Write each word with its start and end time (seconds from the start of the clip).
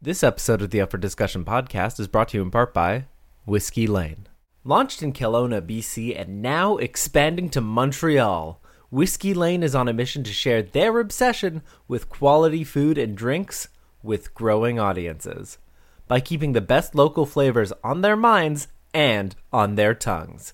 This 0.00 0.22
episode 0.22 0.62
of 0.62 0.70
the 0.70 0.80
Up 0.80 0.92
for 0.92 0.96
Discussion 0.96 1.44
podcast 1.44 1.98
is 1.98 2.06
brought 2.06 2.28
to 2.28 2.36
you 2.36 2.42
in 2.44 2.52
part 2.52 2.72
by 2.72 3.06
Whiskey 3.46 3.88
Lane. 3.88 4.28
Launched 4.62 5.02
in 5.02 5.12
Kelowna, 5.12 5.60
BC, 5.60 6.16
and 6.16 6.40
now 6.40 6.76
expanding 6.76 7.50
to 7.50 7.60
Montreal, 7.60 8.62
Whiskey 8.92 9.34
Lane 9.34 9.64
is 9.64 9.74
on 9.74 9.88
a 9.88 9.92
mission 9.92 10.22
to 10.22 10.32
share 10.32 10.62
their 10.62 11.00
obsession 11.00 11.62
with 11.88 12.08
quality 12.08 12.62
food 12.62 12.96
and 12.96 13.16
drinks 13.16 13.66
with 14.00 14.34
growing 14.34 14.78
audiences 14.78 15.58
by 16.06 16.20
keeping 16.20 16.52
the 16.52 16.60
best 16.60 16.94
local 16.94 17.26
flavors 17.26 17.72
on 17.82 18.02
their 18.02 18.14
minds 18.14 18.68
and 18.94 19.34
on 19.52 19.74
their 19.74 19.94
tongues. 19.94 20.52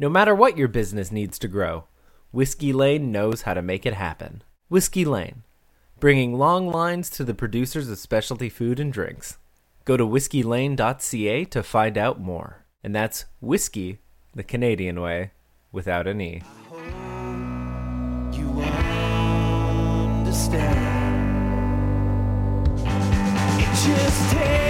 No 0.00 0.08
matter 0.08 0.34
what 0.34 0.58
your 0.58 0.66
business 0.66 1.12
needs 1.12 1.38
to 1.38 1.46
grow, 1.46 1.84
Whiskey 2.32 2.72
Lane 2.72 3.12
knows 3.12 3.42
how 3.42 3.54
to 3.54 3.62
make 3.62 3.86
it 3.86 3.94
happen. 3.94 4.42
Whiskey 4.68 5.04
Lane 5.04 5.44
bringing 6.00 6.38
long 6.38 6.66
lines 6.66 7.10
to 7.10 7.24
the 7.24 7.34
producers 7.34 7.88
of 7.88 7.98
specialty 7.98 8.48
food 8.48 8.80
and 8.80 8.92
drinks. 8.92 9.38
Go 9.84 9.96
to 9.96 10.06
whiskeylane.ca 10.06 11.44
to 11.44 11.62
find 11.62 11.98
out 11.98 12.20
more. 12.20 12.64
And 12.82 12.94
that's 12.94 13.26
whiskey 13.40 14.00
the 14.34 14.42
Canadian 14.42 15.00
way 15.00 15.32
without 15.70 16.06
an 16.06 16.20
E. 16.20 16.42
Just 23.82 24.69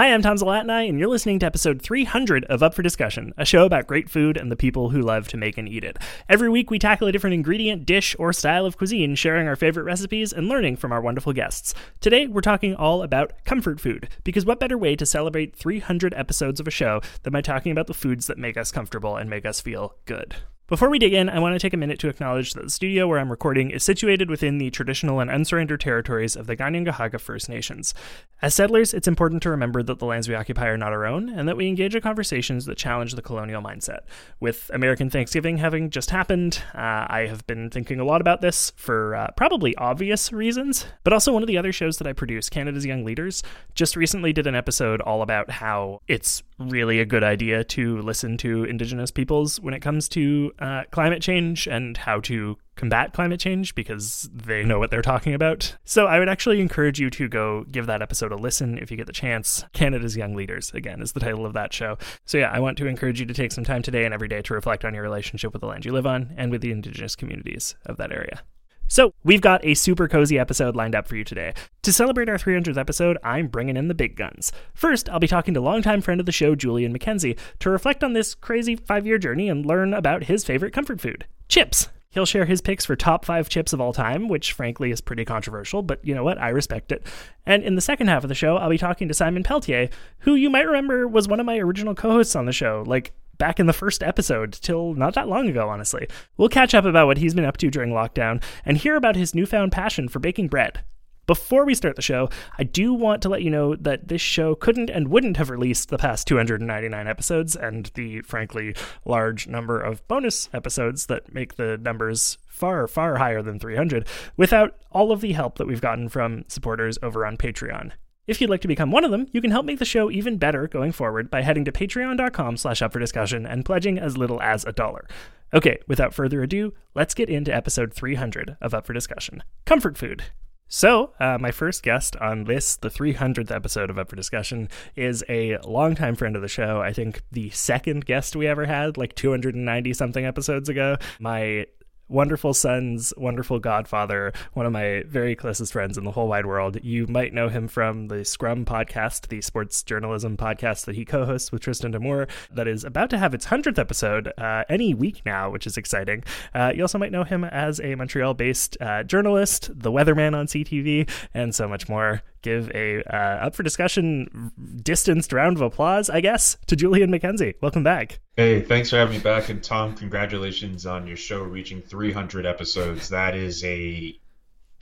Hi, 0.00 0.14
I'm 0.14 0.22
Tom 0.22 0.38
Zalatni, 0.38 0.88
and 0.88 0.98
you're 0.98 1.10
listening 1.10 1.38
to 1.40 1.44
episode 1.44 1.82
300 1.82 2.46
of 2.46 2.62
Up 2.62 2.72
for 2.72 2.80
Discussion, 2.80 3.34
a 3.36 3.44
show 3.44 3.66
about 3.66 3.86
great 3.86 4.08
food 4.08 4.38
and 4.38 4.50
the 4.50 4.56
people 4.56 4.88
who 4.88 5.02
love 5.02 5.28
to 5.28 5.36
make 5.36 5.58
and 5.58 5.68
eat 5.68 5.84
it. 5.84 5.98
Every 6.26 6.48
week, 6.48 6.70
we 6.70 6.78
tackle 6.78 7.06
a 7.06 7.12
different 7.12 7.34
ingredient, 7.34 7.84
dish, 7.84 8.16
or 8.18 8.32
style 8.32 8.64
of 8.64 8.78
cuisine, 8.78 9.14
sharing 9.14 9.46
our 9.46 9.56
favorite 9.56 9.82
recipes 9.82 10.32
and 10.32 10.48
learning 10.48 10.76
from 10.76 10.90
our 10.90 11.02
wonderful 11.02 11.34
guests. 11.34 11.74
Today, 12.00 12.26
we're 12.26 12.40
talking 12.40 12.74
all 12.74 13.02
about 13.02 13.34
comfort 13.44 13.78
food, 13.78 14.08
because 14.24 14.46
what 14.46 14.58
better 14.58 14.78
way 14.78 14.96
to 14.96 15.04
celebrate 15.04 15.54
300 15.54 16.14
episodes 16.14 16.60
of 16.60 16.66
a 16.66 16.70
show 16.70 17.02
than 17.22 17.34
by 17.34 17.42
talking 17.42 17.70
about 17.70 17.86
the 17.86 17.92
foods 17.92 18.26
that 18.26 18.38
make 18.38 18.56
us 18.56 18.72
comfortable 18.72 19.16
and 19.18 19.28
make 19.28 19.44
us 19.44 19.60
feel 19.60 19.96
good? 20.06 20.34
Before 20.70 20.88
we 20.88 21.00
dig 21.00 21.12
in, 21.12 21.28
I 21.28 21.40
want 21.40 21.56
to 21.56 21.58
take 21.58 21.74
a 21.74 21.76
minute 21.76 21.98
to 21.98 22.08
acknowledge 22.08 22.54
that 22.54 22.62
the 22.62 22.70
studio 22.70 23.08
where 23.08 23.18
I'm 23.18 23.28
recording 23.28 23.72
is 23.72 23.82
situated 23.82 24.30
within 24.30 24.58
the 24.58 24.70
traditional 24.70 25.18
and 25.18 25.28
unsurrendered 25.28 25.80
territories 25.80 26.36
of 26.36 26.46
the 26.46 26.56
Kanien'kehá:ka 26.56 27.18
First 27.18 27.48
Nations. 27.48 27.92
As 28.40 28.54
settlers, 28.54 28.94
it's 28.94 29.08
important 29.08 29.42
to 29.42 29.50
remember 29.50 29.82
that 29.82 29.98
the 29.98 30.06
lands 30.06 30.28
we 30.28 30.36
occupy 30.36 30.68
are 30.68 30.76
not 30.76 30.92
our 30.92 31.06
own, 31.06 31.28
and 31.28 31.48
that 31.48 31.56
we 31.56 31.66
engage 31.66 31.96
in 31.96 32.00
conversations 32.02 32.66
that 32.66 32.78
challenge 32.78 33.16
the 33.16 33.20
colonial 33.20 33.60
mindset. 33.60 34.02
With 34.38 34.70
American 34.72 35.10
Thanksgiving 35.10 35.58
having 35.58 35.90
just 35.90 36.10
happened, 36.10 36.62
uh, 36.72 37.04
I 37.10 37.26
have 37.28 37.44
been 37.48 37.68
thinking 37.68 37.98
a 37.98 38.04
lot 38.04 38.20
about 38.20 38.40
this 38.40 38.72
for 38.76 39.16
uh, 39.16 39.32
probably 39.36 39.74
obvious 39.74 40.32
reasons, 40.32 40.86
but 41.02 41.12
also 41.12 41.32
one 41.32 41.42
of 41.42 41.48
the 41.48 41.58
other 41.58 41.72
shows 41.72 41.98
that 41.98 42.06
I 42.06 42.12
produce, 42.12 42.48
Canada's 42.48 42.86
Young 42.86 43.04
Leaders, 43.04 43.42
just 43.74 43.96
recently 43.96 44.32
did 44.32 44.46
an 44.46 44.54
episode 44.54 45.00
all 45.00 45.22
about 45.22 45.50
how 45.50 46.00
it's 46.06 46.44
really 46.60 47.00
a 47.00 47.06
good 47.06 47.24
idea 47.24 47.64
to 47.64 48.00
listen 48.02 48.36
to 48.36 48.64
Indigenous 48.64 49.10
peoples 49.10 49.58
when 49.58 49.74
it 49.74 49.80
comes 49.80 50.08
to 50.10 50.52
uh, 50.60 50.84
climate 50.90 51.22
change 51.22 51.66
and 51.66 51.96
how 51.96 52.20
to 52.20 52.56
combat 52.76 53.12
climate 53.12 53.40
change 53.40 53.74
because 53.74 54.28
they 54.32 54.64
know 54.64 54.78
what 54.78 54.90
they're 54.90 55.02
talking 55.02 55.34
about. 55.34 55.76
So 55.84 56.06
I 56.06 56.18
would 56.18 56.28
actually 56.28 56.60
encourage 56.60 56.98
you 56.98 57.10
to 57.10 57.28
go 57.28 57.64
give 57.70 57.86
that 57.86 58.02
episode 58.02 58.32
a 58.32 58.36
listen 58.36 58.78
if 58.78 58.90
you 58.90 58.96
get 58.96 59.06
the 59.06 59.12
chance. 59.12 59.64
Canada's 59.72 60.16
Young 60.16 60.34
Leaders, 60.34 60.70
again, 60.72 61.02
is 61.02 61.12
the 61.12 61.20
title 61.20 61.44
of 61.44 61.52
that 61.52 61.72
show. 61.72 61.98
So 62.24 62.38
yeah, 62.38 62.50
I 62.50 62.60
want 62.60 62.78
to 62.78 62.86
encourage 62.86 63.20
you 63.20 63.26
to 63.26 63.34
take 63.34 63.52
some 63.52 63.64
time 63.64 63.82
today 63.82 64.04
and 64.04 64.14
every 64.14 64.28
day 64.28 64.42
to 64.42 64.54
reflect 64.54 64.84
on 64.84 64.94
your 64.94 65.02
relationship 65.02 65.52
with 65.52 65.60
the 65.60 65.66
land 65.66 65.84
you 65.84 65.92
live 65.92 66.06
on 66.06 66.34
and 66.36 66.50
with 66.50 66.62
the 66.62 66.72
Indigenous 66.72 67.16
communities 67.16 67.74
of 67.86 67.96
that 67.98 68.12
area. 68.12 68.42
So, 68.90 69.14
we've 69.22 69.40
got 69.40 69.64
a 69.64 69.74
super 69.74 70.08
cozy 70.08 70.36
episode 70.36 70.74
lined 70.74 70.96
up 70.96 71.06
for 71.06 71.14
you 71.14 71.22
today. 71.22 71.54
To 71.82 71.92
celebrate 71.92 72.28
our 72.28 72.36
300th 72.36 72.76
episode, 72.76 73.18
I'm 73.22 73.46
bringing 73.46 73.76
in 73.76 73.86
the 73.86 73.94
big 73.94 74.16
guns. 74.16 74.50
First, 74.74 75.08
I'll 75.08 75.20
be 75.20 75.28
talking 75.28 75.54
to 75.54 75.60
longtime 75.60 76.00
friend 76.00 76.18
of 76.18 76.26
the 76.26 76.32
show, 76.32 76.56
Julian 76.56 76.92
McKenzie, 76.92 77.38
to 77.60 77.70
reflect 77.70 78.02
on 78.02 78.14
this 78.14 78.34
crazy 78.34 78.74
five 78.74 79.06
year 79.06 79.16
journey 79.16 79.48
and 79.48 79.64
learn 79.64 79.94
about 79.94 80.24
his 80.24 80.42
favorite 80.42 80.72
comfort 80.72 81.00
food 81.00 81.24
chips. 81.46 81.88
He'll 82.10 82.26
share 82.26 82.46
his 82.46 82.60
picks 82.60 82.84
for 82.84 82.96
top 82.96 83.24
five 83.24 83.48
chips 83.48 83.72
of 83.72 83.80
all 83.80 83.92
time, 83.92 84.26
which 84.26 84.54
frankly 84.54 84.90
is 84.90 85.00
pretty 85.00 85.24
controversial, 85.24 85.82
but 85.82 86.04
you 86.04 86.12
know 86.12 86.24
what? 86.24 86.38
I 86.38 86.48
respect 86.48 86.90
it. 86.90 87.06
And 87.46 87.62
in 87.62 87.76
the 87.76 87.80
second 87.80 88.08
half 88.08 88.24
of 88.24 88.28
the 88.28 88.34
show, 88.34 88.56
I'll 88.56 88.70
be 88.70 88.76
talking 88.76 89.06
to 89.06 89.14
Simon 89.14 89.44
Peltier, 89.44 89.88
who 90.18 90.34
you 90.34 90.50
might 90.50 90.66
remember 90.66 91.06
was 91.06 91.28
one 91.28 91.38
of 91.38 91.46
my 91.46 91.58
original 91.58 91.94
co 91.94 92.10
hosts 92.10 92.34
on 92.34 92.46
the 92.46 92.52
show. 92.52 92.82
Like, 92.84 93.12
back 93.40 93.58
in 93.58 93.66
the 93.66 93.72
first 93.72 94.04
episode 94.04 94.52
till 94.52 94.94
not 94.94 95.14
that 95.14 95.26
long 95.26 95.48
ago, 95.48 95.68
honestly. 95.68 96.06
We'll 96.36 96.48
catch 96.48 96.74
up 96.74 96.84
about 96.84 97.08
what 97.08 97.18
he's 97.18 97.34
been 97.34 97.44
up 97.44 97.56
to 97.56 97.70
during 97.70 97.90
lockdown 97.90 98.40
and 98.64 98.76
hear 98.76 98.94
about 98.94 99.16
his 99.16 99.34
newfound 99.34 99.72
passion 99.72 100.08
for 100.08 100.20
baking 100.20 100.46
bread. 100.46 100.84
Before 101.26 101.64
we 101.64 101.74
start 101.74 101.96
the 101.96 102.02
show, 102.02 102.28
I 102.58 102.64
do 102.64 102.92
want 102.92 103.22
to 103.22 103.28
let 103.28 103.42
you 103.42 103.50
know 103.50 103.76
that 103.76 104.08
this 104.08 104.20
show 104.20 104.54
couldn't 104.54 104.90
and 104.90 105.08
wouldn't 105.08 105.36
have 105.36 105.48
released 105.48 105.88
the 105.88 105.96
past 105.96 106.26
299 106.26 107.06
episodes 107.06 107.56
and 107.56 107.90
the 107.94 108.20
frankly 108.22 108.74
large 109.04 109.46
number 109.46 109.80
of 109.80 110.06
bonus 110.06 110.50
episodes 110.52 111.06
that 111.06 111.32
make 111.32 111.54
the 111.54 111.78
numbers 111.78 112.36
far, 112.46 112.86
far 112.86 113.18
higher 113.18 113.42
than 113.42 113.58
300 113.58 114.06
without 114.36 114.76
all 114.90 115.12
of 115.12 115.20
the 115.20 115.32
help 115.32 115.56
that 115.56 115.66
we've 115.66 115.80
gotten 115.80 116.08
from 116.08 116.44
supporters 116.48 116.98
over 117.00 117.24
on 117.24 117.36
Patreon. 117.36 117.92
If 118.26 118.40
you'd 118.40 118.50
like 118.50 118.60
to 118.60 118.68
become 118.68 118.90
one 118.90 119.04
of 119.04 119.10
them, 119.10 119.26
you 119.32 119.40
can 119.40 119.50
help 119.50 119.64
make 119.64 119.78
the 119.78 119.84
show 119.84 120.10
even 120.10 120.36
better 120.36 120.68
going 120.68 120.92
forward 120.92 121.30
by 121.30 121.42
heading 121.42 121.64
to 121.64 121.72
patreon.com 121.72 122.58
slash 122.58 122.82
up 122.82 122.92
for 122.92 122.98
discussion 122.98 123.46
and 123.46 123.64
pledging 123.64 123.98
as 123.98 124.18
little 124.18 124.40
as 124.42 124.64
a 124.64 124.72
dollar. 124.72 125.08
Okay, 125.54 125.78
without 125.88 126.14
further 126.14 126.42
ado, 126.42 126.74
let's 126.94 127.14
get 127.14 127.28
into 127.28 127.54
episode 127.54 127.92
300 127.92 128.56
of 128.60 128.74
Up 128.74 128.86
for 128.86 128.92
Discussion. 128.92 129.42
Comfort 129.64 129.96
food. 129.96 130.24
So, 130.68 131.12
uh, 131.18 131.38
my 131.40 131.50
first 131.50 131.82
guest 131.82 132.14
on 132.16 132.44
this, 132.44 132.76
the 132.76 132.90
300th 132.90 133.50
episode 133.50 133.90
of 133.90 133.98
Up 133.98 134.08
for 134.08 134.14
Discussion, 134.14 134.68
is 134.94 135.24
a 135.28 135.58
longtime 135.64 136.14
friend 136.14 136.36
of 136.36 136.42
the 136.42 136.48
show. 136.48 136.80
I 136.80 136.92
think 136.92 137.22
the 137.32 137.50
second 137.50 138.04
guest 138.06 138.36
we 138.36 138.46
ever 138.46 138.66
had, 138.66 138.96
like 138.96 139.16
290 139.16 139.92
something 139.94 140.24
episodes 140.24 140.68
ago. 140.68 140.96
My 141.18 141.66
wonderful 142.10 142.52
son's 142.52 143.14
wonderful 143.16 143.58
godfather, 143.58 144.32
one 144.52 144.66
of 144.66 144.72
my 144.72 145.04
very 145.06 145.34
closest 145.34 145.72
friends 145.72 145.96
in 145.96 146.04
the 146.04 146.10
whole 146.10 146.28
wide 146.28 146.44
world. 146.44 146.76
You 146.82 147.06
might 147.06 147.32
know 147.32 147.48
him 147.48 147.68
from 147.68 148.08
the 148.08 148.24
Scrum 148.24 148.64
podcast, 148.64 149.28
the 149.28 149.40
sports 149.40 149.82
journalism 149.82 150.36
podcast 150.36 150.84
that 150.86 150.96
he 150.96 151.04
co 151.04 151.24
hosts 151.24 151.52
with 151.52 151.62
Tristan 151.62 151.92
D'Amour, 151.92 152.26
that 152.52 152.66
is 152.68 152.84
about 152.84 153.10
to 153.10 153.18
have 153.18 153.32
its 153.32 153.46
100th 153.46 153.78
episode 153.78 154.32
uh, 154.36 154.64
any 154.68 154.92
week 154.92 155.22
now, 155.24 155.50
which 155.50 155.66
is 155.66 155.76
exciting. 155.76 156.24
Uh, 156.54 156.72
you 156.74 156.82
also 156.82 156.98
might 156.98 157.12
know 157.12 157.24
him 157.24 157.44
as 157.44 157.80
a 157.80 157.94
Montreal 157.94 158.34
based 158.34 158.76
uh, 158.80 159.02
journalist, 159.04 159.70
the 159.72 159.92
weatherman 159.92 160.34
on 160.34 160.46
CTV, 160.46 161.08
and 161.32 161.54
so 161.54 161.68
much 161.68 161.88
more. 161.88 162.22
Give 162.42 162.70
a 162.74 163.02
uh, 163.04 163.46
up 163.46 163.54
for 163.54 163.62
discussion 163.62 164.52
distanced 164.82 165.32
round 165.32 165.56
of 165.56 165.62
applause, 165.62 166.08
I 166.08 166.20
guess, 166.20 166.56
to 166.66 166.76
Julian 166.76 167.10
McKenzie. 167.10 167.54
Welcome 167.60 167.82
back. 167.82 168.20
Hey, 168.36 168.62
thanks 168.62 168.90
for 168.90 168.96
having 168.96 169.18
me 169.18 169.22
back. 169.22 169.48
And 169.48 169.62
Tom, 169.62 169.94
congratulations 169.94 170.86
on 170.86 171.06
your 171.06 171.16
show 171.16 171.42
reaching 171.42 171.82
300 171.82 172.46
episodes. 172.46 173.08
That 173.08 173.34
is 173.34 173.64
a 173.64 174.18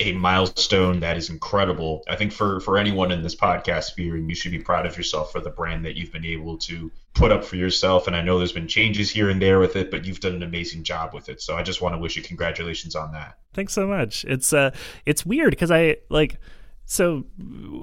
a 0.00 0.12
milestone 0.12 1.00
that 1.00 1.16
is 1.16 1.28
incredible. 1.28 2.04
I 2.08 2.14
think 2.14 2.32
for 2.32 2.60
for 2.60 2.78
anyone 2.78 3.10
in 3.10 3.22
this 3.22 3.34
podcast 3.34 3.84
sphere, 3.84 4.14
and 4.14 4.28
you 4.28 4.34
should 4.34 4.52
be 4.52 4.60
proud 4.60 4.86
of 4.86 4.96
yourself 4.96 5.32
for 5.32 5.40
the 5.40 5.50
brand 5.50 5.84
that 5.84 5.96
you've 5.96 6.12
been 6.12 6.24
able 6.24 6.56
to 6.58 6.90
put 7.14 7.32
up 7.32 7.44
for 7.44 7.56
yourself. 7.56 8.06
And 8.06 8.14
I 8.14 8.22
know 8.22 8.38
there's 8.38 8.52
been 8.52 8.68
changes 8.68 9.10
here 9.10 9.28
and 9.28 9.42
there 9.42 9.58
with 9.58 9.74
it, 9.74 9.90
but 9.90 10.04
you've 10.04 10.20
done 10.20 10.34
an 10.34 10.42
amazing 10.44 10.84
job 10.84 11.14
with 11.14 11.28
it. 11.28 11.42
So 11.42 11.56
I 11.56 11.62
just 11.64 11.82
want 11.82 11.94
to 11.94 11.98
wish 11.98 12.16
you 12.16 12.22
congratulations 12.22 12.94
on 12.94 13.12
that. 13.12 13.38
Thanks 13.54 13.72
so 13.72 13.86
much. 13.88 14.24
It's 14.24 14.52
uh 14.52 14.70
it's 15.04 15.26
weird 15.26 15.50
because 15.50 15.72
I 15.72 15.96
like 16.10 16.38
so 16.90 17.22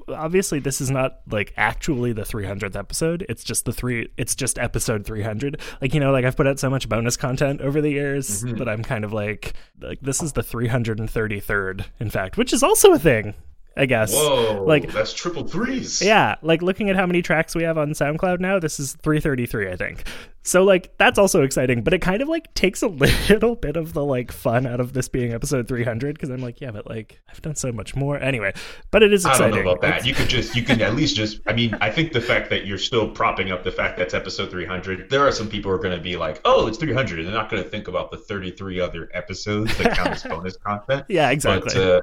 obviously 0.10 0.58
this 0.60 0.82
is 0.82 0.90
not 0.90 1.20
like 1.30 1.54
actually 1.58 2.12
the 2.12 2.24
300th 2.24 2.76
episode 2.76 3.24
it's 3.30 3.44
just 3.44 3.66
the 3.66 3.72
three 3.72 4.10
it's 4.18 4.34
just 4.34 4.58
episode 4.58 5.06
300 5.06 5.62
like 5.80 5.94
you 5.94 6.00
know 6.00 6.12
like 6.12 6.26
i've 6.26 6.36
put 6.36 6.48
out 6.48 6.58
so 6.58 6.72
much 6.72 6.90
bonus 6.90 7.16
content 7.16 7.62
over 7.62 7.82
the 7.82 7.92
years 7.92 8.44
Mhm. 8.44 8.58
that 8.58 8.68
i'm 8.68 8.82
kind 8.84 9.06
of 9.06 9.14
like 9.14 9.54
like 9.80 10.00
this 10.02 10.24
is 10.24 10.34
the 10.34 10.42
333rd 10.42 11.86
in 12.00 12.10
fact 12.10 12.36
which 12.36 12.52
is 12.52 12.64
also 12.64 12.94
a 12.94 13.00
thing 13.00 13.36
i 13.78 13.86
guess 13.86 14.12
Whoa, 14.12 14.64
like 14.66 14.92
that's 14.92 15.14
triple 15.14 15.48
threes. 15.48 16.02
yeah 16.02 16.36
like 16.42 16.64
looking 16.64 16.90
at 16.90 16.96
how 16.96 17.06
many 17.06 17.22
tracks 17.22 17.54
we 17.56 17.62
have 17.64 17.78
on 17.78 17.92
soundcloud 17.92 18.40
now 18.40 18.58
this 18.58 18.80
is 18.80 18.94
333 19.04 19.72
i 19.72 19.76
think 19.76 20.04
So 20.46 20.64
like 20.64 20.96
that's 21.00 21.18
also 21.18 21.42
exciting, 21.42 21.82
but 21.82 21.92
it 21.92 22.00
kind 22.02 22.22
of 22.22 22.28
like 22.28 22.54
takes 22.54 22.84
a 22.84 22.88
little 23.30 23.56
bit 23.56 23.76
of 23.76 23.94
the 23.94 24.06
like 24.06 24.32
fun 24.32 24.68
out 24.68 24.80
of 24.80 24.94
this 24.94 25.10
being 25.10 25.34
episode 25.34 25.68
300 25.68 26.14
because 26.14 26.30
I'm 26.30 26.40
like, 26.40 26.62
yeah, 26.62 26.70
but 26.70 26.88
like 26.88 27.20
I've 27.28 27.42
done 27.42 27.56
so 27.56 27.72
much 27.72 27.96
more 27.96 28.20
anyway. 28.20 28.54
But 28.92 29.02
it 29.02 29.12
is 29.12 29.26
I 29.26 29.38
don't 29.40 29.52
know 29.52 29.62
about 29.62 29.82
that. 29.82 29.88
It's- 29.88 30.06
You 30.06 30.14
could 30.14 30.30
just, 30.30 30.56
you 30.56 30.62
can 30.62 30.80
at 30.84 30.96
least 30.96 31.16
just, 31.16 31.40
I 31.48 31.54
mean, 31.54 31.76
I 31.82 31.90
think 31.90 32.14
the 32.14 32.22
fact 32.22 32.52
that 32.52 32.68
you're 32.68 32.78
still 32.78 33.10
propping 33.10 33.52
up 33.52 33.64
the 33.64 33.72
fact 33.72 33.98
that's 33.98 34.14
episode 34.14 34.52
300, 34.52 35.10
there 35.10 35.26
are 35.26 35.32
some 35.32 35.50
people 35.50 35.72
who 35.72 35.76
are 35.78 35.82
going 35.82 35.98
to 35.98 36.04
be 36.04 36.16
like, 36.16 36.40
oh, 36.46 36.68
it's 36.68 36.78
300. 36.78 37.26
They're 37.26 37.34
not 37.34 37.50
going 37.50 37.64
to 37.64 37.68
think 37.68 37.88
about 37.88 38.12
the 38.12 38.18
33 38.18 38.80
other 38.80 39.10
episodes 39.16 39.76
that 39.80 39.98
count 39.98 40.10
as 40.12 40.24
bonus 40.30 40.58
content. 40.58 41.06
yeah, 41.10 41.32
exactly. 41.32 41.74
But 41.74 41.82
uh, 41.82 42.02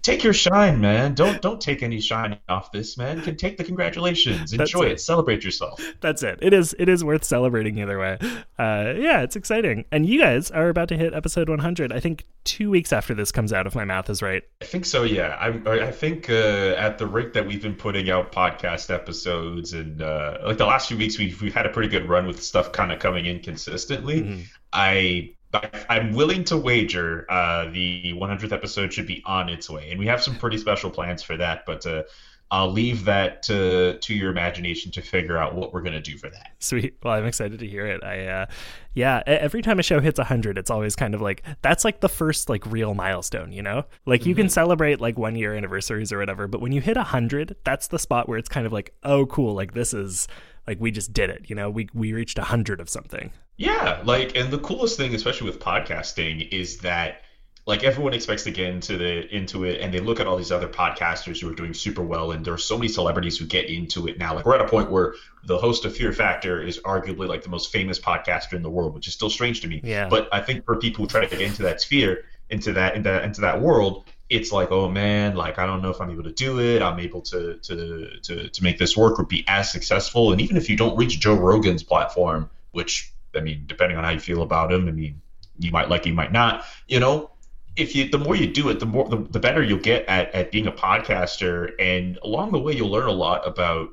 take 0.00 0.24
your 0.24 0.32
shine, 0.32 0.80
man. 0.80 1.14
Don't 1.14 1.42
don't 1.42 1.60
take 1.60 1.82
any 1.82 2.00
shine 2.00 2.38
off 2.48 2.72
this, 2.72 2.96
man. 2.96 3.18
You 3.18 3.22
can 3.22 3.36
take 3.36 3.58
the 3.58 3.64
congratulations, 3.64 4.54
enjoy 4.54 4.84
it. 4.84 4.92
it. 4.92 5.00
celebrate 5.00 5.44
yourself. 5.44 5.78
That's 6.00 6.22
it. 6.22 6.38
It 6.40 6.54
is 6.54 6.74
it 6.78 6.88
is 6.88 7.04
worth 7.04 7.24
celebrating 7.24 7.49
either 7.58 7.98
way. 7.98 8.18
Uh, 8.58 8.92
yeah, 8.96 9.22
it's 9.22 9.36
exciting. 9.36 9.84
And 9.90 10.04
you 10.06 10.20
guys 10.20 10.50
are 10.50 10.68
about 10.68 10.88
to 10.88 10.96
hit 10.96 11.14
episode 11.14 11.48
100. 11.48 11.92
I 11.92 12.00
think 12.00 12.26
two 12.44 12.70
weeks 12.70 12.92
after 12.92 13.14
this 13.14 13.32
comes 13.32 13.52
out, 13.52 13.66
if 13.66 13.74
my 13.74 13.84
math 13.84 14.10
is 14.10 14.22
right. 14.22 14.42
I 14.60 14.64
think 14.66 14.84
so. 14.84 15.02
Yeah, 15.02 15.36
I 15.40 15.48
I 15.86 15.90
think 15.90 16.28
uh, 16.28 16.74
at 16.76 16.98
the 16.98 17.06
rate 17.06 17.32
that 17.34 17.46
we've 17.46 17.62
been 17.62 17.74
putting 17.76 18.10
out 18.10 18.32
podcast 18.32 18.92
episodes 18.92 19.72
and 19.72 20.02
uh, 20.02 20.38
like 20.44 20.58
the 20.58 20.66
last 20.66 20.88
few 20.88 20.96
weeks, 20.96 21.18
we've 21.18 21.40
we've 21.40 21.54
had 21.54 21.66
a 21.66 21.70
pretty 21.70 21.88
good 21.88 22.08
run 22.08 22.26
with 22.26 22.42
stuff 22.42 22.72
kind 22.72 22.92
of 22.92 22.98
coming 22.98 23.26
in 23.26 23.40
consistently. 23.40 24.22
Mhm. 24.22 24.44
I. 24.72 25.34
I- 25.52 25.68
I'm 25.88 26.12
willing 26.12 26.44
to 26.44 26.56
wager 26.56 27.26
uh, 27.28 27.68
the 27.72 28.12
100th 28.12 28.52
episode 28.52 28.92
should 28.92 29.08
be 29.08 29.20
on 29.26 29.48
its 29.48 29.68
way, 29.68 29.90
and 29.90 29.98
we 29.98 30.06
have 30.06 30.22
some 30.22 30.36
pretty 30.36 30.58
special 30.58 30.90
plans 30.90 31.24
for 31.24 31.36
that. 31.38 31.66
But 31.66 31.84
uh, 31.86 32.04
I'll 32.50 32.70
leave 32.70 33.04
that 33.04 33.42
to 33.44 33.98
to 33.98 34.14
your 34.14 34.30
imagination 34.30 34.90
to 34.92 35.02
figure 35.02 35.38
out 35.38 35.54
what 35.54 35.72
we're 35.72 35.82
gonna 35.82 36.00
do 36.00 36.18
for 36.18 36.28
that. 36.30 36.52
Sweet. 36.58 36.96
Well, 37.02 37.14
I'm 37.14 37.26
excited 37.26 37.60
to 37.60 37.66
hear 37.66 37.86
it. 37.86 38.02
I, 38.02 38.26
uh, 38.26 38.46
yeah, 38.94 39.22
every 39.24 39.62
time 39.62 39.78
a 39.78 39.82
show 39.82 40.00
hits 40.00 40.18
100, 40.18 40.58
it's 40.58 40.70
always 40.70 40.96
kind 40.96 41.14
of 41.14 41.20
like, 41.20 41.44
that's 41.62 41.84
like 41.84 42.00
the 42.00 42.08
first 42.08 42.48
like 42.48 42.66
real 42.66 42.94
milestone, 42.94 43.52
you 43.52 43.62
know? 43.62 43.84
Like 44.04 44.26
you 44.26 44.34
can 44.34 44.48
celebrate 44.48 45.00
like 45.00 45.16
one 45.16 45.36
year 45.36 45.54
anniversaries 45.54 46.12
or 46.12 46.18
whatever, 46.18 46.48
but 46.48 46.60
when 46.60 46.72
you 46.72 46.80
hit 46.80 46.96
100, 46.96 47.56
that's 47.64 47.86
the 47.86 47.98
spot 47.98 48.28
where 48.28 48.38
it's 48.38 48.48
kind 48.48 48.66
of 48.66 48.72
like, 48.72 48.94
oh, 49.04 49.26
cool. 49.26 49.54
Like 49.54 49.74
this 49.74 49.94
is 49.94 50.26
like, 50.66 50.80
we 50.80 50.90
just 50.90 51.12
did 51.12 51.30
it, 51.30 51.48
you 51.48 51.54
know? 51.54 51.70
We, 51.70 51.88
we 51.94 52.12
reached 52.12 52.38
100 52.38 52.80
of 52.80 52.88
something. 52.88 53.30
Yeah, 53.56 54.00
like, 54.04 54.36
and 54.36 54.50
the 54.50 54.58
coolest 54.58 54.96
thing, 54.96 55.14
especially 55.14 55.48
with 55.48 55.60
podcasting, 55.60 56.48
is 56.50 56.78
that 56.78 57.22
like 57.70 57.84
everyone 57.84 58.12
expects 58.14 58.42
to 58.42 58.50
get 58.50 58.68
into 58.68 58.98
the 58.98 59.32
into 59.32 59.64
it, 59.64 59.80
and 59.80 59.94
they 59.94 60.00
look 60.00 60.18
at 60.18 60.26
all 60.26 60.36
these 60.36 60.50
other 60.50 60.66
podcasters 60.66 61.40
who 61.40 61.48
are 61.48 61.54
doing 61.54 61.72
super 61.72 62.02
well, 62.02 62.32
and 62.32 62.44
there 62.44 62.52
are 62.52 62.58
so 62.58 62.76
many 62.76 62.88
celebrities 62.88 63.38
who 63.38 63.46
get 63.46 63.70
into 63.70 64.08
it 64.08 64.18
now. 64.18 64.34
Like 64.34 64.44
we're 64.44 64.56
at 64.56 64.60
a 64.60 64.68
point 64.68 64.90
where 64.90 65.14
the 65.44 65.56
host 65.56 65.84
of 65.84 65.96
Fear 65.96 66.12
Factor 66.12 66.60
is 66.60 66.80
arguably 66.80 67.28
like 67.28 67.44
the 67.44 67.48
most 67.48 67.70
famous 67.70 68.00
podcaster 68.00 68.54
in 68.54 68.62
the 68.62 68.68
world, 68.68 68.92
which 68.92 69.06
is 69.06 69.14
still 69.14 69.30
strange 69.30 69.60
to 69.60 69.68
me. 69.68 69.80
Yeah. 69.84 70.08
But 70.08 70.28
I 70.32 70.40
think 70.40 70.64
for 70.64 70.76
people 70.76 71.04
who 71.04 71.08
try 71.08 71.24
to 71.24 71.28
get 71.28 71.40
into 71.40 71.62
that 71.62 71.80
sphere, 71.80 72.24
into 72.50 72.72
that 72.72 72.96
into, 72.96 73.08
that, 73.08 73.22
into 73.22 73.40
that 73.42 73.62
world, 73.62 74.04
it's 74.28 74.50
like, 74.50 74.72
oh 74.72 74.88
man, 74.88 75.36
like 75.36 75.60
I 75.60 75.64
don't 75.64 75.80
know 75.80 75.90
if 75.90 76.00
I'm 76.00 76.10
able 76.10 76.24
to 76.24 76.32
do 76.32 76.58
it. 76.58 76.82
I'm 76.82 76.98
able 76.98 77.20
to 77.22 77.54
to 77.54 78.18
to 78.22 78.48
to 78.48 78.64
make 78.64 78.78
this 78.78 78.96
work 78.96 79.20
or 79.20 79.24
be 79.24 79.44
as 79.46 79.70
successful. 79.70 80.32
And 80.32 80.40
even 80.40 80.56
if 80.56 80.68
you 80.68 80.76
don't 80.76 80.96
reach 80.96 81.20
Joe 81.20 81.36
Rogan's 81.36 81.84
platform, 81.84 82.50
which 82.72 83.12
I 83.32 83.40
mean, 83.40 83.62
depending 83.68 83.96
on 83.96 84.02
how 84.02 84.10
you 84.10 84.18
feel 84.18 84.42
about 84.42 84.72
him, 84.72 84.88
I 84.88 84.90
mean, 84.90 85.20
you 85.60 85.70
might 85.70 85.88
like, 85.88 86.06
you 86.06 86.14
might 86.14 86.32
not. 86.32 86.64
You 86.88 86.98
know, 86.98 87.29
if 87.76 87.94
you 87.94 88.08
the 88.08 88.18
more 88.18 88.36
you 88.36 88.52
do 88.52 88.68
it, 88.68 88.80
the 88.80 88.86
more 88.86 89.08
the, 89.08 89.16
the 89.16 89.40
better 89.40 89.62
you'll 89.62 89.78
get 89.78 90.06
at 90.06 90.34
at 90.34 90.50
being 90.50 90.66
a 90.66 90.72
podcaster. 90.72 91.72
And 91.78 92.18
along 92.22 92.52
the 92.52 92.58
way, 92.58 92.74
you'll 92.74 92.90
learn 92.90 93.08
a 93.08 93.12
lot 93.12 93.46
about 93.46 93.90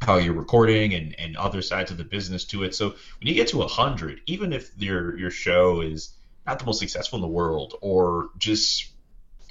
how 0.00 0.16
you're 0.16 0.34
recording 0.34 0.94
and, 0.94 1.14
and 1.18 1.36
other 1.36 1.60
sides 1.60 1.90
of 1.90 1.98
the 1.98 2.04
business 2.04 2.44
to 2.46 2.62
it. 2.64 2.74
So 2.74 2.88
when 2.88 3.28
you 3.28 3.34
get 3.34 3.48
to 3.48 3.62
a 3.62 3.68
hundred, 3.68 4.20
even 4.26 4.52
if 4.52 4.70
your 4.78 5.18
your 5.18 5.30
show 5.30 5.80
is 5.80 6.14
not 6.46 6.58
the 6.58 6.64
most 6.64 6.78
successful 6.78 7.16
in 7.18 7.22
the 7.22 7.28
world 7.28 7.74
or 7.80 8.30
just 8.38 8.90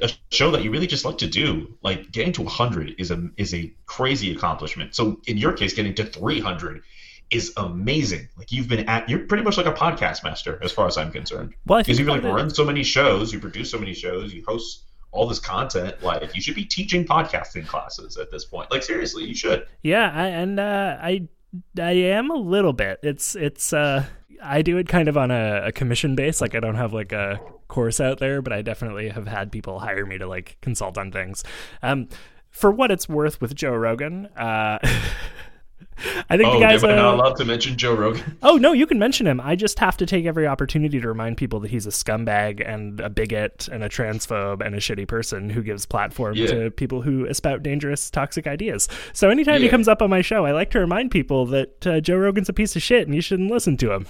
a 0.01 0.09
show 0.31 0.51
that 0.51 0.63
you 0.63 0.71
really 0.71 0.87
just 0.87 1.05
like 1.05 1.19
to 1.19 1.27
do, 1.27 1.75
like 1.83 2.11
getting 2.11 2.33
to 2.33 2.41
100 2.41 2.95
is 2.97 3.11
a 3.11 3.29
is 3.37 3.53
a 3.53 3.73
crazy 3.85 4.33
accomplishment. 4.35 4.95
So 4.95 5.21
in 5.27 5.37
your 5.37 5.53
case, 5.53 5.73
getting 5.73 5.93
to 5.95 6.05
300 6.05 6.81
is 7.31 7.53
amazing. 7.57 8.27
Like 8.37 8.51
you've 8.51 8.67
been 8.67 8.87
at, 8.89 9.07
you're 9.09 9.19
pretty 9.19 9.43
much 9.43 9.57
like 9.57 9.65
a 9.65 9.73
podcast 9.73 10.23
master 10.23 10.59
as 10.63 10.71
far 10.71 10.87
as 10.87 10.97
I'm 10.97 11.11
concerned. 11.11 11.53
Well, 11.65 11.79
Because 11.79 11.99
you've 11.99 12.07
like 12.07 12.23
it- 12.23 12.27
run 12.27 12.49
so 12.49 12.65
many 12.65 12.83
shows, 12.83 13.31
you 13.33 13.39
produce 13.39 13.69
so 13.71 13.77
many 13.77 13.93
shows, 13.93 14.33
you 14.33 14.43
host 14.47 14.83
all 15.11 15.27
this 15.27 15.39
content. 15.39 16.01
Like 16.03 16.35
you 16.35 16.41
should 16.41 16.55
be 16.55 16.65
teaching 16.65 17.05
podcasting 17.05 17.65
classes 17.67 18.17
at 18.17 18.29
this 18.31 18.45
point. 18.45 18.69
Like 18.71 18.83
seriously, 18.83 19.25
you 19.25 19.33
should. 19.35 19.65
Yeah, 19.83 20.11
I, 20.13 20.27
and 20.27 20.59
uh, 20.59 20.97
I 21.01 21.27
I 21.79 21.91
am 21.91 22.29
a 22.31 22.35
little 22.35 22.73
bit. 22.73 22.99
It's 23.03 23.35
it's 23.35 23.73
uh 23.73 24.05
I 24.41 24.61
do 24.61 24.77
it 24.77 24.87
kind 24.87 25.07
of 25.07 25.17
on 25.17 25.31
a, 25.31 25.63
a 25.65 25.71
commission 25.71 26.15
base. 26.15 26.41
Like 26.41 26.55
I 26.55 26.59
don't 26.59 26.75
have 26.75 26.93
like 26.93 27.11
a 27.11 27.39
course 27.67 27.99
out 27.99 28.19
there, 28.19 28.41
but 28.41 28.53
I 28.53 28.61
definitely 28.61 29.09
have 29.09 29.27
had 29.27 29.51
people 29.51 29.79
hire 29.79 30.05
me 30.05 30.17
to 30.19 30.27
like 30.27 30.57
consult 30.61 30.97
on 30.97 31.11
things. 31.11 31.43
Um, 31.83 32.07
for 32.51 32.71
what 32.71 32.89
it's 32.91 33.07
worth 33.09 33.41
with 33.41 33.53
Joe 33.55 33.75
Rogan, 33.75 34.25
uh, 34.37 34.79
I 36.29 36.37
think 36.37 36.49
Oh, 36.49 36.53
the 36.53 36.59
guy's 36.59 36.83
am 36.83 36.91
I 36.91 36.95
not 36.95 37.13
allowed 37.15 37.35
to 37.37 37.45
mention 37.45 37.77
Joe 37.77 37.93
Rogan? 37.93 38.37
Oh 38.43 38.57
no, 38.57 38.71
you 38.73 38.85
can 38.87 38.99
mention 38.99 39.27
him. 39.27 39.39
I 39.41 39.55
just 39.55 39.79
have 39.79 39.97
to 39.97 40.05
take 40.05 40.25
every 40.25 40.47
opportunity 40.47 40.99
to 41.01 41.07
remind 41.07 41.37
people 41.37 41.59
that 41.61 41.71
he's 41.71 41.85
a 41.85 41.89
scumbag 41.91 42.63
and 42.67 42.99
a 43.01 43.09
bigot 43.09 43.67
and 43.71 43.83
a 43.83 43.89
transphobe 43.89 44.65
and 44.65 44.73
a 44.75 44.79
shitty 44.79 45.07
person 45.07 45.49
who 45.49 45.61
gives 45.61 45.85
platform 45.85 46.35
Yeah. 46.35 46.47
to 46.47 46.71
people 46.71 47.01
who 47.01 47.25
espout 47.25 47.63
dangerous, 47.63 48.09
toxic 48.09 48.47
ideas. 48.47 48.87
So 49.13 49.29
anytime 49.29 49.61
he 49.61 49.69
comes 49.69 49.87
up 49.87 50.01
on 50.01 50.09
my 50.09 50.21
show, 50.21 50.45
I 50.45 50.51
like 50.51 50.71
to 50.71 50.79
remind 50.79 51.11
people 51.11 51.45
that 51.47 51.85
uh, 51.87 51.99
Joe 51.99 52.17
Rogan's 52.17 52.49
a 52.49 52.53
piece 52.53 52.75
of 52.75 52.81
shit 52.81 53.05
and 53.07 53.13
you 53.15 53.21
shouldn't 53.21 53.51
listen 53.51 53.77
to 53.77 53.91
him. 53.91 54.05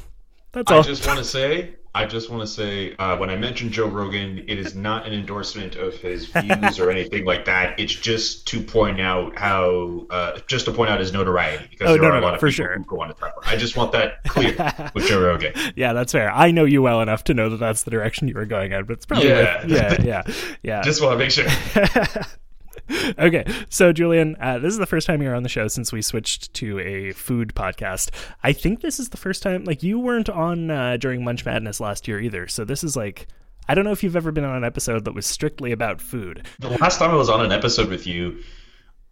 That's 0.51 0.72
I 0.72 0.81
just 0.81 1.06
want 1.06 1.19
to 1.19 1.24
say, 1.25 1.75
I 1.94 2.06
just 2.06 2.30
want 2.30 2.42
to 2.42 2.48
say, 2.48 2.96
uh, 2.98 3.18
when 3.18 3.30
I 3.30 3.36
mention 3.36 3.72
Joe 3.72 3.88
Rogan, 3.88 4.40
it 4.48 4.57
is 4.60 4.75
not 4.75 5.06
an 5.07 5.13
endorsement 5.13 5.75
of 5.75 5.96
his 5.96 6.25
views 6.36 6.80
or 6.80 6.90
anything 6.92 7.25
like 7.25 7.46
that. 7.46 7.80
It's 7.80 7.94
just 7.94 8.48
to 8.48 8.62
point 8.62 9.00
out 9.01 9.38
how, 9.38 10.06
uh, 10.10 10.40
just 10.48 10.66
to 10.66 10.72
point 10.72 10.90
out 10.92 11.00
his 11.00 11.13
notoriety 11.13 11.68
because 11.69 11.90
Oh, 11.90 11.94
there 11.94 12.01
no, 12.01 12.07
are 12.10 12.12
no, 12.13 12.19
a 12.19 12.22
lot 12.22 12.30
no, 12.30 12.34
of 12.36 12.40
for 12.40 12.48
people 12.50 12.66
sure. 12.66 12.78
who 12.78 12.84
go 12.86 13.01
on 13.01 13.10
his 13.10 13.18
platform. 13.18 13.44
I 13.48 13.57
just 13.57 13.75
want 13.78 13.92
that 13.92 14.24
clear 14.24 14.56
with 14.96 15.06
Joe 15.07 15.22
Rogan. 15.22 15.54
yeah, 15.75 15.94
that's 15.94 16.12
fair. 16.12 16.31
I 16.31 16.51
know 16.51 16.66
you 16.66 16.81
well 16.81 17.01
enough 17.01 17.24
to 17.25 17.34
know 17.34 17.50
that 17.50 17.57
that's 17.57 17.84
the 17.84 17.92
direction 17.92 18.28
you 18.28 18.34
were 18.36 18.46
going 18.46 18.74
at, 18.74 18.88
but 18.88 18.94
it's 18.94 19.06
probably 19.06 19.30
Yeah. 19.30 19.66
yeah, 19.68 20.01
yeah, 20.01 20.24
yeah. 20.63 20.81
Just 20.84 21.01
want 21.04 21.13
to 21.13 21.18
make 21.19 21.31
sure. 21.31 21.46
okay, 23.19 23.45
so 23.69 23.91
Julian, 23.94 24.36
uh, 24.39 24.59
this 24.59 24.71
is 24.71 24.80
the 24.80 24.86
first 24.86 25.07
time 25.07 25.21
you're 25.21 25.36
on 25.36 25.44
the 25.44 25.50
show 25.50 25.68
since 25.68 25.91
we 25.91 26.01
switched 26.01 26.53
to 26.56 26.80
a 26.80 27.12
food 27.13 27.53
podcast. 27.56 28.09
I 28.44 28.53
think 28.53 28.81
this 28.81 29.00
is 29.00 29.09
the 29.09 29.18
first 29.18 29.44
time, 29.44 29.63
like, 29.65 29.83
you 29.83 30.00
weren't 30.00 30.30
on 30.30 30.71
uh, 30.71 30.97
during 30.97 31.24
Munch 31.24 31.45
Madness 31.45 31.80
last 31.80 32.07
year 32.07 32.19
either. 32.19 32.47
So 32.47 32.65
this 32.65 32.83
is 32.83 32.95
like, 32.95 33.27
I 33.68 33.75
don't 33.75 33.86
know 33.86 33.91
if 33.91 34.03
you've 34.03 34.15
ever 34.15 34.31
been 34.31 34.44
on 34.44 34.56
an 34.56 34.63
episode 34.63 35.06
that 35.06 35.13
was 35.13 35.25
strictly 35.25 35.71
about 35.71 36.01
food. 36.01 36.47
The 36.59 36.69
last 36.69 36.97
time 37.00 37.12
I 37.12 37.15
was 37.15 37.30
on 37.30 37.45
an 37.45 37.51
episode 37.51 37.89
with 37.89 38.07
you, 38.07 38.39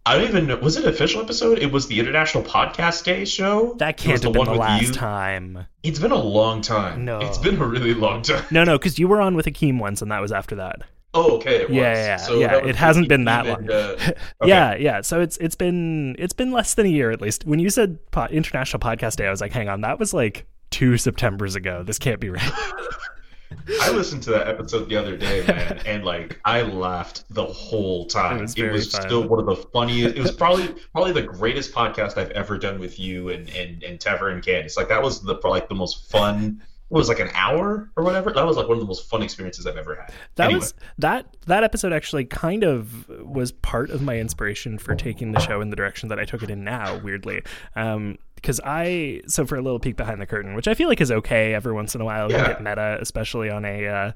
I 0.04 0.16
don't 0.16 0.28
even 0.28 0.46
know. 0.46 0.56
Was 0.56 0.76
it 0.76 0.84
an 0.84 0.90
official 0.90 1.20
episode? 1.20 1.58
It 1.58 1.70
was 1.70 1.86
the 1.86 2.00
International 2.00 2.42
Podcast 2.42 3.04
Day 3.04 3.26
show. 3.26 3.74
That 3.74 3.98
can't 3.98 4.22
have 4.22 4.32
been 4.32 4.44
the 4.44 4.54
last 4.54 4.86
you. 4.86 4.92
time. 4.92 5.66
It's 5.82 5.98
been 5.98 6.12
a 6.12 6.16
long 6.16 6.62
time. 6.62 7.04
No. 7.04 7.18
It's 7.18 7.36
been 7.36 7.60
a 7.60 7.66
really 7.66 7.92
long 7.92 8.22
time. 8.22 8.44
No, 8.50 8.64
no, 8.64 8.78
because 8.78 8.98
you 8.98 9.06
were 9.06 9.20
on 9.20 9.34
with 9.34 9.44
Akeem 9.44 9.78
once, 9.78 10.00
and 10.00 10.10
that 10.10 10.20
was 10.20 10.32
after 10.32 10.56
that. 10.56 10.82
Oh, 11.14 11.36
okay. 11.36 11.62
It. 11.62 11.70
Yeah, 11.70 11.94
yeah, 11.94 12.16
So 12.18 12.38
yeah, 12.38 12.56
it 12.58 12.76
hasn't 12.76 13.08
been 13.08 13.24
that 13.24 13.46
long. 13.46 13.70
uh, 13.70 13.74
okay. 14.04 14.14
Yeah, 14.44 14.74
yeah. 14.74 15.00
So 15.00 15.20
it's 15.20 15.36
it's 15.38 15.54
been 15.54 16.16
it's 16.18 16.34
been 16.34 16.52
less 16.52 16.74
than 16.74 16.86
a 16.86 16.90
year 16.90 17.10
at 17.10 17.20
least. 17.20 17.44
When 17.46 17.58
you 17.58 17.70
said 17.70 17.98
po- 18.10 18.26
International 18.26 18.78
Podcast 18.80 19.16
Day, 19.16 19.26
I 19.26 19.30
was 19.30 19.40
like, 19.40 19.52
hang 19.52 19.68
on, 19.68 19.80
that 19.80 19.98
was 19.98 20.12
like 20.12 20.46
two 20.70 20.98
September's 20.98 21.54
ago. 21.54 21.82
This 21.82 21.98
can't 21.98 22.20
be 22.20 22.28
right. 22.30 22.52
I 23.80 23.90
listened 23.90 24.22
to 24.24 24.30
that 24.30 24.48
episode 24.48 24.88
the 24.88 24.96
other 24.96 25.16
day, 25.16 25.44
man, 25.46 25.80
and 25.86 26.04
like 26.04 26.38
I 26.44 26.62
laughed 26.62 27.24
the 27.30 27.44
whole 27.44 28.06
time. 28.06 28.38
It 28.38 28.42
was 28.42 28.58
It 28.58 28.72
was 28.72 28.92
still 28.92 29.26
one 29.26 29.40
of 29.40 29.46
the 29.46 29.56
funniest. 29.56 30.16
It 30.16 30.20
was 30.20 30.32
probably 30.32 30.74
probably 30.92 31.12
the 31.12 31.22
greatest 31.22 31.72
podcast 31.72 32.18
I've 32.18 32.30
ever 32.30 32.58
done 32.58 32.78
with 32.78 32.98
you 32.98 33.30
and 33.30 33.48
and 33.50 33.82
and 33.82 34.00
Tever 34.00 34.28
and 34.30 34.42
Candice. 34.42 34.76
Like 34.76 34.88
that 34.88 35.02
was 35.02 35.22
the 35.22 35.34
like 35.44 35.68
the 35.68 35.74
most 35.74 36.10
fun. 36.10 36.62
It 36.90 36.94
was 36.94 37.08
like 37.08 37.20
an 37.20 37.28
hour 37.34 37.90
or 37.96 38.02
whatever. 38.04 38.32
That 38.32 38.46
was 38.46 38.56
like 38.56 38.66
one 38.66 38.76
of 38.78 38.80
the 38.80 38.86
most 38.86 39.10
fun 39.10 39.22
experiences 39.22 39.66
I've 39.66 39.76
ever 39.76 39.94
had. 39.96 40.12
That 40.36 40.44
Anyway. 40.46 40.60
was 40.60 40.74
that 40.98 41.26
that 41.46 41.62
episode 41.62 41.92
actually 41.92 42.24
kind 42.24 42.64
of 42.64 43.06
was 43.08 43.52
part 43.52 43.90
of 43.90 44.00
my 44.00 44.18
inspiration 44.18 44.78
for 44.78 44.94
taking 44.94 45.32
the 45.32 45.40
show 45.40 45.60
in 45.60 45.68
the 45.70 45.76
direction 45.76 46.08
that 46.08 46.18
I 46.18 46.24
took 46.24 46.42
it 46.42 46.48
in 46.50 46.64
now. 46.64 46.98
Weirdly, 46.98 47.42
um, 47.76 48.16
because 48.36 48.58
I 48.64 49.20
so 49.26 49.44
for 49.44 49.56
a 49.56 49.60
little 49.60 49.78
peek 49.80 49.96
behind 49.96 50.20
the 50.20 50.26
curtain, 50.26 50.54
which 50.54 50.66
I 50.66 50.72
feel 50.74 50.88
like 50.88 51.00
is 51.02 51.12
okay 51.12 51.52
every 51.54 51.72
once 51.74 51.94
in 51.94 52.00
a 52.00 52.04
while. 52.06 52.30
You 52.30 52.36
Yeah. 52.38 52.46
get 52.48 52.62
meta, 52.62 52.96
especially 53.00 53.50
on 53.50 53.64
a 53.66 53.86
uh, 53.86 54.12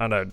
on 0.00 0.12
a 0.14 0.26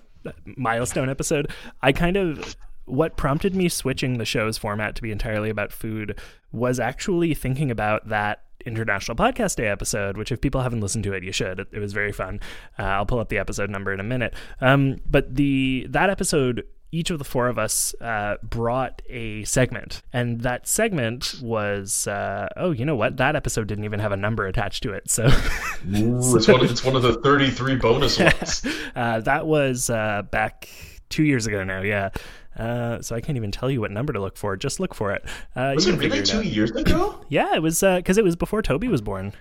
milestone 0.45 1.09
episode. 1.09 1.51
I 1.81 1.91
kind 1.91 2.15
of 2.17 2.55
what 2.85 3.15
prompted 3.17 3.55
me 3.55 3.69
switching 3.69 4.17
the 4.17 4.25
show's 4.25 4.57
format 4.57 4.95
to 4.95 5.01
be 5.01 5.11
entirely 5.11 5.49
about 5.49 5.71
food 5.71 6.19
was 6.51 6.79
actually 6.79 7.33
thinking 7.33 7.71
about 7.71 8.07
that 8.09 8.43
International 8.65 9.15
Podcast 9.15 9.55
Day 9.55 9.67
episode, 9.67 10.17
which 10.17 10.31
if 10.31 10.41
people 10.41 10.61
haven't 10.61 10.81
listened 10.81 11.03
to 11.05 11.13
it, 11.13 11.23
you 11.23 11.31
should. 11.31 11.59
It, 11.59 11.67
it 11.71 11.79
was 11.79 11.93
very 11.93 12.11
fun. 12.11 12.39
Uh, 12.77 12.83
I'll 12.83 13.05
pull 13.05 13.19
up 13.19 13.29
the 13.29 13.37
episode 13.37 13.69
number 13.69 13.93
in 13.93 13.99
a 13.99 14.03
minute. 14.03 14.33
Um, 14.61 14.99
but 15.09 15.35
the 15.35 15.87
that 15.89 16.09
episode 16.09 16.63
each 16.93 17.09
of 17.09 17.17
the 17.17 17.25
four 17.25 17.47
of 17.47 17.57
us 17.57 17.95
uh, 18.01 18.35
brought 18.43 19.01
a 19.09 19.43
segment, 19.45 20.03
and 20.13 20.41
that 20.41 20.67
segment 20.67 21.35
was 21.41 22.07
uh, 22.07 22.47
oh, 22.55 22.71
you 22.71 22.85
know 22.85 22.95
what? 22.95 23.17
That 23.17 23.35
episode 23.35 23.67
didn't 23.67 23.85
even 23.85 23.99
have 23.99 24.11
a 24.11 24.17
number 24.17 24.45
attached 24.45 24.83
to 24.83 24.93
it, 24.93 25.09
so 25.09 25.23
Ooh, 25.95 26.35
it's, 26.35 26.47
one 26.47 26.63
of, 26.63 26.69
it's 26.71 26.83
one 26.83 26.95
of 26.95 27.01
the 27.01 27.15
33 27.15 27.77
bonus 27.77 28.19
ones. 28.19 28.63
uh, 28.95 29.19
that 29.21 29.47
was 29.47 29.89
uh, 29.89 30.21
back 30.29 30.69
two 31.09 31.23
years 31.23 31.47
ago 31.47 31.63
now. 31.63 31.81
Yeah. 31.81 32.09
Uh, 32.57 33.01
so 33.01 33.15
I 33.15 33.21
can't 33.21 33.37
even 33.37 33.51
tell 33.51 33.69
you 33.71 33.81
what 33.81 33.91
number 33.91 34.13
to 34.13 34.19
look 34.19 34.37
for. 34.37 34.55
Just 34.55 34.79
look 34.79 34.93
for 34.93 35.11
it. 35.11 35.23
Uh, 35.55 35.73
Was 35.75 35.87
it 35.87 35.97
really 35.97 36.21
two 36.23 36.41
years 36.41 36.71
ago? 36.71 37.19
Yeah, 37.29 37.55
it 37.55 37.61
was 37.61 37.79
because 37.81 38.17
it 38.17 38.23
was 38.23 38.35
before 38.35 38.61
Toby 38.61 38.87
was 38.87 39.01
born. 39.01 39.33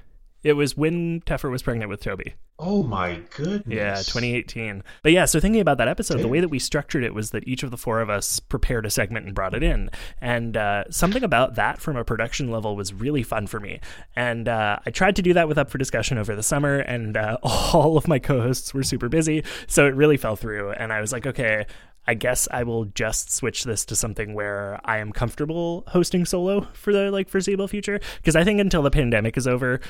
It 0.43 0.55
was 0.55 0.77
when 0.77 1.21
Teffer 1.21 1.51
was 1.51 1.63
pregnant 1.63 1.89
with 1.89 2.01
Toby. 2.01 2.35
Oh 2.59 2.83
my 2.83 3.21
goodness. 3.37 3.65
Yeah, 3.67 3.95
2018. 3.95 4.83
But 5.03 5.13
yeah, 5.13 5.25
so 5.25 5.39
thinking 5.39 5.61
about 5.61 5.79
that 5.79 5.87
episode, 5.89 6.21
the 6.21 6.27
way 6.29 6.41
that 6.41 6.49
we 6.49 6.59
structured 6.59 7.05
it 7.05 7.15
was 7.15 7.31
that 7.31 7.47
each 7.47 7.63
of 7.63 7.71
the 7.71 7.77
four 7.77 8.01
of 8.01 8.11
us 8.11 8.41
prepared 8.41 8.85
a 8.85 8.91
segment 8.91 9.27
and 9.27 9.35
brought 9.35 9.55
it 9.55 9.63
in. 9.63 9.89
And 10.21 10.57
uh, 10.57 10.85
something 10.91 11.23
about 11.23 11.55
that 11.57 11.81
from 11.81 11.97
a 11.97 12.05
production 12.05 12.51
level 12.51 12.75
was 12.75 12.93
really 12.93 13.23
fun 13.23 13.47
for 13.47 13.61
me. 13.61 13.79
And 14.17 14.49
uh, 14.49 14.79
I 14.85 14.91
tried 14.91 15.15
to 15.17 15.23
do 15.23 15.33
that 15.35 15.47
with 15.47 15.59
Up 15.59 15.71
for 15.71 15.79
Discussion 15.79 16.19
over 16.19 16.35
the 16.35 16.43
summer, 16.43 16.79
and 16.79 17.17
uh, 17.17 17.37
all 17.43 17.97
of 17.97 18.09
my 18.09 18.19
co 18.19 18.41
hosts 18.41 18.75
were 18.75 18.83
super 18.83 19.09
busy. 19.09 19.45
So 19.69 19.87
it 19.87 19.95
really 19.95 20.17
fell 20.17 20.35
through. 20.37 20.73
And 20.73 20.93
I 20.93 21.01
was 21.01 21.13
like, 21.13 21.27
okay. 21.27 21.67
I 22.07 22.15
guess 22.15 22.49
I 22.51 22.65
will 22.65 22.87
just 22.87 23.31
switch 23.31 23.65
this 23.65 23.85
to 23.87 23.97
something 23.97 24.35
where 24.35 24.81
I 24.85 24.99
am 24.99 25.13
comfortable 25.13 25.85
hosting 25.89 26.25
solo 26.25 26.67
for 26.73 26.93
the 26.93 27.11
like 27.11 27.29
foreseeable 27.29 27.69
future 27.69 28.01
because 28.17 28.35
I 28.35 28.45
think 28.45 28.61
until 28.61 28.83
the 28.83 28.91
pandemic 28.91 29.37
is 29.37 29.47
over, 29.47 29.81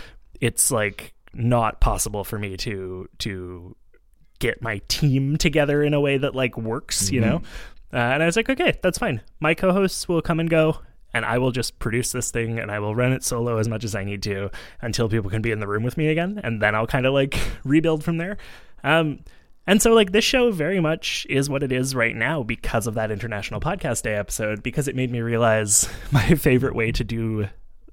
it's 0.41 0.71
like 0.71 1.15
not 1.35 1.81
possible 1.81 2.25
for 2.25 2.39
me 2.39 2.57
to 2.59 3.09
to 3.19 3.77
get 4.39 4.61
my 4.61 4.81
team 4.89 5.37
together 5.37 5.83
in 5.83 5.95
a 5.95 6.01
way 6.01 6.19
that 6.19 6.35
like 6.35 6.59
works, 6.59 7.11
you 7.11 7.21
know. 7.21 7.43
Uh, 7.93 7.97
and 7.97 8.23
I 8.23 8.27
was 8.27 8.37
like, 8.37 8.49
okay, 8.51 8.75
that's 8.83 8.99
fine. 8.99 9.21
My 9.39 9.55
co-hosts 9.55 10.09
will 10.09 10.23
come 10.23 10.41
and 10.41 10.49
go, 10.49 10.79
and 11.15 11.25
I 11.25 11.39
will 11.39 11.53
just 11.53 11.79
produce 11.79 12.11
this 12.11 12.31
thing, 12.31 12.59
and 12.59 12.71
I 12.71 12.79
will 12.79 12.95
run 12.95 13.13
it 13.13 13.23
solo 13.23 13.59
as 13.59 13.69
much 13.69 13.85
as 13.85 13.95
I 13.95 14.03
need 14.03 14.23
to 14.25 14.51
until 14.81 15.09
people 15.09 15.31
can 15.31 15.43
be 15.43 15.51
in 15.51 15.61
the 15.61 15.69
room 15.69 15.83
with 15.83 15.97
me 15.97 16.09
again, 16.09 16.41
and 16.43 16.61
then 16.61 16.75
I'll 16.75 16.87
kind 16.87 17.07
of 17.07 17.13
like 17.13 17.39
rebuild 17.65 18.03
from 18.03 18.17
there. 18.17 18.39
Um, 18.83 19.21
and 19.67 19.81
so, 19.81 19.93
like, 19.93 20.13
this 20.13 20.25
show 20.25 20.51
very 20.51 20.81
much 20.81 21.27
is 21.31 21.49
what 21.49 21.63
it 21.63 21.71
is 21.71 21.95
right 21.95 22.17
now 22.17 22.43
because 22.43 22.87
of 22.87 22.95
that 22.95 23.11
International 23.11 23.61
Podcast 23.61 24.03
Day 24.03 24.15
episode, 24.15 24.63
because 24.63 24.89
it 24.89 24.97
made 24.97 25.11
me 25.11 25.21
realize 25.21 25.89
my 26.13 26.35
favorite 26.35 26.75
way 26.75 26.91
to 26.93 27.05
do 27.05 27.49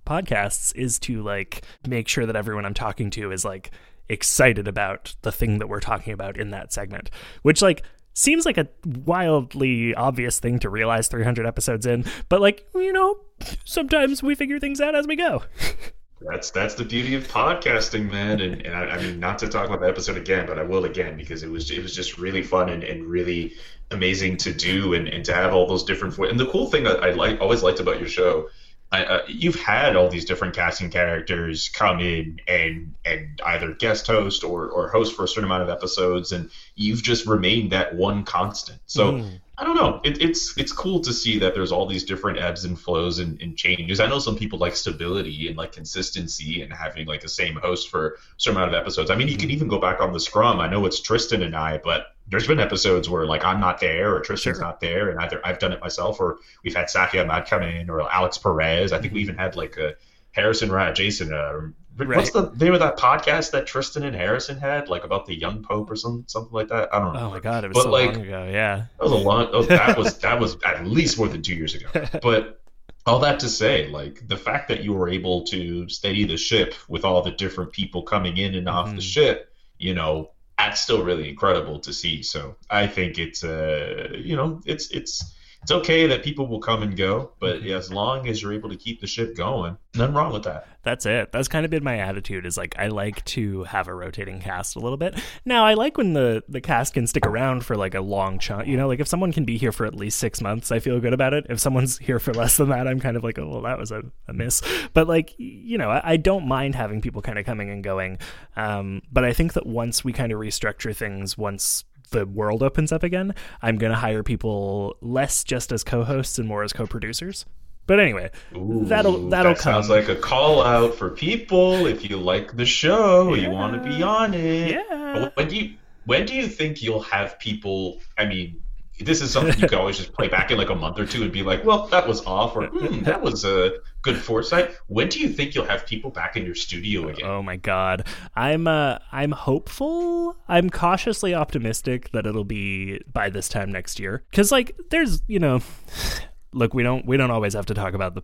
podcasts 0.06 0.76
is 0.76 0.98
to, 1.00 1.22
like, 1.22 1.64
make 1.88 2.08
sure 2.08 2.26
that 2.26 2.36
everyone 2.36 2.66
I'm 2.66 2.74
talking 2.74 3.12
to 3.12 3.32
is, 3.32 3.46
like, 3.46 3.72
excited 4.08 4.68
about 4.68 5.16
the 5.22 5.32
thing 5.32 5.60
that 5.60 5.70
we're 5.70 5.80
talking 5.80 6.14
about 6.14 6.38
in 6.38 6.50
that 6.50 6.74
segment, 6.74 7.12
which, 7.44 7.62
like, 7.62 7.84
seems 8.14 8.46
like 8.46 8.58
a 8.58 8.68
wildly 8.86 9.94
obvious 9.94 10.40
thing 10.40 10.58
to 10.60 10.70
realize 10.70 11.08
300 11.08 11.46
episodes 11.46 11.86
in, 11.86 12.04
but, 12.30 12.42
like, 12.42 12.68
you 12.74 12.92
know, 12.92 13.20
sometimes 13.64 14.24
we 14.24 14.34
figure 14.34 14.60
things 14.60 14.82
out 14.82 14.96
as 14.96 15.06
we 15.06 15.16
go. 15.16 15.44
That's 16.22 16.52
that's 16.52 16.76
the 16.76 16.84
beauty 16.84 17.16
of 17.16 17.28
podcasting, 17.28 18.12
man. 18.12 18.42
And, 18.42 18.62
and 18.66 18.76
I, 18.76 18.96
I 18.96 19.02
mean, 19.02 19.20
not 19.20 19.40
to 19.40 19.48
talk 19.48 19.68
about 19.68 19.80
the 19.80 19.88
episode 19.88 20.18
again, 20.18 20.46
but 20.46 20.60
I 20.60 20.64
will 20.64 20.86
again 20.86 21.18
because 21.18 21.44
it 21.44 21.50
was 21.50 21.72
it 21.72 21.82
was 21.82 21.96
just 21.96 22.18
really 22.18 22.44
fun 22.44 22.70
and, 22.70 22.84
and 22.84 23.06
really 23.06 23.54
amazing 23.92 24.38
to 24.38 24.54
do 24.54 24.94
and, 24.94 25.08
and 25.08 25.24
to 25.26 25.34
have 25.34 25.54
all 25.54 25.66
those 25.66 25.84
different 25.84 26.18
and 26.18 26.40
the 26.40 26.46
cool 26.48 26.70
thing 26.70 26.84
that 26.84 27.02
I 27.04 27.12
like 27.12 27.40
always 27.40 27.64
liked 27.64 27.80
about 27.80 28.00
your 28.00 28.10
show. 28.10 28.50
I, 28.92 29.06
uh, 29.06 29.22
you've 29.28 29.56
had 29.56 29.96
all 29.96 30.10
these 30.10 30.26
different 30.26 30.56
casting 30.56 30.90
characters 30.90 31.70
come 31.70 32.00
in 32.00 32.42
and 32.48 32.96
and 33.06 33.40
either 33.46 33.74
guest 33.76 34.08
host 34.08 34.44
or, 34.44 34.68
or 34.68 34.90
host 34.90 35.16
for 35.16 35.26
a 35.26 35.28
certain 35.28 35.44
amount 35.46 35.62
of 35.62 35.70
episodes, 35.70 36.32
and 36.32 36.50
you've 36.76 37.04
just 37.04 37.28
remained 37.28 37.72
that 37.72 37.96
one 37.96 38.24
constant. 38.24 38.80
So 38.88 39.14
Mm. 39.14 39.40
I 39.60 39.66
don't 39.66 39.76
know. 39.76 40.00
It, 40.06 40.22
it's 40.22 40.58
it's 40.58 40.72
cool 40.72 41.02
to 41.02 41.12
see 41.12 41.38
that 41.40 41.54
there's 41.54 41.74
all 41.74 41.86
these 41.86 42.06
different 42.06 42.40
ebbs 42.40 42.64
and 42.64 42.80
flows 42.80 43.20
and, 43.20 43.42
and 43.42 43.58
changes. 43.58 44.00
I 44.00 44.08
know 44.08 44.20
some 44.20 44.38
people 44.38 44.58
like 44.58 44.74
stability 44.74 45.50
and 45.50 45.58
like 45.58 45.74
consistency 45.74 46.62
and 46.62 46.72
having 46.72 47.06
like 47.08 47.20
the 47.20 47.28
same 47.28 47.58
host 47.58 47.90
for 47.90 48.08
a 48.08 48.12
certain 48.38 48.56
amount 48.58 48.74
of 48.74 48.80
episodes. 48.82 49.12
I 49.12 49.16
mean, 49.16 49.28
you 49.28 49.36
can 49.36 49.52
even 49.52 49.68
go 49.68 49.78
back 49.78 50.00
on 50.00 50.14
the 50.14 50.20
scrum. 50.20 50.62
I 50.62 50.70
know 50.70 50.86
it's 50.86 51.02
Tristan 51.02 51.44
and 51.44 51.58
I, 51.58 51.78
but 51.78 52.16
there's 52.30 52.48
been 52.48 52.62
episodes 52.62 53.10
where 53.10 53.26
like 53.26 53.44
I'm 53.44 53.60
not 53.60 53.82
there 53.82 54.16
or 54.16 54.22
Tristan's 54.22 54.58
Sure. 54.58 54.66
not 54.66 54.80
there, 54.80 55.10
and 55.10 55.20
either 55.20 55.46
I've 55.46 55.60
done 55.60 55.74
it 55.74 55.82
myself 55.82 56.22
or 56.22 56.38
we've 56.64 56.76
had 56.76 56.90
Saki 56.90 57.20
Ahmad 57.20 57.46
come 57.46 57.64
in 57.64 57.90
or 57.90 58.10
Alex 58.10 58.38
Perez. 58.38 58.94
I 58.94 59.00
think 59.02 59.14
we 59.14 59.20
even 59.22 59.36
had 59.36 59.58
like 59.58 59.76
a 59.76 59.96
Harrison 60.32 60.72
Rat 60.72 60.96
Jason. 60.96 61.34
Uh, 61.34 61.70
What's 62.08 62.32
the 62.32 62.52
name 62.60 62.74
of 62.74 62.80
that 62.80 62.98
podcast 62.98 63.52
that 63.52 63.68
Tristan 63.68 64.04
and 64.04 64.16
Harrison 64.16 64.58
had, 64.58 64.90
like 64.90 65.04
about 65.04 65.26
the 65.26 65.38
young 65.38 65.64
pope 65.64 65.90
or 65.92 65.96
some 65.96 66.24
something 66.28 66.54
like 66.54 66.70
that? 66.70 66.94
I 66.94 67.00
don't 67.00 67.14
know. 67.14 67.28
Oh 67.28 67.30
my 67.32 67.40
god, 67.40 67.64
it 67.64 67.68
was 67.70 67.76
But, 67.76 67.84
so 67.84 67.92
like, 67.92 68.14
long 68.16 68.26
ago. 68.26 68.50
Yeah. 68.52 68.86
That 69.00 69.04
was 69.04 69.12
a 69.12 69.16
long. 69.16 69.50
Oh, 69.52 69.64
that 69.64 69.98
was 69.98 70.18
that 70.20 70.40
was 70.40 70.58
at 70.66 70.86
least 70.86 71.18
more 71.18 71.28
than 71.28 71.42
two 71.42 71.56
years 71.56 71.76
ago. 71.76 71.90
But 72.22 72.62
all 73.06 73.20
that 73.20 73.40
to 73.42 73.50
say, 73.50 73.88
like 73.88 74.28
the 74.28 74.38
fact 74.38 74.68
that 74.70 74.84
you 74.84 74.94
were 74.94 75.10
able 75.10 75.44
to 75.46 75.88
steady 75.90 76.26
the 76.26 76.38
ship 76.38 76.76
with 76.88 77.06
all 77.06 77.22
the 77.22 77.32
different 77.32 77.72
people 77.72 78.04
coming 78.04 78.38
in 78.38 78.56
and 78.56 78.68
off 78.70 78.90
the 78.92 78.98
Mhm. 79.02 79.14
ship, 79.14 79.54
you 79.78 79.94
know, 79.94 80.32
that's 80.58 80.82
still 80.82 81.04
really 81.04 81.30
incredible 81.30 81.80
to 81.80 81.94
see. 81.94 82.22
So 82.24 82.56
I 82.70 82.88
think 82.88 83.18
it's 83.18 83.44
uh, 83.44 84.10
you 84.16 84.36
know, 84.36 84.62
it's 84.66 84.90
it's 84.92 85.34
it's 85.62 85.72
okay 85.72 86.08
that 86.08 86.24
people 86.24 86.48
will 86.48 86.60
come 86.60 86.84
and 86.84 86.96
go, 86.96 87.32
but 87.40 87.66
as 87.66 87.92
long 87.92 88.28
as 88.28 88.42
you're 88.42 88.54
able 88.54 88.70
to 88.70 88.78
keep 88.78 89.02
the 89.02 89.08
ship 89.08 89.36
going, 89.36 89.78
nothing 89.94 90.16
wrong 90.16 90.32
with 90.32 90.44
that. 90.44 90.68
That's 90.84 91.06
it. 91.06 91.34
That's 91.34 91.50
kind 91.50 91.66
of 91.66 91.72
been 91.72 91.84
my 91.84 91.98
attitude 91.98 92.46
is 92.46 92.58
like 92.58 92.74
I 92.80 92.88
like 92.88 93.24
to 93.26 93.66
have 93.66 93.90
a 93.90 93.94
rotating 93.94 94.40
cast 94.40 94.78
a 94.78 94.80
little 94.80 94.98
bit. 94.98 95.20
Now 95.44 95.66
I 95.66 95.74
like 95.74 95.98
when 95.98 96.14
the 96.14 96.42
the 96.48 96.62
cast 96.62 96.94
can 96.94 97.06
stick 97.06 97.26
around 97.26 97.66
for 97.66 97.76
like 97.76 97.96
a 97.96 98.00
long 98.00 98.40
chunk. 98.40 98.68
You 98.68 98.78
know, 98.78 98.88
like 98.88 99.02
if 99.02 99.08
someone 99.08 99.34
can 99.34 99.44
be 99.44 99.58
here 99.58 99.74
for 99.74 99.86
at 99.86 99.94
least 99.94 100.20
six 100.20 100.40
months, 100.40 100.72
I 100.72 100.80
feel 100.80 101.00
good 101.02 101.14
about 101.14 101.34
it. 101.34 101.46
If 101.50 101.60
someone's 101.60 101.98
here 102.00 102.20
for 102.20 102.34
less 102.34 102.56
than 102.56 102.70
that, 102.70 102.88
I'm 102.88 103.02
kind 103.02 103.18
of 103.18 103.24
like, 103.26 103.38
oh 103.38 103.48
well, 103.48 103.62
that 103.64 103.78
was 103.78 103.92
a, 103.92 104.04
a 104.30 104.34
miss. 104.34 104.62
But 104.94 105.08
like 105.10 105.36
you 105.38 105.78
know, 105.78 105.90
I, 105.90 106.12
I 106.12 106.18
don't 106.18 106.48
mind 106.48 106.76
having 106.76 107.02
people 107.02 107.22
kind 107.22 107.38
of 107.38 107.46
coming 107.46 107.70
and 107.70 107.84
going. 107.84 108.18
Um, 108.56 109.02
but 109.12 109.26
I 109.26 109.34
think 109.34 109.54
that 109.54 109.66
once 109.66 110.06
we 110.06 110.14
kind 110.14 110.32
of 110.32 110.40
restructure 110.40 110.96
things, 110.96 111.38
once 111.38 111.84
the 112.10 112.26
world 112.26 112.64
opens 112.64 112.92
up 112.92 113.04
again, 113.04 113.36
I'm 113.62 113.78
gonna 113.78 113.96
hire 113.96 114.24
people 114.24 114.98
less 115.02 115.44
just 115.44 115.72
as 115.72 115.84
co-hosts 115.84 116.40
and 116.40 116.48
more 116.48 116.64
as 116.64 116.74
co-producers. 116.74 117.46
But 117.90 118.00
anyway, 118.00 118.30
that'll 118.52 119.30
that'll 119.30 119.54
that 119.54 119.58
come. 119.58 119.74
Sounds 119.74 119.90
like 119.90 120.10
a 120.10 120.16
call 120.16 120.62
out 120.62 120.94
for 120.94 121.10
people. 121.10 121.88
If 121.88 122.08
you 122.08 122.18
like 122.18 122.56
the 122.56 122.66
show, 122.66 123.34
you 123.34 123.50
want 123.50 123.82
to 123.82 123.90
be 123.90 124.04
on 124.04 124.36
it. 124.36 124.72
Yeah. 124.74 125.30
When 125.34 125.48
do 125.48 125.56
you 125.56 125.74
when 126.06 126.28
do 126.28 126.36
you 126.36 126.48
think 126.48 126.84
you'll 126.84 127.02
have 127.02 127.40
people? 127.40 128.00
I 128.16 128.28
mean, 128.28 128.62
this 129.00 129.22
is 129.22 129.32
something 129.32 129.58
you 129.60 129.68
can 129.68 129.80
always 129.80 129.98
just 129.98 130.14
play 130.14 130.28
back 130.28 130.52
in 130.52 130.58
like 130.58 130.70
a 130.70 130.76
month 130.76 131.00
or 131.00 131.06
two 131.06 131.24
and 131.24 131.32
be 131.32 131.42
like, 131.42 131.64
well, 131.64 131.88
that 131.88 132.08
was 132.08 132.26
off, 132.26 132.56
or 132.56 132.68
hmm, 132.68 133.04
that 133.04 133.22
was 133.24 133.46
a 133.46 133.78
good 134.02 134.18
foresight. 134.18 134.76
When 134.88 135.08
do 135.08 135.20
you 135.20 135.30
think 135.30 135.56
you'll 135.56 135.66
have 135.66 135.86
people 135.86 136.12
back 136.12 136.36
in 136.36 136.46
your 136.46 136.56
studio 136.56 137.08
again? 137.08 137.26
Oh 137.26 137.42
my 137.42 137.56
god. 137.56 138.08
I'm 138.36 138.68
uh 138.68 139.00
I'm 139.12 139.32
hopeful. 139.32 140.36
I'm 140.48 140.70
cautiously 140.70 141.34
optimistic 141.34 142.12
that 142.12 142.26
it'll 142.26 142.44
be 142.44 143.00
by 143.12 143.30
this 143.30 143.48
time 143.48 143.72
next 143.72 144.00
year. 144.00 144.24
Cuz 144.34 144.52
like 144.52 144.76
there's, 144.90 145.22
you 145.28 145.40
know, 145.40 145.62
look, 146.54 146.74
we 146.74 146.84
don't 146.84 147.06
we 147.06 147.16
don't 147.18 147.32
always 147.32 147.54
have 147.54 147.66
to 147.68 147.74
talk 147.74 147.94
about 147.94 148.16
the 148.16 148.22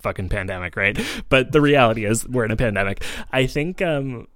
fucking 0.00 0.28
pandemic, 0.30 0.76
right? 0.76 0.98
But 1.28 1.52
the 1.52 1.60
reality 1.60 2.04
is 2.04 2.26
we're 2.28 2.44
in 2.44 2.50
a 2.50 2.56
pandemic. 2.56 3.04
I 3.30 3.46
think 3.46 3.82
um 3.82 4.28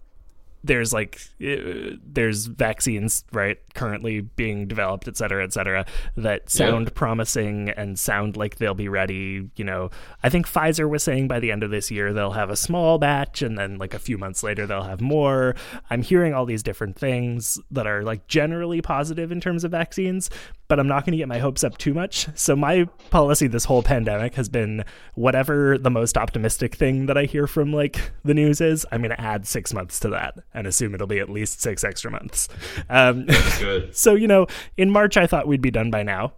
there's 0.69 0.93
like 0.93 1.19
uh, 1.45 1.97
there's 2.05 2.47
vaccines 2.47 3.25
right 3.33 3.59
currently 3.75 4.21
being 4.21 4.69
developed 4.69 5.09
et 5.09 5.17
cetera 5.17 5.43
et 5.43 5.53
cetera 5.53 5.85
that 6.17 6.49
sound 6.49 6.95
promising 6.95 7.71
and 7.71 7.99
sound 7.99 8.37
like 8.37 8.57
they'll 8.57 8.75
be 8.75 8.89
ready 8.89 9.51
you 9.57 9.65
know. 9.65 9.91
I 10.23 10.29
think 10.29 10.47
pfizer 10.47 10.89
was 10.89 11.03
saying 11.03 11.29
by 11.29 11.41
the 11.41 11.51
end 11.51 11.63
of 11.63 11.71
this 11.71 11.91
year 11.91 12.13
they'll 12.13 12.33
have 12.33 12.51
a 12.51 12.57
small 12.57 12.99
batch 12.99 13.43
and 13.43 13.59
then 13.59 13.79
like 13.79 13.95
a 13.95 13.99
few 13.99 14.19
months 14.19 14.43
later 14.43 14.67
they'll 14.67 14.83
have 14.83 15.01
more. 15.01 15.55
I'm 15.91 16.03
hearing 16.03 16.35
all 16.35 16.47
these 16.47 16.63
different 16.63 16.97
things 16.97 17.59
that 17.71 17.87
are 17.87 18.03
like 18.03 18.27
generally 18.29 18.81
positive 18.81 19.33
in 19.33 19.41
terms 19.41 19.65
of 19.65 19.71
vaccines 19.71 20.31
but 20.69 20.79
i'm 20.79 20.87
not 20.87 21.05
going 21.05 21.13
to 21.13 21.19
get 21.19 21.29
my 21.29 21.39
hopes 21.39 21.65
up 21.65 21.77
too 21.79 21.95
much. 21.95 22.29
So 22.35 22.55
my 22.55 22.85
policy 23.11 23.47
this 23.47 23.65
whole 23.65 23.83
pandemic 23.83 24.35
has 24.35 24.49
been 24.49 24.85
whatever 25.15 25.79
the 25.79 25.91
most 25.91 26.17
optimistic 26.17 26.75
thing 26.75 27.07
that 27.07 27.17
i 27.17 27.25
hear 27.25 27.47
from 27.47 27.73
like 27.73 28.13
the 28.25 28.35
news 28.35 28.61
is 28.61 28.87
i'm 28.93 29.01
going 29.01 29.11
to 29.11 29.21
add 29.21 29.47
six 29.47 29.73
months 29.73 29.99
to 30.01 30.11
that 30.11 30.35
and 30.59 30.67
assume 30.67 30.95
it'll 30.95 31.07
be 31.07 31.19
at 31.21 31.31
least 31.31 31.61
six 31.61 31.85
extra 31.85 32.11
months 32.11 32.49
um, 32.91 33.27
Good. 33.59 33.97
so 33.97 34.15
you 34.15 34.27
know 34.27 34.47
in 34.77 34.91
march 34.91 35.17
i 35.17 35.27
thought 35.27 35.47
we'd 35.47 35.63
be 35.63 35.71
done 35.71 35.91
by 35.91 36.03
now 36.03 36.33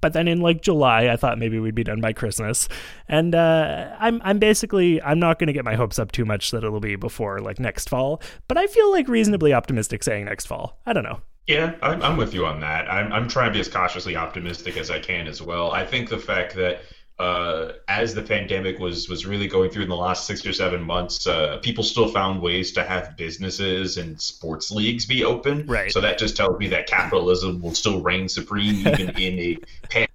but 0.00 0.12
then 0.12 0.28
in 0.28 0.40
like 0.40 0.62
july 0.62 1.08
i 1.08 1.16
thought 1.16 1.38
maybe 1.38 1.58
we'd 1.58 1.74
be 1.74 1.84
done 1.84 2.00
by 2.00 2.12
christmas 2.12 2.68
and 3.08 3.34
uh, 3.34 3.94
i'm 3.98 4.20
i'm 4.24 4.38
basically 4.38 5.00
i'm 5.02 5.18
not 5.18 5.38
going 5.38 5.46
to 5.46 5.52
get 5.52 5.64
my 5.64 5.74
hopes 5.74 5.98
up 5.98 6.12
too 6.12 6.24
much 6.24 6.50
that 6.50 6.64
it'll 6.64 6.80
be 6.80 6.96
before 6.96 7.40
like 7.40 7.58
next 7.58 7.88
fall 7.88 8.20
but 8.48 8.56
i 8.56 8.66
feel 8.66 8.90
like 8.90 9.08
reasonably 9.08 9.52
optimistic 9.52 10.02
saying 10.02 10.24
next 10.26 10.46
fall 10.46 10.78
i 10.86 10.92
don't 10.92 11.04
know 11.04 11.20
Yeah, 11.48 11.74
I'm, 11.82 12.00
I'm 12.02 12.16
with 12.16 12.32
you 12.34 12.46
on 12.46 12.60
that. 12.60 12.88
I'm, 12.88 13.12
I'm 13.12 13.26
trying 13.28 13.48
to 13.50 13.52
be 13.52 13.58
as 13.58 13.68
cautiously 13.68 14.14
optimistic 14.14 14.76
as 14.76 14.92
I 14.92 15.00
can 15.00 15.26
as 15.26 15.42
well. 15.42 15.72
I 15.72 15.84
think 15.84 16.08
the 16.08 16.18
fact 16.18 16.54
that 16.54 16.82
uh, 17.22 17.72
as 17.86 18.14
the 18.14 18.22
pandemic 18.22 18.80
was 18.80 19.08
was 19.08 19.24
really 19.24 19.46
going 19.46 19.70
through 19.70 19.84
in 19.84 19.88
the 19.88 19.96
last 19.96 20.26
six 20.26 20.44
or 20.44 20.52
seven 20.52 20.82
months, 20.82 21.24
uh, 21.28 21.58
people 21.58 21.84
still 21.84 22.08
found 22.08 22.42
ways 22.42 22.72
to 22.72 22.82
have 22.82 23.16
businesses 23.16 23.96
and 23.96 24.20
sports 24.20 24.72
leagues 24.72 25.06
be 25.06 25.22
open. 25.22 25.64
Right. 25.66 25.92
So 25.92 26.00
that 26.00 26.18
just 26.18 26.36
tells 26.36 26.58
me 26.58 26.66
that 26.68 26.88
capitalism 26.88 27.62
will 27.62 27.74
still 27.74 28.02
reign 28.02 28.28
supreme 28.28 28.74
even 28.88 29.10
in 29.10 29.38
a 29.38 29.58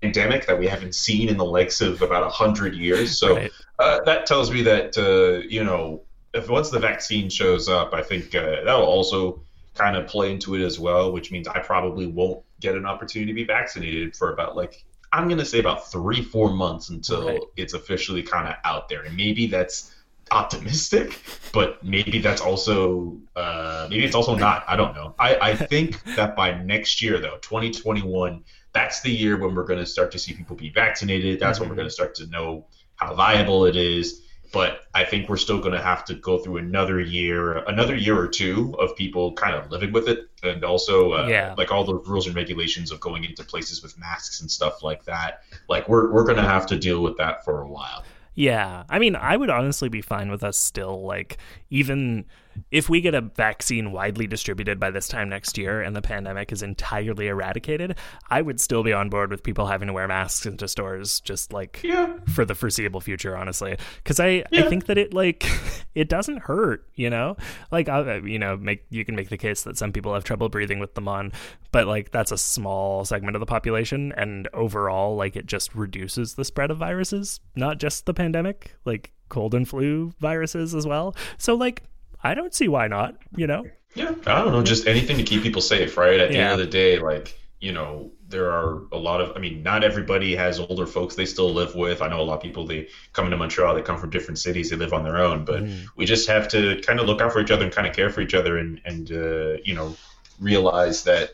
pandemic 0.02 0.48
that 0.48 0.60
we 0.60 0.68
haven't 0.68 0.96
seen 0.96 1.30
in 1.30 1.38
the 1.38 1.46
likes 1.46 1.80
of 1.80 2.02
about 2.02 2.24
a 2.24 2.30
hundred 2.30 2.76
years. 2.76 3.18
So 3.18 3.38
Right. 3.38 3.52
uh, 3.80 4.00
that 4.04 4.26
tells 4.26 4.52
me 4.52 4.64
that 4.64 4.98
uh, 4.98 5.48
you 5.48 5.64
know 5.64 6.02
if 6.34 6.50
once 6.50 6.70
the 6.72 6.80
vaccine 6.80 7.30
shows 7.30 7.70
up, 7.70 7.94
I 7.94 8.04
think 8.04 8.36
uh, 8.36 8.64
that'll 8.66 8.84
also 8.84 9.42
kind 9.76 9.96
of 9.96 10.08
play 10.08 10.34
into 10.34 10.56
it 10.56 10.62
as 10.62 10.78
well, 10.78 11.14
which 11.14 11.32
means 11.32 11.48
I 11.48 11.60
probably 11.60 12.08
won't 12.08 12.44
get 12.60 12.76
an 12.76 12.86
opportunity 12.86 13.32
to 13.32 13.36
be 13.36 13.46
vaccinated 13.46 14.14
for 14.16 14.34
about 14.34 14.58
like 14.58 14.84
I'm 15.14 15.28
gonna 15.30 15.46
say 15.46 15.60
about 15.60 15.92
three 15.92 16.22
four 16.22 16.52
months 16.52 16.90
until 16.90 17.28
Right. 17.28 17.42
it's 17.56 17.74
officially 17.74 18.24
kind 18.24 18.48
of 18.48 18.56
out 18.64 18.90
there, 18.90 19.04
and 19.04 19.16
maybe 19.16 19.48
that's 19.48 19.94
optimistic, 20.32 21.20
but 21.54 21.84
maybe 21.84 22.20
that's 22.20 22.42
also 22.42 23.18
uh, 23.36 23.88
maybe 23.90 24.04
it's 24.04 24.16
also 24.16 24.36
not. 24.36 24.66
I 24.68 24.76
don't 24.76 24.94
know. 24.96 25.16
I, 25.18 25.38
I 25.38 25.56
think 25.72 26.04
that 26.16 26.36
by 26.36 26.62
next 26.64 27.02
year 27.02 27.20
though, 27.20 27.38
2021, 27.42 28.44
that's 28.74 29.02
the 29.02 29.12
year 29.12 29.38
when 29.38 29.56
we're 29.56 29.64
going 29.66 29.80
to 29.80 29.86
start 29.86 30.12
to 30.12 30.20
see 30.20 30.34
people 30.34 30.56
be 30.56 30.70
vaccinated. 30.70 31.40
That's 31.40 31.60
when 31.60 31.70
we're 31.70 31.76
going 31.76 31.88
to 31.88 31.94
start 31.94 32.16
to 32.16 32.28
know 32.28 32.68
how 32.96 33.16
viable 33.16 33.66
it 33.66 33.76
is. 33.76 34.22
But 34.52 34.82
I 34.94 35.04
think 35.04 35.30
we're 35.30 35.38
still 35.38 35.60
going 35.60 35.74
to 35.74 35.82
have 35.82 36.06
to 36.06 36.14
go 36.14 36.38
through 36.38 36.58
another 36.58 37.00
year, 37.02 37.58
another 37.66 37.96
year 37.96 38.18
or 38.18 38.28
two 38.28 38.76
of 38.80 38.96
people 38.96 39.34
kind 39.34 39.56
of 39.56 39.70
living 39.72 39.92
with 39.92 40.08
it, 40.08 40.30
and 40.44 40.64
also 40.64 41.14
uh, 41.14 41.28
Yeah. 41.28 41.54
like 41.58 41.72
all 41.72 41.84
the 41.84 41.96
rules 41.96 42.28
and 42.28 42.36
regulations 42.36 42.92
of 42.92 43.00
going 43.00 43.24
into 43.24 43.44
places 43.44 43.84
with 43.84 43.98
masks 44.00 44.42
and 44.42 44.50
stuff 44.50 44.84
like 44.84 45.04
that. 45.06 45.42
Like 45.68 45.90
we're 45.90 46.12
we're 46.12 46.24
going 46.24 46.38
to 46.38 46.44
have 46.44 46.66
to 46.68 46.78
deal 46.78 47.02
with 47.04 47.18
that 47.18 47.44
for 47.44 47.62
a 47.62 47.68
while. 47.68 48.04
Yeah. 48.36 48.84
I 48.90 49.00
mean, 49.00 49.16
I 49.16 49.36
would 49.36 49.50
honestly 49.50 49.90
be 49.90 50.02
fine 50.02 50.30
with 50.30 50.44
us 50.44 50.58
still, 50.58 51.04
like, 51.04 51.38
even 51.72 52.26
if 52.72 52.90
we 52.90 53.02
get 53.02 53.16
a 53.16 53.22
vaccine 53.22 53.92
widely 53.92 54.28
distributed 54.28 54.80
by 54.80 54.92
this 54.92 55.08
time 55.08 55.30
next 55.30 55.58
year 55.58 55.82
and 55.82 55.96
the 55.96 56.02
pandemic 56.02 56.52
is 56.52 56.62
entirely 56.62 57.28
eradicated, 57.28 57.98
I 58.30 58.42
would 58.42 58.60
still 58.60 58.84
be 58.84 58.94
on 58.94 59.10
board 59.10 59.32
with 59.32 59.44
people 59.44 59.68
having 59.68 59.88
to 59.88 59.94
wear 59.94 60.08
masks 60.08 60.46
into 60.46 60.68
stores 60.68 61.20
just 61.22 61.54
like 61.54 61.82
Yeah. 61.84 62.18
for 62.28 62.46
the 62.46 62.56
foreseeable 62.56 63.02
future, 63.02 63.36
honestly. 63.38 63.78
Because 63.98 64.20
I, 64.20 64.44
I 64.54 64.64
think 64.64 64.86
that 64.88 64.98
it, 64.98 65.14
like, 65.14 65.46
it 65.96 66.10
doesn't 66.10 66.40
hurt, 66.44 66.88
you 66.96 67.10
know? 67.10 67.38
Like, 67.72 67.90
I, 67.90 68.00
uh, 68.00 68.22
you 68.24 68.40
know, 68.40 68.58
make 68.58 68.86
you 68.90 69.04
can 69.06 69.16
make 69.16 69.30
the 69.30 69.38
case 69.38 69.64
that 69.64 69.78
some 69.78 69.92
people 69.92 70.14
have 70.14 70.24
trouble 70.24 70.50
breathing 70.50 70.80
with 70.80 70.96
them 70.96 71.08
on, 71.08 71.32
but, 71.72 71.88
like, 71.88 72.12
that's 72.12 72.32
a 72.32 72.38
small 72.38 73.06
segment 73.06 73.36
of 73.36 73.40
the 73.40 73.46
population. 73.46 74.14
And 74.18 74.48
overall, 74.54 75.16
like, 75.16 75.36
it 75.36 75.46
just 75.46 75.76
reduces 75.76 76.36
the 76.36 76.46
spread 76.46 76.72
of 76.72 76.78
viruses, 76.78 77.40
not 77.56 77.78
just 77.80 78.06
the 78.06 78.14
pandemic, 78.14 78.76
like 78.86 79.12
cold 79.30 79.54
and 79.54 79.68
flu 79.68 80.14
viruses 80.20 80.74
as 80.74 80.88
well. 80.88 81.16
So, 81.38 81.56
like, 81.56 81.84
I 82.28 82.34
don't 82.34 82.54
see 82.54 82.68
why 82.68 82.88
not, 82.88 83.16
you 83.38 83.48
know? 83.48 83.64
Yeah, 83.96 84.14
I 84.26 84.44
don't 84.44 84.52
know, 84.52 84.62
just 84.62 84.86
anything 84.86 85.18
to 85.18 85.24
keep 85.24 85.44
people 85.44 85.62
safe, 85.62 85.98
right? 85.98 86.20
At 86.20 86.30
the 86.30 86.36
Yeah. 86.36 86.52
end 86.52 86.60
of 86.62 86.66
the 86.66 86.72
day, 86.72 87.00
like, 87.00 87.40
you 87.62 87.72
know, 87.72 88.12
there 88.28 88.52
are 88.52 88.84
a 88.92 88.98
lot 88.98 89.22
of, 89.22 89.36
I 89.36 89.40
mean, 89.40 89.64
not 89.64 89.84
everybody 89.84 90.36
has 90.36 90.60
older 90.60 90.86
folks 90.86 91.16
they 91.16 91.26
still 91.26 91.54
live 91.54 91.74
with. 91.74 92.02
I 92.02 92.10
know 92.10 92.20
a 92.20 92.24
lot 92.24 92.36
of 92.36 92.42
people, 92.44 92.68
they 92.68 92.90
come 93.14 93.26
into 93.26 93.38
Montreal, 93.38 93.74
they 93.76 93.82
come 93.82 93.98
from 93.98 94.10
different 94.10 94.40
cities, 94.40 94.70
they 94.70 94.76
live 94.76 94.92
on 94.92 95.04
their 95.06 95.18
own, 95.18 95.46
but 95.46 95.64
we 95.96 96.06
just 96.06 96.28
have 96.28 96.50
to 96.50 96.82
kind 96.86 97.00
of 97.00 97.08
look 97.08 97.22
out 97.22 97.32
for 97.32 97.40
each 97.40 97.50
other 97.50 97.64
and 97.64 97.74
kind 97.74 97.88
of 97.88 97.96
care 97.96 98.10
for 98.10 98.20
each 98.20 98.34
other 98.34 98.58
and, 98.58 98.82
and 98.84 99.10
uh, 99.12 99.58
you 99.64 99.74
know, 99.74 99.96
realize 100.40 101.04
that 101.06 101.32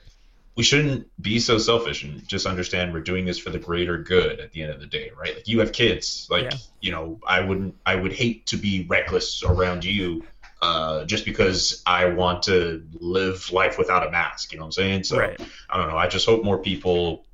we 0.55 0.63
shouldn't 0.63 1.07
be 1.19 1.39
so 1.39 1.57
selfish 1.57 2.03
and 2.03 2.25
just 2.27 2.45
understand 2.45 2.93
we're 2.93 2.99
doing 3.01 3.25
this 3.25 3.39
for 3.39 3.49
the 3.49 3.57
greater 3.57 3.97
good 3.97 4.39
at 4.39 4.51
the 4.51 4.61
end 4.61 4.71
of 4.71 4.79
the 4.79 4.85
day, 4.85 5.11
right? 5.19 5.35
Like 5.37 5.47
you 5.47 5.59
have 5.59 5.71
kids, 5.71 6.27
like, 6.29 6.43
Yeah. 6.43 6.57
you 6.79 6.91
know, 6.91 7.19
I 7.27 7.41
wouldn't, 7.41 7.75
I 7.87 7.95
would 7.95 8.13
hate 8.13 8.45
to 8.47 8.57
be 8.57 8.85
reckless 8.87 9.41
around 9.43 9.83
you 9.83 10.23
uh, 10.63 11.03
just 11.03 11.25
because 11.25 11.83
I 11.85 12.05
want 12.05 12.43
to 12.43 12.87
live 12.93 13.51
life 13.51 13.77
without 13.77 14.07
a 14.07 14.09
mask. 14.09 14.53
You 14.53 14.59
know 14.59 14.63
what 14.63 14.67
I'm 14.67 14.71
saying? 14.71 15.03
So 15.03 15.19
Right. 15.19 15.37
I 15.69 15.77
don't 15.77 15.89
know. 15.89 15.97
I 15.97 16.07
just 16.07 16.25
hope 16.25 16.45
more 16.45 16.57
people. 16.57 17.25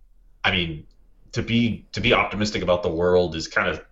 I 0.44 0.52
mean, 0.52 0.88
to 1.34 1.44
be 1.44 1.86
to 1.92 2.02
be 2.02 2.12
optimistic 2.14 2.64
about 2.64 2.82
the 2.82 2.90
world 2.90 3.36
is 3.36 3.48
kind 3.48 3.68
of 3.68 3.86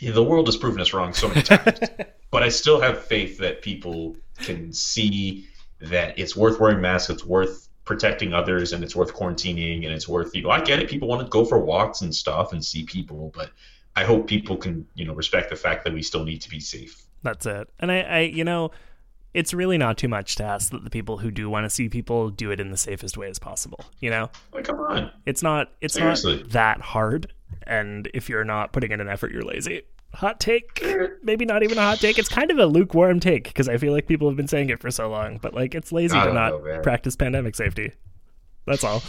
Yeah, 0.00 0.12
the 0.20 0.24
world 0.24 0.46
has 0.46 0.56
proven 0.56 0.80
us 0.80 0.94
wrong 0.94 1.12
so 1.12 1.28
many 1.28 1.42
times. 1.42 1.80
but 2.30 2.42
I 2.42 2.48
still 2.48 2.80
have 2.80 3.04
faith 3.04 3.36
that 3.38 3.60
people 3.60 4.16
can 4.38 4.72
see 4.72 5.46
that 5.80 6.18
it's 6.18 6.34
worth 6.34 6.58
wearing 6.58 6.80
masks. 6.80 7.10
It's 7.10 7.26
worth 7.26 7.68
protecting 7.84 8.32
others, 8.32 8.72
and 8.72 8.82
it's 8.82 8.96
worth 8.96 9.14
quarantining, 9.14 9.84
and 9.84 9.92
it's 9.92 10.08
worth 10.08 10.34
you 10.34 10.44
know. 10.44 10.50
I 10.50 10.62
get 10.62 10.78
it. 10.78 10.88
People 10.88 11.08
want 11.08 11.20
to 11.20 11.28
go 11.28 11.44
for 11.44 11.58
walks 11.58 12.00
and 12.00 12.14
stuff 12.14 12.54
and 12.54 12.64
see 12.64 12.84
people, 12.84 13.32
but 13.34 13.50
I 13.94 14.04
hope 14.04 14.28
people 14.28 14.56
can 14.56 14.86
you 14.94 15.04
know 15.04 15.12
respect 15.12 15.50
the 15.50 15.56
fact 15.56 15.84
that 15.84 15.92
we 15.92 16.02
still 16.02 16.24
need 16.24 16.40
to 16.40 16.48
be 16.48 16.60
safe. 16.60 17.04
That's 17.22 17.46
it. 17.46 17.68
And 17.80 17.90
I, 17.92 18.00
I, 18.00 18.18
you 18.20 18.44
know, 18.44 18.70
it's 19.34 19.52
really 19.52 19.76
not 19.78 19.98
too 19.98 20.08
much 20.08 20.36
to 20.36 20.44
ask 20.44 20.70
that 20.70 20.84
the 20.84 20.90
people 20.90 21.18
who 21.18 21.30
do 21.30 21.50
want 21.50 21.64
to 21.64 21.70
see 21.70 21.88
people 21.88 22.30
do 22.30 22.50
it 22.50 22.60
in 22.60 22.70
the 22.70 22.76
safest 22.76 23.16
way 23.16 23.28
as 23.28 23.38
possible. 23.38 23.80
You 24.00 24.10
know, 24.10 24.30
Like, 24.52 24.64
come 24.64 24.80
on. 24.80 25.10
it's 25.26 25.42
not, 25.42 25.72
it's 25.80 25.94
Seriously. 25.94 26.38
not 26.38 26.50
that 26.50 26.80
hard. 26.80 27.32
And 27.64 28.08
if 28.14 28.28
you're 28.28 28.44
not 28.44 28.72
putting 28.72 28.92
in 28.92 29.00
an 29.00 29.08
effort, 29.08 29.32
you're 29.32 29.42
lazy. 29.42 29.82
Hot 30.14 30.40
take, 30.40 30.82
maybe 31.22 31.44
not 31.44 31.62
even 31.62 31.76
a 31.76 31.82
hot 31.82 31.98
take. 31.98 32.18
It's 32.18 32.28
kind 32.30 32.50
of 32.50 32.58
a 32.58 32.66
lukewarm 32.66 33.20
take 33.20 33.44
because 33.44 33.68
I 33.68 33.76
feel 33.76 33.92
like 33.92 34.06
people 34.06 34.26
have 34.28 34.36
been 34.36 34.48
saying 34.48 34.70
it 34.70 34.80
for 34.80 34.90
so 34.90 35.08
long. 35.10 35.38
But 35.38 35.52
like, 35.54 35.74
it's 35.74 35.92
lazy 35.92 36.18
to 36.18 36.32
don't 36.32 36.64
man. 36.64 36.82
practice 36.82 37.14
pandemic 37.14 37.54
safety. 37.54 37.92
That's 38.66 38.84
all. 38.84 39.02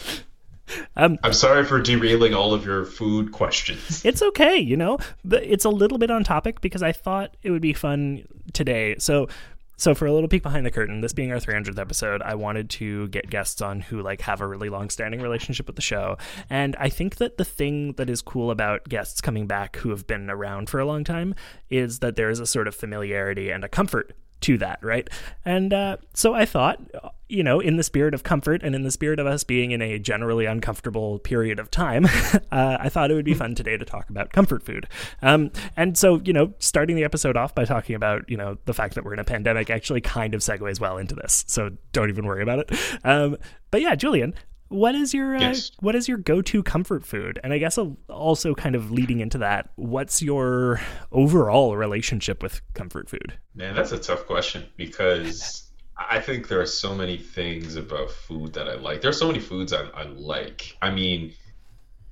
Um, 0.96 1.18
I'm 1.24 1.34
sorry 1.34 1.64
for 1.64 1.80
derailing 1.82 2.34
all 2.34 2.54
of 2.54 2.66
your 2.66 2.84
food 2.84 3.32
questions. 3.32 4.04
It's 4.04 4.22
okay, 4.22 4.58
you 4.58 4.76
know. 4.76 4.98
It's 5.32 5.64
a 5.64 5.70
little 5.70 5.98
bit 5.98 6.12
on 6.12 6.24
topic 6.24 6.62
because 6.62 6.84
I 6.84 6.92
thought 6.92 7.38
it 7.42 7.52
would 7.52 7.62
be 7.62 7.74
fun 7.74 8.28
today. 8.52 8.96
So, 8.98 9.30
so 9.78 9.96
for 9.96 10.06
a 10.08 10.12
little 10.12 10.28
peek 10.28 10.44
behind 10.44 10.66
the 10.66 10.72
curtain, 10.72 11.00
this 11.00 11.14
being 11.14 11.32
our 11.32 11.38
300th 11.38 11.80
episode, 11.80 12.22
I 12.22 12.36
wanted 12.36 12.70
to 12.72 13.08
get 13.10 13.30
guests 13.30 13.62
on 13.62 13.80
who 13.80 14.02
like 14.02 14.20
have 14.22 14.42
a 14.42 14.48
really 14.48 14.68
long-standing 14.68 15.22
relationship 15.22 15.68
with 15.68 15.78
the 15.78 15.82
show. 15.82 16.18
And 16.50 16.76
I 16.78 16.90
think 16.90 17.16
that 17.18 17.38
the 17.38 17.46
thing 17.46 17.94
that 17.94 18.10
is 18.10 18.22
cool 18.22 18.52
about 18.52 18.90
guests 18.90 19.22
coming 19.22 19.48
back 19.48 19.78
who 19.78 19.92
have 19.92 20.06
been 20.06 20.30
around 20.30 20.70
for 20.70 20.80
a 20.80 20.86
long 20.86 21.06
time 21.06 21.34
is 21.70 22.00
that 22.00 22.18
there 22.18 22.30
is 22.30 22.42
a 22.42 22.46
sort 22.46 22.68
of 22.68 22.76
familiarity 22.76 23.52
and 23.52 23.64
a 23.64 23.70
comfort 23.70 24.14
to 24.42 24.58
that, 24.58 24.80
right? 24.82 25.10
And 25.46 25.74
uh, 25.74 25.98
so 26.14 26.34
I 26.34 26.46
thought, 26.46 26.80
you 27.28 27.44
know, 27.44 27.60
in 27.60 27.78
the 27.78 27.84
spirit 27.84 28.14
of 28.14 28.24
comfort 28.24 28.64
and 28.64 28.74
in 28.74 28.84
the 28.84 28.92
spirit 28.92 29.20
of 29.20 29.28
us 29.28 29.44
being 29.44 29.72
in 29.72 29.82
a 29.82 30.00
generally 30.00 30.46
uncomfortable 30.46 31.20
period 31.20 31.60
of 31.60 31.70
time, 31.70 32.06
uh, 32.52 32.78
I 32.80 32.90
thought 32.90 33.12
it 33.12 33.14
would 33.14 33.26
be 33.26 33.34
fun 33.34 33.56
today 33.56 33.78
to 33.78 33.86
talk 33.86 34.10
about 34.10 34.32
comfort 34.32 34.64
food. 34.64 34.88
Um, 35.22 35.52
and 35.78 35.98
so, 35.98 36.22
you 36.24 36.34
know, 36.34 36.54
starting 36.60 36.96
the 36.96 37.04
episode 37.04 37.38
off 37.38 37.54
by 37.54 37.66
talking 37.66 37.96
about, 37.96 38.30
you 38.30 38.38
know, 38.38 38.58
the 38.66 38.74
fact 38.74 38.96
that 38.96 39.06
we're 39.06 39.14
in 39.14 39.20
a 39.20 39.26
pandemic 39.26 39.70
actually 39.70 40.02
kind 40.02 40.34
of 40.34 40.42
segues 40.42 40.80
well 40.80 40.98
into 40.98 41.16
this. 41.16 41.46
So 41.48 41.72
don't 41.92 42.10
even 42.10 42.26
worry 42.26 42.42
about 42.42 42.60
it. 42.60 42.72
Um, 43.04 43.38
but 43.72 43.82
yeah, 43.82 43.96
Julian. 43.96 44.34
What 44.70 44.96
is 44.96 45.14
your 45.14 45.36
uh, 45.36 45.40
Yes. 45.40 45.72
what 45.80 45.96
is 45.96 46.08
your 46.08 46.18
go-to 46.18 46.64
comfort 46.64 47.06
food? 47.06 47.40
And 47.44 47.52
I 47.54 47.58
guess 47.58 47.78
also 48.08 48.54
kind 48.56 48.76
of 48.76 48.92
leading 48.92 49.20
into 49.20 49.40
that, 49.40 49.70
what's 49.76 50.22
your 50.22 50.80
overall 51.12 51.76
relationship 51.76 52.42
with 52.42 52.62
comfort 52.74 53.10
food? 53.10 53.34
Man, 53.56 53.76
that's 53.76 53.92
a 53.92 54.00
tough 54.00 54.26
question 54.26 54.66
because 54.78 55.64
I 55.98 56.20
think 56.20 56.48
there 56.48 56.62
are 56.62 56.66
so 56.68 56.96
many 56.96 57.18
things 57.18 57.76
about 57.76 58.12
food 58.12 58.54
that 58.54 58.70
I 58.70 58.76
like. 58.76 59.02
There 59.02 59.10
are 59.10 59.14
so 59.14 59.28
many 59.28 59.40
foods 59.40 59.74
I, 59.74 59.86
I 59.94 60.04
like. 60.04 60.78
I 60.82 60.92
mean, 60.92 61.34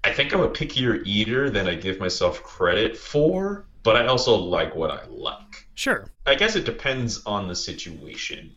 I 0.04 0.12
think 0.12 0.34
I'm 0.34 0.42
a 0.42 0.50
pickier 0.50 1.02
eater 1.06 1.50
than 1.50 1.68
I 1.68 1.76
give 1.76 2.00
myself 2.00 2.42
credit 2.44 2.98
for, 2.98 3.66
but 3.84 3.96
I 3.96 4.08
also 4.08 4.36
like 4.36 4.76
what 4.76 4.90
I 4.90 5.06
like. 5.10 5.68
Sure. 5.76 6.10
I 6.26 6.36
guess 6.36 6.56
it 6.56 6.66
depends 6.66 7.24
on 7.26 7.48
the 7.48 7.56
situation. 7.56 8.52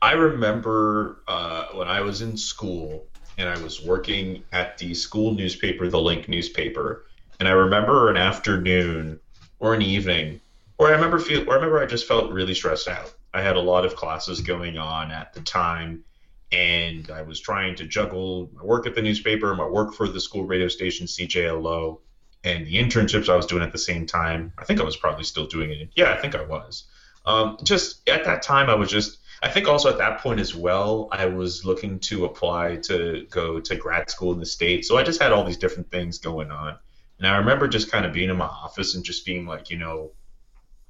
I 0.00 0.12
remember 0.12 1.22
uh, 1.28 1.66
when 1.74 1.88
I 1.88 2.00
was 2.00 2.22
in 2.22 2.36
school 2.36 3.06
and 3.38 3.48
I 3.48 3.58
was 3.62 3.82
working 3.82 4.42
at 4.52 4.78
the 4.78 4.94
school 4.94 5.34
newspaper, 5.34 5.88
the 5.88 6.00
Link 6.00 6.28
newspaper, 6.28 7.06
and 7.40 7.48
I 7.48 7.52
remember 7.52 8.10
an 8.10 8.16
afternoon 8.16 9.18
or 9.58 9.74
an 9.74 9.82
evening, 9.82 10.40
or 10.78 10.88
I 10.88 10.92
remember 10.92 11.18
feel, 11.18 11.48
or 11.48 11.52
I 11.52 11.56
remember 11.56 11.80
I 11.80 11.86
just 11.86 12.06
felt 12.06 12.32
really 12.32 12.54
stressed 12.54 12.88
out. 12.88 13.12
I 13.34 13.42
had 13.42 13.56
a 13.56 13.60
lot 13.60 13.84
of 13.84 13.96
classes 13.96 14.40
going 14.40 14.76
on 14.76 15.10
at 15.10 15.32
the 15.32 15.40
time, 15.40 16.04
and 16.50 17.10
I 17.10 17.22
was 17.22 17.40
trying 17.40 17.74
to 17.76 17.84
juggle 17.86 18.50
my 18.54 18.62
work 18.62 18.86
at 18.86 18.94
the 18.94 19.02
newspaper, 19.02 19.54
my 19.54 19.66
work 19.66 19.94
for 19.94 20.06
the 20.06 20.20
school 20.20 20.44
radio 20.44 20.68
station 20.68 21.06
CJLO, 21.06 21.98
and 22.44 22.66
the 22.66 22.74
internships 22.74 23.28
I 23.28 23.36
was 23.36 23.46
doing 23.46 23.62
at 23.62 23.72
the 23.72 23.78
same 23.78 24.06
time. 24.06 24.52
I 24.58 24.64
think 24.64 24.80
I 24.80 24.84
was 24.84 24.96
probably 24.96 25.24
still 25.24 25.46
doing 25.46 25.70
it. 25.70 25.90
Yeah, 25.94 26.12
I 26.12 26.16
think 26.20 26.34
I 26.34 26.44
was. 26.44 26.84
Um, 27.24 27.56
just 27.62 28.06
at 28.08 28.24
that 28.24 28.42
time, 28.42 28.68
I 28.68 28.74
was 28.74 28.90
just. 28.90 29.18
I 29.42 29.48
think 29.48 29.66
also 29.66 29.88
at 29.88 29.98
that 29.98 30.20
point 30.20 30.38
as 30.38 30.54
well, 30.54 31.08
I 31.10 31.26
was 31.26 31.64
looking 31.64 31.98
to 32.00 32.26
apply 32.26 32.76
to 32.84 33.26
go 33.28 33.58
to 33.58 33.76
grad 33.76 34.08
school 34.08 34.32
in 34.32 34.38
the 34.38 34.46
States. 34.46 34.86
So 34.86 34.96
I 34.96 35.02
just 35.02 35.20
had 35.20 35.32
all 35.32 35.42
these 35.42 35.56
different 35.56 35.90
things 35.90 36.18
going 36.18 36.52
on. 36.52 36.78
And 37.18 37.26
I 37.26 37.36
remember 37.36 37.66
just 37.66 37.90
kind 37.90 38.06
of 38.06 38.12
being 38.12 38.30
in 38.30 38.36
my 38.36 38.46
office 38.46 38.94
and 38.94 39.04
just 39.04 39.26
being 39.26 39.44
like, 39.44 39.68
you 39.68 39.78
know, 39.78 40.12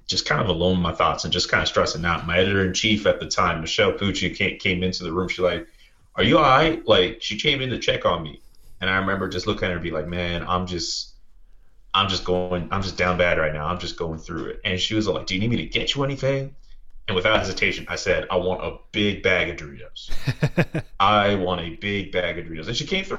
just 0.06 0.26
kind 0.26 0.42
of 0.42 0.48
alone 0.48 0.76
in 0.76 0.82
my 0.82 0.92
thoughts 0.92 1.24
and 1.24 1.32
just 1.32 1.50
kind 1.50 1.62
of 1.62 1.68
stressing 1.68 2.04
out. 2.04 2.26
My 2.26 2.38
editor 2.38 2.64
in 2.66 2.74
chief 2.74 3.06
at 3.06 3.20
the 3.20 3.26
time, 3.26 3.62
Michelle 3.62 3.92
Pucci, 3.92 4.58
came, 4.58 4.82
into 4.82 5.02
the 5.02 5.12
room. 5.12 5.28
She's 5.28 5.38
like, 5.38 5.66
Are 6.16 6.22
you 6.22 6.36
all 6.36 6.44
right? 6.44 6.86
Like, 6.86 7.22
she 7.22 7.38
came 7.38 7.62
in 7.62 7.70
to 7.70 7.78
check 7.78 8.04
on 8.04 8.22
me. 8.22 8.42
And 8.80 8.90
I 8.90 8.98
remember 8.98 9.28
just 9.28 9.46
looking 9.46 9.64
at 9.64 9.70
her 9.70 9.76
and 9.76 9.82
be 9.82 9.90
like, 9.90 10.06
Man, 10.06 10.44
I'm 10.46 10.66
just. 10.66 11.08
I'm 11.94 12.08
just 12.08 12.24
going, 12.24 12.68
I'm 12.70 12.80
just 12.80 12.96
down 12.96 13.18
bad 13.18 13.36
right 13.36 13.52
now. 13.52 13.66
I'm 13.66 13.78
just 13.78 13.98
going 13.98 14.18
through 14.18 14.46
it. 14.46 14.60
And 14.64 14.80
she 14.80 14.94
was 14.94 15.06
like, 15.06 15.26
Do 15.26 15.34
you 15.34 15.40
need 15.40 15.50
me 15.50 15.58
to 15.58 15.66
get 15.66 15.94
you 15.94 16.02
anything? 16.04 16.56
And 17.08 17.16
without 17.16 17.38
hesitation, 17.38 17.86
I 17.88 17.96
said, 17.96 18.26
I 18.30 18.36
want 18.36 18.62
a 18.62 18.78
big 18.92 19.22
bag 19.22 19.50
of 19.50 19.56
Doritos. 19.56 20.10
I 21.00 21.34
want 21.34 21.60
a 21.60 21.70
big 21.76 22.12
bag 22.12 22.38
of 22.38 22.46
Doritos. 22.46 22.68
And 22.68 22.76
she 22.76 22.86
came 22.86 23.04
through. 23.04 23.18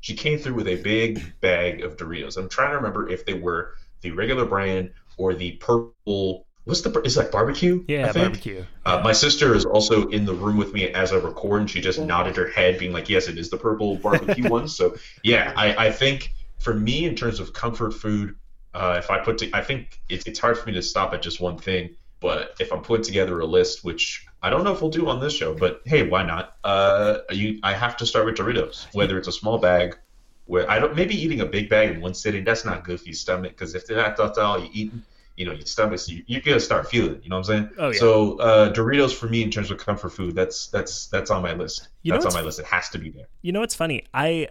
She 0.00 0.14
came 0.14 0.38
through 0.38 0.54
with 0.54 0.68
a 0.68 0.76
big 0.76 1.40
bag 1.40 1.82
of 1.82 1.96
Doritos. 1.96 2.36
I'm 2.36 2.48
trying 2.48 2.70
to 2.70 2.76
remember 2.76 3.08
if 3.08 3.24
they 3.24 3.34
were 3.34 3.74
the 4.02 4.10
regular 4.12 4.44
brand 4.44 4.92
or 5.16 5.34
the 5.34 5.52
purple. 5.52 6.46
What's 6.64 6.80
the? 6.80 7.00
Is 7.02 7.14
that 7.14 7.30
barbecue? 7.30 7.84
Yeah, 7.88 8.08
I 8.08 8.12
think? 8.12 8.24
barbecue. 8.26 8.64
Uh, 8.84 9.00
my 9.02 9.12
sister 9.12 9.54
is 9.54 9.64
also 9.64 10.08
in 10.08 10.24
the 10.24 10.34
room 10.34 10.56
with 10.56 10.72
me 10.72 10.88
as 10.90 11.12
I 11.12 11.16
record, 11.16 11.60
and 11.60 11.70
she 11.70 11.80
just 11.80 12.00
nodded 12.00 12.36
her 12.36 12.48
head, 12.48 12.78
being 12.78 12.92
like, 12.92 13.08
"Yes, 13.08 13.28
it 13.28 13.38
is 13.38 13.50
the 13.50 13.56
purple 13.56 13.96
barbecue 13.96 14.48
one." 14.48 14.68
So 14.68 14.96
yeah, 15.22 15.52
I, 15.56 15.86
I 15.86 15.90
think 15.92 16.32
for 16.58 16.74
me, 16.74 17.04
in 17.04 17.14
terms 17.14 17.38
of 17.38 17.52
comfort 17.52 17.94
food, 17.94 18.34
uh, 18.74 18.96
if 18.98 19.10
I 19.10 19.20
put, 19.20 19.38
to, 19.38 19.50
I 19.52 19.62
think 19.62 20.00
it's 20.08 20.26
it's 20.26 20.38
hard 20.38 20.58
for 20.58 20.68
me 20.68 20.74
to 20.74 20.82
stop 20.82 21.14
at 21.14 21.22
just 21.22 21.40
one 21.40 21.56
thing. 21.56 21.96
But 22.20 22.56
if 22.60 22.72
I'm 22.72 22.82
putting 22.82 23.04
together 23.04 23.40
a 23.40 23.46
list, 23.46 23.84
which 23.84 24.26
I 24.42 24.50
don't 24.50 24.64
know 24.64 24.72
if 24.72 24.80
we'll 24.80 24.90
do 24.90 25.08
on 25.08 25.20
this 25.20 25.34
show, 25.34 25.54
but 25.54 25.82
hey, 25.84 26.08
why 26.08 26.22
not? 26.22 26.56
Uh, 26.64 27.18
you, 27.30 27.58
I 27.62 27.74
have 27.74 27.96
to 27.98 28.06
start 28.06 28.26
with 28.26 28.36
Doritos, 28.36 28.86
whether 28.94 29.18
it's 29.18 29.28
a 29.28 29.32
small 29.32 29.58
bag, 29.58 29.98
where 30.46 30.70
I 30.70 30.78
don't 30.78 30.96
maybe 30.96 31.14
eating 31.14 31.40
a 31.40 31.46
big 31.46 31.68
bag 31.68 31.90
in 31.90 32.00
one 32.00 32.14
sitting, 32.14 32.44
that's 32.44 32.64
not 32.64 32.84
good 32.84 33.00
for 33.00 33.06
your 33.06 33.14
stomach 33.14 33.52
because 33.52 33.74
if 33.74 33.86
they're 33.86 33.96
not 33.96 34.16
that, 34.16 34.22
that's 34.22 34.38
all 34.38 34.58
you're 34.58 34.70
eating, 34.72 35.02
you 35.36 35.44
know, 35.44 35.52
your 35.52 35.66
stomach, 35.66 36.00
you, 36.08 36.22
you're 36.26 36.40
gonna 36.40 36.60
start 36.60 36.88
feeling. 36.88 37.20
You 37.22 37.28
know 37.28 37.36
what 37.38 37.50
I'm 37.50 37.68
saying? 37.68 37.70
Oh, 37.78 37.88
yeah. 37.88 37.98
So 37.98 38.38
uh, 38.38 38.72
Doritos 38.72 39.14
for 39.14 39.26
me 39.26 39.42
in 39.42 39.50
terms 39.50 39.70
of 39.70 39.78
comfort 39.78 40.10
food, 40.10 40.34
that's 40.34 40.68
that's 40.68 41.08
that's 41.08 41.30
on 41.30 41.42
my 41.42 41.52
list. 41.52 41.88
You 42.02 42.12
that's 42.12 42.24
on 42.24 42.32
my 42.32 42.40
list. 42.40 42.58
It 42.58 42.66
has 42.66 42.88
to 42.90 42.98
be 42.98 43.10
there. 43.10 43.26
You 43.42 43.52
know 43.52 43.60
what's 43.60 43.74
funny? 43.74 44.04
I 44.14 44.48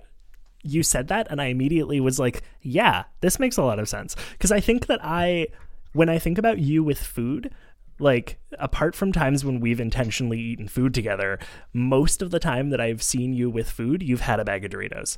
you 0.65 0.81
said 0.81 1.07
that 1.09 1.27
and 1.29 1.39
I 1.39 1.45
immediately 1.45 1.99
was 1.99 2.19
like, 2.19 2.41
yeah, 2.61 3.03
this 3.21 3.39
makes 3.39 3.55
a 3.57 3.63
lot 3.63 3.79
of 3.79 3.87
sense 3.87 4.15
because 4.31 4.51
I 4.51 4.59
think 4.59 4.87
that 4.87 4.99
I 5.03 5.47
when 5.95 6.09
I 6.09 6.19
think 6.19 6.37
about 6.37 6.59
you 6.59 6.83
with 6.83 6.99
food, 6.99 7.53
like 7.99 8.37
apart 8.59 8.95
from 8.95 9.13
times 9.13 9.45
when 9.45 9.61
we've 9.61 9.79
intentionally 9.79 10.39
eaten 10.39 10.67
food 10.67 10.93
together, 10.93 11.39
most 11.73 12.21
of 12.21 12.31
the 12.31 12.39
time 12.39 12.69
that 12.71 12.81
I've 12.81 13.01
seen 13.01 13.33
you 13.33 13.49
with 13.49 13.69
food, 13.69 14.03
you've 14.03 14.21
had 14.21 14.41
a 14.41 14.45
bag 14.45 14.65
of 14.65 14.71
Doritos. 14.71 15.17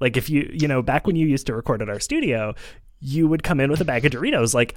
Like 0.00 0.16
if 0.16 0.28
you, 0.28 0.50
you 0.52 0.66
know, 0.66 0.82
back 0.82 1.06
when 1.06 1.14
you 1.14 1.26
used 1.26 1.46
to 1.46 1.54
record 1.54 1.82
at 1.82 1.88
our 1.88 2.00
studio, 2.00 2.54
you 3.00 3.28
would 3.28 3.44
come 3.44 3.60
in 3.60 3.70
with 3.70 3.80
a 3.80 3.84
bag 3.84 4.04
of 4.04 4.12
Doritos 4.12 4.54
like 4.54 4.74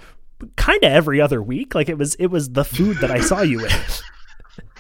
kind 0.57 0.83
of 0.83 0.91
every 0.91 1.19
other 1.19 1.41
week. 1.41 1.73
Like 1.73 1.89
it 1.89 1.97
was 1.97 2.13
it 2.15 2.27
was 2.27 2.49
the 2.49 2.63
food 2.63 2.97
that 2.97 3.09
I 3.09 3.21
saw 3.21 3.41
you 3.41 3.61
with. 3.61 4.03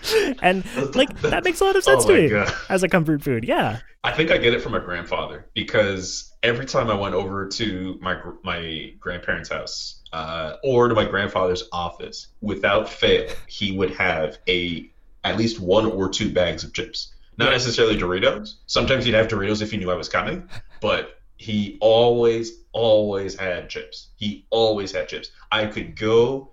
and 0.43 0.63
like 0.95 1.21
that 1.21 1.43
makes 1.43 1.59
a 1.61 1.63
lot 1.63 1.75
of 1.75 1.83
sense 1.83 2.05
Oh 2.05 2.07
to 2.09 2.13
me 2.13 2.29
God. 2.29 2.53
as 2.69 2.83
a 2.83 2.89
comfort 2.89 3.23
food. 3.23 3.45
Yeah. 3.45 3.79
I 4.03 4.11
think 4.11 4.29
I 4.29 4.37
get 4.37 4.53
it 4.53 4.61
from 4.61 4.73
my 4.73 4.79
grandfather 4.79 5.47
because 5.55 6.31
every 6.43 6.65
time 6.65 6.89
I 6.89 6.95
went 6.95 7.15
over 7.15 7.47
to 7.47 7.97
my 8.01 8.19
my 8.43 8.93
grandparents' 8.99 9.49
house 9.49 10.00
uh, 10.13 10.57
or 10.63 10.87
to 10.87 10.95
my 10.95 11.05
grandfather's 11.05 11.67
office, 11.71 12.27
without 12.41 12.89
fail, 12.89 13.29
he 13.47 13.71
would 13.71 13.91
have 13.95 14.37
a 14.47 14.89
at 15.23 15.37
least 15.37 15.59
one 15.59 15.85
or 15.85 16.09
two 16.09 16.31
bags 16.31 16.63
of 16.63 16.73
chips. 16.73 17.13
Not 17.37 17.51
necessarily 17.51 17.97
Doritos. 17.97 18.55
Sometimes 18.65 19.05
he'd 19.05 19.13
have 19.13 19.27
Doritos 19.27 19.61
if 19.61 19.71
he 19.71 19.77
knew 19.77 19.91
I 19.91 19.95
was 19.95 20.09
coming, 20.09 20.49
but 20.81 21.19
he 21.37 21.77
always 21.79 22.59
always 22.71 23.35
had 23.35 23.69
chips. 23.69 24.09
He 24.15 24.45
always 24.49 24.91
had 24.91 25.07
chips. 25.07 25.31
I 25.51 25.65
could 25.65 25.95
go 25.95 26.51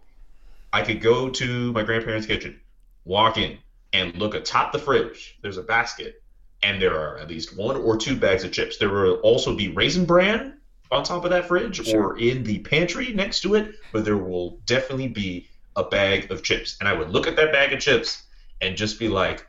I 0.73 0.83
could 0.83 1.01
go 1.01 1.31
to 1.31 1.73
my 1.73 1.83
grandparents' 1.83 2.27
kitchen, 2.27 2.61
walk 3.05 3.39
in, 3.39 3.59
and 3.93 4.15
look 4.17 4.35
atop 4.35 4.73
the 4.73 4.79
fridge. 4.79 5.39
There's 5.43 5.57
a 5.57 5.63
basket, 5.63 6.23
and 6.63 6.81
there 6.81 6.95
are 6.95 7.19
at 7.19 7.29
least 7.29 7.57
one 7.57 7.77
or 7.77 7.97
two 7.97 8.17
bags 8.17 8.45
of 8.45 8.53
chips. 8.53 8.77
There 8.77 8.91
will 8.91 9.15
also 9.17 9.57
be 9.57 9.69
Raisin 9.69 10.05
Bran 10.05 10.58
on 10.91 11.05
top 11.05 11.25
of 11.25 11.31
that 11.31 11.47
fridge 11.47 11.93
or 11.93 12.19
in 12.19 12.45
the 12.45 12.59
pantry 12.61 13.13
next 13.13 13.41
to 13.43 13.55
it, 13.55 13.75
but 13.93 14.05
there 14.05 14.17
will 14.17 14.59
definitely 14.67 15.09
be 15.09 15.49
a 15.77 15.85
bag 15.85 16.31
of 16.31 16.43
chips. 16.43 16.77
And 16.81 16.89
I 16.89 16.93
would 16.93 17.11
look 17.11 17.27
at 17.27 17.37
that 17.37 17.53
bag 17.53 17.73
of 17.73 17.81
chips 17.81 18.25
and 18.61 18.77
just 18.77 18.99
be 18.99 19.09
like, 19.09 19.47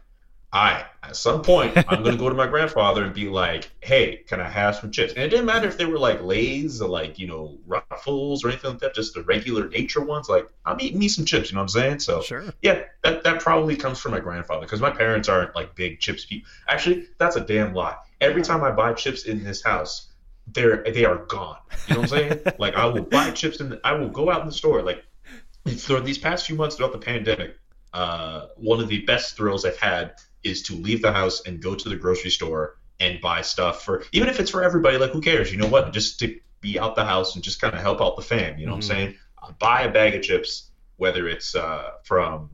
right, 0.54 0.86
at 1.04 1.16
some 1.16 1.42
point, 1.42 1.76
I'm 1.88 2.04
going 2.04 2.16
to 2.16 2.22
go 2.22 2.30
to 2.30 2.36
my 2.36 2.48
grandfather 2.48 3.04
and 3.04 3.14
be 3.14 3.30
like, 3.30 3.72
hey, 3.82 4.18
can 4.28 4.42
I 4.42 4.50
have 4.50 4.76
some 4.76 4.92
chips? 4.92 5.14
And 5.14 5.24
it 5.24 5.30
didn't 5.30 5.46
matter 5.46 5.68
if 5.68 5.78
they 5.78 5.86
were 5.86 5.98
like 5.98 6.22
Lay's 6.22 6.82
or 6.82 6.90
like, 6.90 7.18
you 7.18 7.28
know, 7.28 7.58
Ruffles 7.66 8.44
or 8.44 8.50
anything 8.50 8.72
like 8.72 8.80
that, 8.82 8.94
just 8.96 9.14
the 9.14 9.24
regular 9.24 9.70
nature 9.70 10.02
ones. 10.02 10.28
Like, 10.30 10.48
I'm 10.66 10.80
eating 10.82 11.00
me 11.00 11.08
some 11.08 11.26
chips, 11.26 11.50
you 11.50 11.56
know 11.56 11.62
what 11.62 11.76
I'm 11.76 11.82
saying? 11.82 12.00
So, 12.00 12.22
Sure. 12.22 12.44
yeah, 12.62 12.84
that, 13.04 13.24
that 13.24 13.42
probably 13.42 13.76
comes 13.76 14.00
from 14.00 14.12
my 14.12 14.20
grandfather 14.20 14.66
because 14.66 14.82
my 14.82 14.92
parents 14.92 15.30
aren't 15.30 15.56
like 15.56 15.74
big 15.76 16.00
chips 16.00 16.26
people. 16.26 16.50
Actually, 16.68 17.08
that's 17.18 17.36
a 17.38 17.42
damn 17.42 17.74
lie. 17.74 17.96
Every 18.22 18.42
time 18.42 18.64
I 18.64 18.72
buy 18.72 18.94
chips 18.94 19.24
in 19.24 19.44
this 19.44 19.64
house, 19.64 20.09
they're 20.54 20.84
they 20.84 21.06
are 21.06 21.26
gone. 21.26 21.58
You 21.88 21.96
know 21.96 22.02
what 22.02 22.12
I'm 22.14 22.18
saying? 22.20 22.40
like 22.60 22.76
I 22.76 22.86
will 22.86 23.04
buy 23.04 23.32
chips 23.32 23.60
and 23.60 23.80
I 23.84 23.94
will 23.94 24.10
go 24.10 24.32
out 24.32 24.42
in 24.42 24.48
the 24.48 24.54
store. 24.54 24.82
Like 24.82 25.04
for 25.78 26.00
these 26.00 26.18
past 26.18 26.46
few 26.46 26.56
months 26.56 26.76
throughout 26.76 26.92
the 26.94 27.00
pandemic, 27.00 27.56
uh, 27.94 28.48
one 28.56 28.80
of 28.80 28.88
the 28.88 29.02
best 29.06 29.36
thrills 29.36 29.66
I've 29.66 29.78
had 29.78 30.14
is 30.44 30.62
to 30.64 30.74
leave 30.76 31.02
the 31.02 31.12
house 31.12 31.42
and 31.46 31.62
go 31.62 31.76
to 31.76 31.90
the 31.90 31.96
grocery 31.96 32.32
store 32.32 32.78
and 33.00 33.20
buy 33.22 33.42
stuff 33.42 33.84
for 33.84 34.04
even 34.12 34.30
if 34.30 34.40
it's 34.40 34.52
for 34.52 34.64
everybody. 34.64 34.98
Like 34.98 35.12
who 35.12 35.22
cares? 35.22 35.52
You 35.52 35.58
know 35.58 35.68
what? 35.68 35.94
Just 35.94 36.20
to 36.20 36.40
be 36.62 36.80
out 36.80 36.96
the 36.96 37.06
house 37.06 37.36
and 37.36 37.44
just 37.44 37.62
kind 37.62 37.74
of 37.74 37.82
help 37.82 38.02
out 38.02 38.16
the 38.16 38.22
fam. 38.22 38.58
You 38.60 38.66
know 38.66 38.74
what 38.74 38.78
I'm 38.78 38.82
Mhm. 38.82 38.88
saying? 38.96 39.16
I'll 39.42 39.54
buy 39.54 39.84
a 39.84 39.92
bag 39.92 40.16
of 40.16 40.22
chips, 40.22 40.72
whether 40.98 41.28
it's 41.28 41.56
uh, 41.56 41.92
from 42.04 42.50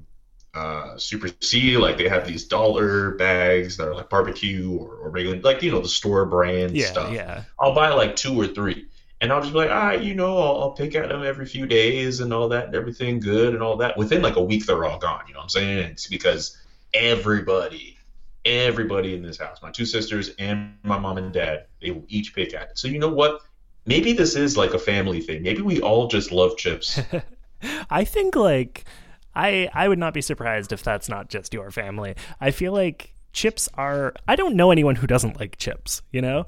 uh, 0.55 0.97
Super 0.97 1.29
C, 1.41 1.77
like 1.77 1.97
they 1.97 2.07
have 2.07 2.25
these 2.25 2.45
dollar 2.45 3.11
bags 3.11 3.77
that 3.77 3.87
are 3.87 3.93
like 3.95 4.09
barbecue 4.09 4.71
or, 4.71 4.95
or 4.95 5.09
regular, 5.09 5.39
like 5.41 5.61
you 5.61 5.71
know 5.71 5.81
the 5.81 5.89
store 5.89 6.25
brand 6.25 6.75
Yeah, 6.75 6.85
stuff. 6.87 7.11
yeah. 7.13 7.43
I'll 7.59 7.75
buy 7.75 7.89
like 7.89 8.15
two 8.15 8.39
or 8.39 8.47
three, 8.47 8.87
and 9.21 9.33
I'll 9.33 9.41
just 9.41 9.51
be 9.53 9.59
like, 9.59 9.69
ah, 9.71 9.91
you 9.91 10.15
know, 10.15 10.37
I'll, 10.37 10.61
I'll 10.61 10.71
pick 10.71 10.95
at 10.95 11.09
them 11.09 11.23
every 11.23 11.45
few 11.45 11.65
days 11.65 12.21
and 12.21 12.31
all 12.33 12.47
that, 12.49 12.67
and 12.67 12.75
everything 12.75 13.19
good 13.19 13.53
and 13.53 13.61
all 13.61 13.75
that. 13.77 13.97
Within 13.97 14.21
like 14.21 14.37
a 14.37 14.43
week, 14.43 14.65
they're 14.65 14.85
all 14.85 14.97
gone. 14.97 15.23
You 15.27 15.33
know 15.33 15.39
what 15.39 15.43
I'm 15.43 15.49
saying? 15.49 15.91
It's 15.91 16.07
because 16.07 16.57
everybody, 16.93 17.97
everybody 18.45 19.13
in 19.13 19.21
this 19.21 19.37
house, 19.37 19.61
my 19.61 19.71
two 19.71 19.85
sisters 19.85 20.31
and 20.39 20.73
my 20.83 20.97
mom 20.97 21.17
and 21.17 21.33
dad, 21.33 21.65
they 21.81 21.91
will 21.91 22.05
each 22.07 22.33
pick 22.33 22.53
at 22.53 22.69
it. 22.71 22.77
So 22.79 22.87
you 22.87 22.99
know 22.99 23.09
what? 23.09 23.41
Maybe 23.85 24.13
this 24.13 24.35
is 24.35 24.57
like 24.57 24.73
a 24.73 24.79
family 24.79 25.21
thing. 25.21 25.43
Maybe 25.43 25.61
we 25.61 25.79
all 25.81 26.07
just 26.07 26.31
love 26.31 26.57
chips. 26.57 26.99
I 27.89 28.03
think 28.03 28.35
like 28.35 28.85
I 29.36 29.69
I 29.74 29.88
would 29.88 30.00
not 30.00 30.13
be 30.13 30.21
surprised 30.21 30.71
if 30.71 30.84
that's 30.84 31.10
not 31.10 31.30
just 31.30 31.54
your 31.54 31.71
family. 31.71 32.15
I 32.39 32.52
feel 32.52 32.74
like 32.74 33.13
chips 33.34 33.67
are 33.76 34.13
I 34.28 34.36
don't 34.36 34.56
know 34.56 34.71
anyone 34.71 34.95
who 34.95 35.08
doesn't 35.08 35.39
like 35.39 35.58
chips, 35.58 36.02
you 36.12 36.21
know? 36.21 36.48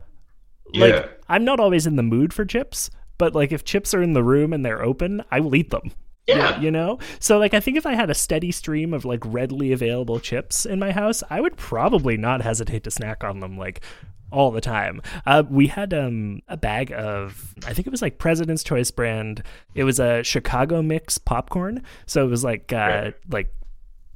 Like 0.74 1.22
I'm 1.30 1.46
not 1.46 1.60
always 1.60 1.88
in 1.88 1.96
the 1.96 2.04
mood 2.04 2.34
for 2.34 2.46
chips, 2.46 2.90
but 3.18 3.34
like 3.36 3.52
if 3.52 3.64
chips 3.64 3.94
are 3.94 4.02
in 4.02 4.14
the 4.14 4.24
room 4.24 4.54
and 4.54 4.66
they're 4.66 4.84
open, 4.84 5.24
I 5.32 5.40
will 5.40 5.56
eat 5.56 5.70
them. 5.70 5.92
Yeah. 6.28 6.60
You 6.60 6.72
know? 6.72 7.00
So 7.20 7.38
like 7.40 7.54
I 7.54 7.60
think 7.60 7.78
if 7.78 7.86
I 7.86 7.94
had 7.94 8.10
a 8.10 8.14
steady 8.14 8.52
stream 8.52 8.94
of 8.94 9.06
like 9.06 9.22
readily 9.26 9.72
available 9.72 10.20
chips 10.20 10.66
in 10.66 10.80
my 10.80 10.92
house, 10.92 11.24
I 11.30 11.42
would 11.42 11.56
probably 11.58 12.18
not 12.18 12.42
hesitate 12.42 12.84
to 12.84 12.92
snack 12.92 13.24
on 13.24 13.40
them 13.40 13.58
like 13.58 13.82
all 14.30 14.52
the 14.52 14.60
time. 14.60 15.02
Uh, 15.26 15.44
we 15.50 15.68
had 15.68 15.94
um, 15.94 16.42
a 16.50 16.58
bag 16.58 16.92
of, 16.92 17.56
I 17.66 17.74
think 17.74 17.88
it 17.88 17.92
was 17.92 18.02
like 18.02 18.18
President's 18.18 18.62
Choice 18.62 18.92
brand. 18.92 19.42
It 19.74 19.86
was 19.86 20.00
a 20.02 20.22
Chicago 20.22 20.82
mix 20.82 21.18
popcorn. 21.18 21.82
So 22.08 22.26
it 22.26 22.30
was 22.30 22.44
like 22.44 22.74
uh, 22.74 22.76
Right. 22.76 23.14
like 23.30 23.54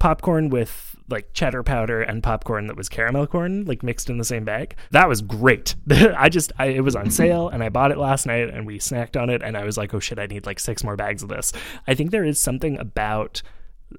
popcorn 0.02 0.50
with 0.50 0.96
like 1.10 1.32
cheddar 1.34 1.62
powder 1.62 2.02
and 2.02 2.24
popcorn 2.24 2.66
that 2.66 2.76
was 2.76 2.90
caramel 2.90 3.28
corn 3.28 3.66
like 3.66 3.84
mixed 3.84 4.10
in 4.10 4.18
the 4.18 4.24
same 4.24 4.44
bag. 4.44 4.76
That 4.90 5.08
was 5.08 5.22
great. 5.22 5.76
I 5.92 6.28
just 6.28 6.52
I, 6.58 6.68
it 6.68 6.84
was 6.84 6.96
on 6.96 7.12
sale 7.12 7.50
and 7.50 7.64
I 7.64 7.70
bought 7.70 7.92
it 7.92 8.00
last 8.00 8.26
night 8.26 8.50
and 8.50 8.66
we 8.66 8.80
snacked 8.80 9.22
on 9.22 9.30
it 9.30 9.44
and 9.44 9.56
I 9.56 9.64
was 9.64 9.78
like, 9.78 9.94
"Oh 9.94 10.00
shit, 10.00 10.18
I 10.18 10.26
need 10.26 10.48
like 10.48 10.60
six 10.60 10.84
more 10.84 10.96
bags 10.96 11.22
of 11.22 11.30
this." 11.30 11.54
I 11.88 11.94
think 11.94 12.10
there 12.10 12.26
is 12.26 12.40
something 12.40 12.80
about 12.80 13.44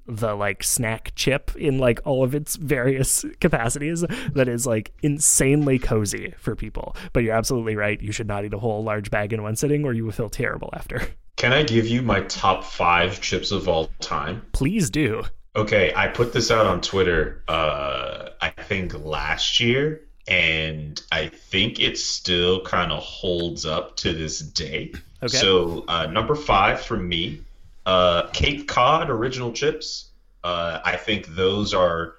the 0.05 0.35
like 0.35 0.61
snack 0.61 1.13
chip 1.15 1.55
in 1.55 1.77
like 1.77 2.01
all 2.03 2.21
of 2.21 2.35
its 2.35 2.57
various 2.57 3.23
capacities 3.39 4.03
that 4.33 4.49
is 4.49 4.67
like 4.67 4.91
insanely 5.03 5.79
cozy 5.79 6.33
for 6.37 6.53
people. 6.53 6.97
But 7.13 7.23
you're 7.23 7.35
absolutely 7.35 7.77
right. 7.77 8.01
You 8.01 8.11
should 8.11 8.27
not 8.27 8.43
eat 8.43 8.53
a 8.53 8.59
whole 8.59 8.83
large 8.83 9.09
bag 9.09 9.31
in 9.31 9.41
one 9.41 9.55
sitting 9.55 9.85
or 9.85 9.93
you 9.93 10.03
will 10.03 10.11
feel 10.11 10.29
terrible 10.29 10.69
after. 10.73 11.07
Can 11.37 11.53
I 11.53 11.63
give 11.63 11.87
you 11.87 12.01
my 12.01 12.21
top 12.23 12.65
five 12.65 13.21
chips 13.21 13.51
of 13.53 13.69
all 13.69 13.89
time? 14.01 14.45
Please 14.51 14.89
do. 14.89 15.23
Okay, 15.55 15.93
I 15.95 16.07
put 16.07 16.33
this 16.33 16.49
out 16.49 16.65
on 16.65 16.81
Twitter, 16.81 17.43
uh, 17.47 18.29
I 18.41 18.49
think 18.49 18.93
last 19.05 19.59
year, 19.59 20.01
and 20.27 20.99
I 21.11 21.27
think 21.27 21.79
it 21.79 21.97
still 21.99 22.63
kind 22.63 22.91
of 22.91 23.03
holds 23.03 23.65
up 23.65 23.95
to 23.97 24.13
this 24.13 24.39
day. 24.39 24.93
Okay. 25.21 25.37
So, 25.37 25.85
uh, 25.87 26.07
number 26.07 26.33
five 26.33 26.81
for 26.81 26.97
me, 26.97 27.41
uh, 27.85 28.29
Cape 28.33 28.67
Cod 28.67 29.09
original 29.09 29.51
chips. 29.51 30.09
Uh, 30.43 30.79
I 30.83 30.95
think 30.95 31.27
those 31.27 31.73
are 31.73 32.15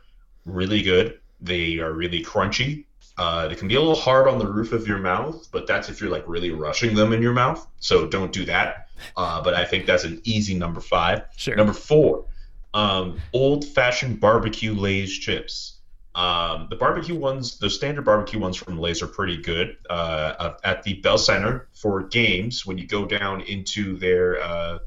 really 0.46 0.82
good. 0.82 1.18
They 1.40 1.78
are 1.80 1.92
really 1.92 2.22
crunchy. 2.22 2.84
Uh, 3.18 3.48
they 3.48 3.54
can 3.54 3.68
be 3.68 3.74
a 3.74 3.80
little 3.80 3.94
hard 3.94 4.28
on 4.28 4.38
the 4.38 4.46
roof 4.46 4.72
of 4.72 4.86
your 4.86 4.98
mouth, 4.98 5.48
but 5.52 5.66
that's 5.66 5.88
if 5.88 6.00
you're 6.00 6.10
like 6.10 6.24
really 6.26 6.50
rushing 6.50 6.94
them 6.94 7.12
in 7.12 7.20
your 7.20 7.32
mouth. 7.32 7.66
So 7.80 8.06
don't 8.06 8.32
do 8.32 8.44
that. 8.46 8.88
Uh, 9.16 9.42
but 9.42 9.54
I 9.54 9.64
think 9.64 9.86
that's 9.86 10.04
an 10.04 10.20
easy 10.24 10.54
number 10.54 10.80
five. 10.80 11.22
Sure. 11.36 11.54
Number 11.54 11.72
four, 11.72 12.24
um, 12.74 13.20
old 13.32 13.64
fashioned 13.64 14.20
barbecue 14.20 14.74
Lay's 14.74 15.16
chips. 15.16 15.78
Um, 16.14 16.68
the 16.70 16.76
barbecue 16.76 17.16
ones, 17.16 17.58
the 17.58 17.70
standard 17.70 18.04
barbecue 18.04 18.38
ones 18.38 18.56
from 18.56 18.78
Lay's 18.78 19.02
are 19.02 19.08
pretty 19.08 19.38
good. 19.38 19.76
Uh, 19.88 20.52
at 20.62 20.82
the 20.82 20.94
Bell 20.94 21.18
Center 21.18 21.68
for 21.72 22.02
games, 22.02 22.66
when 22.66 22.78
you 22.78 22.86
go 22.86 23.04
down 23.04 23.40
into 23.40 23.96
their, 23.96 24.40
uh, 24.42 24.78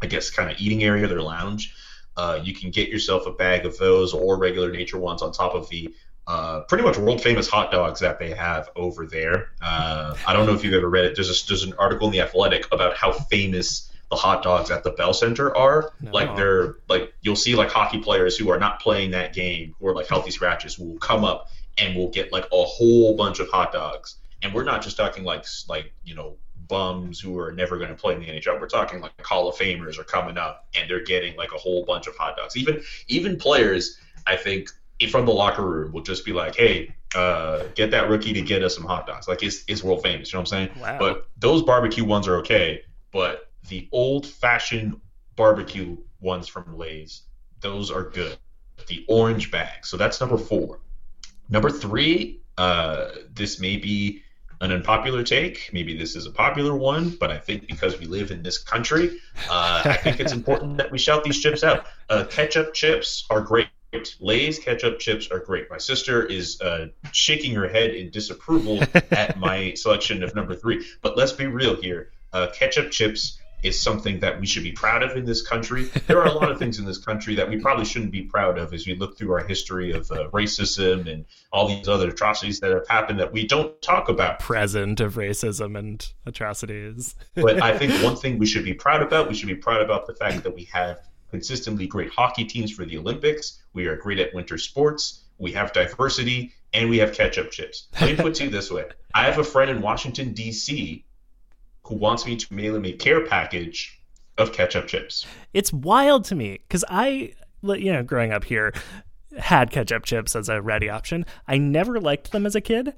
I 0.00 0.06
guess, 0.06 0.30
kind 0.30 0.50
of 0.50 0.60
eating 0.60 0.84
area, 0.84 1.08
their 1.08 1.22
lounge, 1.22 1.74
uh, 2.16 2.38
you 2.42 2.54
can 2.54 2.70
get 2.70 2.90
yourself 2.90 3.26
a 3.26 3.32
bag 3.32 3.64
of 3.66 3.78
those 3.78 4.12
or 4.12 4.38
regular 4.38 4.70
nature 4.70 4.98
ones 4.98 5.22
on 5.22 5.32
top 5.32 5.54
of 5.54 5.68
the 5.68 5.94
uh, 6.26 6.60
pretty 6.68 6.84
much 6.84 6.96
world 6.96 7.20
famous 7.20 7.48
hot 7.48 7.72
dogs 7.72 7.98
that 8.00 8.18
they 8.18 8.30
have 8.30 8.70
over 8.76 9.06
there. 9.06 9.50
Uh, 9.60 10.14
I 10.26 10.32
don't 10.32 10.46
know 10.46 10.54
if 10.54 10.62
you've 10.62 10.74
ever 10.74 10.88
read 10.88 11.06
it. 11.06 11.16
There's 11.16 11.42
a, 11.42 11.46
there's 11.46 11.64
an 11.64 11.74
article 11.78 12.06
in 12.06 12.12
the 12.12 12.20
Athletic 12.20 12.66
about 12.72 12.96
how 12.96 13.10
famous 13.10 13.91
the 14.12 14.16
hot 14.16 14.42
dogs 14.42 14.70
at 14.70 14.84
the 14.84 14.90
Bell 14.90 15.14
Center 15.14 15.56
are. 15.56 15.90
No. 16.02 16.10
Like 16.10 16.36
they're 16.36 16.76
like 16.86 17.14
you'll 17.22 17.34
see 17.34 17.54
like 17.54 17.70
hockey 17.70 17.98
players 17.98 18.36
who 18.36 18.50
are 18.50 18.58
not 18.58 18.78
playing 18.78 19.12
that 19.12 19.32
game 19.32 19.74
who 19.80 19.86
are 19.88 19.94
like 19.94 20.06
healthy 20.06 20.30
scratches 20.30 20.78
will 20.78 20.98
come 20.98 21.24
up 21.24 21.48
and 21.78 21.96
will 21.96 22.10
get 22.10 22.30
like 22.30 22.44
a 22.52 22.62
whole 22.62 23.16
bunch 23.16 23.40
of 23.40 23.48
hot 23.48 23.72
dogs. 23.72 24.16
And 24.42 24.52
we're 24.52 24.64
not 24.64 24.82
just 24.82 24.98
talking 24.98 25.24
like 25.24 25.46
like 25.66 25.94
you 26.04 26.14
know 26.14 26.36
bums 26.68 27.18
who 27.18 27.38
are 27.38 27.52
never 27.52 27.78
going 27.78 27.88
to 27.88 27.94
play 27.94 28.14
in 28.14 28.20
the 28.20 28.26
NHL. 28.26 28.60
We're 28.60 28.68
talking 28.68 29.00
like 29.00 29.12
Hall 29.24 29.48
of 29.48 29.56
Famers 29.56 29.98
are 29.98 30.04
coming 30.04 30.36
up 30.36 30.68
and 30.78 30.90
they're 30.90 31.02
getting 31.02 31.34
like 31.36 31.52
a 31.52 31.58
whole 31.58 31.86
bunch 31.86 32.06
of 32.06 32.14
hot 32.14 32.36
dogs. 32.36 32.54
Even 32.54 32.82
even 33.08 33.38
players, 33.38 33.98
I 34.26 34.36
think 34.36 34.68
from 35.10 35.24
the 35.24 35.32
locker 35.32 35.66
room 35.66 35.92
will 35.92 36.02
just 36.02 36.26
be 36.26 36.34
like, 36.34 36.54
hey, 36.54 36.94
uh, 37.14 37.64
get 37.74 37.92
that 37.92 38.10
rookie 38.10 38.34
to 38.34 38.42
get 38.42 38.62
us 38.62 38.74
some 38.74 38.84
hot 38.84 39.06
dogs. 39.06 39.26
Like 39.26 39.42
it's, 39.42 39.64
it's 39.68 39.82
world 39.82 40.02
famous, 40.02 40.32
you 40.32 40.36
know 40.36 40.42
what 40.42 40.52
I'm 40.52 40.68
saying? 40.68 40.80
Wow. 40.80 40.98
But 40.98 41.28
those 41.38 41.62
barbecue 41.62 42.04
ones 42.04 42.28
are 42.28 42.36
okay. 42.36 42.82
But 43.10 43.51
the 43.68 43.88
old 43.92 44.26
fashioned 44.26 45.00
barbecue 45.36 45.96
ones 46.20 46.48
from 46.48 46.76
Lay's, 46.76 47.22
those 47.60 47.90
are 47.90 48.02
good. 48.02 48.36
The 48.88 49.04
orange 49.08 49.50
bag. 49.50 49.86
So 49.86 49.96
that's 49.96 50.20
number 50.20 50.38
four. 50.38 50.80
Number 51.48 51.70
three, 51.70 52.40
uh, 52.58 53.10
this 53.32 53.60
may 53.60 53.76
be 53.76 54.22
an 54.60 54.70
unpopular 54.70 55.22
take. 55.22 55.70
Maybe 55.72 55.96
this 55.96 56.14
is 56.14 56.26
a 56.26 56.30
popular 56.30 56.74
one, 56.74 57.10
but 57.10 57.30
I 57.30 57.38
think 57.38 57.66
because 57.66 57.98
we 57.98 58.06
live 58.06 58.30
in 58.30 58.42
this 58.42 58.58
country, 58.58 59.18
uh, 59.50 59.82
I 59.84 59.96
think 59.96 60.20
it's 60.20 60.32
important 60.32 60.76
that 60.78 60.90
we 60.90 60.98
shout 60.98 61.24
these 61.24 61.40
chips 61.40 61.64
out. 61.64 61.86
Uh, 62.08 62.24
ketchup 62.24 62.72
chips 62.72 63.26
are 63.28 63.40
great. 63.40 63.68
Lay's 64.20 64.58
ketchup 64.58 65.00
chips 65.00 65.30
are 65.30 65.40
great. 65.40 65.68
My 65.68 65.78
sister 65.78 66.24
is 66.24 66.60
uh, 66.60 66.86
shaking 67.10 67.54
her 67.56 67.68
head 67.68 67.90
in 67.90 68.10
disapproval 68.10 68.82
at 69.10 69.38
my 69.38 69.74
selection 69.74 70.22
of 70.22 70.34
number 70.34 70.54
three. 70.54 70.86
But 71.02 71.16
let's 71.18 71.32
be 71.32 71.46
real 71.46 71.76
here. 71.76 72.12
Uh, 72.32 72.46
ketchup 72.54 72.90
chips 72.90 73.38
is 73.62 73.80
something 73.80 74.20
that 74.20 74.40
we 74.40 74.46
should 74.46 74.64
be 74.64 74.72
proud 74.72 75.02
of 75.02 75.16
in 75.16 75.24
this 75.24 75.42
country. 75.42 75.84
There 76.06 76.20
are 76.20 76.26
a 76.26 76.32
lot 76.32 76.50
of 76.50 76.58
things 76.58 76.78
in 76.78 76.84
this 76.84 76.98
country 76.98 77.34
that 77.36 77.48
we 77.48 77.58
probably 77.58 77.84
shouldn't 77.84 78.10
be 78.10 78.22
proud 78.22 78.58
of 78.58 78.74
as 78.74 78.86
we 78.86 78.96
look 78.96 79.16
through 79.16 79.32
our 79.32 79.44
history 79.44 79.92
of 79.92 80.10
uh, 80.10 80.28
racism 80.30 81.10
and 81.10 81.24
all 81.52 81.68
these 81.68 81.88
other 81.88 82.08
atrocities 82.08 82.60
that 82.60 82.72
have 82.72 82.86
happened 82.88 83.20
that 83.20 83.32
we 83.32 83.46
don't 83.46 83.80
talk 83.80 84.08
about. 84.08 84.40
Present 84.40 85.00
of 85.00 85.14
racism 85.14 85.78
and 85.78 86.12
atrocities. 86.26 87.14
But 87.34 87.62
I 87.62 87.78
think 87.78 87.92
one 88.04 88.16
thing 88.16 88.38
we 88.38 88.46
should 88.46 88.64
be 88.64 88.74
proud 88.74 89.02
about, 89.02 89.28
we 89.28 89.34
should 89.34 89.48
be 89.48 89.54
proud 89.54 89.80
about 89.80 90.06
the 90.06 90.14
fact 90.14 90.42
that 90.42 90.54
we 90.54 90.64
have 90.72 91.00
consistently 91.30 91.86
great 91.86 92.10
hockey 92.10 92.44
teams 92.44 92.70
for 92.70 92.84
the 92.84 92.98
Olympics. 92.98 93.62
We 93.72 93.86
are 93.86 93.96
great 93.96 94.18
at 94.18 94.34
winter 94.34 94.58
sports. 94.58 95.24
We 95.38 95.52
have 95.52 95.72
diversity, 95.72 96.52
and 96.72 96.90
we 96.90 96.98
have 96.98 97.14
ketchup 97.14 97.50
chips. 97.50 97.88
Let 98.00 98.10
me 98.10 98.16
put 98.16 98.26
it 98.26 98.34
to 98.36 98.44
you 98.44 98.50
this 98.50 98.70
way: 98.70 98.84
I 99.14 99.24
have 99.24 99.38
a 99.38 99.44
friend 99.44 99.70
in 99.70 99.80
Washington 99.80 100.34
D.C. 100.34 101.04
who 101.84 101.94
wants 101.96 102.26
me 102.26 102.36
to 102.36 102.54
mail 102.54 102.76
him 102.76 102.84
a 102.84 102.92
care 102.92 103.26
package 103.26 104.00
of 104.38 104.52
ketchup 104.52 104.86
chips. 104.86 105.26
It's 105.52 105.72
wild 105.72 106.24
to 106.26 106.34
me 106.34 106.60
because 106.66 106.84
I, 106.88 107.34
you 107.62 107.92
know, 107.92 108.02
growing 108.02 108.32
up 108.32 108.44
here, 108.44 108.72
had 109.38 109.70
ketchup 109.70 110.04
chips 110.04 110.36
as 110.36 110.48
a 110.48 110.60
ready 110.60 110.88
option. 110.88 111.24
I 111.46 111.58
never 111.58 112.00
liked 112.00 112.32
them 112.32 112.46
as 112.46 112.54
a 112.54 112.60
kid. 112.60 112.94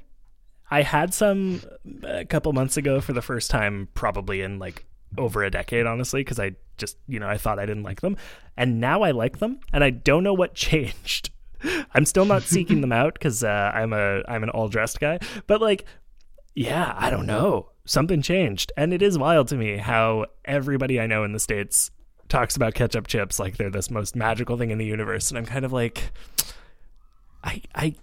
I 0.70 0.83
had 0.83 1.14
some 1.14 1.62
a 2.03 2.25
couple 2.25 2.53
months 2.53 2.77
ago 2.77 3.01
for 3.01 3.12
the 3.12 3.23
first 3.23 3.51
time, 3.51 3.88
probably 3.94 4.40
in 4.40 4.59
like 4.59 4.85
over 5.16 5.44
a 5.44 5.51
decade, 5.51 5.87
honestly, 5.87 6.20
because 6.20 6.40
I 6.40 6.57
just, 6.79 6.97
you 7.07 7.20
know, 7.20 7.29
I 7.29 7.37
thought 7.37 7.59
I 7.59 7.66
didn't 7.66 7.85
like 7.85 8.01
them. 8.01 8.16
And 8.57 8.81
now 8.81 9.03
I 9.03 9.12
like 9.12 9.38
them, 9.38 9.61
and 9.73 9.85
I 9.85 9.90
don't 9.90 10.25
know 10.25 10.35
what 10.35 10.55
changed. 10.55 11.31
I'm 11.94 12.05
still 12.05 12.25
not 12.25 12.42
seeking 12.42 12.81
them 12.83 12.92
out 12.92 13.14
because 13.14 13.42
uh, 13.42 13.73
I'm 13.75 13.92
a 13.92 14.23
I'm 14.29 14.42
an 14.42 14.51
all 14.51 14.68
dressed 14.68 15.01
guy, 15.01 15.18
but 15.47 15.61
like, 15.61 15.85
yeah, 16.55 16.94
I 16.97 17.11
don't 17.11 17.27
know. 17.27 17.70
Something 17.87 18.23
changed, 18.23 18.73
and 18.77 18.94
it 18.94 19.03
is 19.03 19.18
wild 19.18 19.49
to 19.49 19.57
me 19.57 19.77
how 19.77 20.27
everybody 20.44 21.01
I 21.01 21.07
know 21.07 21.25
in 21.25 21.33
the 21.33 21.40
states 21.40 21.90
talks 22.29 22.57
about 22.57 22.75
ketchup 22.75 23.07
chips 23.07 23.38
like 23.38 23.59
they're 23.59 23.70
this 23.70 23.90
most 23.90 24.16
magical 24.16 24.57
thing 24.57 24.70
in 24.70 24.79
the 24.79 24.87
universe, 24.87 25.31
and 25.31 25.38
I'm 25.38 25.47
kind 25.47 25.64
of 25.64 25.73
like, 25.73 26.12
I 27.42 27.62
I 27.75 27.94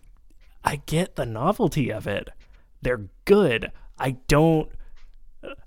I 0.64 0.82
get 0.86 1.16
the 1.16 1.26
novelty 1.26 1.92
of 1.92 2.06
it. 2.08 2.30
They're 2.82 3.10
good. 3.26 3.72
I 3.98 4.18
don't 4.28 4.72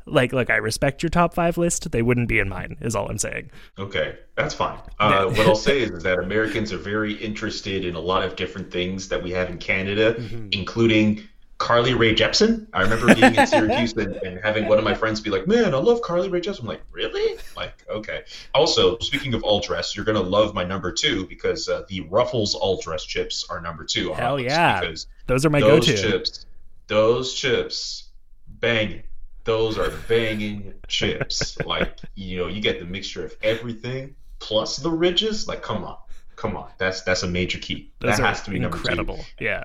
like 0.07 0.33
like 0.33 0.51
I 0.51 0.57
respect 0.57 1.03
your 1.03 1.11
top 1.11 1.35
five 1.35 1.59
list. 1.59 1.91
They 1.91 2.03
wouldn't 2.03 2.29
be 2.29 2.39
in 2.39 2.49
mine. 2.49 2.77
Is 2.81 2.95
all 2.95 3.09
I'm 3.09 3.19
saying. 3.19 3.51
Okay, 3.79 4.17
that's 4.37 4.55
fine. 4.55 4.79
Uh, 4.99 5.27
what 5.27 5.47
I'll 5.47 5.57
say 5.57 5.81
is, 5.83 5.91
is 5.91 6.03
that 6.05 6.19
Americans 6.19 6.73
are 6.73 6.79
very 6.79 7.15
interested 7.15 7.85
in 7.85 7.95
a 7.95 8.01
lot 8.01 8.23
of 8.23 8.37
different 8.37 8.71
things 8.71 9.09
that 9.09 9.23
we 9.23 9.31
have 9.33 9.51
in 9.51 9.59
Canada, 9.59 10.15
including 10.53 11.23
Carly 11.65 11.95
Rae 11.95 12.15
Jepsen. 12.15 12.67
I 12.75 12.83
remember 12.83 13.15
being 13.15 13.35
in 13.35 13.47
Syracuse 13.47 13.95
and, 13.95 14.17
and 14.17 14.39
having 14.45 14.69
one 14.69 14.77
of 14.77 14.85
my 14.85 14.93
friends 14.93 15.23
be 15.23 15.31
like, 15.31 15.47
"Man, 15.47 15.75
I 15.75 15.79
love 15.79 16.03
Carly 16.03 16.29
Rae 16.29 16.43
Jepsen." 16.43 16.61
I'm 16.61 16.67
like, 16.67 16.83
"Really?" 16.93 17.39
Like, 17.57 17.83
okay. 17.89 18.25
Also, 18.53 18.99
speaking 18.99 19.33
of 19.33 19.43
all 19.43 19.61
dress, 19.61 19.97
you're 19.97 20.05
gonna 20.05 20.21
love 20.21 20.53
my 20.53 20.63
number 20.63 20.93
two 20.93 21.27
because 21.27 21.67
uh, 21.71 21.85
the 21.89 22.03
Ruffles 22.03 22.55
all 22.55 22.83
dress 22.83 23.03
chips 23.07 23.47
are 23.49 23.63
number 23.63 23.83
two. 23.83 24.13
Hell 24.13 24.39
yeah. 24.39 24.81
Because 24.81 25.07
Those 25.27 25.47
are 25.47 25.51
my 25.51 25.61
those 25.61 25.87
go-to. 25.87 25.97
chips, 25.97 26.45
those 26.87 27.33
chips, 27.33 28.11
banging. 28.47 29.05
Those 29.45 29.79
are 29.79 29.91
banging 30.07 30.75
chips. 30.87 31.57
Like 31.65 31.99
you 32.15 32.37
know, 32.37 32.49
you 32.49 32.61
get 32.61 32.79
the 32.79 32.85
mixture 32.85 33.25
of 33.25 33.35
everything 33.43 34.17
plus 34.39 34.77
the 34.77 34.91
ridges. 34.91 35.49
Like, 35.49 35.63
come 35.63 35.83
on, 35.83 35.97
come 36.37 36.59
on. 36.59 36.69
That's 36.77 37.01
that's 37.01 37.23
a 37.23 37.29
major 37.29 37.59
key. 37.59 37.91
Those 38.01 38.19
that 38.19 38.27
has 38.27 38.43
to 38.43 38.51
be 38.51 38.59
number 38.59 38.77
incredible. 38.77 39.25
Yeah. 39.41 39.65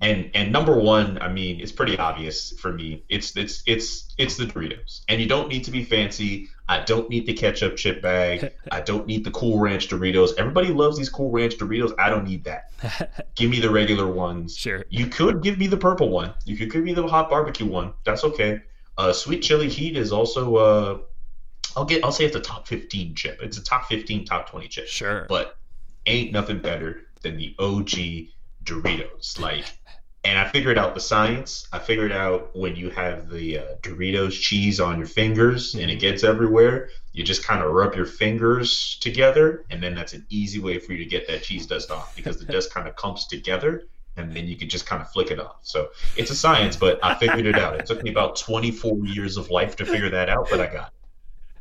And 0.00 0.30
and 0.34 0.52
number 0.52 0.78
one, 0.78 1.20
I 1.20 1.28
mean, 1.28 1.60
it's 1.60 1.72
pretty 1.72 1.98
obvious 1.98 2.52
for 2.52 2.72
me. 2.72 3.04
It's 3.08 3.36
it's 3.36 3.62
it's 3.66 4.14
it's 4.16 4.36
the 4.36 4.44
Doritos. 4.44 5.00
And 5.08 5.20
you 5.20 5.26
don't 5.26 5.48
need 5.48 5.64
to 5.64 5.72
be 5.72 5.82
fancy. 5.82 6.48
I 6.68 6.80
don't 6.80 7.10
need 7.10 7.26
the 7.26 7.34
ketchup 7.34 7.76
chip 7.76 8.00
bag. 8.00 8.52
I 8.70 8.80
don't 8.80 9.06
need 9.06 9.24
the 9.24 9.30
Cool 9.32 9.58
Ranch 9.58 9.88
Doritos. 9.88 10.34
Everybody 10.38 10.68
loves 10.68 10.98
these 10.98 11.08
Cool 11.08 11.30
Ranch 11.30 11.56
Doritos. 11.58 11.94
I 11.98 12.10
don't 12.10 12.24
need 12.24 12.44
that. 12.44 13.24
Give 13.34 13.50
me 13.50 13.58
the 13.58 13.70
regular 13.70 14.06
ones. 14.06 14.56
Sure. 14.56 14.84
You 14.88 15.06
could 15.06 15.42
give 15.42 15.58
me 15.58 15.66
the 15.66 15.76
purple 15.76 16.10
one. 16.10 16.34
You 16.44 16.56
could 16.56 16.70
give 16.70 16.84
me 16.84 16.92
the 16.92 17.06
hot 17.06 17.28
barbecue 17.28 17.66
one. 17.66 17.94
That's 18.04 18.22
okay. 18.22 18.60
Uh, 18.96 19.12
sweet 19.12 19.40
chili 19.40 19.68
heat 19.68 19.96
is 19.96 20.12
also. 20.12 20.56
Uh, 20.56 20.98
I'll 21.76 21.84
get. 21.84 22.04
I'll 22.04 22.12
say 22.12 22.24
it's 22.24 22.36
a 22.36 22.40
top 22.40 22.68
fifteen 22.68 23.14
chip. 23.14 23.40
It's 23.42 23.58
a 23.58 23.64
top 23.64 23.86
fifteen, 23.86 24.24
top 24.24 24.48
twenty 24.50 24.68
chip. 24.68 24.86
Sure. 24.86 25.26
But 25.28 25.56
ain't 26.06 26.32
nothing 26.32 26.58
better 26.58 27.02
than 27.22 27.36
the 27.36 27.54
OG 27.58 28.28
Doritos. 28.68 29.38
Like, 29.40 29.64
and 30.24 30.38
I 30.38 30.48
figured 30.48 30.78
out 30.78 30.94
the 30.94 31.00
science. 31.00 31.66
I 31.72 31.78
figured 31.78 32.12
out 32.12 32.54
when 32.54 32.76
you 32.76 32.90
have 32.90 33.30
the 33.30 33.58
uh, 33.58 33.64
Doritos 33.82 34.32
cheese 34.32 34.80
on 34.80 34.98
your 34.98 35.06
fingers 35.06 35.74
and 35.74 35.90
it 35.90 36.00
gets 36.00 36.24
everywhere, 36.24 36.90
you 37.12 37.24
just 37.24 37.44
kind 37.44 37.62
of 37.62 37.72
rub 37.72 37.94
your 37.94 38.06
fingers 38.06 38.98
together, 39.00 39.64
and 39.70 39.82
then 39.82 39.94
that's 39.94 40.12
an 40.12 40.26
easy 40.28 40.60
way 40.60 40.78
for 40.78 40.92
you 40.92 40.98
to 40.98 41.04
get 41.04 41.26
that 41.28 41.42
cheese 41.42 41.66
dust 41.66 41.90
off 41.90 42.14
because 42.14 42.38
the 42.38 42.44
dust 42.52 42.72
kind 42.72 42.86
of 42.86 42.96
clumps 42.96 43.26
together. 43.26 43.84
And 44.16 44.34
then 44.34 44.48
you 44.48 44.56
can 44.56 44.68
just 44.68 44.84
kind 44.84 45.00
of 45.00 45.08
flick 45.12 45.30
it 45.30 45.38
off. 45.38 45.58
So 45.62 45.90
it's 46.16 46.32
a 46.32 46.34
science, 46.34 46.74
but 46.74 46.98
I 47.04 47.14
figured 47.14 47.46
it 47.46 47.54
out. 47.54 47.76
It 47.78 47.86
took 47.86 48.02
me 48.02 48.10
about 48.10 48.34
24 48.34 49.06
years 49.06 49.36
of 49.36 49.48
life 49.48 49.76
to 49.76 49.86
figure 49.86 50.10
that 50.10 50.28
out, 50.28 50.48
but 50.50 50.60
I 50.60 50.66
got 50.66 50.88
it. 50.88 50.97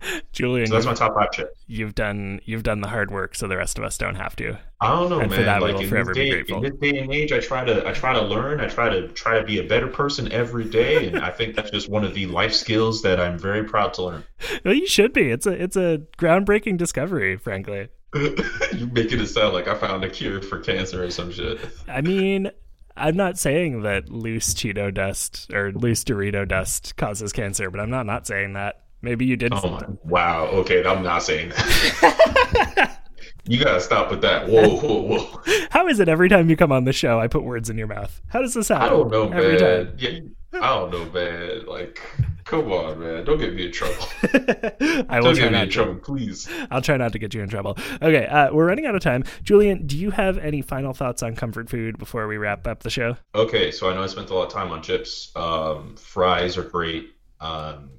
Julian, 0.32 0.68
So 0.68 0.74
that's 0.74 0.86
my 0.86 0.94
top 0.94 1.16
five 1.16 1.32
chip. 1.32 1.56
you've 1.68 1.96
done 1.96 2.40
you've 2.46 2.64
done 2.64 2.82
the 2.82 2.88
hard 2.88 3.12
work, 3.12 3.36
so 3.36 3.48
the 3.48 3.58
rest 3.58 3.78
of 3.78 3.84
us 3.84 3.98
don't 3.98 4.16
have 4.16 4.36
to. 4.38 4.58
I 4.80 4.90
don't 4.90 5.10
know, 5.10 5.20
And 5.20 5.32
for 5.32 5.38
man. 5.38 5.46
that, 5.48 5.62
we 5.64 5.72
like 5.74 5.82
in 5.84 5.90
forever 5.90 6.14
this, 6.14 6.18
be 6.18 6.26
day, 6.26 6.30
grateful. 6.32 6.58
in 6.58 6.64
this 6.64 6.80
day 6.92 7.00
and 7.00 7.12
age, 7.14 7.32
I 7.32 7.40
try 7.40 7.64
to 7.66 7.88
I 7.88 7.92
try 7.94 8.14
to 8.14 8.22
learn. 8.22 8.60
I 8.62 8.68
try 8.68 8.90
to 8.90 9.08
try 9.10 9.40
to 9.40 9.46
be 9.46 9.60
a 9.60 9.64
better 9.64 9.88
person 9.88 10.32
every 10.32 10.66
day, 10.66 11.08
and 11.08 11.20
I 11.20 11.32
think 11.32 11.56
that's 11.56 11.72
just 11.72 11.90
one 11.90 12.04
of 12.04 12.14
the 12.14 12.28
life 12.28 12.54
skills 12.54 13.02
that 13.02 13.20
I'm 13.20 13.40
very 13.40 13.64
proud 13.64 13.94
to 13.96 14.04
learn. 14.04 14.24
Well, 14.64 14.74
you 14.76 14.88
should 14.88 15.14
be. 15.14 15.32
It's 15.32 15.46
a 15.48 15.52
it's 15.52 15.76
a 15.76 16.02
groundbreaking 16.18 16.78
discovery, 16.78 17.38
frankly. 17.38 17.90
You're 18.16 18.88
making 18.92 19.20
it 19.20 19.28
sound 19.28 19.54
like 19.54 19.68
I 19.68 19.76
found 19.76 20.04
a 20.04 20.10
cure 20.10 20.42
for 20.42 20.60
cancer 20.60 21.04
or 21.04 21.12
some 21.12 21.32
shit. 21.32 21.60
I 21.88 22.02
mean, 22.02 22.50
I'm 22.96 23.16
not 23.18 23.38
saying 23.38 23.82
that 23.82 24.10
loose 24.10 24.54
Cheeto 24.54 24.94
dust 24.94 25.52
or 25.54 25.72
loose 25.74 26.04
Dorito 26.04 26.48
dust 26.48 26.96
causes 26.96 27.34
cancer, 27.34 27.70
but 27.70 27.80
I'm 27.80 27.90
not 27.90 28.06
not 28.06 28.26
saying 28.26 28.54
that. 28.54 28.82
Maybe 29.02 29.26
you 29.26 29.36
did. 29.38 29.54
Oh 29.54 29.70
my! 29.70 29.84
Wow. 30.04 30.46
Okay, 30.48 30.86
I'm 30.86 31.04
not 31.04 31.24
saying 31.24 31.50
that. 31.50 32.94
You 33.50 33.64
gotta 33.64 33.80
stop 33.80 34.12
with 34.12 34.22
that. 34.22 34.50
Whoa, 34.50 34.68
whoa, 34.78 35.02
whoa. 35.04 35.42
How 35.70 35.88
is 35.88 36.02
it 36.02 36.10
every 36.10 36.28
time 36.28 36.50
you 36.50 36.58
come 36.58 36.72
on 36.74 36.84
the 36.84 36.92
show, 36.92 37.18
I 37.18 37.28
put 37.28 37.44
words 37.44 37.70
in 37.70 37.78
your 37.78 37.88
mouth? 37.88 38.22
How 38.28 38.42
does 38.42 38.54
this 38.54 38.68
happen? 38.68 38.88
I 38.88 38.90
don't 38.90 39.10
know, 39.10 39.30
every 39.32 39.58
man. 39.58 39.86
time? 39.88 39.96
Yeah, 39.98 40.20
I 40.62 40.76
don't 40.76 40.92
know, 40.92 41.06
man. 41.12 41.66
Like, 41.66 42.02
come 42.44 42.70
on, 42.74 43.00
man. 43.00 43.24
Don't 43.24 43.38
get 43.40 43.54
me 43.54 43.68
in 43.68 43.72
trouble. 43.72 44.06
I 45.10 45.20
will 45.22 45.34
Don't 45.34 45.36
get 45.36 45.52
me 45.54 45.60
in 45.62 45.68
to. 45.68 45.68
trouble, 45.68 45.96
please. 45.96 46.50
I'll 46.72 46.82
try 46.82 46.98
not 46.98 47.14
to 47.14 47.20
get 47.20 47.34
you 47.34 47.42
in 47.42 47.48
trouble. 47.48 47.78
Okay, 48.02 48.26
uh, 48.26 48.52
we're 48.54 48.68
running 48.68 48.86
out 48.86 48.96
of 48.96 49.02
time. 49.02 49.24
Julian, 49.44 49.88
do 49.88 49.98
you 49.98 50.12
have 50.12 50.38
any 50.40 50.62
final 50.62 50.94
thoughts 50.94 51.24
on 51.24 51.34
comfort 51.36 51.70
food 51.70 51.98
before 51.98 52.28
we 52.28 52.36
wrap 52.36 52.68
up 52.68 52.84
the 52.84 52.90
show? 52.90 53.16
Okay, 53.34 53.72
so 53.72 53.90
I 53.90 53.94
know 53.94 54.04
I 54.04 54.08
spent 54.08 54.30
a 54.30 54.34
lot 54.34 54.48
of 54.48 54.52
time 54.52 54.72
on 54.74 54.82
chips. 54.84 55.32
Um, 55.38 55.96
fries 55.96 56.58
are 56.58 56.64
great. 56.64 57.12
Um, 57.40 57.92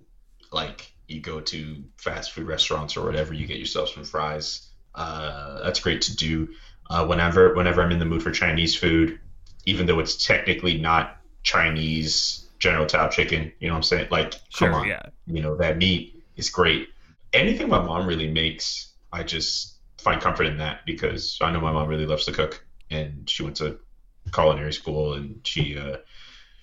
like 0.52 0.92
you 1.06 1.20
go 1.20 1.40
to 1.40 1.82
fast 1.96 2.32
food 2.32 2.46
restaurants 2.46 2.96
or 2.96 3.04
whatever, 3.04 3.34
you 3.34 3.46
get 3.46 3.58
yourself 3.58 3.90
some 3.90 4.04
fries. 4.04 4.68
Uh, 4.94 5.62
that's 5.62 5.80
great 5.80 6.02
to 6.02 6.16
do. 6.16 6.48
Uh, 6.90 7.06
whenever 7.06 7.54
whenever 7.54 7.82
I'm 7.82 7.92
in 7.92 7.98
the 7.98 8.04
mood 8.04 8.22
for 8.22 8.30
Chinese 8.30 8.74
food, 8.74 9.20
even 9.66 9.86
though 9.86 9.98
it's 9.98 10.26
technically 10.26 10.78
not 10.78 11.18
Chinese 11.42 12.46
General 12.58 12.86
Tao 12.86 13.08
chicken, 13.08 13.52
you 13.60 13.68
know 13.68 13.74
what 13.74 13.78
I'm 13.78 13.82
saying? 13.84 14.08
Like, 14.10 14.34
come 14.52 14.74
on, 14.74 14.88
yeah. 14.88 15.02
you 15.26 15.42
know 15.42 15.56
that 15.56 15.76
meat 15.76 16.24
is 16.36 16.50
great. 16.50 16.88
Anything 17.32 17.68
my 17.68 17.82
mom 17.82 18.06
really 18.06 18.30
makes, 18.30 18.92
I 19.12 19.22
just 19.22 19.74
find 19.98 20.20
comfort 20.20 20.44
in 20.44 20.58
that 20.58 20.86
because 20.86 21.38
I 21.42 21.52
know 21.52 21.60
my 21.60 21.72
mom 21.72 21.88
really 21.88 22.06
loves 22.06 22.24
to 22.24 22.32
cook, 22.32 22.64
and 22.90 23.28
she 23.28 23.42
went 23.42 23.56
to 23.56 23.78
culinary 24.32 24.72
school 24.72 25.14
and 25.14 25.40
she 25.44 25.78
uh, 25.78 25.98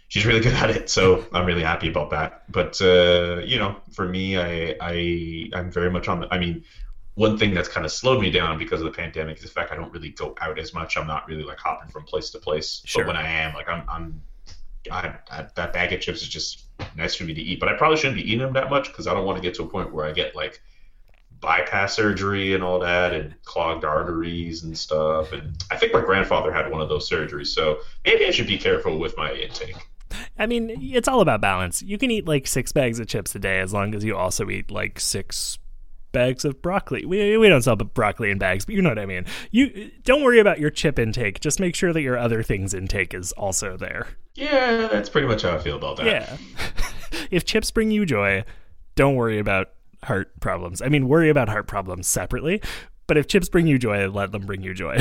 she's 0.07 0.25
really 0.25 0.39
good 0.39 0.53
at 0.53 0.69
it. 0.69 0.89
So 0.89 1.25
I'm 1.33 1.45
really 1.45 1.63
happy 1.63 1.89
about 1.89 2.09
that. 2.11 2.51
But 2.51 2.79
uh, 2.81 3.41
you 3.43 3.57
know, 3.57 3.77
for 3.91 4.07
me, 4.07 4.37
I 4.37 4.75
I 4.81 5.49
I'm 5.53 5.71
very 5.71 5.89
much 5.89 6.07
on. 6.07 6.21
The, 6.21 6.33
I 6.33 6.37
mean, 6.37 6.63
one 7.15 7.37
thing 7.37 7.53
that's 7.53 7.69
kind 7.69 7.85
of 7.85 7.91
slowed 7.91 8.21
me 8.21 8.29
down 8.29 8.57
because 8.57 8.81
of 8.81 8.85
the 8.85 8.91
pandemic 8.91 9.37
is 9.37 9.43
the 9.43 9.49
fact 9.49 9.71
I 9.71 9.75
don't 9.75 9.91
really 9.91 10.09
go 10.09 10.35
out 10.41 10.59
as 10.59 10.73
much. 10.73 10.97
I'm 10.97 11.07
not 11.07 11.27
really 11.27 11.43
like 11.43 11.59
hopping 11.59 11.89
from 11.89 12.03
place 12.03 12.29
to 12.31 12.39
place. 12.39 12.81
Sure. 12.85 13.03
But 13.03 13.15
when 13.15 13.17
I 13.17 13.29
am, 13.29 13.53
like 13.53 13.69
I'm 13.69 13.83
I'm 13.89 14.21
I, 14.91 15.15
I, 15.31 15.47
that 15.55 15.73
bag 15.73 15.93
of 15.93 16.01
chips 16.01 16.21
is 16.21 16.29
just 16.29 16.65
nice 16.95 17.15
for 17.15 17.23
me 17.23 17.33
to 17.33 17.41
eat. 17.41 17.59
But 17.59 17.69
I 17.69 17.73
probably 17.73 17.97
shouldn't 17.97 18.17
be 18.17 18.23
eating 18.23 18.39
them 18.39 18.53
that 18.53 18.69
much 18.69 18.87
because 18.87 19.07
I 19.07 19.13
don't 19.13 19.25
want 19.25 19.37
to 19.37 19.41
get 19.41 19.55
to 19.55 19.63
a 19.63 19.67
point 19.67 19.93
where 19.93 20.05
I 20.05 20.11
get 20.11 20.35
like 20.35 20.61
bypass 21.39 21.93
surgery 21.93 22.53
and 22.53 22.63
all 22.63 22.79
that 22.79 23.13
and 23.13 23.35
clogged 23.43 23.85
arteries 23.85 24.63
and 24.63 24.77
stuff. 24.77 25.31
And 25.31 25.55
I 25.71 25.77
think 25.77 25.93
my 25.93 26.01
grandfather 26.01 26.51
had 26.51 26.71
one 26.71 26.81
of 26.81 26.89
those 26.89 27.09
surgeries, 27.09 27.47
so 27.47 27.79
maybe 28.05 28.25
I 28.25 28.31
should 28.31 28.47
be 28.47 28.57
careful 28.57 28.99
with 28.99 29.17
my 29.17 29.33
intake. 29.33 29.75
I 30.37 30.45
mean, 30.47 30.69
it's 30.93 31.07
all 31.07 31.21
about 31.21 31.41
balance. 31.41 31.81
You 31.81 31.97
can 31.97 32.11
eat 32.11 32.27
like 32.27 32.47
six 32.47 32.71
bags 32.71 32.99
of 32.99 33.07
chips 33.07 33.33
a 33.35 33.39
day 33.39 33.59
as 33.59 33.73
long 33.73 33.95
as 33.95 34.03
you 34.03 34.15
also 34.15 34.49
eat 34.49 34.69
like 34.69 34.99
six 34.99 35.57
bags 36.11 36.45
of 36.45 36.61
broccoli. 36.61 37.05
We, 37.05 37.37
we 37.37 37.49
don't 37.49 37.61
sell 37.61 37.75
broccoli 37.75 38.31
in 38.31 38.37
bags, 38.37 38.65
but 38.65 38.75
you 38.75 38.81
know 38.81 38.89
what 38.89 38.99
I 38.99 39.05
mean. 39.05 39.25
You 39.51 39.91
don't 40.03 40.23
worry 40.23 40.39
about 40.39 40.59
your 40.59 40.69
chip 40.69 40.97
intake. 40.97 41.39
Just 41.39 41.59
make 41.59 41.75
sure 41.75 41.93
that 41.93 42.01
your 42.01 42.17
other 42.17 42.43
things 42.43 42.73
intake 42.73 43.13
is 43.13 43.31
also 43.33 43.77
there. 43.77 44.07
Yeah, 44.33 44.87
that's 44.87 45.09
pretty 45.09 45.27
much 45.27 45.43
how 45.43 45.55
I 45.55 45.59
feel 45.59 45.77
about 45.77 45.97
that. 45.97 46.05
Yeah. 46.05 46.37
if 47.31 47.45
chips 47.45 47.71
bring 47.71 47.91
you 47.91 48.05
joy, 48.05 48.43
don't 48.95 49.15
worry 49.15 49.39
about 49.39 49.71
heart 50.03 50.39
problems. 50.39 50.81
I 50.81 50.89
mean, 50.89 51.07
worry 51.07 51.29
about 51.29 51.49
heart 51.49 51.67
problems 51.67 52.07
separately. 52.07 52.61
But 53.07 53.17
if 53.17 53.27
chips 53.27 53.49
bring 53.49 53.67
you 53.67 53.77
joy, 53.77 54.07
let 54.09 54.31
them 54.31 54.45
bring 54.45 54.63
you 54.63 54.73
joy. 54.73 54.97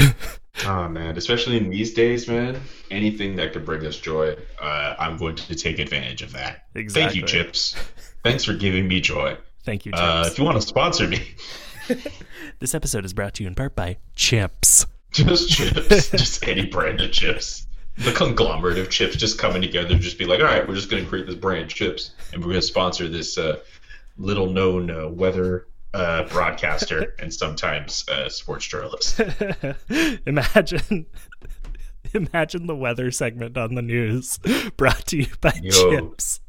Oh 0.67 0.89
man, 0.91 1.17
especially 1.17 1.57
in 1.57 1.71
these 1.71 1.95
days, 1.95 2.29
man. 2.29 2.61
Anything 2.91 3.37
that 3.37 3.53
could 3.53 3.65
bring 3.65 3.85
us 3.87 3.97
joy, 3.97 4.37
uh, 4.61 4.95
I'm 4.99 5.17
going 5.17 5.37
to 5.37 5.55
take 5.55 5.79
advantage 5.79 6.23
of 6.23 6.33
that. 6.33 6.67
Exactly. 6.75 7.21
Thank 7.21 7.33
you, 7.33 7.43
Chips. 7.45 7.75
Thanks 8.23 8.45
for 8.45 8.55
giving 8.55 8.89
me 8.89 9.01
joy. 9.01 9.37
Thank 9.65 9.87
you, 9.87 9.93
chips. 9.93 10.03
Uh, 10.03 10.25
if 10.27 10.39
you 10.39 10.45
want 10.45 10.61
to 10.61 10.67
sponsor 10.67 11.09
me, 11.09 11.23
this 12.59 12.75
episode 12.75 13.05
is 13.05 13.15
brought 13.15 13.35
to 13.35 13.43
you 13.43 13.49
in 13.49 13.55
part 13.55 13.75
by 13.75 13.97
Chips. 14.15 14.87
just 15.13 15.49
chips, 15.49 16.11
just 16.11 16.47
any 16.47 16.67
brand 16.67 17.01
of 17.01 17.13
chips. 17.13 17.67
The 17.97 18.13
conglomerate 18.13 18.79
of 18.79 18.91
chips 18.91 19.15
just 19.15 19.39
coming 19.39 19.63
together, 19.63 19.97
just 19.97 20.19
be 20.19 20.25
like, 20.25 20.41
all 20.41 20.47
right, 20.47 20.67
we're 20.67 20.75
just 20.75 20.91
going 20.91 21.05
to 21.05 21.09
create 21.09 21.27
this 21.27 21.37
brand 21.37 21.71
chips, 21.71 22.11
and 22.33 22.43
we're 22.43 22.49
going 22.49 22.61
to 22.61 22.67
sponsor 22.67 23.09
this 23.09 23.39
uh, 23.39 23.61
little 24.19 24.51
known 24.51 24.91
uh, 24.91 25.09
weather 25.09 25.67
uh, 25.95 26.25
broadcaster 26.29 27.15
and 27.19 27.33
sometimes 27.33 28.05
uh, 28.09 28.29
sports 28.29 28.67
journalist. 28.67 29.21
imagine 30.27 31.07
imagine 32.15 32.67
the 32.67 32.77
weather 32.77 33.11
segment 33.11 33.57
on 33.57 33.75
the 33.75 33.83
news 33.83 34.39
brought 34.77 35.07
to 35.07 35.19
you 35.19 35.27
by 35.41 35.59
Yo. 35.63 35.91
chips 35.91 36.41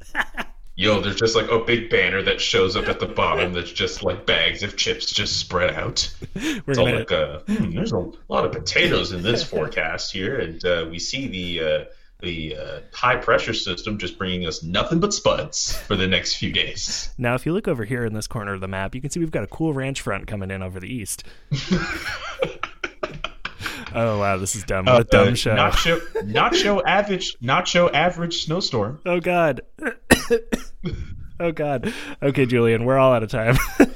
Yo, 0.78 1.00
there's 1.00 1.16
just 1.16 1.38
like 1.38 1.50
a 1.50 1.60
big 1.60 1.90
banner 1.90 2.22
that 2.22 2.42
shows 2.42 2.76
up 2.76 2.90
at 2.90 3.00
the 3.00 3.06
bottom 3.06 3.54
that's 3.54 3.72
just 3.72 4.04
like 4.04 4.26
bags 4.26 4.62
of 4.62 4.76
chips 4.76 5.10
just 5.10 5.38
spread 5.38 5.74
out. 5.74 6.14
we're 6.36 6.52
It's 6.68 6.78
all 6.78 6.86
gonna 6.86 7.00
like, 7.00 7.12
uh, 7.14 7.40
hmm, 7.48 7.72
there's 7.72 7.94
a 7.94 8.12
lot 8.28 8.44
of 8.44 8.52
potatoes 8.52 9.14
in 9.14 9.22
this 9.22 9.42
forecast 9.42 10.12
here, 10.12 10.38
and 10.38 10.64
uh, 10.66 10.86
we 10.90 11.00
see 11.00 11.28
the 11.28 11.66
uh, 11.66 11.86
the 12.26 12.58
uh, 12.58 12.80
high 12.92 13.16
pressure 13.16 13.54
system 13.54 13.98
just 13.98 14.18
bringing 14.18 14.46
us 14.46 14.62
nothing 14.64 15.00
but 15.00 15.14
spuds 15.14 15.78
for 15.84 15.96
the 15.96 16.08
next 16.08 16.36
few 16.36 16.52
days. 16.52 17.14
now 17.18 17.36
if 17.36 17.46
you 17.46 17.54
look 17.54 17.68
over 17.70 17.86
here 17.86 18.04
in 18.06 18.14
this 18.14 18.28
corner 18.28 18.54
of 18.54 18.60
the 18.62 18.68
map 18.68 18.94
you 18.94 19.00
can 19.02 19.10
see 19.10 19.20
we've 19.22 19.32
got 19.32 19.44
a 19.44 19.48
cool 19.48 19.74
ranch 19.74 20.02
front 20.02 20.28
coming 20.28 20.52
in 20.52 20.62
over 20.62 20.80
the 20.80 20.94
east. 20.94 21.24
Oh 23.98 24.20
wow 24.20 24.36
this 24.36 24.56
is 24.58 24.66
dumb. 24.66 24.86
What 24.86 25.02
a 25.02 25.04
dumb 25.06 25.30
Uh, 25.30 25.36
show. 25.36 25.56
Nacho, 25.56 26.02
nacho 26.26 26.82
average, 26.86 27.38
nacho 27.40 27.90
average 27.94 28.44
snowstorm. 28.46 29.00
oh 29.06 29.20
god. 29.22 29.62
Oh 31.40 31.52
god. 31.52 31.94
Okay 32.22 32.46
julian 32.46 32.84
we're 32.86 32.98
all 32.98 33.14
out 33.14 33.24
of 33.24 33.30
time. 33.30 33.56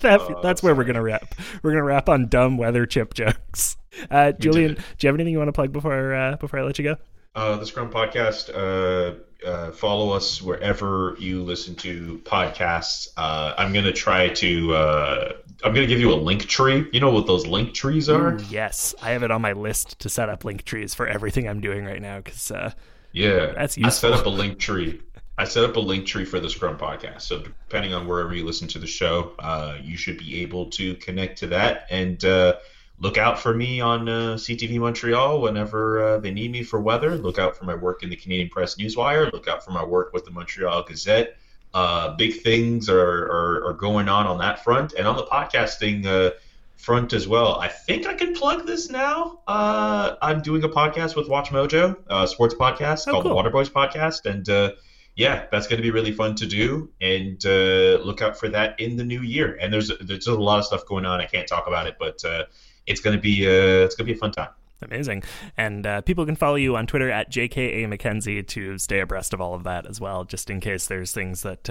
That, 0.00 0.20
Oh, 0.20 0.40
that's 0.42 0.64
where 0.64 0.74
we're 0.74 0.82
gonna 0.84 1.00
wrap. 1.02 1.32
We're 1.62 1.70
gonna 1.70 1.84
wrap 1.84 2.08
on 2.08 2.26
dumb 2.26 2.56
weather 2.58 2.86
chip 2.86 3.14
jokes. 3.14 3.76
Uh, 4.10 4.32
julian 4.32 4.74
do 4.74 4.80
you 5.00 5.06
have 5.08 5.14
anything 5.14 5.32
you 5.32 5.38
want 5.38 5.46
to 5.48 5.52
plug 5.52 5.70
before 5.72 6.12
uh, 6.14 6.36
before 6.36 6.58
i 6.58 6.62
let 6.62 6.78
you 6.78 6.84
go 6.84 6.96
Uh, 7.34 7.56
the 7.56 7.64
Scrum 7.64 7.90
Podcast. 7.90 8.50
Uh, 8.54 9.14
uh, 9.46 9.72
follow 9.72 10.10
us 10.10 10.42
wherever 10.42 11.16
you 11.18 11.42
listen 11.42 11.74
to 11.76 12.20
podcasts. 12.24 13.08
Uh, 13.16 13.54
I'm 13.56 13.72
gonna 13.72 13.92
try 13.92 14.28
to. 14.28 14.74
Uh, 14.74 15.32
I'm 15.64 15.72
gonna 15.72 15.86
give 15.86 15.98
you 15.98 16.12
a 16.12 16.16
link 16.16 16.46
tree. 16.46 16.86
You 16.92 17.00
know 17.00 17.10
what 17.10 17.26
those 17.26 17.46
link 17.46 17.72
trees 17.72 18.10
are? 18.10 18.38
Yes, 18.50 18.94
I 19.00 19.10
have 19.10 19.22
it 19.22 19.30
on 19.30 19.40
my 19.40 19.52
list 19.52 19.98
to 20.00 20.10
set 20.10 20.28
up 20.28 20.44
link 20.44 20.64
trees 20.64 20.94
for 20.94 21.06
everything 21.06 21.48
I'm 21.48 21.60
doing 21.60 21.86
right 21.86 22.02
now 22.02 22.18
because 22.18 22.50
uh, 22.50 22.72
Yeah, 23.12 23.52
That's 23.52 23.78
useful. 23.78 24.10
I 24.10 24.12
set 24.12 24.20
up 24.20 24.26
a 24.26 24.30
link 24.30 24.58
tree. 24.58 25.00
I 25.38 25.44
set 25.44 25.64
up 25.64 25.76
a 25.76 25.80
link 25.80 26.06
tree 26.06 26.26
for 26.26 26.38
the 26.38 26.50
Scrum 26.50 26.76
Podcast. 26.76 27.22
So 27.22 27.40
depending 27.40 27.94
on 27.94 28.06
wherever 28.06 28.34
you 28.34 28.44
listen 28.44 28.68
to 28.68 28.78
the 28.78 28.86
show, 28.86 29.32
uh, 29.38 29.78
you 29.82 29.96
should 29.96 30.18
be 30.18 30.42
able 30.42 30.66
to 30.72 30.94
connect 30.96 31.38
to 31.38 31.46
that 31.48 31.86
and 31.90 32.22
uh, 32.24 32.56
look 33.02 33.18
out 33.18 33.38
for 33.38 33.52
me 33.52 33.80
on 33.80 34.08
uh, 34.08 34.34
CTV 34.36 34.78
Montreal 34.78 35.40
whenever 35.40 36.02
uh, 36.02 36.18
they 36.18 36.30
need 36.30 36.52
me 36.52 36.62
for 36.62 36.80
weather. 36.80 37.16
Look 37.16 37.36
out 37.38 37.56
for 37.56 37.64
my 37.64 37.74
work 37.74 38.02
in 38.04 38.10
the 38.10 38.16
Canadian 38.16 38.48
Press 38.48 38.76
Newswire. 38.76 39.30
Look 39.32 39.48
out 39.48 39.64
for 39.64 39.72
my 39.72 39.84
work 39.84 40.12
with 40.12 40.24
the 40.24 40.30
Montreal 40.30 40.84
Gazette. 40.84 41.36
Uh, 41.74 42.14
big 42.16 42.40
things 42.42 42.88
are, 42.88 43.00
are, 43.00 43.66
are 43.68 43.72
going 43.72 44.08
on 44.08 44.26
on 44.26 44.38
that 44.38 44.62
front 44.62 44.92
and 44.92 45.08
on 45.08 45.16
the 45.16 45.24
podcasting 45.24 46.06
uh, 46.06 46.30
front 46.76 47.12
as 47.12 47.26
well. 47.26 47.56
I 47.56 47.66
think 47.68 48.06
I 48.06 48.14
can 48.14 48.34
plug 48.34 48.66
this 48.66 48.88
now. 48.88 49.40
Uh, 49.48 50.14
I'm 50.22 50.40
doing 50.40 50.62
a 50.62 50.68
podcast 50.68 51.16
with 51.16 51.28
WatchMojo, 51.28 51.96
a 52.08 52.28
sports 52.28 52.54
podcast 52.54 53.08
Oh, 53.08 53.12
called 53.12 53.24
cool. 53.24 53.42
the 53.42 53.50
Waterboys 53.50 53.70
Podcast, 53.70 54.26
and 54.30 54.48
uh, 54.48 54.72
yeah, 55.16 55.46
that's 55.50 55.66
going 55.66 55.78
to 55.78 55.82
be 55.82 55.90
really 55.90 56.12
fun 56.12 56.36
to 56.36 56.46
do. 56.46 56.90
And 57.00 57.44
uh, 57.44 57.98
look 58.04 58.22
out 58.22 58.38
for 58.38 58.48
that 58.50 58.78
in 58.78 58.96
the 58.96 59.04
new 59.04 59.22
year. 59.22 59.58
And 59.60 59.72
there's 59.72 59.90
there's 60.00 60.26
a 60.28 60.34
lot 60.38 60.58
of 60.60 60.66
stuff 60.66 60.86
going 60.86 61.04
on. 61.04 61.20
I 61.20 61.26
can't 61.26 61.48
talk 61.48 61.66
about 61.66 61.86
it, 61.86 61.96
but 61.98 62.24
uh, 62.24 62.44
it's 62.86 63.00
going 63.00 63.16
to 63.16 63.20
be 63.22 63.46
uh, 63.46 63.84
it's 63.84 63.94
going 63.94 64.06
to 64.06 64.12
be 64.12 64.16
a 64.16 64.20
fun 64.20 64.32
time. 64.32 64.48
amazing. 64.82 65.22
And 65.56 65.86
uh, 65.86 66.00
people 66.00 66.26
can 66.26 66.34
follow 66.36 66.56
you 66.56 66.76
on 66.76 66.86
Twitter 66.86 67.10
at 67.10 67.30
JKA 67.30 67.84
McKenzie 67.86 68.46
to 68.48 68.78
stay 68.78 68.98
abreast 69.00 69.32
of 69.32 69.40
all 69.40 69.54
of 69.54 69.62
that 69.64 69.86
as 69.86 70.00
well, 70.00 70.24
just 70.24 70.50
in 70.50 70.60
case 70.60 70.86
there's 70.86 71.12
things 71.12 71.42
that 71.42 71.62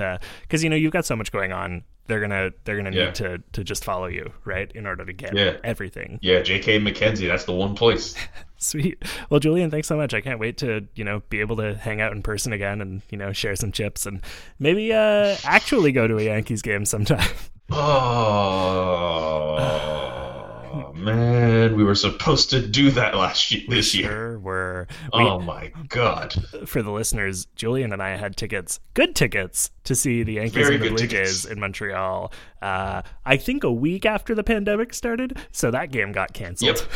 because 0.44 0.64
you 0.64 0.70
know 0.70 0.76
you've 0.78 0.94
got 0.94 1.06
so 1.06 1.16
much 1.16 1.32
going 1.32 1.52
on. 1.52 1.84
They're 2.08 2.20
gonna 2.20 2.50
they're 2.66 2.76
gonna 2.78 2.92
Yeah. 2.92 3.06
need 3.06 3.16
to 3.16 3.44
to 3.54 3.64
just 3.64 3.86
follow 3.86 4.08
you 4.08 4.34
right 4.44 4.70
in 4.74 4.86
order 4.88 5.06
to 5.06 5.14
get 5.14 5.34
Yeah. 5.36 5.58
everything. 5.64 6.20
Yeah, 6.22 6.42
J.K. 6.42 6.80
McKenzie, 6.80 7.28
that's 7.28 7.46
the 7.46 7.54
one 7.54 7.74
place. 7.76 8.16
Sweet. 8.58 9.02
Well, 9.30 9.40
Julian, 9.40 9.72
thanks 9.72 9.88
so 9.88 9.96
much. 9.96 10.14
I 10.14 10.20
can't 10.22 10.40
wait 10.40 10.58
to, 10.58 10.86
you 10.96 11.04
know, 11.04 11.22
be 11.30 11.40
able 11.40 11.56
to 11.58 11.76
hang 11.76 12.02
out 12.02 12.12
in 12.12 12.22
person 12.22 12.54
again 12.54 12.82
and, 12.82 13.02
you 13.10 13.18
know, 13.18 13.32
share 13.34 13.56
some 13.56 13.72
chips 13.72 14.06
and 14.06 14.22
maybe 14.60 14.92
uh 14.92 15.38
actually 15.46 15.92
go 15.94 16.06
to 16.08 16.18
a 16.18 16.24
Yankees 16.24 16.62
game 16.62 16.86
sometime. 16.86 17.28
Oh 17.74 19.58
man, 20.96 21.76
we 21.76 21.84
were 21.84 21.96
supposed 21.96 22.50
to 22.52 22.66
do 22.66 22.92
that 22.92 23.16
last 23.16 23.52
year, 23.52 23.64
this 23.68 23.94
year. 23.96 24.10
Sure 24.10 24.40
were. 24.40 24.88
We, 25.14 25.22
Oh 25.22 25.40
my 25.40 25.72
god. 25.88 26.34
For 26.66 26.82
the 26.82 26.92
listeners, 26.92 27.48
Julian 27.56 27.94
and 27.94 28.02
I 28.02 28.16
had 28.18 28.36
tickets, 28.36 28.80
good 28.94 29.16
tickets, 29.16 29.72
to 29.86 29.96
see 29.96 30.24
the 30.24 30.34
Yankees 30.34 30.54
Very 30.54 30.76
and 30.76 30.84
the 30.84 30.90
Blue 30.90 30.98
tickets. 30.98 31.44
Jays 31.44 31.46
in 31.46 31.60
Montreal. 31.60 32.32
Uh, 32.62 33.02
I 33.26 33.38
think 33.38 33.64
a 33.64 33.72
week 33.72 34.06
after 34.06 34.36
the 34.36 34.44
pandemic 34.44 34.94
started, 34.94 35.38
so 35.52 35.72
that 35.72 35.92
game 35.92 36.12
got 36.12 36.34
canceled. 36.34 36.88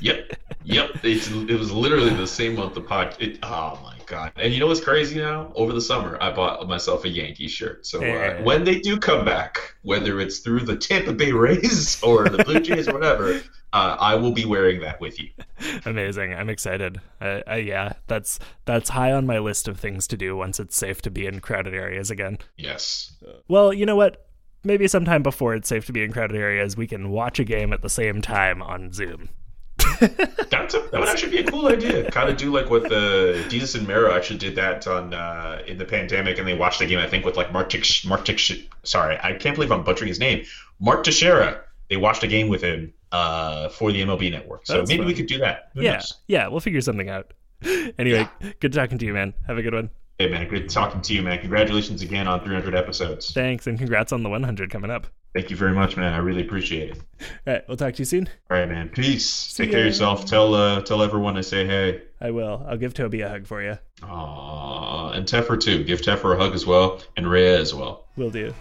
Yep. 0.00 0.32
Yep. 0.64 0.90
It's, 1.02 1.30
it 1.30 1.58
was 1.58 1.72
literally 1.72 2.14
the 2.14 2.26
same 2.26 2.56
month 2.56 2.74
the 2.74 2.80
pod. 2.80 3.16
It, 3.20 3.38
oh 3.42 3.78
my 3.82 3.93
god! 4.06 4.32
And 4.36 4.52
you 4.52 4.60
know 4.60 4.66
what's 4.66 4.80
crazy 4.80 5.20
now? 5.20 5.52
Over 5.54 5.72
the 5.72 5.80
summer, 5.80 6.18
I 6.20 6.32
bought 6.32 6.66
myself 6.68 7.04
a 7.04 7.08
Yankee 7.08 7.48
shirt. 7.48 7.86
So 7.86 8.04
uh, 8.04 8.42
when 8.42 8.64
they 8.64 8.80
do 8.80 8.98
come 8.98 9.24
back, 9.24 9.74
whether 9.82 10.20
it's 10.20 10.38
through 10.38 10.60
the 10.60 10.76
Tampa 10.76 11.12
Bay 11.12 11.32
Rays 11.32 12.02
or 12.02 12.28
the 12.28 12.44
Blue 12.44 12.60
Jays 12.60 12.88
or 12.88 12.94
whatever, 12.94 13.40
uh, 13.72 13.96
I 13.98 14.14
will 14.14 14.32
be 14.32 14.44
wearing 14.44 14.80
that 14.80 15.00
with 15.00 15.20
you. 15.20 15.30
Amazing. 15.84 16.32
I'm 16.32 16.48
excited. 16.48 17.00
Uh, 17.20 17.40
uh, 17.48 17.54
yeah, 17.54 17.94
that's 18.06 18.38
that's 18.64 18.90
high 18.90 19.12
on 19.12 19.26
my 19.26 19.38
list 19.38 19.68
of 19.68 19.78
things 19.78 20.06
to 20.08 20.16
do 20.16 20.36
once 20.36 20.60
it's 20.60 20.76
safe 20.76 21.02
to 21.02 21.10
be 21.10 21.26
in 21.26 21.40
crowded 21.40 21.74
areas 21.74 22.10
again. 22.10 22.38
Yes. 22.56 23.12
Well, 23.48 23.72
you 23.72 23.84
know 23.84 23.96
what? 23.96 24.26
Maybe 24.62 24.88
sometime 24.88 25.22
before 25.22 25.54
it's 25.54 25.68
safe 25.68 25.86
to 25.86 25.92
be 25.92 26.02
in 26.02 26.12
crowded 26.12 26.36
areas, 26.36 26.76
we 26.76 26.86
can 26.86 27.10
watch 27.10 27.38
a 27.38 27.44
game 27.44 27.72
at 27.72 27.82
the 27.82 27.90
same 27.90 28.22
time 28.22 28.62
on 28.62 28.92
Zoom. 28.92 29.28
That's 30.00 30.74
a, 30.74 30.80
that 30.80 30.92
would 30.92 31.08
actually 31.08 31.30
be 31.30 31.38
a 31.38 31.44
cool 31.44 31.66
idea. 31.66 32.10
Kind 32.10 32.28
of 32.28 32.36
do 32.36 32.52
like 32.52 32.70
what 32.70 32.84
the 32.84 33.44
Jesus 33.48 33.74
and 33.74 33.86
Mero 33.86 34.12
actually 34.12 34.38
did 34.38 34.54
that 34.56 34.86
on 34.86 35.14
uh, 35.14 35.62
in 35.66 35.78
the 35.78 35.84
pandemic, 35.84 36.38
and 36.38 36.46
they 36.46 36.54
watched 36.54 36.78
the 36.78 36.86
game. 36.86 36.98
I 36.98 37.08
think 37.08 37.24
with 37.24 37.36
like 37.36 37.52
Mark 37.52 37.70
Tix, 37.70 38.06
Mark 38.06 38.24
Tix, 38.24 38.66
sorry, 38.82 39.18
I 39.22 39.32
can't 39.32 39.54
believe 39.54 39.72
I'm 39.72 39.82
butchering 39.82 40.08
his 40.08 40.20
name. 40.20 40.44
Mark 40.80 41.04
Teixeira. 41.04 41.60
They 41.90 41.98
watched 41.98 42.22
a 42.22 42.26
game 42.26 42.48
with 42.48 42.62
him 42.62 42.94
uh, 43.12 43.68
for 43.68 43.92
the 43.92 44.00
MLB 44.00 44.30
Network. 44.30 44.66
So 44.66 44.78
That's 44.78 44.88
maybe 44.88 45.04
we 45.04 45.12
could 45.12 45.26
do 45.26 45.38
that. 45.38 45.70
Who 45.74 45.82
yeah, 45.82 45.92
knows? 45.94 46.14
yeah, 46.28 46.48
we'll 46.48 46.60
figure 46.60 46.80
something 46.80 47.08
out. 47.08 47.32
Anyway, 47.98 48.28
good 48.60 48.72
talking 48.72 48.98
to 48.98 49.06
you, 49.06 49.14
man. 49.14 49.32
Have 49.46 49.56
a 49.56 49.62
good 49.62 49.72
one. 49.72 49.88
Hey 50.18 50.28
man, 50.28 50.48
good 50.48 50.68
talking 50.68 51.00
to 51.00 51.14
you, 51.14 51.22
man. 51.22 51.38
Congratulations 51.38 52.02
again 52.02 52.28
on 52.28 52.42
300 52.44 52.74
episodes. 52.74 53.32
Thanks, 53.32 53.66
and 53.66 53.78
congrats 53.78 54.12
on 54.12 54.22
the 54.22 54.28
100 54.28 54.70
coming 54.70 54.90
up. 54.90 55.06
Thank 55.34 55.50
you 55.50 55.56
very 55.56 55.72
much, 55.72 55.96
man. 55.96 56.12
I 56.12 56.18
really 56.18 56.42
appreciate 56.42 56.90
it. 56.90 56.98
All 57.20 57.54
right, 57.54 57.64
we'll 57.66 57.76
talk 57.76 57.94
to 57.94 57.98
you 57.98 58.04
soon. 58.04 58.28
All 58.48 58.56
right, 58.56 58.68
man. 58.68 58.88
Peace. 58.88 59.52
Take 59.52 59.66
ya. 59.66 59.72
care 59.72 59.80
of 59.80 59.86
yourself. 59.86 60.26
Tell 60.26 60.54
uh, 60.54 60.80
tell 60.82 61.02
everyone 61.02 61.36
I 61.36 61.40
say 61.40 61.66
hey. 61.66 62.02
I 62.20 62.30
will. 62.30 62.64
I'll 62.68 62.76
give 62.76 62.94
Toby 62.94 63.20
a 63.22 63.28
hug 63.28 63.44
for 63.44 63.60
you. 63.60 63.76
Aww, 64.02 65.16
and 65.16 65.26
Teffer 65.26 65.60
too. 65.60 65.82
Give 65.82 66.00
Teffer 66.00 66.36
a 66.36 66.38
hug 66.38 66.54
as 66.54 66.66
well, 66.66 67.00
and 67.16 67.28
Rhea 67.28 67.58
as 67.58 67.74
well. 67.74 68.06
Will 68.16 68.30
do. 68.30 68.54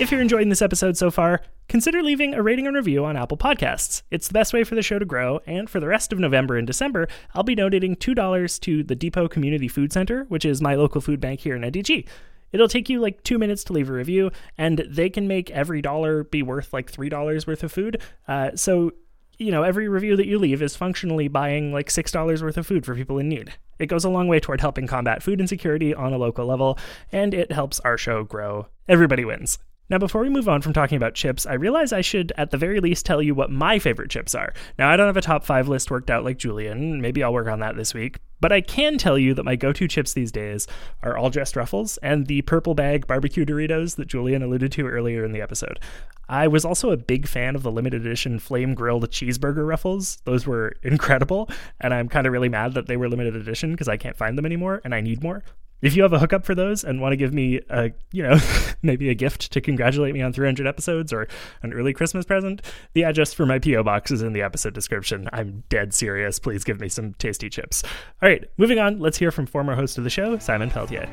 If 0.00 0.10
you're 0.10 0.22
enjoying 0.22 0.48
this 0.48 0.62
episode 0.62 0.96
so 0.96 1.10
far, 1.10 1.42
consider 1.70 2.02
leaving 2.02 2.34
a 2.34 2.42
rating 2.42 2.66
and 2.66 2.74
review 2.74 3.04
on 3.04 3.16
Apple 3.16 3.36
Podcasts. 3.36 4.02
It's 4.10 4.26
the 4.26 4.34
best 4.34 4.52
way 4.52 4.64
for 4.64 4.74
the 4.74 4.82
show 4.82 4.98
to 4.98 5.04
grow, 5.04 5.40
and 5.46 5.70
for 5.70 5.78
the 5.78 5.86
rest 5.86 6.12
of 6.12 6.18
November 6.18 6.56
and 6.56 6.66
December, 6.66 7.06
I'll 7.32 7.44
be 7.44 7.54
donating 7.54 7.94
$2 7.94 8.60
to 8.62 8.82
the 8.82 8.96
Depot 8.96 9.28
Community 9.28 9.68
Food 9.68 9.92
Center, 9.92 10.24
which 10.24 10.44
is 10.44 10.60
my 10.60 10.74
local 10.74 11.00
food 11.00 11.20
bank 11.20 11.38
here 11.38 11.54
in 11.54 11.62
NDG. 11.62 12.08
It'll 12.50 12.66
take 12.66 12.88
you 12.88 12.98
like 12.98 13.22
two 13.22 13.38
minutes 13.38 13.62
to 13.64 13.72
leave 13.72 13.88
a 13.88 13.92
review, 13.92 14.32
and 14.58 14.84
they 14.88 15.08
can 15.08 15.28
make 15.28 15.48
every 15.52 15.80
dollar 15.80 16.24
be 16.24 16.42
worth 16.42 16.72
like 16.72 16.90
$3 16.90 17.46
worth 17.46 17.62
of 17.62 17.70
food. 17.70 18.02
Uh, 18.26 18.50
so 18.56 18.90
you 19.38 19.52
know, 19.52 19.62
every 19.62 19.88
review 19.88 20.16
that 20.16 20.26
you 20.26 20.38
leave 20.38 20.60
is 20.60 20.76
functionally 20.76 21.28
buying 21.28 21.72
like 21.72 21.88
$6 21.88 22.42
worth 22.42 22.58
of 22.58 22.66
food 22.66 22.84
for 22.84 22.94
people 22.94 23.18
in 23.18 23.28
need. 23.28 23.54
It 23.78 23.86
goes 23.86 24.04
a 24.04 24.10
long 24.10 24.26
way 24.26 24.38
toward 24.40 24.60
helping 24.60 24.86
combat 24.86 25.22
food 25.22 25.40
insecurity 25.40 25.94
on 25.94 26.12
a 26.12 26.18
local 26.18 26.44
level, 26.46 26.78
and 27.12 27.32
it 27.32 27.52
helps 27.52 27.80
our 27.80 27.96
show 27.96 28.24
grow. 28.24 28.66
Everybody 28.88 29.24
wins. 29.24 29.58
Now, 29.90 29.98
before 29.98 30.22
we 30.22 30.28
move 30.28 30.48
on 30.48 30.62
from 30.62 30.72
talking 30.72 30.96
about 30.96 31.14
chips, 31.14 31.46
I 31.46 31.54
realize 31.54 31.92
I 31.92 32.00
should, 32.00 32.32
at 32.36 32.52
the 32.52 32.56
very 32.56 32.78
least, 32.78 33.04
tell 33.04 33.20
you 33.20 33.34
what 33.34 33.50
my 33.50 33.80
favorite 33.80 34.08
chips 34.08 34.36
are. 34.36 34.54
Now, 34.78 34.88
I 34.88 34.96
don't 34.96 35.08
have 35.08 35.16
a 35.16 35.20
top 35.20 35.44
five 35.44 35.66
list 35.66 35.90
worked 35.90 36.10
out 36.10 36.22
like 36.22 36.38
Julian. 36.38 37.00
Maybe 37.00 37.24
I'll 37.24 37.32
work 37.32 37.48
on 37.48 37.58
that 37.58 37.76
this 37.76 37.92
week. 37.92 38.20
But 38.40 38.52
I 38.52 38.60
can 38.60 38.98
tell 38.98 39.18
you 39.18 39.34
that 39.34 39.42
my 39.42 39.56
go 39.56 39.72
to 39.72 39.88
chips 39.88 40.12
these 40.12 40.30
days 40.30 40.68
are 41.02 41.18
All 41.18 41.28
Dressed 41.28 41.56
Ruffles 41.56 41.98
and 41.98 42.28
the 42.28 42.42
purple 42.42 42.74
bag 42.74 43.08
barbecue 43.08 43.44
Doritos 43.44 43.96
that 43.96 44.06
Julian 44.06 44.44
alluded 44.44 44.70
to 44.72 44.86
earlier 44.86 45.24
in 45.24 45.32
the 45.32 45.42
episode. 45.42 45.80
I 46.28 46.46
was 46.46 46.64
also 46.64 46.92
a 46.92 46.96
big 46.96 47.26
fan 47.26 47.56
of 47.56 47.64
the 47.64 47.72
limited 47.72 48.06
edition 48.06 48.38
flame 48.38 48.74
grilled 48.74 49.10
cheeseburger 49.10 49.66
ruffles. 49.66 50.18
Those 50.24 50.46
were 50.46 50.76
incredible, 50.84 51.50
and 51.80 51.92
I'm 51.92 52.08
kind 52.08 52.28
of 52.28 52.32
really 52.32 52.48
mad 52.48 52.74
that 52.74 52.86
they 52.86 52.96
were 52.96 53.08
limited 53.08 53.34
edition 53.34 53.72
because 53.72 53.88
I 53.88 53.96
can't 53.96 54.16
find 54.16 54.38
them 54.38 54.46
anymore 54.46 54.80
and 54.84 54.94
I 54.94 55.00
need 55.00 55.20
more. 55.20 55.42
If 55.82 55.96
you 55.96 56.02
have 56.02 56.12
a 56.12 56.18
hookup 56.18 56.44
for 56.44 56.54
those 56.54 56.84
and 56.84 57.00
want 57.00 57.12
to 57.12 57.16
give 57.16 57.32
me 57.32 57.60
a, 57.70 57.90
you 58.12 58.22
know, 58.22 58.38
maybe 58.82 59.08
a 59.08 59.14
gift 59.14 59.52
to 59.52 59.60
congratulate 59.60 60.14
me 60.14 60.22
on 60.22 60.32
300 60.32 60.66
episodes 60.66 61.12
or 61.12 61.26
an 61.62 61.72
early 61.72 61.92
Christmas 61.92 62.24
present, 62.24 62.62
the 62.92 63.04
address 63.04 63.32
for 63.32 63.46
my 63.46 63.58
PO 63.58 63.82
box 63.82 64.10
is 64.10 64.22
in 64.22 64.32
the 64.32 64.42
episode 64.42 64.74
description. 64.74 65.28
I'm 65.32 65.64
dead 65.68 65.94
serious. 65.94 66.38
Please 66.38 66.64
give 66.64 66.80
me 66.80 66.88
some 66.88 67.14
tasty 67.14 67.48
chips. 67.48 67.82
All 68.22 68.28
right, 68.28 68.44
moving 68.56 68.78
on. 68.78 68.98
Let's 68.98 69.18
hear 69.18 69.30
from 69.30 69.46
former 69.46 69.74
host 69.74 69.98
of 69.98 70.04
the 70.04 70.10
show, 70.10 70.38
Simon 70.38 70.70
Peltier. 70.70 71.08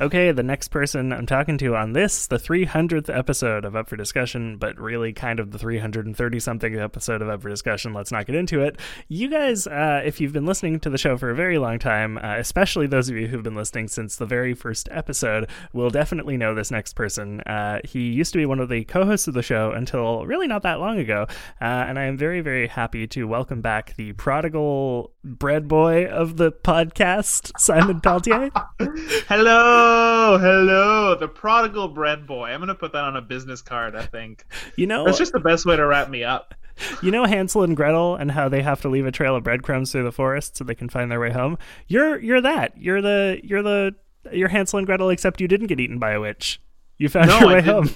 Okay, 0.00 0.30
the 0.30 0.44
next 0.44 0.68
person 0.68 1.12
I'm 1.12 1.26
talking 1.26 1.58
to 1.58 1.74
on 1.74 1.92
this, 1.92 2.28
the 2.28 2.36
300th 2.36 3.12
episode 3.12 3.64
of 3.64 3.74
Up 3.74 3.88
for 3.88 3.96
Discussion, 3.96 4.56
but 4.56 4.78
really 4.78 5.12
kind 5.12 5.40
of 5.40 5.50
the 5.50 5.58
330 5.58 6.38
something 6.38 6.78
episode 6.78 7.20
of 7.20 7.28
Up 7.28 7.42
for 7.42 7.48
Discussion. 7.48 7.92
Let's 7.92 8.12
not 8.12 8.26
get 8.26 8.36
into 8.36 8.60
it. 8.60 8.78
You 9.08 9.28
guys, 9.28 9.66
uh, 9.66 10.02
if 10.04 10.20
you've 10.20 10.32
been 10.32 10.46
listening 10.46 10.78
to 10.80 10.90
the 10.90 10.98
show 10.98 11.18
for 11.18 11.30
a 11.30 11.34
very 11.34 11.58
long 11.58 11.80
time, 11.80 12.16
uh, 12.18 12.36
especially 12.36 12.86
those 12.86 13.08
of 13.08 13.16
you 13.16 13.26
who've 13.26 13.42
been 13.42 13.56
listening 13.56 13.88
since 13.88 14.14
the 14.14 14.24
very 14.24 14.54
first 14.54 14.88
episode, 14.92 15.50
will 15.72 15.90
definitely 15.90 16.36
know 16.36 16.54
this 16.54 16.70
next 16.70 16.92
person. 16.92 17.40
Uh, 17.40 17.80
he 17.82 18.12
used 18.12 18.30
to 18.34 18.38
be 18.38 18.46
one 18.46 18.60
of 18.60 18.68
the 18.68 18.84
co 18.84 19.04
hosts 19.04 19.26
of 19.26 19.34
the 19.34 19.42
show 19.42 19.72
until 19.72 20.24
really 20.26 20.46
not 20.46 20.62
that 20.62 20.78
long 20.78 21.00
ago, 21.00 21.26
uh, 21.60 21.64
and 21.64 21.98
I 21.98 22.04
am 22.04 22.16
very, 22.16 22.40
very 22.40 22.68
happy 22.68 23.08
to 23.08 23.24
welcome 23.24 23.62
back 23.62 23.96
the 23.96 24.12
prodigal 24.12 25.12
bread 25.28 25.68
boy 25.68 26.06
of 26.06 26.36
the 26.36 26.50
podcast, 26.52 27.52
Simon 27.58 28.00
Peltier. 28.00 28.50
Hello, 29.28 30.38
hello, 30.38 31.14
the 31.14 31.28
prodigal 31.28 31.88
bread 31.88 32.26
boy. 32.26 32.46
I'm 32.48 32.60
gonna 32.60 32.74
put 32.74 32.92
that 32.92 33.04
on 33.04 33.16
a 33.16 33.20
business 33.22 33.60
card. 33.62 33.94
I 33.94 34.06
think 34.06 34.44
You 34.76 34.86
know, 34.86 35.04
that's 35.04 35.18
just 35.18 35.32
the 35.32 35.40
best 35.40 35.66
way 35.66 35.76
to 35.76 35.86
wrap 35.86 36.08
me 36.08 36.24
up. 36.24 36.54
you 37.02 37.10
know 37.10 37.24
Hansel 37.24 37.62
and 37.62 37.76
Gretel 37.76 38.16
and 38.16 38.30
how 38.30 38.48
they 38.48 38.62
have 38.62 38.80
to 38.82 38.88
leave 38.88 39.04
a 39.06 39.12
trail 39.12 39.36
of 39.36 39.44
breadcrumbs 39.44 39.92
through 39.92 40.04
the 40.04 40.12
forest 40.12 40.56
so 40.56 40.64
they 40.64 40.74
can 40.74 40.88
find 40.88 41.10
their 41.10 41.20
way 41.20 41.30
home. 41.30 41.58
You're 41.88 42.18
you're 42.20 42.40
that. 42.40 42.76
You're 42.80 43.02
the 43.02 43.40
you're 43.42 43.62
the 43.62 43.94
you're 44.32 44.48
Hansel 44.48 44.78
and 44.78 44.86
Gretel 44.86 45.10
except 45.10 45.40
you 45.40 45.48
didn't 45.48 45.66
get 45.66 45.80
eaten 45.80 45.98
by 45.98 46.12
a 46.12 46.20
witch. 46.20 46.60
You 46.96 47.08
found 47.08 47.28
No, 47.28 47.38
your 47.40 47.48
way 47.48 47.62
home. 47.62 47.90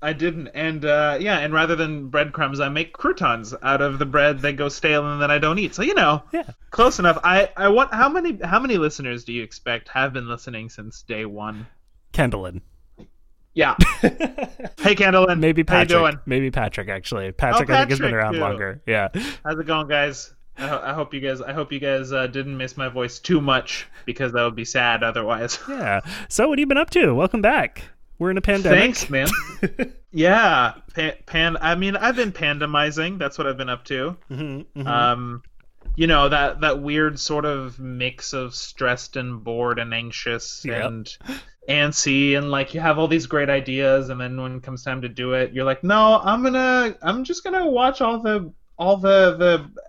I 0.00 0.12
didn't, 0.12 0.48
and 0.48 0.84
uh, 0.84 1.16
yeah, 1.20 1.38
and 1.40 1.52
rather 1.52 1.74
than 1.74 2.08
breadcrumbs, 2.08 2.60
I 2.60 2.68
make 2.68 2.92
croutons 2.92 3.52
out 3.62 3.82
of 3.82 3.98
the 3.98 4.06
bread 4.06 4.40
that 4.40 4.52
go 4.54 4.68
stale 4.68 5.10
and 5.10 5.20
that 5.22 5.30
I 5.30 5.38
don't 5.38 5.58
eat. 5.58 5.74
So 5.74 5.82
you 5.82 5.94
know, 5.94 6.22
Yeah. 6.32 6.44
close 6.70 6.98
enough. 7.00 7.18
I 7.24 7.50
I 7.56 7.68
want 7.68 7.92
how 7.92 8.08
many 8.08 8.38
how 8.44 8.60
many 8.60 8.78
listeners 8.78 9.24
do 9.24 9.32
you 9.32 9.42
expect 9.42 9.88
have 9.88 10.12
been 10.12 10.28
listening 10.28 10.68
since 10.68 11.02
day 11.02 11.24
one? 11.24 11.66
Kendallin. 12.12 12.60
Yeah. 13.54 13.74
hey, 14.00 14.94
Candlin. 14.94 15.40
Maybe 15.40 15.64
How 15.66 15.80
you 15.80 15.86
Patrick. 15.86 15.88
doing? 15.88 16.18
Maybe 16.26 16.50
Patrick 16.52 16.88
actually. 16.88 17.32
Patrick 17.32 17.68
I 17.70 17.78
think 17.78 17.90
has 17.90 17.98
been 17.98 18.14
around 18.14 18.34
too. 18.34 18.40
longer. 18.40 18.80
Yeah. 18.86 19.08
How's 19.44 19.58
it 19.58 19.66
going, 19.66 19.88
guys? 19.88 20.32
I, 20.56 20.66
ho- 20.68 20.80
I 20.84 20.92
hope 20.92 21.12
you 21.12 21.18
guys. 21.20 21.40
I 21.40 21.52
hope 21.52 21.72
you 21.72 21.80
guys 21.80 22.12
uh, 22.12 22.28
didn't 22.28 22.56
miss 22.56 22.76
my 22.76 22.88
voice 22.88 23.18
too 23.18 23.40
much 23.40 23.88
because 24.06 24.32
that 24.32 24.44
would 24.44 24.54
be 24.54 24.64
sad 24.64 25.02
otherwise. 25.02 25.58
Yeah. 25.68 26.00
So 26.28 26.46
what 26.48 26.58
have 26.58 26.60
you 26.60 26.66
been 26.68 26.78
up 26.78 26.90
to? 26.90 27.12
Welcome 27.14 27.42
back. 27.42 27.82
We're 28.18 28.30
in 28.30 28.38
a 28.38 28.40
pandemic. 28.42 28.78
Thanks, 28.78 29.10
man. 29.10 29.28
yeah, 30.12 30.74
pan, 30.94 31.14
pan. 31.26 31.56
I 31.60 31.74
mean, 31.74 31.96
I've 31.96 32.16
been 32.16 32.32
pandemizing. 32.32 33.18
That's 33.18 33.38
what 33.38 33.46
I've 33.46 33.56
been 33.56 33.68
up 33.68 33.84
to. 33.86 34.16
Mhm, 34.30 34.66
mhm. 34.76 34.86
Um, 34.86 35.42
you 35.96 36.06
know 36.06 36.28
that 36.28 36.60
that 36.60 36.80
weird 36.80 37.18
sort 37.18 37.44
of 37.44 37.78
mix 37.80 38.32
of 38.32 38.54
stressed 38.54 39.16
and 39.16 39.42
bored 39.42 39.78
and 39.78 39.92
anxious 39.92 40.64
Yep. 40.64 40.84
and 40.84 41.16
antsy 41.68 42.36
and 42.38 42.50
like 42.50 42.72
you 42.72 42.80
have 42.80 42.98
all 42.98 43.08
these 43.08 43.26
great 43.26 43.50
ideas 43.50 44.08
and 44.08 44.20
then 44.20 44.40
when 44.40 44.56
it 44.56 44.62
comes 44.62 44.82
time 44.84 45.02
to 45.02 45.08
do 45.08 45.32
it, 45.34 45.52
you're 45.52 45.64
like, 45.64 45.82
no, 45.84 46.20
I'm 46.22 46.42
gonna, 46.42 46.96
I'm 47.02 47.24
just 47.24 47.44
gonna 47.44 47.68
watch 47.68 48.00
all 48.00 48.20
the 48.20 48.52
all 48.78 48.96
the 48.96 49.36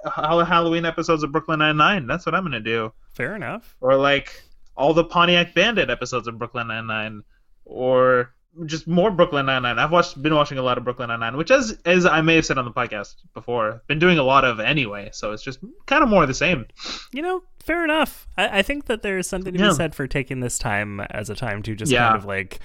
the 0.04 0.10
Hall- 0.10 0.44
Halloween 0.44 0.84
episodes 0.86 1.24
of 1.24 1.32
Brooklyn 1.32 1.60
Nine 1.60 1.78
Nine. 1.78 2.08
That's 2.08 2.26
what 2.26 2.34
I'm 2.36 2.44
gonna 2.44 2.60
do 2.60 2.92
Fair 3.14 3.36
enough. 3.36 3.76
or 3.82 3.96
like 3.96 4.42
all 4.76 4.94
the 4.94 5.04
Pontiac 5.04 5.54
Bandit 5.54 5.90
episodes 5.90 6.28
of 6.28 6.38
Brooklyn 6.40 6.68
Nine 6.70 6.88
Nine, 6.88 7.24
or 7.70 8.34
just 8.66 8.88
more 8.88 9.12
Brooklyn 9.12 9.46
Nine 9.46 9.62
Nine. 9.62 9.80
I've 9.80 9.92
watched, 9.92 10.22
been 10.22 10.36
watching 10.36 10.58
a 10.58 10.62
lot 10.62 10.78
of 10.78 10.84
Brooklyn 10.84 11.10
Nine 11.10 11.20
Nine, 11.20 11.38
which 11.38 11.52
as 11.52 11.78
as 11.86 12.06
I 12.06 12.22
may 12.22 12.36
have 12.36 12.46
said 12.46 12.58
on 12.58 12.66
the 12.66 12.72
podcast 12.72 13.16
before, 13.34 13.82
been 13.88 14.00
doing 14.00 14.18
a 14.18 14.24
lot 14.24 14.44
of 14.44 14.60
anyway. 14.60 15.10
So 15.14 15.32
it's 15.32 15.44
just 15.44 15.60
kind 15.86 16.04
of 16.04 16.10
more 16.10 16.24
of 16.24 16.28
the 16.28 16.34
same. 16.34 16.66
You 17.14 17.22
know, 17.22 17.44
fair 17.64 17.84
enough. 17.84 18.28
I, 18.38 18.60
I 18.60 18.62
think 18.62 18.86
that 18.88 19.02
there's 19.02 19.28
something 19.28 19.54
to 19.54 19.60
Yeah. 19.60 19.70
be 19.70 19.76
said 19.76 19.96
for 19.96 20.08
taking 20.08 20.40
this 20.40 20.58
time 20.58 21.00
as 21.00 21.30
a 21.30 21.36
time 21.36 21.62
to 21.64 21.76
just 21.76 21.92
Yeah. 21.92 22.08
kind 22.10 22.18
of 22.18 22.26
like 22.26 22.60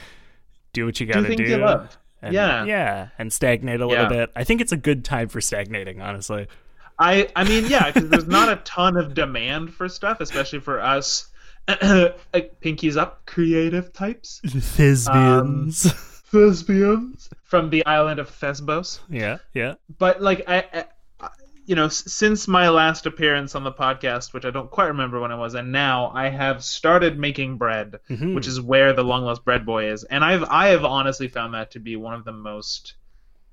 do 0.72 0.86
what 0.86 0.98
you 0.98 1.07
gotta 1.07 1.28
things 1.28 1.36
do. 1.48 1.57
love. 1.59 1.96
And, 2.22 2.32
Yeah. 2.34 2.64
yeah, 2.64 3.09
and 3.18 3.30
stagnate 3.30 3.80
a 3.82 3.86
little 3.86 4.05
Yeah. 4.05 4.09
bit. 4.09 4.30
I 4.34 4.44
think 4.44 4.62
it's 4.62 4.72
a 4.72 4.78
good 4.78 5.05
time 5.05 5.28
for 5.28 5.40
stagnating, 5.42 6.00
honestly. 6.00 6.46
I 6.98 7.28
I 7.36 7.44
mean, 7.44 7.66
yeah, 7.66 7.90
because 7.90 8.09
there's 8.09 8.26
not 8.26 8.48
a 8.48 8.57
ton 8.64 8.96
of 8.96 9.14
demand 9.14 9.74
for 9.74 9.88
stuff, 9.88 10.20
especially 10.20 10.61
for 10.61 10.80
us. 10.80 11.28
Pinkies 11.69 12.97
up, 12.97 13.25
creative 13.27 13.93
types, 13.93 14.41
Thespians. 14.47 15.93
thespians 16.31 17.29
from 17.43 17.71
the 17.71 17.85
island 17.87 18.19
of 18.21 18.29
Thesbos. 18.31 19.01
yeah, 19.09 19.39
yeah. 19.55 19.75
but 19.99 20.21
like 20.21 20.43
I, 20.49 20.85
I 21.21 21.29
you 21.67 21.75
know 21.77 21.89
since 21.89 22.47
my 22.49 22.69
last 22.69 23.07
appearance 23.07 23.55
on 23.55 23.65
the 23.65 23.73
podcast 23.73 24.35
which 24.35 24.45
i 24.45 24.51
don't 24.51 24.71
quite 24.71 24.89
remember 24.89 25.19
when 25.21 25.31
it 25.31 25.37
was 25.37 25.55
and 25.55 25.73
now 25.73 26.11
i 26.15 26.29
have 26.29 26.62
started 26.62 27.19
making 27.19 27.57
bread 27.57 28.01
Mhm. 28.11 28.35
which 28.35 28.47
is 28.47 28.61
where 28.61 28.93
the 28.93 29.03
long 29.05 29.25
lost 29.25 29.45
bread 29.47 29.65
boy 29.65 29.91
is 29.91 30.05
and 30.05 30.23
i've 30.23 30.45
i 30.45 30.69
have 30.69 30.85
honestly 30.85 31.29
found 31.29 31.55
that 31.55 31.71
to 31.71 31.79
be 31.81 31.97
one 31.97 32.12
of 32.12 32.25
the 32.27 32.33
most 32.33 32.95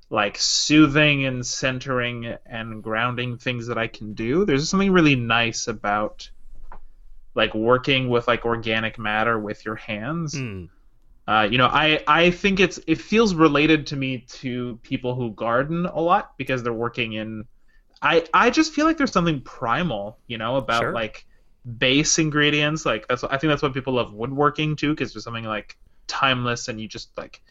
like 0.10 0.38
soothing 0.38 1.24
and 1.26 1.46
centering 1.46 2.36
and 2.46 2.84
grounding 2.84 3.38
things 3.38 3.68
that 3.68 3.78
I 3.78 3.88
can 3.88 4.14
do. 4.14 4.44
There's 4.44 4.68
something 4.70 4.92
really 4.92 5.16
nice 5.16 5.70
about 5.70 6.30
like 7.34 7.54
working 7.54 8.10
with 8.10 8.28
like 8.28 8.46
organic 8.46 9.00
matter 9.00 9.40
with 9.40 9.66
your 9.66 9.76
hands. 9.76 10.36
Mm. 10.36 10.70
Uh, 11.28 11.48
you 11.50 11.58
know, 11.58 11.68
I 11.68 12.04
I 12.08 12.32
think 12.32 12.60
it's 12.60 12.80
it 12.88 13.00
feels 13.00 13.34
related 13.34 13.88
to 13.88 13.96
me 13.96 14.26
to 14.40 14.80
people 14.84 15.16
who 15.16 15.32
garden 15.32 15.86
a 15.86 16.00
lot 16.00 16.34
because 16.38 16.64
they're 16.64 16.74
working 16.74 17.14
in. 17.14 17.46
I 18.02 18.26
I 18.34 18.50
just 18.50 18.74
feel 18.74 18.86
like 18.86 18.98
there's 18.98 19.12
something 19.12 19.42
primal, 19.42 20.18
you 20.28 20.38
know, 20.38 20.58
about 20.58 20.82
Sure. 20.82 20.92
like 20.92 21.26
base 21.78 22.18
ingredients. 22.18 22.86
Like 22.86 23.08
that's 23.08 23.24
I 23.24 23.38
think 23.38 23.52
that's 23.52 23.62
why 23.62 23.70
people 23.70 23.94
love 23.94 24.14
woodworking 24.14 24.76
too, 24.76 24.90
because 24.90 25.14
there's 25.14 25.24
something 25.24 25.46
like 25.46 25.78
timeless 26.08 26.68
and 26.68 26.82
you 26.82 26.88
just 26.88 27.16
like 27.18 27.42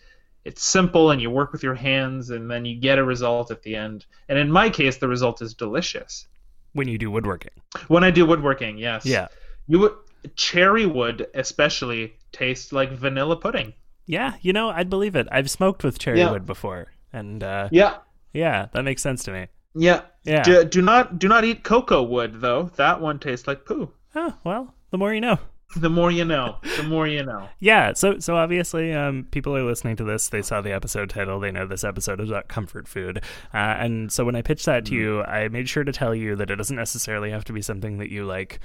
it's 0.45 0.63
simple 0.63 1.11
and 1.11 1.21
you 1.21 1.31
work 1.31 1.53
with 1.53 1.63
your 1.63 1.75
hands 1.75 2.31
and 2.31 2.51
then 2.51 2.65
you 2.65 2.79
get 2.79 2.99
a 2.99 3.05
result 3.05 3.51
at 3.51 3.63
the 3.63 3.77
end. 3.77 4.07
And 4.29 4.39
in 4.39 4.51
my 4.51 4.71
case, 4.71 4.97
the 4.97 5.09
result 5.09 5.43
is 5.43 5.55
delicious. 5.55 6.27
When 6.73 6.89
you 6.89 6.99
do 6.99 7.11
woodworking. 7.11 7.51
When 7.89 8.05
I 8.05 8.11
do 8.11 8.25
woodworking, 8.25 8.79
yes. 8.79 9.05
Yeah. 9.05 9.29
You 9.71 9.79
would 9.79 9.93
cherry 10.35 10.85
wood 10.85 11.29
especially 11.35 12.15
tastes 12.33 12.73
like 12.73 12.91
vanilla 12.91 13.37
pudding. 13.37 13.73
Yeah, 14.07 14.35
you 14.41 14.53
know, 14.53 14.71
I'd 14.71 14.91
believe 14.91 15.15
it. 15.15 15.29
I've 15.31 15.49
smoked 15.49 15.85
with 15.85 15.99
cherry 15.99 16.19
Yeah. 16.19 16.33
wood 16.33 16.45
before. 16.45 16.89
And 17.13 17.43
uh, 17.45 17.69
Yeah. 17.71 17.99
yeah, 18.33 18.67
that 18.73 18.83
makes 18.83 19.01
sense 19.03 19.23
to 19.25 19.31
me. 19.33 19.47
Yeah. 19.77 20.01
Yeah. 20.25 20.43
Do, 20.43 20.65
do 20.65 20.83
not 20.83 21.19
do 21.21 21.29
not 21.29 21.45
eat 21.45 21.63
cocoa 21.63 22.03
wood 22.03 22.41
though. 22.41 22.65
That 22.77 23.01
one 23.01 23.21
tastes 23.21 23.47
like 23.47 23.65
poo. 23.65 23.93
Oh, 24.17 24.35
well, 24.43 24.75
the 24.91 24.99
more 24.99 25.15
you 25.15 25.21
know. 25.21 25.39
The 25.77 25.89
more 25.89 26.11
you 26.11 26.25
know. 26.25 26.57
The 26.77 26.83
more 26.83 27.07
you 27.07 27.25
know. 27.25 27.49
Yeah, 27.61 27.93
so 27.93 28.19
so 28.19 28.35
obviously, 28.35 28.93
um, 28.93 29.29
people 29.31 29.57
are 29.57 29.63
listening 29.63 29.95
to 29.97 30.05
this. 30.05 30.29
They 30.29 30.43
saw 30.43 30.61
the 30.61 30.73
episode 30.73 31.11
title. 31.11 31.39
They 31.39 31.53
know 31.53 31.65
this 31.65 31.85
episode 31.85 32.21
is 32.21 32.29
about 32.29 32.49
comfort 32.49 32.89
food, 32.89 33.19
uh, 33.55 33.57
and 33.79 34.11
so 34.11 34.25
when 34.25 34.35
I 34.35 34.43
pitched 34.43 34.67
that 34.67 34.85
to 34.87 34.95
you, 34.97 35.23
I 35.23 35.47
made 35.47 35.69
sure 35.69 35.85
to 35.85 35.93
tell 35.93 36.13
you 36.13 36.35
that 36.35 36.51
it 36.51 36.57
doesn't 36.57 36.77
necessarily 36.77 37.31
have 37.31 37.45
to 37.45 37.53
be 37.53 37.63
something 37.63 37.99
that 37.99 38.11
you 38.11 38.25
like 38.25 38.59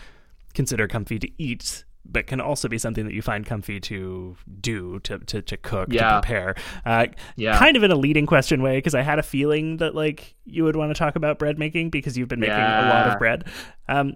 consider 0.55 0.87
comfy 0.87 1.19
to 1.19 1.29
eat, 1.37 1.83
but 2.07 2.27
can 2.27 2.39
also 2.39 2.67
be 2.67 2.77
something 2.77 3.05
that 3.05 3.13
you 3.13 3.21
find 3.21 3.45
comfy 3.45 3.79
to 3.81 4.35
do, 4.61 4.99
to 5.01 5.19
to, 5.19 5.41
to 5.41 5.57
cook, 5.57 5.89
Yeah. 5.91 6.09
to 6.15 6.21
prepare. 6.21 6.55
Uh, 6.85 7.07
Yeah. 7.35 7.57
kind 7.57 7.75
of 7.77 7.83
in 7.83 7.91
a 7.91 7.95
leading 7.95 8.25
question 8.25 8.61
way, 8.61 8.77
because 8.77 8.95
I 8.95 9.01
had 9.01 9.19
a 9.19 9.23
feeling 9.23 9.77
that 9.77 9.95
like 9.95 10.35
you 10.45 10.63
would 10.63 10.75
want 10.75 10.89
to 10.91 10.97
talk 10.97 11.15
about 11.15 11.39
bread 11.39 11.57
making 11.59 11.89
because 11.89 12.17
you've 12.17 12.29
been 12.29 12.39
making 12.39 12.55
a 12.55 12.89
lot 12.89 13.07
of 13.07 13.19
bread. 13.19 13.45
Um, 13.87 14.13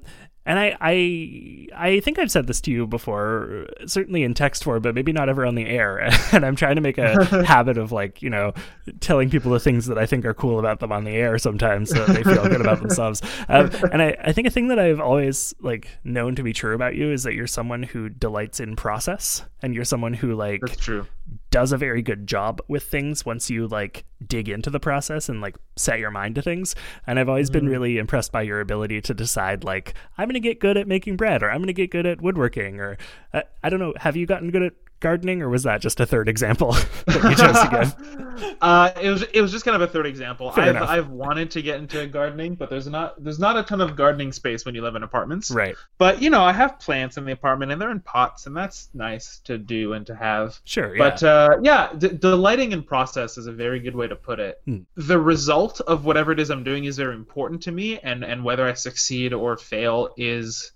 and 0.49 0.57
I, 0.57 0.75
I, 0.81 1.67
I 1.75 1.99
think 1.99 2.17
I've 2.17 2.31
said 2.31 2.47
this 2.47 2.59
to 2.61 2.71
you 2.71 2.87
before, 2.87 3.67
certainly 3.85 4.23
in 4.23 4.33
text 4.33 4.63
form, 4.63 4.81
but 4.81 4.95
maybe 4.95 5.13
not 5.13 5.29
ever 5.29 5.45
on 5.45 5.53
the 5.53 5.67
air. 5.67 6.09
And 6.31 6.45
I'm 6.45 6.55
trying 6.55 6.75
to 6.75 6.81
make 6.81 6.97
a 6.97 7.23
habit 7.45 7.77
of 7.77 7.91
like, 7.91 8.21
you 8.21 8.29
know, 8.29 8.53
telling 8.99 9.29
people 9.29 9.51
the 9.51 9.59
things 9.59 9.85
that 9.87 9.97
I 9.97 10.05
think 10.05 10.25
are 10.25 10.33
cool 10.33 10.57
about 10.59 10.79
them 10.79 10.91
on 10.91 11.03
the 11.03 11.11
air 11.11 11.37
sometimes, 11.37 11.89
so 11.89 12.05
that 12.05 12.15
they 12.15 12.23
feel 12.23 12.47
good 12.47 12.61
about 12.61 12.79
themselves. 12.79 13.21
Um, 13.49 13.71
and 13.91 14.01
I, 14.01 14.15
I 14.21 14.31
think 14.31 14.47
a 14.47 14.51
thing 14.51 14.67
that 14.67 14.77
I've 14.77 14.99
always 14.99 15.55
like 15.59 15.87
known 16.03 16.35
to 16.35 16.43
be 16.43 16.53
true 16.53 16.75
about 16.75 16.95
you 16.95 17.11
is 17.11 17.23
that 17.23 17.33
you're 17.33 17.47
someone 17.47 17.81
who 17.83 18.09
delights 18.09 18.59
in 18.59 18.75
process, 18.75 19.43
and 19.61 19.73
you're 19.73 19.85
someone 19.85 20.13
who 20.13 20.35
like 20.35 20.61
That's 20.61 20.77
true. 20.77 21.07
Does 21.51 21.71
a 21.71 21.77
very 21.77 22.01
good 22.01 22.27
job 22.27 22.61
with 22.67 22.83
things 22.83 23.25
once 23.25 23.49
you 23.49 23.67
like 23.67 24.05
dig 24.25 24.49
into 24.49 24.69
the 24.69 24.79
process 24.79 25.29
and 25.29 25.41
like 25.41 25.57
set 25.75 25.99
your 25.99 26.11
mind 26.11 26.35
to 26.35 26.41
things. 26.41 26.75
And 27.07 27.19
I've 27.19 27.29
always 27.29 27.49
been 27.49 27.67
really 27.67 27.97
impressed 27.97 28.31
by 28.31 28.43
your 28.43 28.61
ability 28.61 29.01
to 29.01 29.13
decide 29.13 29.63
like 29.63 29.93
I'm 30.17 30.27
going 30.27 30.33
to 30.33 30.39
get 30.39 30.59
good 30.59 30.77
at 30.77 30.87
making 30.87 31.17
bread 31.17 31.41
or 31.41 31.49
I'm 31.49 31.57
going 31.57 31.67
to 31.67 31.73
get 31.73 31.91
good 31.91 32.05
at 32.05 32.21
woodworking 32.21 32.79
or 32.79 32.97
uh, 33.33 33.41
I 33.63 33.69
don't 33.69 33.79
know, 33.79 33.93
have 33.97 34.15
you 34.15 34.25
gotten 34.25 34.51
good 34.51 34.63
at 34.63 34.73
gardening 34.99 35.41
or 35.41 35.49
was 35.49 35.63
that 35.63 35.81
just 35.81 35.99
a 35.99 36.05
third 36.05 36.29
example 36.29 36.71
that 37.05 37.23
you 37.23 37.35
chose 37.35 37.95
give? 38.43 38.55
Uh, 38.61 38.91
it 39.01 39.09
was 39.09 39.23
it 39.23 39.41
was 39.41 39.51
just 39.51 39.65
kind 39.65 39.75
of 39.75 39.81
a 39.81 39.87
third 39.87 40.05
example. 40.05 40.51
Fair 40.51 40.65
I've 40.65 40.75
enough. 40.75 40.89
I've 40.89 41.09
wanted 41.09 41.51
to 41.51 41.61
get 41.61 41.79
into 41.79 42.05
gardening, 42.07 42.55
but 42.55 42.69
there's 42.69 42.87
not 42.87 43.21
there's 43.23 43.39
not 43.39 43.57
a 43.57 43.63
ton 43.63 43.81
of 43.81 43.95
gardening 43.95 44.31
space 44.31 44.65
when 44.65 44.75
you 44.75 44.81
live 44.81 44.95
in 44.95 45.03
apartments. 45.03 45.51
Right. 45.51 45.75
But 45.97 46.21
you 46.21 46.29
know, 46.29 46.43
I 46.43 46.53
have 46.53 46.79
plants 46.79 47.17
in 47.17 47.25
the 47.25 47.31
apartment 47.31 47.71
and 47.71 47.81
they're 47.81 47.91
in 47.91 47.99
pots, 48.01 48.45
and 48.45 48.55
that's 48.55 48.89
nice 48.93 49.39
to 49.45 49.57
do 49.57 49.93
and 49.93 50.05
to 50.07 50.15
have. 50.15 50.59
Sure, 50.65 50.95
yeah. 50.95 51.09
But 51.09 51.23
uh, 51.23 51.49
yeah, 51.61 51.93
d- 51.97 52.09
delighting 52.09 52.71
in 52.71 52.83
process 52.83 53.37
is 53.37 53.47
a 53.47 53.51
very 53.51 53.79
good 53.79 53.95
way 53.95 54.07
to 54.07 54.15
put 54.15 54.39
it. 54.39 54.61
Hmm. 54.65 54.79
The 54.95 55.19
result 55.19 55.81
of 55.81 56.05
whatever 56.05 56.31
it 56.31 56.39
is 56.39 56.49
I'm 56.49 56.63
doing 56.63 56.85
is 56.85 56.97
very 56.97 57.15
important 57.15 57.63
to 57.63 57.71
me, 57.71 57.99
and 57.99 58.23
and 58.23 58.43
whether 58.43 58.65
I 58.65 58.73
succeed 58.73 59.33
or 59.33 59.57
fail 59.57 60.13
is, 60.17 60.71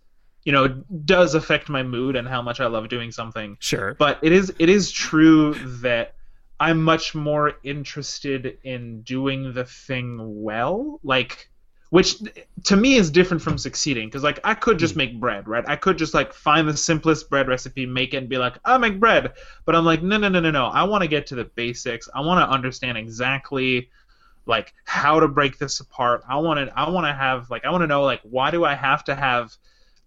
you 0.46 0.52
know, 0.52 0.68
does 1.06 1.36
affect 1.36 1.70
my 1.70 1.84
mood 1.84 2.16
and 2.16 2.28
how 2.28 2.42
much 2.42 2.60
I 2.60 2.68
love 2.68 2.90
doing 2.90 3.12
something. 3.12 3.58
sure. 3.60 3.96
But 3.96 4.20
it 4.22 4.32
is 4.32 4.54
it 4.60 4.70
is 4.70 4.92
true 4.92 5.54
that 5.82 6.16
I'm 6.60 6.84
much 6.84 7.16
more 7.16 7.54
interested 7.64 8.58
in 8.64 9.02
doing 9.02 9.54
the 9.54 9.66
thing 9.66 10.44
well, 10.44 11.00
like 11.04 11.50
which 11.90 12.16
to 12.64 12.76
me 12.76 12.96
is 12.96 13.12
different 13.12 13.44
from 13.44 13.56
succeeding 13.58 14.08
because 14.08 14.24
like 14.24 14.40
I 14.44 14.56
could 14.56 14.80
just 14.80 14.96
mm. 14.96 14.98
make 14.98 15.20
bread, 15.20 15.48
right? 15.48 15.64
I 15.68 15.76
could 15.76 15.98
just 15.98 16.16
like 16.16 16.34
find 16.34 16.68
the 16.68 16.76
simplest 16.76 17.30
bread 17.30 17.48
recipe, 17.48 17.86
make 17.86 18.14
it, 18.14 18.18
and 18.18 18.30
be 18.30 18.40
like, 18.40 18.56
I 18.66 18.78
make 18.80 19.00
bread. 19.00 19.34
But 19.66 19.76
I'm 19.76 19.86
like, 19.86 20.02
no, 20.02 20.18
no, 20.18 20.28
no, 20.28 20.40
no, 20.40 20.50
no. 20.50 20.66
I 20.66 20.84
want 20.84 21.04
to 21.04 21.08
get 21.08 21.28
to 21.28 21.36
the 21.36 21.46
basics. 21.46 22.10
I 22.16 22.22
want 22.22 22.40
to 22.40 22.52
understand 22.52 22.98
exactly 22.98 23.90
like 24.46 24.74
how 24.86 25.20
to 25.20 25.28
break 25.28 25.60
this 25.60 25.80
apart. 25.80 26.24
I 26.28 26.38
want 26.38 26.68
to 26.68 26.78
I 26.78 26.90
want 26.90 27.06
to 27.06 27.14
have 27.14 27.52
like 27.52 27.64
I 27.64 27.70
want 27.70 27.84
to 27.84 27.88
know 27.88 28.04
like 28.04 28.22
why 28.24 28.50
do 28.50 28.66
I 28.66 28.74
have 28.74 29.04
to 29.04 29.16
have 29.16 29.56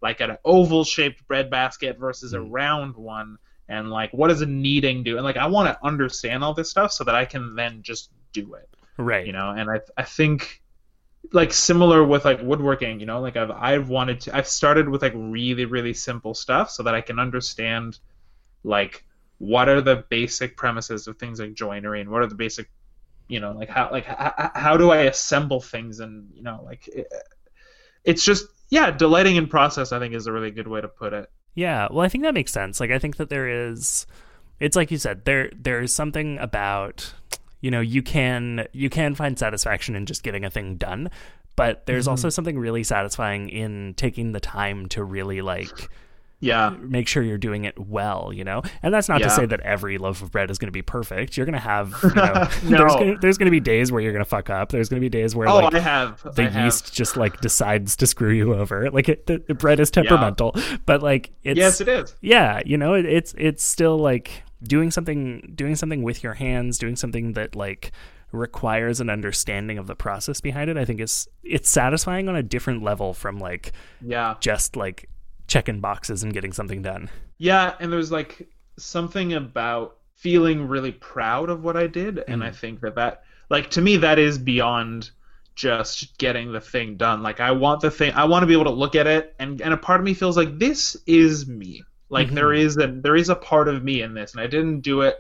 like 0.03 0.21
an 0.21 0.37
oval 0.45 0.85
shaped 0.85 1.27
bread 1.27 1.51
basket 1.51 1.99
versus 1.99 2.33
a 2.33 2.39
hmm. 2.39 2.51
round 2.51 2.97
one. 2.97 3.39
And 3.69 3.91
like 3.91 4.13
what 4.13 4.29
does 4.29 4.43
a 4.43 4.47
kneading 4.47 5.03
do? 5.03 5.17
And 5.17 5.25
like 5.25 5.37
I 5.37 5.47
want 5.47 5.69
to 5.69 5.85
understand 5.85 6.45
all 6.45 6.55
this 6.55 6.71
stuff 6.71 6.93
so 6.93 7.05
that 7.05 7.15
I 7.15 7.25
can 7.25 7.57
then 7.57 7.83
just 7.83 8.11
do 8.33 8.55
it 8.55 8.69
Right. 8.97 9.27
you 9.27 9.33
know? 9.33 9.51
And 9.51 9.71
I 9.71 9.81
I 9.97 10.05
think 10.05 10.63
like 11.33 11.53
similar 11.53 12.05
with 12.05 12.25
like 12.25 12.41
woodworking 12.43 13.01
you 13.01 13.07
know? 13.07 13.21
Like 13.21 13.37
I've 13.37 13.51
I've 13.51 13.89
wanted 13.89 14.21
to 14.23 14.37
I've 14.37 14.47
started 14.47 14.89
with 14.89 15.03
like 15.03 15.15
really 15.17 15.65
really 15.65 15.95
simple 15.95 16.35
stuff 16.35 16.71
so 16.71 16.85
that 16.85 16.95
I 16.95 17.01
can 17.01 17.19
understand 17.19 17.99
like 18.63 19.05
what 19.39 19.69
are 19.69 19.81
the 19.81 20.05
basic 20.09 20.57
premises 20.57 21.07
of 21.07 21.19
things 21.19 21.41
like 21.41 21.55
joinery 21.55 22.01
and 22.01 22.11
what 22.11 22.23
are 22.23 22.27
the 22.27 22.35
basic 22.35 22.71
you 23.29 23.41
know 23.41 23.53
like 23.53 23.69
how 23.69 23.91
like 23.91 24.07
how, 24.07 24.51
how 24.55 24.77
do 24.77 24.91
I 24.91 25.03
assemble 25.03 25.61
things 25.61 26.01
and 26.01 26.31
you 26.35 26.43
know 26.43 26.63
like 26.65 26.87
it, 26.89 27.13
it's 28.07 28.25
just 28.25 28.47
yeah 28.71 28.91
delighting 28.91 29.37
in 29.37 29.47
process 29.47 29.93
I 29.93 29.99
think 29.99 30.15
is 30.15 30.27
a 30.27 30.33
really 30.33 30.51
good 30.51 30.67
way 30.67 30.81
to 30.81 30.89
put 30.89 31.13
it 31.13 31.31
Yeah, 31.57 31.89
well, 31.91 32.03
I 32.03 32.09
think 32.09 32.23
that 32.23 32.35
makes 32.35 32.53
sense. 32.53 32.79
Like, 32.81 32.91
I 32.91 32.99
think 32.99 33.17
that 33.17 33.31
there 33.31 33.49
is, 33.49 34.07
it's 34.61 34.77
like 34.77 34.91
you 34.91 34.99
said, 34.99 35.25
there 35.25 35.51
there 35.59 35.81
is 35.81 35.93
something 35.93 36.39
about, 36.39 37.13
you 37.63 37.71
know, 37.71 37.81
you 37.81 38.03
can 38.03 38.69
you 38.73 38.91
can 38.91 39.15
find 39.15 39.39
satisfaction 39.39 39.97
in 39.97 40.05
just 40.07 40.23
getting 40.23 40.45
a 40.45 40.51
thing 40.51 40.77
done, 40.77 41.11
but 41.57 41.87
there's 41.87 42.05
mm-hmm. 42.05 42.11
also 42.11 42.29
something 42.29 42.59
really 42.59 42.85
satisfying 42.85 43.49
in 43.49 43.95
taking 43.95 44.33
the 44.33 44.41
time 44.41 44.87
to 44.91 45.03
really 45.03 45.41
like 45.41 45.89
yeah 46.41 46.71
make 46.81 47.09
sure 47.09 47.23
you're 47.23 47.39
doing 47.39 47.65
it 47.65 47.79
well, 47.79 48.31
you 48.33 48.45
know. 48.45 48.63
And 48.83 48.93
that's 48.93 49.09
not 49.09 49.19
to 49.19 49.31
say 49.31 49.47
that 49.47 49.61
every 49.61 49.97
loaf 49.99 50.21
of 50.23 50.31
bread 50.31 50.51
is 50.51 50.59
going 50.59 50.69
to 50.69 50.73
be 50.73 50.83
perfect. 50.83 51.37
You're 51.37 51.47
going 51.47 51.55
to 51.55 51.59
have, 51.59 51.97
you 52.03 52.11
know, 52.15 52.49
No. 52.65 52.79
there's 52.79 52.95
gonna, 52.95 53.19
there's 53.21 53.39
going 53.39 53.47
to 53.47 53.51
be 53.51 53.61
days 53.61 53.91
where 53.91 54.01
you're 54.03 54.13
going 54.13 54.25
to 54.25 54.29
fuck 54.29 54.51
up. 54.51 54.71
There's 54.71 54.89
going 54.91 55.01
to 55.01 55.05
be 55.05 55.09
days 55.09 55.35
where 55.35 55.49
oh 55.49 55.57
like 55.61 55.75
I 55.75 55.79
have 55.81 56.23
the 56.35 56.43
I 56.45 56.49
have. 56.49 56.65
yeast 56.65 56.93
just 56.95 57.17
like 57.17 57.41
decides 57.41 57.97
to 57.97 58.07
screw 58.07 58.33
you 58.33 58.55
over. 58.55 58.91
Like 58.91 59.09
it, 59.09 59.27
the, 59.27 59.39
the 59.39 59.55
bread 59.55 59.81
is 59.81 59.91
temperamental, 59.91 60.55
but 60.85 61.03
like 61.03 61.31
it's 61.43 61.59
yes 61.59 61.81
it 61.81 61.89
is 61.89 62.15
yeah 62.21 62.61
you 62.67 62.77
know 62.77 62.95
it, 62.95 63.07
it's 63.07 63.35
it's 63.39 63.63
still 63.65 63.97
like 63.99 64.43
doing 64.63 64.91
something 64.91 65.53
doing 65.55 65.75
something 65.75 66.03
with 66.03 66.23
your 66.23 66.35
hands 66.35 66.79
doing 66.79 66.97
something 66.97 67.33
that 67.35 67.55
like 67.55 67.93
requires 68.33 69.01
an 69.01 69.09
understanding 69.09 69.79
of 69.79 69.87
the 69.87 69.95
process 69.95 70.41
behind 70.41 70.69
it 70.69 70.77
i 70.77 70.85
think 70.85 71.01
is 71.01 71.29
it's 71.45 71.69
satisfying 71.69 72.29
on 72.29 72.35
a 72.37 72.43
different 72.43 72.83
level 72.83 73.15
from 73.15 73.39
like 73.39 73.73
yeah 74.01 74.35
just 74.41 74.75
like 74.77 75.09
checking 75.47 75.81
boxes 75.81 76.23
and 76.23 76.33
getting 76.33 76.53
something 76.53 76.83
done 76.83 77.09
Yeah, 77.39 77.75
and 77.81 77.93
there's 77.93 78.11
like 78.11 78.49
something 78.79 79.35
about 79.35 79.99
feeling 80.15 80.67
really 80.67 80.93
proud 80.93 81.51
of 81.51 81.63
what 81.63 81.77
I 81.77 81.87
did, 81.87 82.23
and 82.27 82.43
I 82.43 82.51
mm. 82.51 82.55
think 82.55 82.81
that 82.81 82.95
that 82.97 83.25
like 83.51 83.71
to 83.71 83.83
me 83.83 83.99
that 83.99 84.19
is 84.19 84.39
beyond 84.39 85.11
just 85.55 86.19
getting 86.19 86.53
the 86.53 86.61
thing 86.61 86.97
done. 86.97 87.23
Like 87.23 87.41
I 87.41 87.53
want 87.53 87.81
the 87.81 87.91
thing, 87.91 88.13
I 88.13 88.25
want 88.25 88.43
to 88.43 88.47
be 88.47 88.55
able 88.55 88.65
to 88.65 88.71
look 88.71 88.95
at 88.95 89.07
it, 89.07 89.35
and 89.39 89.61
and 89.61 89.75
a 89.75 89.77
part 89.77 90.01
of 90.01 90.05
me 90.05 90.15
feels 90.15 90.37
like 90.37 90.59
this 90.59 90.97
is 91.07 91.47
me. 91.47 91.83
Like 92.09 92.31
there 92.31 92.49
mm-hmm. 92.49 92.67
is 92.67 92.77
a 92.79 92.87
there 92.87 93.17
is 93.17 93.29
a 93.29 93.35
part 93.35 93.69
of 93.69 93.83
me 93.83 94.03
in 94.03 94.15
this, 94.15 94.33
and 94.33 94.41
I 94.41 94.47
didn't 94.47 94.81
do 94.81 95.03
it 95.03 95.17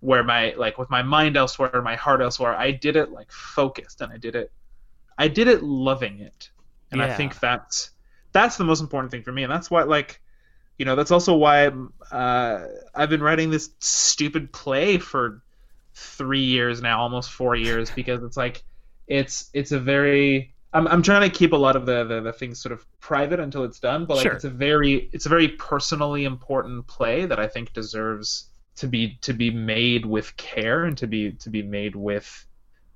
where 0.00 0.22
my 0.22 0.54
like 0.56 0.76
with 0.78 0.90
my 0.90 1.02
mind 1.02 1.36
elsewhere, 1.36 1.80
my 1.82 1.96
heart 1.96 2.20
elsewhere. 2.20 2.54
I 2.54 2.72
did 2.72 2.96
it 2.96 3.10
like 3.10 3.32
focused, 3.32 4.00
and 4.02 4.12
I 4.12 4.18
did 4.18 4.36
it, 4.36 4.52
I 5.16 5.28
did 5.28 5.48
it 5.48 5.62
loving 5.62 6.20
it, 6.20 6.50
and 6.92 7.02
I 7.02 7.14
think 7.14 7.38
that's 7.40 7.90
that's 8.38 8.56
the 8.56 8.64
most 8.64 8.80
important 8.80 9.10
thing 9.10 9.22
for 9.22 9.32
me, 9.32 9.42
and 9.42 9.52
that's 9.52 9.70
why 9.70 9.82
like 9.82 10.20
you 10.78 10.84
know 10.84 10.94
that's 10.94 11.10
also 11.10 11.34
why 11.34 11.70
uh, 12.12 12.66
I've 12.94 13.10
been 13.10 13.22
writing 13.22 13.50
this 13.50 13.70
stupid 13.80 14.52
play 14.52 14.98
for 14.98 15.42
three 15.94 16.44
years 16.44 16.80
now, 16.80 17.00
almost 17.00 17.32
four 17.32 17.56
years, 17.56 17.90
because 17.90 18.22
it's 18.22 18.36
like 18.36 18.62
it's 19.06 19.50
it's 19.52 19.72
a 19.72 19.80
very 19.80 20.54
I'm, 20.72 20.86
I'm 20.86 21.02
trying 21.02 21.28
to 21.28 21.36
keep 21.36 21.52
a 21.52 21.56
lot 21.56 21.76
of 21.76 21.86
the, 21.86 22.04
the, 22.04 22.20
the 22.20 22.32
things 22.32 22.60
sort 22.60 22.72
of 22.72 22.84
private 23.00 23.40
until 23.40 23.64
it's 23.64 23.80
done, 23.80 24.04
but 24.04 24.18
like 24.18 24.24
Sure. 24.24 24.32
it's 24.32 24.44
a 24.44 24.50
very 24.50 25.08
it's 25.12 25.26
a 25.26 25.28
very 25.28 25.48
personally 25.48 26.24
important 26.24 26.86
play 26.86 27.24
that 27.26 27.38
I 27.38 27.46
think 27.48 27.72
deserves 27.72 28.50
to 28.76 28.86
be 28.86 29.18
to 29.22 29.32
be 29.32 29.50
made 29.50 30.06
with 30.06 30.36
care 30.36 30.84
and 30.84 30.96
to 30.98 31.06
be 31.06 31.32
to 31.32 31.50
be 31.50 31.62
made 31.62 31.96
with 31.96 32.46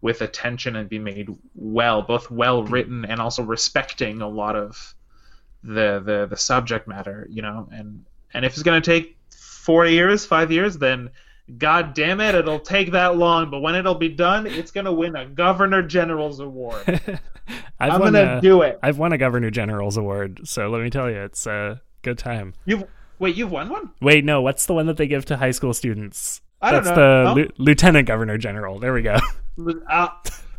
with 0.02 0.20
attention 0.20 0.76
and 0.76 0.88
be 0.88 0.98
made 0.98 1.28
well, 1.54 2.02
both 2.02 2.30
well 2.30 2.64
written 2.64 3.04
and 3.04 3.20
also 3.20 3.42
respecting 3.42 4.20
a 4.20 4.28
lot 4.28 4.56
of 4.56 4.94
the 5.64 6.02
the 6.04 6.26
the 6.30 6.36
subject 6.36 6.86
matter, 6.88 7.26
you 7.30 7.42
know. 7.42 7.68
And 7.72 8.04
and 8.34 8.44
if 8.44 8.52
it's 8.54 8.62
gonna 8.62 8.80
take 8.80 9.16
four 9.36 9.86
years, 9.86 10.24
five 10.26 10.50
years, 10.52 10.78
then 10.78 11.10
God 11.58 11.94
damn 11.94 12.20
it, 12.20 12.34
it'll 12.34 12.60
take 12.60 12.92
that 12.92 13.16
long. 13.16 13.50
But 13.50 13.60
when 13.60 13.74
it'll 13.74 13.94
be 13.94 14.08
done, 14.08 14.46
it's 14.46 14.70
gonna 14.70 14.92
win 14.92 15.16
a 15.16 15.26
Governor 15.26 15.82
General's 15.82 16.40
award. 16.40 16.82
I've 17.80 17.92
I'm 17.94 18.00
won 18.00 18.12
gonna 18.12 18.38
a, 18.38 18.40
do 18.40 18.62
it. 18.62 18.78
I've 18.82 18.98
won 18.98 19.12
a 19.12 19.18
Governor 19.18 19.50
General's 19.50 19.96
award, 19.96 20.40
so 20.44 20.68
let 20.70 20.82
me 20.82 20.90
tell 20.90 21.10
you, 21.10 21.18
it's 21.20 21.46
a 21.46 21.80
good 22.02 22.18
time. 22.18 22.54
You've 22.64 22.84
wait, 23.18 23.36
you've 23.36 23.50
won 23.50 23.68
one? 23.68 23.90
Wait, 24.00 24.24
no, 24.24 24.40
what's 24.42 24.66
the 24.66 24.74
one 24.74 24.86
that 24.86 24.96
they 24.96 25.06
give 25.08 25.24
to 25.26 25.36
high 25.36 25.50
school 25.50 25.74
students? 25.74 26.40
I 26.60 26.70
don't 26.70 26.84
That's 26.84 26.96
know. 26.96 27.24
the 27.24 27.30
Oh. 27.30 27.34
Lieu- 27.34 27.50
Lieutenant 27.58 28.06
Governor 28.06 28.38
General. 28.38 28.78
There 28.78 28.92
we 28.92 29.02
go. 29.02 29.16
Uh, 29.90 30.08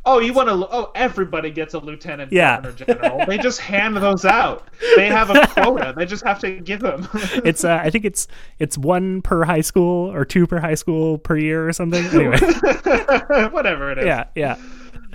oh, 0.05 0.19
you 0.19 0.33
want 0.33 0.49
to? 0.49 0.53
Oh, 0.53 0.91
everybody 0.95 1.49
gets 1.51 1.73
a 1.73 1.79
lieutenant 1.79 2.31
Yeah. 2.31 2.61
governor 2.61 2.73
general. 2.85 3.25
they 3.25 3.37
just 3.37 3.59
hand 3.59 3.95
those 3.97 4.25
out. 4.25 4.67
They 4.95 5.07
have 5.07 5.29
a 5.29 5.47
quota. 5.47 5.93
They 5.95 6.05
just 6.05 6.23
have 6.25 6.39
to 6.39 6.59
give 6.59 6.79
them. 6.81 7.07
It's 7.45 7.63
uh, 7.63 7.79
I 7.83 7.89
think 7.89 8.05
it's 8.05 8.27
it's 8.59 8.77
one 8.77 9.21
per 9.21 9.43
high 9.43 9.61
school 9.61 10.11
or 10.13 10.25
two 10.25 10.45
per 10.47 10.59
high 10.59 10.75
school 10.75 11.17
per 11.17 11.37
year 11.37 11.67
or 11.67 11.73
something. 11.73 12.03
Anyway, 12.05 12.37
whatever 13.49 13.91
it 13.91 13.99
is. 13.99 14.05
yeah, 14.05 14.25
yeah. 14.35 14.55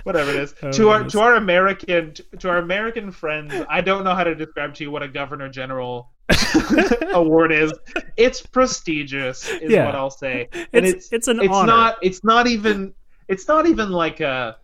Whatever 0.03 0.29
it 0.31 0.37
is. 0.37 0.55
Oh, 0.63 0.71
to 0.71 0.89
our 0.89 0.97
goodness. 0.99 1.13
to 1.13 1.19
our 1.21 1.35
American 1.35 2.13
to 2.39 2.49
our 2.49 2.57
American 2.57 3.11
friends, 3.11 3.53
I 3.69 3.81
don't 3.81 4.03
know 4.03 4.15
how 4.15 4.23
to 4.23 4.33
describe 4.35 4.73
to 4.75 4.83
you 4.83 4.91
what 4.91 5.03
a 5.03 5.07
governor 5.07 5.49
general 5.49 6.11
award 7.13 7.51
is. 7.51 7.73
It's 8.17 8.45
prestigious, 8.45 9.49
is 9.49 9.71
Yeah. 9.71 9.85
what 9.85 9.95
I'll 9.95 10.09
say. 10.09 10.47
And 10.73 10.85
It's- 10.85 10.93
it's 10.93 11.09
it's 11.13 11.27
an 11.27 11.39
it's 11.41 11.53
honor. 11.53 11.67
not 11.67 11.97
it's 12.01 12.23
not 12.23 12.47
even 12.47 12.93
it's 13.27 13.47
not 13.47 13.65
even 13.67 13.91
like 13.91 14.19
a 14.21 14.57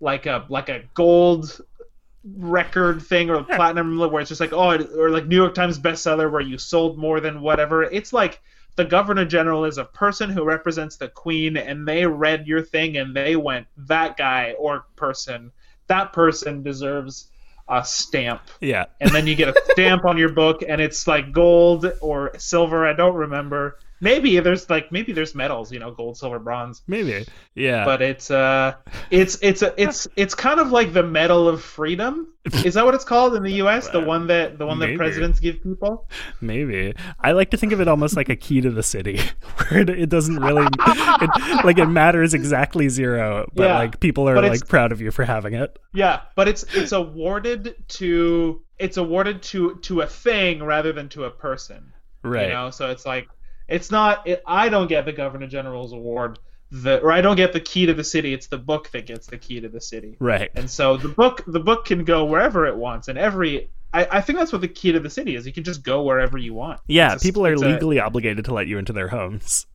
like 0.00 0.26
a 0.26 0.44
like 0.48 0.68
a 0.68 0.82
gold 0.94 1.60
record 2.36 3.02
thing 3.02 3.30
or 3.30 3.42
platinum 3.42 3.98
where 3.98 4.20
it's 4.20 4.28
just 4.28 4.40
like 4.40 4.52
oh 4.52 4.76
or 4.98 5.10
like 5.10 5.26
New 5.26 5.36
York 5.36 5.54
Times 5.54 5.78
bestseller 5.78 6.30
where 6.30 6.40
you 6.40 6.58
sold 6.58 6.98
more 6.98 7.20
than 7.20 7.40
whatever. 7.40 7.84
It's 7.84 8.12
like 8.12 8.40
the 8.76 8.84
governor 8.84 9.24
general 9.24 9.64
is 9.64 9.78
a 9.78 9.84
person 9.84 10.30
who 10.30 10.44
represents 10.44 10.96
the 10.96 11.08
queen 11.08 11.56
and 11.56 11.86
they 11.86 12.06
read 12.06 12.46
your 12.46 12.62
thing 12.62 12.96
and 12.98 13.14
they 13.16 13.36
went 13.36 13.66
that 13.76 14.16
guy 14.16 14.54
or 14.58 14.84
person 14.96 15.50
that 15.86 16.12
person 16.12 16.62
deserves 16.62 17.30
a 17.68 17.84
stamp 17.84 18.42
Yeah. 18.60 18.86
and 19.00 19.10
then 19.10 19.26
you 19.26 19.34
get 19.34 19.48
a 19.48 19.62
stamp 19.72 20.04
on 20.04 20.16
your 20.16 20.28
book 20.32 20.62
and 20.66 20.80
it's 20.80 21.06
like 21.06 21.32
gold 21.32 21.92
or 22.00 22.32
silver 22.38 22.86
i 22.86 22.92
don't 22.92 23.14
remember 23.14 23.78
maybe 24.00 24.38
there's 24.40 24.68
like 24.70 24.90
maybe 24.90 25.12
there's 25.12 25.34
medals 25.34 25.70
you 25.70 25.78
know 25.78 25.90
gold 25.90 26.16
silver 26.16 26.38
bronze 26.38 26.82
Maybe. 26.86 27.26
Yeah. 27.54 27.84
but 27.84 28.00
it's 28.02 28.30
uh 28.30 28.74
it's 29.10 29.38
it's 29.42 29.62
a, 29.62 29.74
it's 29.80 30.08
it's 30.16 30.34
kind 30.34 30.58
of 30.60 30.70
like 30.72 30.92
the 30.92 31.02
medal 31.02 31.48
of 31.48 31.62
freedom 31.62 32.32
is 32.64 32.74
that 32.74 32.84
what 32.84 32.94
it's 32.94 33.04
called 33.04 33.34
in 33.34 33.42
the 33.42 33.52
us 33.60 33.88
the 33.88 34.00
one 34.00 34.26
that 34.28 34.58
the 34.58 34.66
one 34.66 34.78
Maybe. 34.78 34.92
that 34.92 34.98
presidents 34.98 35.40
give 35.40 35.62
people 35.62 36.08
Maybe. 36.40 36.94
I 37.20 37.32
like 37.32 37.50
to 37.50 37.56
think 37.56 37.72
of 37.72 37.80
it 37.80 37.88
almost 37.88 38.16
like 38.16 38.28
a 38.30 38.36
key 38.36 38.60
to 38.62 38.70
the 38.70 38.82
city, 38.82 39.20
where 39.68 39.80
it, 39.80 39.90
it 39.90 40.08
doesn't 40.08 40.36
really, 40.40 40.66
it, 40.66 41.64
like 41.64 41.78
it 41.78 41.86
matters 41.86 42.32
exactly 42.34 42.88
zero, 42.88 43.50
but 43.54 43.64
Yeah, 43.64 43.78
like 43.78 44.00
people 44.00 44.28
are 44.28 44.40
like 44.40 44.66
proud 44.68 44.92
of 44.92 45.00
you 45.00 45.10
for 45.10 45.24
having 45.24 45.54
it. 45.54 45.78
yeah 45.92 46.20
but 46.36 46.48
it's 46.48 46.64
it's 46.74 46.92
awarded 46.92 47.74
to 47.88 48.62
it's 48.78 48.96
awarded 48.96 49.42
to 49.42 49.76
to 49.82 50.00
a 50.00 50.06
thing 50.06 50.62
rather 50.62 50.92
than 50.92 51.08
to 51.10 51.24
a 51.24 51.30
person 51.30 51.92
Right. 52.22 52.48
You 52.48 52.52
know, 52.52 52.70
so 52.70 52.90
it's 52.90 53.06
like 53.06 53.28
it's 53.70 53.90
not. 53.90 54.26
It, 54.26 54.42
I 54.46 54.68
don't 54.68 54.88
get 54.88 55.04
the 55.04 55.12
governor 55.12 55.46
general's 55.46 55.92
award, 55.92 56.38
the 56.70 57.00
or 57.00 57.12
I 57.12 57.20
don't 57.20 57.36
get 57.36 57.52
the 57.52 57.60
key 57.60 57.86
to 57.86 57.94
the 57.94 58.04
city. 58.04 58.34
It's 58.34 58.48
the 58.48 58.58
book 58.58 58.90
that 58.90 59.06
gets 59.06 59.26
the 59.26 59.38
key 59.38 59.60
to 59.60 59.68
the 59.68 59.80
city. 59.80 60.16
Right. 60.18 60.50
And 60.54 60.68
so 60.70 60.96
the 60.96 61.08
book, 61.08 61.42
the 61.46 61.60
book 61.60 61.84
can 61.86 62.04
go 62.04 62.24
wherever 62.24 62.66
it 62.66 62.76
wants, 62.76 63.08
and 63.08 63.16
every. 63.18 63.70
I, 63.92 64.06
I 64.08 64.20
think 64.20 64.38
that's 64.38 64.52
what 64.52 64.60
the 64.60 64.68
key 64.68 64.92
to 64.92 65.00
the 65.00 65.10
city 65.10 65.34
is. 65.34 65.44
You 65.46 65.52
can 65.52 65.64
just 65.64 65.82
go 65.82 66.02
wherever 66.02 66.38
you 66.38 66.54
want. 66.54 66.80
Yeah. 66.86 67.14
A- 67.14 67.18
people 67.18 67.44
are 67.44 67.54
it's 67.54 67.62
a- 67.62 67.66
legally 67.68 67.98
obligated 67.98 68.44
to 68.44 68.54
let 68.54 68.68
you 68.68 68.78
into 68.78 68.92
their 68.92 69.08
homes. 69.08 69.66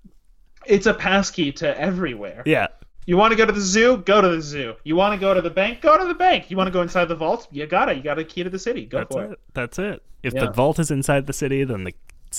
it's 0.66 0.86
a 0.86 0.94
passkey 0.94 1.52
to 1.54 1.78
everywhere. 1.80 2.42
Yeah. 2.46 2.68
You 3.08 3.18
want 3.18 3.32
to 3.32 3.36
go 3.36 3.46
to 3.46 3.52
the 3.52 3.60
zoo? 3.62 3.98
Go 3.98 4.22
to 4.22 4.30
the 4.30 4.42
zoo. 4.42 4.76
You 4.86 4.96
want 4.96 5.14
to 5.14 5.20
go 5.20 5.34
to 5.34 5.42
the 5.42 5.50
bank? 5.50 5.82
Go 5.82 5.98
to 5.98 6.06
the 6.06 6.14
bank. 6.16 6.50
You 6.50 6.56
want 6.58 6.68
to 6.68 6.72
go 6.72 6.82
inside 6.82 7.06
the 7.06 7.16
vault? 7.16 7.48
You 7.52 7.68
got 7.68 7.90
it. 7.90 7.98
You 7.98 8.04
got 8.04 8.18
a 8.18 8.24
key 8.24 8.42
to 8.44 8.50
the 8.50 8.58
city. 8.58 8.86
Go 8.86 9.00
That's 9.00 9.14
for 9.14 9.26
it. 9.26 9.32
it. 9.34 9.40
That's 9.54 9.78
it. 9.80 10.02
If 10.24 10.34
Yeah. 10.34 10.46
the 10.46 10.52
vault 10.54 10.80
is 10.80 10.90
inside 10.92 11.28
the 11.28 11.34
city, 11.34 11.66
then 11.66 11.84
the 11.84 11.94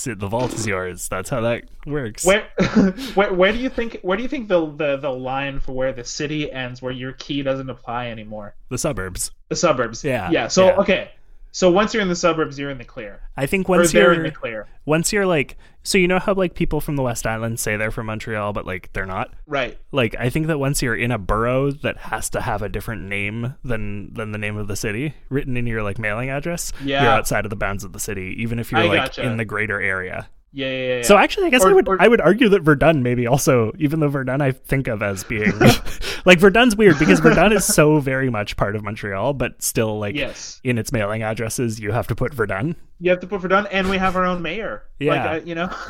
the 0.05 0.27
vault 0.27 0.53
is 0.53 0.65
yours. 0.65 1.07
That's 1.07 1.29
how 1.29 1.41
that 1.41 1.63
works. 1.85 2.25
Where, 2.25 2.47
where, 3.13 3.33
where 3.33 3.51
do 3.51 3.57
you 3.57 3.69
think? 3.69 3.99
Where 4.01 4.17
do 4.17 4.23
you 4.23 4.29
think 4.29 4.47
the, 4.47 4.65
the 4.65 4.97
the 4.97 5.09
line 5.09 5.59
for 5.59 5.73
where 5.73 5.93
the 5.93 6.03
city 6.03 6.51
ends, 6.51 6.81
where 6.81 6.91
your 6.91 7.13
key 7.13 7.43
doesn't 7.43 7.69
apply 7.69 8.07
anymore? 8.07 8.55
the 8.69 8.77
suburbs. 8.77 9.31
The 9.49 9.55
suburbs. 9.55 10.03
Yeah, 10.03 10.29
Yeah. 10.31 10.47
So 10.47 10.67
yeah. 10.67 10.77
okay. 10.77 11.11
So 11.57 11.71
once 11.71 11.91
you're 11.91 12.03
in 12.03 12.07
the 12.07 12.15
suburbs, 12.15 12.59
you're 12.59 12.69
in 12.69 12.77
the 12.77 12.83
clear. 12.85 13.19
I 13.35 13.47
think 13.47 13.67
once 13.67 13.91
they're 13.91 14.13
in 14.13 14.19
you're 14.19 14.29
the 14.29 14.35
clear. 14.35 14.67
once 14.85 15.11
you're 15.11 15.25
like 15.25 15.57
so 15.81 15.97
you 15.97 16.07
know 16.07 16.19
how 16.19 16.35
like 16.35 16.53
people 16.53 16.79
from 16.79 16.97
the 16.97 17.01
West 17.01 17.25
Island 17.25 17.59
say 17.59 17.77
they're 17.77 17.89
from 17.89 18.05
Montreal, 18.05 18.53
but 18.53 18.67
like 18.67 18.93
they're 18.93 19.07
not. 19.07 19.33
Right. 19.47 19.75
Like 19.91 20.15
I 20.19 20.29
think 20.29 20.45
that 20.47 20.59
once 20.59 20.83
you're 20.83 20.95
in 20.95 21.09
a 21.11 21.17
borough 21.17 21.71
that 21.71 21.97
has 21.97 22.29
to 22.29 22.41
have 22.41 22.61
a 22.61 22.69
different 22.69 23.05
name 23.05 23.55
than 23.63 24.13
than 24.13 24.33
the 24.33 24.37
name 24.37 24.55
of 24.55 24.67
the 24.67 24.75
city 24.75 25.15
written 25.29 25.57
in 25.57 25.65
your 25.65 25.81
like 25.81 25.97
mailing 25.97 26.29
address, 26.29 26.73
Yeah. 26.83 27.01
you're 27.01 27.11
outside 27.11 27.43
of 27.43 27.49
the 27.49 27.55
bounds 27.55 27.83
of 27.83 27.91
the 27.91 27.99
city, 27.99 28.35
even 28.37 28.59
if 28.59 28.71
you're 28.71 28.81
I 28.81 28.85
like 28.85 28.99
gotcha. 29.05 29.23
in 29.25 29.37
the 29.37 29.45
greater 29.45 29.81
area. 29.81 30.29
Yeah. 30.53 30.67
Yeah. 30.71 30.95
yeah, 30.97 31.01
So 31.03 31.17
actually, 31.17 31.47
I 31.47 31.49
guess 31.51 31.63
Or- 31.63 31.69
I 31.69 31.73
would 31.73 31.87
or- 31.87 32.01
I 32.01 32.07
would 32.07 32.21
argue 32.21 32.49
that 32.49 32.61
Verdun 32.63 33.03
maybe 33.03 33.27
also, 33.27 33.73
even 33.77 33.99
though 33.99 34.07
Verdun 34.07 34.41
I 34.41 34.51
think 34.51 34.87
of 34.87 35.01
as 35.03 35.23
being 35.23 35.51
like 36.25 36.39
Verdun's 36.39 36.75
weird 36.75 36.97
because 36.99 37.19
Verdun 37.19 37.51
is 37.51 37.65
so 37.65 37.99
very 37.99 38.29
much 38.29 38.57
part 38.57 38.75
of 38.75 38.83
Montreal, 38.83 39.33
but 39.33 39.61
still 39.61 39.99
like 39.99 40.15
Yes. 40.15 40.59
in 40.63 40.77
its 40.77 40.91
mailing 40.91 41.21
addresses 41.23 41.79
you 41.79 41.91
have 41.91 42.07
to 42.07 42.15
put 42.15 42.33
Verdun. 42.33 42.75
You 42.99 43.11
have 43.11 43.19
to 43.19 43.27
put 43.27 43.41
Verdun, 43.41 43.67
and 43.67 43.89
we 43.89 43.97
have 43.97 44.15
our 44.15 44.25
own 44.25 44.41
mayor. 44.41 44.83
Yeah. 44.99 45.33
Like, 45.33 45.45
you 45.45 45.53
know. 45.53 45.69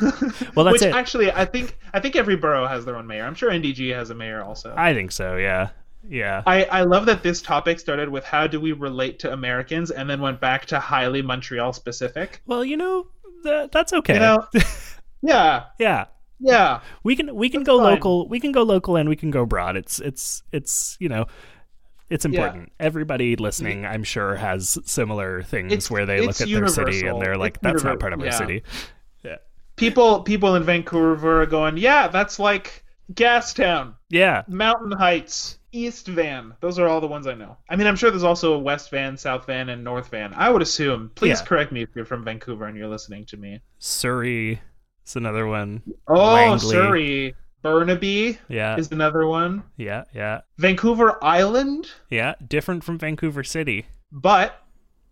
Well, 0.54 0.64
that's 0.64 0.72
Which 0.72 0.82
it. 0.82 0.94
actually, 0.94 1.30
I 1.32 1.44
think 1.46 1.78
I 1.94 2.00
think 2.00 2.16
every 2.16 2.36
borough 2.36 2.66
has 2.66 2.84
their 2.84 2.96
own 2.96 3.06
mayor. 3.06 3.24
I'm 3.24 3.34
sure 3.34 3.50
NDG 3.50 3.94
has 3.94 4.10
a 4.10 4.14
mayor 4.14 4.42
also. 4.42 4.74
I 4.76 4.92
think 4.92 5.12
so. 5.12 5.36
Yeah, 5.36 5.68
yeah. 6.06 6.42
I, 6.46 6.64
I 6.64 6.82
love 6.82 7.06
that 7.06 7.22
this 7.22 7.40
topic 7.40 7.80
started 7.80 8.08
with 8.10 8.24
how 8.24 8.46
do 8.46 8.60
we 8.60 8.72
relate 8.72 9.20
to 9.20 9.32
Americans, 9.32 9.90
and 9.90 10.10
then 10.10 10.20
went 10.20 10.40
back 10.40 10.66
to 10.66 10.78
highly 10.80 11.22
Montreal 11.22 11.72
specific. 11.72 12.42
well, 12.46 12.64
you 12.64 12.76
know 12.76 13.06
that, 13.44 13.72
that's 13.72 13.92
okay. 13.92 14.14
You 14.14 14.20
know. 14.20 14.46
yeah. 15.22 15.64
yeah. 15.78 16.06
Yeah. 16.40 16.80
We 17.02 17.16
can 17.16 17.34
we 17.34 17.48
can 17.48 17.64
go 17.64 17.78
fine. 17.78 17.94
local. 17.94 18.28
We 18.28 18.38
can 18.40 18.52
go 18.52 18.62
local 18.62 18.96
and 18.96 19.08
we 19.08 19.16
can 19.16 19.30
go 19.30 19.44
broad. 19.46 19.76
It's 19.76 19.98
it's 20.00 20.42
it's 20.52 20.96
you 21.00 21.08
know. 21.08 21.26
It's 22.10 22.24
important. 22.24 22.72
Everybody 22.80 23.36
listening, 23.36 23.84
I'm 23.84 24.02
sure, 24.02 24.34
has 24.36 24.78
similar 24.86 25.42
things 25.42 25.72
It's- 25.72 25.90
where 25.90 26.06
they 26.06 26.22
look 26.22 26.40
at 26.40 26.48
their 26.48 26.66
city 26.68 27.06
and 27.06 27.20
they're 27.20 27.36
like, 27.36 27.56
It's 27.56 27.62
"That's 27.62 27.84
not 27.84 28.00
part 28.00 28.14
of 28.14 28.22
our 28.22 28.32
city." 28.32 28.62
Yeah, 29.22 29.36
People 29.76 30.22
people 30.22 30.54
in 30.54 30.62
Vancouver 30.62 31.42
are 31.42 31.46
going, 31.46 31.76
yeah, 31.76 32.08
that's 32.08 32.38
like 32.38 32.82
Gastown. 33.12 33.92
yeah, 34.08 34.42
Mountain 34.48 34.92
Heights, 34.92 35.57
East 35.72 36.06
Van. 36.08 36.54
Those 36.60 36.78
are 36.78 36.86
all 36.88 37.00
the 37.00 37.06
ones 37.06 37.26
I 37.26 37.34
know. 37.34 37.56
I 37.68 37.76
mean, 37.76 37.86
I'm 37.86 37.96
sure 37.96 38.10
there's 38.10 38.22
also 38.24 38.54
a 38.54 38.58
West 38.58 38.90
Van, 38.90 39.16
South 39.16 39.46
Van, 39.46 39.68
and 39.68 39.84
North 39.84 40.08
Van. 40.08 40.32
I 40.34 40.50
would 40.50 40.62
assume. 40.62 41.10
Please 41.14 41.40
Yeah. 41.40 41.46
correct 41.46 41.72
me 41.72 41.82
if 41.82 41.88
you're 41.94 42.04
from 42.04 42.24
Vancouver 42.24 42.66
and 42.66 42.76
you're 42.76 42.88
listening 42.88 43.26
to 43.26 43.36
me. 43.36 43.60
Surrey 43.78 44.60
is 45.06 45.16
another 45.16 45.46
one. 45.46 45.82
Oh, 46.06 46.14
Langley. 46.34 46.58
Surrey. 46.70 47.34
Burnaby 47.60 48.38
Yeah, 48.48 48.76
is 48.76 48.92
another 48.92 49.26
one. 49.26 49.64
yeah, 49.76 50.04
yeah, 50.14 50.42
Vancouver 50.58 51.22
Island, 51.24 51.90
yeah. 52.08 52.34
Different 52.46 52.84
from 52.84 52.98
Vancouver 52.98 53.42
City. 53.42 53.86
but 54.12 54.62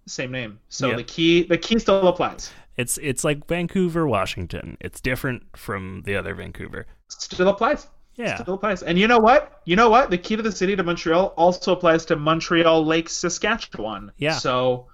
same 0.07 0.30
name. 0.30 0.61
So 0.68 0.86
Yep. 0.90 0.96
the 0.96 1.02
key 1.02 1.42
the 1.42 1.59
key 1.59 1.80
still 1.80 2.07
applies. 2.07 2.52
It's 2.76 2.98
it's 2.98 3.24
like 3.24 3.48
Vancouver, 3.48 4.07
Washington. 4.07 4.76
It's 4.80 5.00
different 5.00 5.42
from 5.57 6.02
the 6.07 6.14
other 6.14 6.34
Vancouver. 6.34 6.86
Still 7.09 7.48
applies. 7.48 7.88
Yeah, 8.17 8.41
Still 8.43 8.55
applies. 8.55 8.83
And 8.83 8.99
you 8.99 9.07
know 9.09 9.19
what? 9.19 9.61
You 9.67 9.77
know 9.77 9.91
what? 9.91 10.11
The 10.11 10.19
key 10.19 10.37
to 10.37 10.43
the 10.43 10.53
city 10.53 10.75
to 10.77 10.83
Montreal 10.83 11.35
also 11.37 11.73
applies 11.73 12.07
to 12.07 12.17
Montreal 12.17 12.85
Lake, 12.85 13.09
Saskatchewan. 13.11 14.11
Yeah. 14.17 14.33
So 14.33 14.87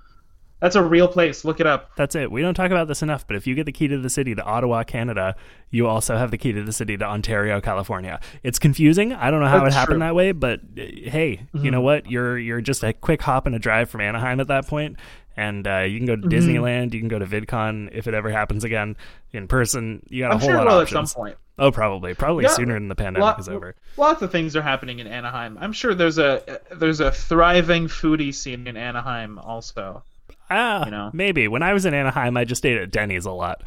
that's 0.61 0.77
a 0.77 0.83
real 0.83 1.09
place. 1.09 1.45
Look 1.45 1.61
it 1.61 1.67
up. 1.67 1.91
that's 1.97 2.15
it. 2.15 2.31
We 2.31 2.41
don't 2.43 2.55
talk 2.55 2.71
about 2.71 2.89
this 2.89 3.03
enough, 3.03 3.27
but 3.27 3.37
if 3.37 3.47
you 3.47 3.55
get 3.55 3.67
the 3.67 3.73
key 3.73 3.89
to 3.89 3.99
the 3.99 4.11
city 4.11 4.35
to 4.35 4.43
Ottawa, 4.43 4.85
Canada, 4.85 5.35
you 5.71 5.87
also 5.87 6.17
have 6.17 6.31
the 6.31 6.39
key 6.39 6.53
to 6.53 6.63
the 6.63 6.73
city 6.73 6.97
to 6.97 7.05
Ontario, 7.05 7.61
California. 7.61 8.21
It's 8.43 8.59
confusing. 8.59 9.13
I 9.13 9.31
don't 9.31 9.41
know 9.41 9.49
how 9.49 9.65
That's 9.65 9.75
it 9.75 9.79
happened 9.79 9.95
true. 10.01 10.07
that 10.07 10.15
way, 10.15 10.33
but 10.33 10.61
uh, 10.61 10.83
hey, 10.83 11.47
you 11.55 11.71
know 11.71 11.81
what? 11.81 12.11
You're 12.11 12.39
you're 12.39 12.61
just 12.61 12.83
a 12.83 12.93
quick 12.93 13.23
hop 13.23 13.47
and 13.47 13.55
a 13.55 13.59
drive 13.59 13.89
from 13.91 14.01
Anaheim 14.03 14.39
at 14.41 14.49
that 14.49 14.67
point, 14.69 14.99
and 15.37 15.67
uh, 15.67 15.81
you 15.81 15.99
can 15.99 16.07
go 16.07 16.17
to 16.17 16.23
Disneyland. 16.23 16.93
You 16.95 17.01
can 17.01 17.09
go 17.09 17.19
to 17.19 17.27
VidCon 17.27 17.89
if 17.93 18.07
it 18.07 18.15
ever 18.15 18.31
happens 18.31 18.63
again 18.65 18.97
in 19.33 19.49
person. 19.49 20.05
You 20.09 20.23
got 20.23 20.31
a 20.31 20.35
I'm 20.35 20.41
whole 20.41 20.49
sure 20.49 20.57
it 20.57 20.65
lot 20.65 20.67
will 20.69 20.81
of 20.81 20.89
at 20.89 20.93
some 20.93 21.07
point. 21.07 21.37
Oh, 21.63 21.71
probably, 21.71 22.15
probably 22.15 22.45
Yeah. 22.45 22.51
sooner 22.51 22.75
than 22.75 22.89
the 22.89 22.95
pandemic 22.95 23.23
Lot- 23.23 23.39
is 23.41 23.49
over. 23.49 23.75
Lots 23.97 24.21
of 24.23 24.33
things 24.33 24.57
are 24.57 24.63
happening 24.63 24.99
in 24.99 25.07
Anaheim. 25.07 25.57
I'm 25.61 25.73
sure 25.73 25.95
there's 25.95 26.19
a 26.19 26.61
there's 26.75 27.01
a 27.01 27.11
thriving 27.13 27.87
foodie 27.87 28.35
scene 28.35 28.67
in 28.67 28.77
Anaheim 28.77 29.39
also. 29.39 30.03
Ah, 30.51 30.85
You 30.85 30.91
know. 30.91 31.11
maybe. 31.13 31.49
When 31.49 31.63
I 31.63 31.73
was 31.73 31.87
in 31.87 31.95
Anaheim, 31.95 32.37
I 32.37 32.45
just 32.45 32.67
ate 32.67 32.77
at 32.79 32.91
Denny's 32.91 33.25
a 33.25 33.31
lot. 33.31 33.63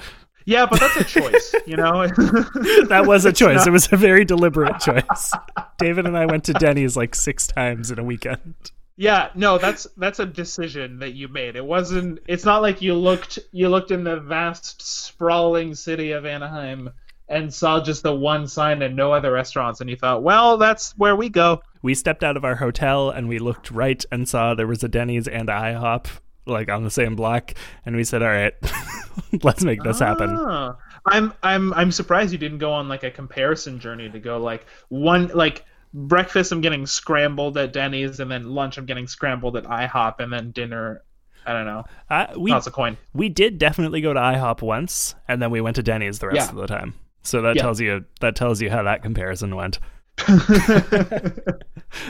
Yeah, 0.47 0.67
but 0.69 0.79
that's 0.79 0.97
a 0.97 1.03
choice, 1.03 1.55
you 1.65 1.75
know. 1.77 2.05
That 2.89 3.05
was 3.07 3.25
a 3.25 3.33
choice. 3.33 3.59
not- 3.59 3.67
It 3.67 3.71
was 3.71 3.91
a 3.91 3.97
very 3.97 4.25
deliberate 4.25 4.79
choice. 4.79 5.31
David 5.79 6.05
and 6.05 6.15
I 6.17 6.25
went 6.27 6.43
to 6.43 6.53
Denny's 6.53 6.95
like 6.95 7.15
six 7.15 7.47
times 7.47 7.89
in 7.91 7.97
a 7.97 8.03
weekend. 8.03 8.53
Yeah, 8.97 9.29
no, 9.35 9.57
that's 9.57 9.87
that's 9.97 10.19
a 10.19 10.25
decision 10.25 10.99
that 10.99 11.13
you 11.15 11.27
made. 11.27 11.55
It 11.55 11.65
wasn't. 11.65 12.19
It's 12.27 12.45
not 12.45 12.61
like 12.61 12.81
you 12.81 12.93
looked 12.93 13.39
you 13.51 13.67
looked 13.69 13.91
in 13.91 14.03
the 14.03 14.17
vast, 14.19 14.81
sprawling 14.81 15.75
city 15.75 16.11
of 16.11 16.25
Anaheim 16.25 16.91
and 17.27 17.53
saw 17.53 17.81
just 17.83 18.03
the 18.03 18.13
one 18.15 18.47
sign 18.47 18.81
and 18.81 18.95
no 18.95 19.11
other 19.11 19.31
restaurants, 19.31 19.81
and 19.81 19.89
you 19.89 19.95
thought, 19.95 20.21
well, 20.23 20.57
that's 20.57 20.91
where 20.97 21.15
we 21.15 21.29
go. 21.29 21.61
We 21.81 21.93
stepped 21.95 22.23
out 22.23 22.37
of 22.37 22.43
our 22.45 22.55
hotel 22.55 23.09
and 23.09 23.27
we 23.27 23.39
looked 23.39 23.71
right 23.71 24.03
and 24.11 24.27
saw 24.27 24.53
there 24.55 24.67
was 24.67 24.83
a 24.83 24.87
Denny's 24.87 25.27
and 25.27 25.49
a 25.49 25.53
IHOP 25.53 26.07
like 26.47 26.69
on 26.69 26.83
the 26.83 26.91
same 26.91 27.15
block, 27.15 27.53
and 27.85 27.95
we 27.95 28.03
said, 28.03 28.21
"All 28.21 28.29
right, 28.29 28.53
let's 29.43 29.63
make 29.63 29.81
this 29.83 29.99
happen." 29.99 30.29
Ah. 30.31 30.75
I'm 31.07 31.33
I'm 31.43 31.73
I'm 31.73 31.91
surprised 31.91 32.31
you 32.31 32.37
didn't 32.39 32.57
go 32.57 32.71
on 32.71 32.87
like 32.89 33.03
a 33.03 33.11
comparison 33.11 33.79
journey 33.79 34.09
to 34.09 34.19
go 34.19 34.37
like 34.39 34.65
one 34.89 35.27
like 35.35 35.63
breakfast 35.93 36.51
I'm 36.51 36.61
getting 36.61 36.85
scrambled 36.87 37.57
at 37.57 37.71
Denny's 37.73 38.19
and 38.19 38.29
then 38.29 38.49
lunch 38.49 38.77
I'm 38.77 38.85
getting 38.87 39.07
scrambled 39.07 39.55
at 39.55 39.63
IHOP 39.65 40.19
and 40.19 40.33
then 40.33 40.51
dinner 40.51 41.03
I 41.45 41.53
don't 41.53 41.65
know. 41.65 41.83
Uh, 42.09 42.25
we 42.37 42.49
Toss 42.51 42.65
a 42.65 42.71
coin. 42.71 42.97
we 43.13 43.29
did 43.29 43.59
definitely 43.59 44.01
go 44.01 44.13
to 44.13 44.19
IHOP 44.19 44.63
once, 44.63 45.13
and 45.27 45.39
then 45.41 45.51
we 45.51 45.61
went 45.61 45.75
to 45.75 45.83
Denny's 45.83 46.17
the 46.19 46.27
rest 46.29 46.37
Yeah. 46.37 46.49
of 46.49 46.55
the 46.55 46.65
time. 46.67 46.95
So 47.25 47.41
that 47.41 47.55
Yeah. 47.55 47.61
tells 47.63 47.79
you 47.81 48.05
that 48.21 48.35
tells 48.35 48.61
you 48.61 48.69
how 48.69 48.83
that 48.83 49.01
comparison 49.03 49.55
went. 49.55 49.79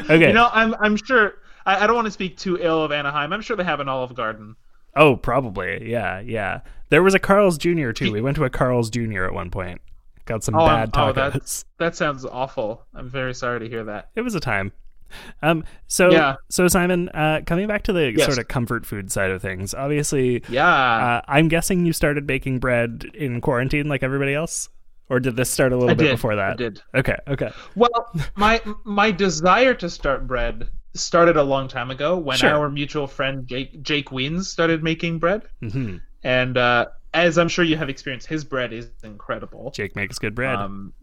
Okay. 0.10 0.28
You 0.28 0.34
know, 0.34 0.50
I'm 0.52 0.74
I'm 0.80 0.96
sure 0.96 1.34
I, 1.66 1.84
I 1.84 1.88
don't 1.88 1.96
want 1.96 2.06
to 2.06 2.12
speak 2.12 2.38
too 2.38 2.58
ill 2.60 2.84
of 2.84 2.92
Anaheim. 2.92 3.32
I'm 3.34 3.42
sure 3.42 3.56
they 3.56 3.64
have 3.64 3.80
an 3.80 3.88
Olive 3.90 4.16
Garden. 4.16 4.56
oh, 4.96 5.16
probably. 5.16 5.90
Yeah, 5.92 6.20
yeah. 6.22 6.62
There 6.90 7.04
was 7.04 7.14
a 7.14 7.20
Carl's 7.20 7.58
Jr. 7.58 7.92
too. 7.92 8.12
We 8.12 8.22
went 8.22 8.36
to 8.38 8.46
a 8.46 8.50
Carl's 8.50 8.90
Jr. 8.90 9.26
at 9.26 9.34
one 9.34 9.52
point. 9.52 9.82
Got 10.26 10.44
some 10.44 10.56
Oh, 10.56 10.66
bad 10.66 10.90
oh, 10.96 11.14
tacos. 11.14 11.66
that 11.78 11.96
sounds 11.96 12.26
awful. 12.26 12.86
I'm 12.96 13.10
very 13.10 13.34
sorry 13.36 13.60
to 13.60 13.70
hear 13.70 13.84
that. 13.86 14.10
it 14.16 14.22
was 14.22 14.34
a 14.36 14.40
time. 14.40 14.72
Um, 15.44 15.64
so 15.88 16.10
Yeah. 16.12 16.36
so 16.50 16.68
Simon, 16.68 17.10
uh, 17.10 17.42
coming 17.46 17.68
back 17.68 17.84
to 17.84 17.94
the 17.94 18.12
Yes. 18.12 18.26
sort 18.26 18.40
of 18.40 18.48
comfort 18.48 18.86
food 18.88 19.12
side 19.12 19.30
of 19.30 19.40
things, 19.42 19.74
obviously, 19.76 20.44
Yeah. 20.50 20.68
uh, 20.68 21.22
I'm 21.28 21.48
guessing 21.48 21.86
you 21.86 21.94
started 21.94 22.26
baking 22.26 22.58
bread 22.60 23.06
in 23.14 23.40
quarantine 23.40 23.88
like 23.88 24.02
everybody 24.02 24.34
else, 24.34 24.70
or 25.10 25.20
did 25.20 25.36
this 25.36 25.50
start 25.50 25.72
a 25.72 25.76
little 25.76 25.92
I 25.92 25.94
bit 25.94 26.06
did. 26.06 26.12
before 26.14 26.36
that? 26.36 26.54
I 26.54 26.56
did. 26.56 26.82
Okay, 26.96 27.18
okay, 27.28 27.52
Well, 27.76 27.92
my 28.36 28.62
my 28.84 29.12
desire 29.12 29.74
to 29.76 29.90
start 29.90 30.28
bread 30.28 30.70
started 30.94 31.36
a 31.38 31.44
long 31.44 31.68
time 31.68 31.92
ago 31.92 32.18
when 32.18 32.38
Sure. 32.38 32.50
our 32.52 32.70
mutual 32.70 33.06
friend 33.08 33.46
Jake 33.48 33.82
Jake 33.82 34.10
Weens 34.10 34.46
started 34.46 34.84
making 34.84 35.20
bread, 35.20 35.44
hmm 35.62 35.98
and 36.24 36.58
uh, 36.58 36.88
as 37.14 37.38
I'm 37.38 37.48
sure 37.50 37.64
you 37.64 37.78
have 37.78 37.88
experienced, 37.90 38.28
his 38.28 38.44
bread 38.44 38.74
is 38.74 38.90
incredible. 39.04 39.72
Jake 39.76 39.96
makes 39.96 40.18
good 40.20 40.34
bread. 40.34 40.56
Um, 40.56 40.94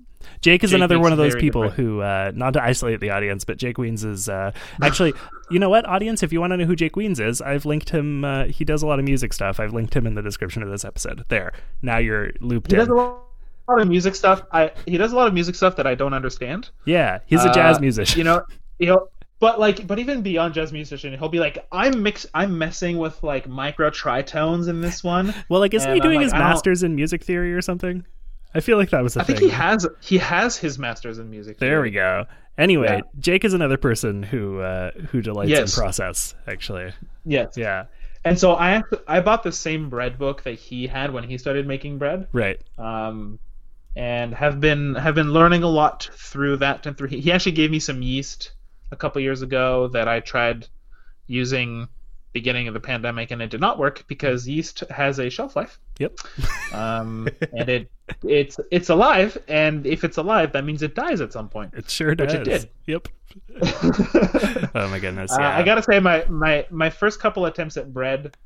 Jake 0.41 0.63
is 0.63 0.71
Jake 0.71 0.77
another 0.79 0.99
one 1.01 1.11
of 1.13 1.19
those 1.19 1.35
people 1.35 1.69
who, 1.71 2.01
uh, 2.01 2.31
not 2.35 2.53
to 2.53 2.63
isolate 2.63 3.01
the 3.01 3.11
audience, 3.11 3.45
but 3.45 3.57
Jake 3.57 3.77
Weens 3.77 4.05
is 4.05 4.29
uh, 4.29 4.53
actually, 4.81 5.13
you 5.51 5.59
know 5.59 5.69
what, 5.69 5.85
audience, 5.87 6.23
if 6.23 6.33
you 6.33 6.41
want 6.41 6.53
to 6.53 6.57
know 6.57 6.65
who 6.65 6.77
Jake 6.77 6.93
Weens 6.95 7.19
is, 7.21 7.41
I've 7.41 7.65
linked 7.67 7.91
him. 7.91 8.25
Uh, 8.25 8.45
he 8.45 8.65
does 8.65 8.83
a 8.83 8.87
lot 8.87 8.99
of 9.01 9.05
music 9.05 9.33
stuff. 9.33 9.59
I've 9.59 9.73
linked 9.73 9.95
him 9.95 10.07
in 10.07 10.15
the 10.15 10.23
description 10.23 10.63
of 10.63 10.71
this 10.71 10.85
episode. 10.85 11.25
There, 11.29 11.53
now 11.83 11.99
you're 11.99 12.31
looped 12.41 12.71
he 12.71 12.77
in. 12.77 12.81
does 12.81 12.89
a 12.89 12.95
lot 12.95 13.23
of 13.69 13.89
music 13.89 14.15
stuff. 14.15 14.43
I 14.53 14.73
he 14.87 14.97
does 14.99 15.13
a 15.13 15.17
lot 15.17 15.29
of 15.29 15.35
music 15.35 15.55
stuff 15.55 15.77
that 15.77 15.87
I 15.87 15.95
don't 15.95 16.15
understand. 16.15 16.71
yeah, 16.85 17.19
he's 17.27 17.45
a 17.45 17.53
jazz 17.53 17.79
Uh, 17.79 17.81
musician. 17.81 18.19
You 18.19 18.25
know, 18.25 18.43
you 18.79 18.87
know, 18.87 19.09
but 19.39 19.59
like, 19.59 19.87
but 19.87 19.99
even 19.99 20.23
beyond 20.23 20.55
jazz 20.55 20.73
musician, 20.73 21.17
he'll 21.19 21.29
be 21.29 21.41
like, 21.41 21.59
I'm 21.73 22.03
mix, 22.03 22.27
I'm 22.35 22.59
messing 22.59 22.99
with 22.99 23.23
like 23.23 23.49
micro 23.49 23.91
tritones 23.91 24.69
in 24.69 24.81
this 24.81 25.03
one. 25.03 25.35
well, 25.49 25.61
like, 25.61 25.75
isn't 25.75 25.89
he 25.89 25.95
and 25.95 26.03
doing 26.03 26.17
like, 26.17 26.25
his 26.25 26.33
master's 26.33 26.83
in 26.83 26.95
music 26.95 27.23
theory 27.25 27.53
or 27.55 27.61
something? 27.63 28.05
I 28.55 28.61
feel 28.61 28.77
like 28.77 28.91
that 28.91 29.03
was 29.03 29.17
a 29.17 29.21
I 29.21 29.25
thing. 29.25 29.37
think 29.37 29.51
he 29.51 29.57
has 29.57 29.87
he 30.01 30.19
has 30.19 30.57
his 30.59 30.79
masters 30.79 31.19
in 31.19 31.31
music. 31.31 31.59
there 31.59 31.71
theory. 31.79 31.83
we 31.89 31.91
go. 31.93 32.27
Anyway, 32.59 32.87
Yeah. 32.97 33.01
Jake 33.19 33.45
is 33.47 33.55
another 33.55 33.79
person 33.79 34.23
who 34.23 34.61
uh, 34.61 34.91
who 35.11 35.23
delights 35.23 35.51
Yes. 35.51 35.75
in 35.77 35.81
process. 35.83 36.35
Actually, 36.47 36.93
Yes. 37.25 37.55
yeah, 37.57 37.85
And 38.27 38.39
so 38.39 38.55
I 38.55 38.83
I 39.09 39.21
bought 39.21 39.43
the 39.43 39.53
same 39.53 39.89
bread 39.89 40.19
book 40.19 40.43
that 40.43 40.59
he 40.59 40.87
had 40.87 41.13
when 41.15 41.25
he 41.25 41.39
started 41.39 41.67
making 41.67 41.97
bread, 41.97 42.29
right. 42.33 42.61
um, 42.77 43.39
and 43.97 44.35
have 44.35 44.61
been 44.61 44.95
have 44.95 45.15
been 45.15 45.33
learning 45.33 45.63
a 45.63 45.69
lot 45.69 46.09
through 46.15 46.59
that. 46.59 46.87
And 46.87 46.97
through 46.97 47.09
he 47.09 47.33
actually 47.33 47.53
gave 47.53 47.71
me 47.71 47.79
some 47.79 48.03
yeast 48.03 48.53
a 48.91 48.97
couple 48.97 49.21
years 49.21 49.43
ago 49.43 49.89
that 49.89 50.09
I 50.09 50.21
tried 50.21 50.69
using 51.27 51.89
beginning 52.33 52.67
of 52.67 52.75
the 52.75 52.81
pandemic, 52.81 53.31
and 53.31 53.43
it 53.43 53.51
did 53.51 53.61
not 53.61 53.79
work 53.79 54.05
because 54.09 54.49
yeast 54.49 54.81
has 54.91 55.19
a 55.19 55.29
shelf 55.29 55.55
life, 55.55 55.79
Yep. 55.99 56.19
um, 56.73 57.29
and 57.53 57.69
it 57.69 57.91
it's 58.25 58.59
it's 58.71 58.89
alive, 58.89 59.39
and 59.49 59.87
if 59.87 60.05
it's 60.05 60.17
alive, 60.17 60.53
that 60.53 60.65
means 60.65 60.83
it 60.83 60.95
dies 60.95 61.21
at 61.21 61.33
some 61.33 61.49
point. 61.49 61.75
It 61.77 61.89
sure 61.89 62.15
does. 62.15 62.33
Which 62.33 62.41
it 62.41 62.45
did. 62.45 62.71
Yep. 62.87 63.09
oh 64.75 64.89
my 64.89 64.99
goodness. 64.99 65.33
Uh, 65.33 65.41
I 65.41 65.63
gotta 65.63 65.83
say, 65.83 66.01
my, 66.01 66.25
my 66.29 66.67
my 66.71 66.91
first 66.91 67.21
couple 67.21 67.47
attempts 67.47 67.77
at 67.77 67.93
bread 67.93 68.37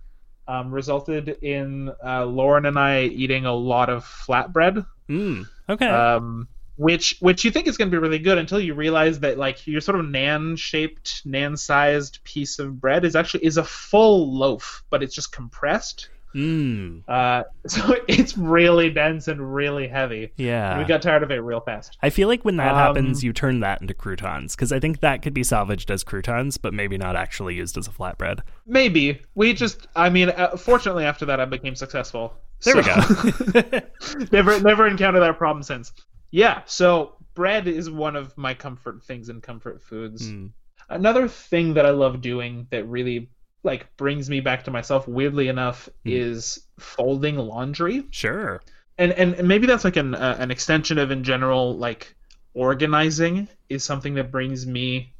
um, 0.48 0.70
resulted 0.72 1.28
in 1.42 1.90
uh, 2.04 2.24
Lauren 2.24 2.66
and 2.66 2.78
I 2.78 3.04
eating 3.04 3.46
a 3.46 3.54
lot 3.54 3.88
of 3.90 4.04
flatbread, 4.04 4.86
Mm, 5.08 5.46
okay. 5.68 5.86
um, 5.88 6.48
which 6.76 7.16
which 7.20 7.44
you 7.44 7.50
think 7.50 7.66
is 7.68 7.76
going 7.76 7.90
to 7.90 7.94
be 7.94 8.00
really 8.00 8.18
good 8.18 8.38
until 8.38 8.60
you 8.60 8.74
realize 8.74 9.20
that 9.20 9.38
like 9.38 9.66
your 9.66 9.80
sort 9.80 9.98
of 9.98 10.06
nan-shaped, 10.06 11.22
nan-sized 11.24 12.22
piece 12.24 12.58
of 12.58 12.80
bread 12.80 13.04
is 13.04 13.16
actually 13.16 13.44
is 13.44 13.56
a 13.56 13.64
full 13.64 14.32
loaf, 14.36 14.84
but 14.90 15.02
it's 15.02 15.14
just 15.14 15.32
compressed. 15.32 16.08
Mm, 16.36 17.02
Uh, 17.08 17.44
so 17.66 17.96
it's 18.06 18.36
really 18.36 18.90
dense 18.90 19.28
and 19.28 19.54
really 19.54 19.88
heavy. 19.88 20.32
yeah. 20.36 20.78
we 20.78 20.84
got 20.84 21.00
tired 21.02 21.22
of 21.22 21.30
it 21.30 21.36
real 21.36 21.60
fast. 21.60 21.96
I 22.02 22.10
feel 22.10 22.28
like 22.28 22.44
when 22.44 22.56
that 22.58 22.72
Um, 22.72 22.76
happens, 22.76 23.24
you 23.24 23.32
turn 23.32 23.60
that 23.60 23.80
into 23.80 23.94
croutons 23.94 24.54
because 24.54 24.70
I 24.72 24.78
think 24.80 25.00
that 25.00 25.22
could 25.22 25.34
be 25.34 25.42
salvaged 25.42 25.90
as 25.90 26.04
croutons, 26.04 26.58
but 26.58 26.74
maybe 26.74 26.98
not 26.98 27.16
actually 27.16 27.54
used 27.54 27.76
as 27.78 27.88
a 27.88 27.90
flatbread. 27.90 28.40
Maybe 28.66 29.20
we 29.34 29.54
just. 29.54 29.86
I 29.96 30.10
mean, 30.10 30.28
uh, 30.30 30.56
fortunately, 30.56 31.04
after 31.04 31.24
that, 31.26 31.40
I 31.40 31.44
became 31.46 31.74
successful. 31.74 32.34
There 32.62 32.76
we 32.76 32.82
go. 32.82 32.94
never 34.32 34.60
never 34.60 34.86
encountered 34.86 35.20
that 35.20 35.38
problem 35.38 35.62
since. 35.62 35.92
Yeah, 36.30 36.62
so 36.66 37.14
bread 37.34 37.66
is 37.68 37.90
one 37.90 38.16
of 38.16 38.36
my 38.36 38.54
comfort 38.54 39.02
things 39.04 39.28
and 39.28 39.42
comfort 39.42 39.82
foods. 39.82 40.28
Mm. 40.28 40.50
Another 40.88 41.28
thing 41.28 41.74
that 41.74 41.86
I 41.86 41.90
love 41.90 42.20
doing 42.20 42.66
that 42.70 42.84
really 42.86 43.28
like 43.66 43.94
brings 43.98 44.30
me 44.30 44.40
back 44.40 44.64
to 44.64 44.70
myself 44.70 45.06
weirdly 45.06 45.48
enough 45.48 45.88
Hmm. 46.04 46.12
is 46.12 46.66
folding 46.78 47.36
laundry. 47.36 48.06
Sure. 48.10 48.62
And 48.96 49.12
and, 49.12 49.34
and 49.34 49.46
maybe 49.46 49.66
that's 49.66 49.84
like 49.84 49.96
an 49.96 50.14
uh, 50.14 50.36
an 50.38 50.50
extension 50.50 50.96
of 50.98 51.10
in 51.10 51.22
general 51.22 51.76
like 51.76 52.14
organizing 52.54 53.48
is 53.68 53.84
something 53.84 54.14
that 54.14 54.30
brings 54.30 54.66
me 54.66 55.12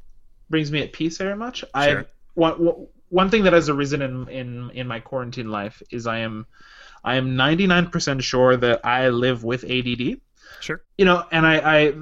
brings 0.49 0.71
me 0.71 0.81
at 0.81 0.91
peace 0.93 1.17
very 1.17 1.35
much. 1.35 1.59
Sure. 1.59 1.69
I 1.73 2.05
one 2.33 2.53
one- 2.53 2.87
one 3.09 3.29
thing 3.29 3.43
that 3.45 3.53
has 3.53 3.69
arisen 3.69 4.01
in 4.01 4.27
in 4.27 4.69
in 4.71 4.85
my 4.87 4.99
quarantine 4.99 5.49
life 5.49 5.81
is 5.91 6.07
I 6.07 6.17
am 6.19 6.45
I 7.05 7.15
am 7.15 7.37
99% 7.37 8.21
sure 8.21 8.57
that 8.57 8.85
I 8.85 9.07
live 9.09 9.45
with 9.45 9.63
ADD 9.63 10.19
Sure. 10.59 10.81
you 10.97 11.05
know, 11.05 11.23
and 11.31 11.45
I, 11.47 11.55
I 11.79 11.93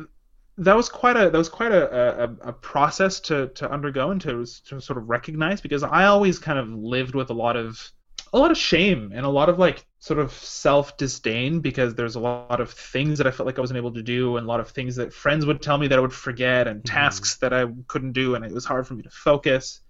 that 0.58 0.76
was 0.76 0.90
quite 0.90 1.18
a 1.18 1.30
that 1.30 1.38
was 1.38 1.50
quite 1.50 1.72
a, 1.72 2.24
a, 2.24 2.50
a 2.50 2.54
process 2.54 3.20
to, 3.22 3.48
to 3.50 3.70
undergo 3.70 4.12
and 4.12 4.22
to, 4.22 4.46
to 4.68 4.80
sort 4.80 4.98
of 4.98 5.10
recognize 5.10 5.60
because 5.60 5.84
I 5.84 6.06
always 6.06 6.40
kind 6.40 6.58
of 6.58 6.70
lived 6.70 7.14
with 7.14 7.30
a 7.30 7.34
lot 7.34 7.58
of 7.58 7.92
a 8.32 8.40
lot 8.40 8.52
of 8.52 8.58
shame 8.58 9.12
and 9.14 9.26
a 9.26 9.30
lot 9.30 9.50
of 9.50 9.60
like 9.60 9.86
sort 10.00 10.20
of 10.20 10.32
self 10.32 10.98
disdain 10.98 11.60
because 11.60 11.96
there's 11.96 12.16
a 12.16 12.20
lot 12.20 12.62
of 12.62 12.72
things 12.72 13.18
that 13.18 13.28
I 13.28 13.32
felt 13.32 13.48
like 13.48 13.58
I 13.58 13.62
wasn't 13.62 13.78
able 13.78 13.94
to 13.94 14.02
do 14.02 14.38
and 14.38 14.46
a 14.46 14.48
lot 14.48 14.60
of 14.60 14.70
things 14.70 14.96
that 14.96 15.14
friends 15.14 15.46
would 15.46 15.62
tell 15.62 15.78
me 15.78 15.88
that 15.88 15.98
I 15.98 16.02
would 16.02 16.14
forget 16.14 16.68
and 16.68 16.84
tasks 16.86 17.36
that 17.38 17.54
I 17.54 17.66
couldn't 17.88 18.14
do 18.14 18.36
and 18.36 18.46
it 18.46 18.52
was 18.52 18.66
hard 18.66 18.88
for 18.88 18.94
me 18.94 19.04
to 19.04 19.10
focus. 19.10 19.82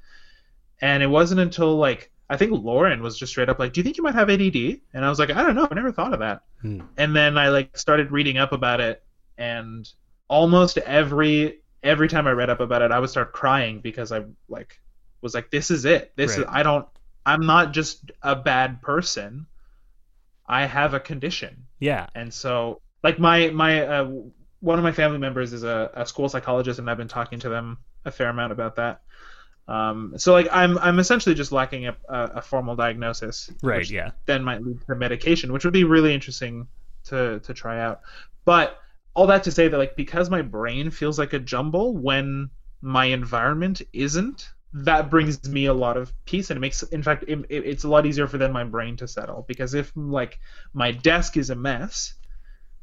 And 0.82 1.02
it 1.04 1.08
wasn't 1.08 1.42
until 1.42 1.78
like 1.78 2.12
I 2.28 2.38
think 2.38 2.52
Lauren 2.52 3.04
was 3.04 3.20
just 3.20 3.32
straight 3.32 3.50
up 3.50 3.60
like, 3.60 3.74
"Do 3.74 3.80
you 3.80 3.84
think 3.84 3.98
you 3.98 4.04
might 4.04 4.16
have 4.16 4.32
ADD?" 4.32 4.82
And 4.94 5.06
I 5.06 5.10
was 5.10 5.20
like, 5.20 5.30
"I 5.30 5.44
don't 5.44 5.56
know. 5.56 5.68
I 5.70 5.76
never 5.76 5.92
thought 5.92 6.12
of 6.12 6.20
that." 6.20 6.42
Hmm. 6.62 6.82
And 6.98 7.16
then 7.16 7.38
I 7.38 7.50
like 7.50 7.78
started 7.78 8.12
reading 8.12 8.40
up 8.40 8.52
about 8.52 8.82
it, 8.82 9.04
and 9.38 9.88
almost 10.28 10.78
every 10.78 11.60
every 11.84 12.08
time 12.08 12.28
I 12.28 12.32
read 12.32 12.50
up 12.50 12.60
about 12.60 12.82
it, 12.82 12.92
I 12.92 13.00
would 13.00 13.10
start 13.10 13.32
crying 13.32 13.80
because 13.80 14.12
I 14.12 14.24
like 14.50 14.80
was 15.22 15.34
like, 15.34 15.52
"This 15.52 15.72
is 15.72 15.86
it. 15.86 16.14
This 16.16 16.38
is 16.38 16.46
I 16.48 16.64
don't. 16.64 16.88
I'm 17.26 17.46
not 17.46 17.74
just 17.74 18.12
a 18.22 18.36
bad 18.36 18.82
person. 18.82 19.48
I 20.48 20.66
have 20.66 20.94
a 20.94 21.00
condition." 21.00 21.66
Yeah. 21.80 22.08
And 22.16 22.34
so, 22.34 22.82
like 23.04 23.20
my 23.20 23.50
my 23.50 23.86
uh, 23.86 24.12
one 24.60 24.78
of 24.78 24.84
my 24.84 24.92
family 24.92 25.20
members 25.20 25.54
is 25.54 25.64
a, 25.64 25.92
a 25.94 26.06
school 26.06 26.30
psychologist, 26.30 26.80
and 26.80 26.90
I've 26.90 26.98
been 26.98 27.08
talking 27.08 27.40
to 27.40 27.50
them 27.50 27.78
a 28.04 28.12
fair 28.12 28.30
amount 28.30 28.52
about 28.52 28.76
that. 28.76 29.02
Um, 29.68 30.14
so 30.18 30.32
like 30.34 30.48
I'm 30.52 30.78
I'm 30.78 31.00
essentially 31.00 31.34
just 31.34 31.52
lacking 31.52 31.88
a, 31.88 31.96
a, 32.08 32.42
formal 32.42 32.76
diagnosis, 32.76 33.50
Right. 33.64 33.90
Yeah. 33.90 34.12
then 34.28 34.44
might 34.44 34.62
lead 34.62 34.80
to 34.88 34.96
medication, 34.96 35.52
which 35.52 35.66
would 35.66 35.74
be 35.74 35.86
really 35.86 36.14
interesting 36.14 36.68
to 37.06 37.40
to 37.40 37.54
try 37.54 37.80
out. 37.80 38.02
But 38.44 38.80
all 39.16 39.28
that 39.28 39.44
to 39.44 39.52
say 39.52 39.68
that 39.68 39.78
like 39.78 39.96
because 39.96 40.30
my 40.30 40.42
brain 40.42 40.92
feels 40.92 41.20
like 41.20 41.34
a 41.34 41.40
jumble 41.40 41.98
when 41.98 42.50
my 42.82 43.06
environment 43.06 43.82
isn't, 43.94 44.50
that 44.74 45.10
brings 45.10 45.48
me 45.50 45.68
a 45.68 45.74
lot 45.74 45.98
of 45.98 46.14
peace 46.26 46.50
and 46.52 46.58
it 46.58 46.62
makes 46.62 46.84
in 46.84 47.04
fact 47.04 47.24
it, 47.28 47.40
it- 47.50 47.66
it's 47.66 47.84
a 47.86 47.90
lot 47.90 48.06
easier 48.06 48.28
for 48.28 48.38
then 48.38 48.52
my 48.54 48.64
brain 48.64 48.98
to 48.98 49.08
settle. 49.08 49.46
Because 49.48 49.74
if 49.74 49.92
like 49.96 50.40
my 50.74 50.92
desk 50.92 51.38
is 51.38 51.50
a 51.50 51.56
mess 51.56 52.16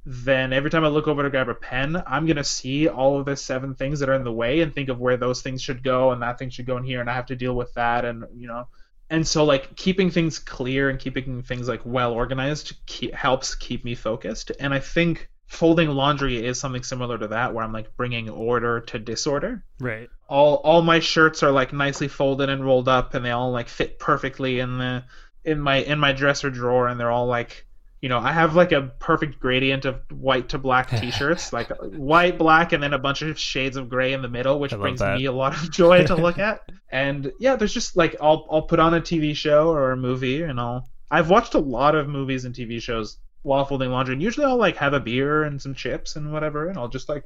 then 0.05 0.53
every 0.53 0.71
time 0.71 0.85
I 0.85 0.89
look 0.89 1.07
over 1.07 1.23
to 1.23 1.31
grab 1.31 1.49
a 1.49 1.55
pen, 1.55 2.03
I'm 2.07 2.27
gonna 2.27 2.43
see 2.45 2.89
all 2.89 3.19
of 3.21 3.27
the 3.27 3.37
seven 3.37 3.75
things 3.75 4.01
that 4.01 4.09
are 4.09 4.15
in 4.15 4.25
the 4.25 4.33
way 4.33 4.61
and 4.61 4.75
think 4.75 4.89
of 4.89 4.99
where 4.99 5.17
those 5.17 5.43
things 5.43 5.63
should 5.63 5.83
go 5.85 6.11
and 6.11 6.23
that 6.23 6.39
thing 6.39 6.51
should 6.51 6.67
go 6.67 6.77
in 6.77 6.85
here 6.85 7.01
and 7.01 7.09
I 7.11 7.15
have 7.15 7.27
to 7.27 7.37
deal 7.37 7.55
with 7.55 7.73
that 7.75 8.05
and 8.05 8.25
you 8.35 8.49
know. 8.49 8.67
And 9.11 9.27
so 9.27 9.45
like 9.45 9.77
keeping 9.77 10.11
things 10.11 10.39
clear 10.39 10.89
and 10.91 10.99
keeping 10.99 11.43
things 11.43 11.69
like 11.69 11.83
well 11.85 12.13
organized 12.13 12.75
helps 13.15 13.55
keep 13.55 13.85
me 13.85 13.95
focused. 13.95 14.51
And 14.59 14.75
I 14.75 14.81
think 14.81 15.29
folding 15.53 15.91
laundry 15.91 16.45
is 16.45 16.59
something 16.59 16.83
similar 16.83 17.19
to 17.19 17.29
that 17.29 17.53
where 17.53 17.63
I'm 17.63 17.73
like 17.73 17.95
bringing 17.97 18.31
order 18.31 18.81
to 18.81 18.99
disorder 18.99 19.63
Right. 19.79 20.09
all 20.29 20.57
all 20.65 20.81
my 20.81 20.99
shirts 20.99 21.43
are 21.43 21.51
like 21.53 21.73
nicely 21.75 22.09
folded 22.09 22.49
and 22.49 22.65
rolled 22.65 22.89
up 22.89 23.13
and 23.15 23.23
they 23.25 23.31
all 23.33 23.51
like 23.53 23.69
fit 23.69 23.99
perfectly 23.99 24.61
in 24.61 24.79
the 24.79 25.05
in 25.45 25.61
my 25.61 25.77
in 25.77 25.99
my 25.99 26.13
dresser 26.13 26.49
drawer 26.51 26.89
and 26.89 26.99
they're 26.99 27.11
all 27.11 27.27
like 27.27 27.67
you 28.01 28.09
know 28.09 28.19
i 28.19 28.33
have 28.33 28.57
like 28.57 28.73
a 28.73 28.93
perfect 28.99 29.39
gradient 29.41 29.85
of 29.85 30.01
white 30.11 30.49
to 30.49 30.59
black 30.59 30.89
t-shirts 31.01 31.53
like 31.53 31.71
white 31.83 32.39
black 32.39 32.73
and 32.73 32.83
then 32.83 32.95
a 32.95 32.99
bunch 32.99 33.21
of 33.21 33.39
shades 33.39 33.77
of 33.77 33.89
gray 33.91 34.15
in 34.15 34.23
the 34.23 34.29
middle 34.29 34.59
which 34.59 34.73
brings 34.73 35.01
that. 35.01 35.19
me 35.19 35.27
a 35.27 35.33
lot 35.33 35.55
of 35.55 35.71
joy 35.81 36.03
to 36.05 36.17
look 36.17 36.39
at 36.39 36.63
and 36.91 37.31
yeah 37.39 37.57
there's 37.57 37.75
just 37.75 37.95
like 37.97 38.17
i'll 38.23 38.47
i'll 38.51 38.63
put 38.63 38.81
on 38.81 38.95
a 38.95 39.01
tv 39.03 39.37
show 39.37 39.69
or 39.69 39.93
a 39.93 39.97
movie 39.97 40.43
and 40.43 40.59
i'll 40.59 40.89
i've 41.11 41.29
watched 41.29 41.55
a 41.55 41.59
lot 41.61 41.95
of 41.95 42.09
movies 42.09 42.45
and 42.47 42.55
tv 42.55 42.81
shows 42.81 43.19
while 43.43 43.65
folding 43.65 43.91
laundry 43.91 44.13
and 44.15 44.23
usually 44.23 44.47
i'll 44.47 44.57
like 44.57 44.77
have 44.77 44.93
a 44.95 45.01
beer 45.01 45.45
and 45.45 45.61
some 45.61 45.75
chips 45.75 46.17
and 46.17 46.33
whatever 46.33 46.69
and 46.69 46.79
i'll 46.79 46.89
just 46.89 47.09
like 47.09 47.25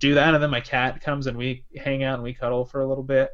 do 0.00 0.14
that 0.14 0.34
and 0.34 0.42
then 0.42 0.50
my 0.50 0.60
cat 0.60 1.00
comes 1.00 1.26
and 1.26 1.36
we 1.36 1.64
hang 1.76 2.02
out 2.04 2.14
and 2.14 2.22
we 2.22 2.32
cuddle 2.34 2.64
for 2.64 2.80
a 2.80 2.86
little 2.86 3.04
bit 3.04 3.30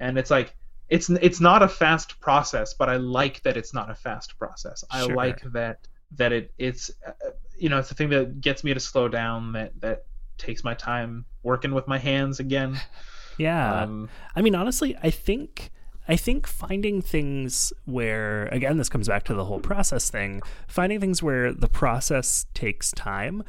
and 0.00 0.18
it's 0.18 0.30
like 0.30 0.54
it's 0.88 1.10
it's 1.10 1.40
not 1.40 1.62
a 1.62 1.68
fast 1.68 2.18
process 2.20 2.74
but 2.74 2.88
i 2.88 2.96
like 2.96 3.42
that 3.42 3.56
it's 3.56 3.74
not 3.74 3.90
a 3.90 3.94
fast 3.94 4.38
process 4.38 4.84
i 4.90 5.04
Sure. 5.04 5.14
like 5.14 5.40
that 5.52 5.78
that 6.16 6.32
it 6.32 6.52
it's 6.58 6.90
uh, 7.06 7.12
you 7.56 7.68
know 7.68 7.78
it's 7.78 7.88
the 7.88 7.94
thing 7.94 8.08
that 8.10 8.40
gets 8.40 8.64
me 8.64 8.72
to 8.72 8.80
slow 8.80 9.08
down 9.08 9.52
that 9.52 9.72
that 9.80 10.04
takes 10.38 10.64
my 10.64 10.74
time 10.74 11.24
working 11.42 11.72
with 11.74 11.86
my 11.88 11.98
hands 11.98 12.40
again 12.40 12.78
Yeah. 13.38 13.82
um 13.82 14.08
I 14.34 14.42
mean, 14.42 14.56
honestly, 14.56 14.96
I 15.00 15.10
think 15.10 15.70
I 16.08 16.16
think 16.16 16.46
finding 16.46 17.02
things 17.02 17.72
where 17.84 18.46
again 18.46 18.78
this 18.78 18.88
comes 18.88 19.08
back 19.08 19.24
to 19.24 19.34
the 19.34 19.44
whole 19.44 19.60
process 19.60 20.10
thing. 20.10 20.40
Finding 20.66 21.00
things 21.00 21.22
where 21.22 21.52
the 21.52 21.68
process 21.68 22.46
takes 22.54 22.90
time 22.92 23.44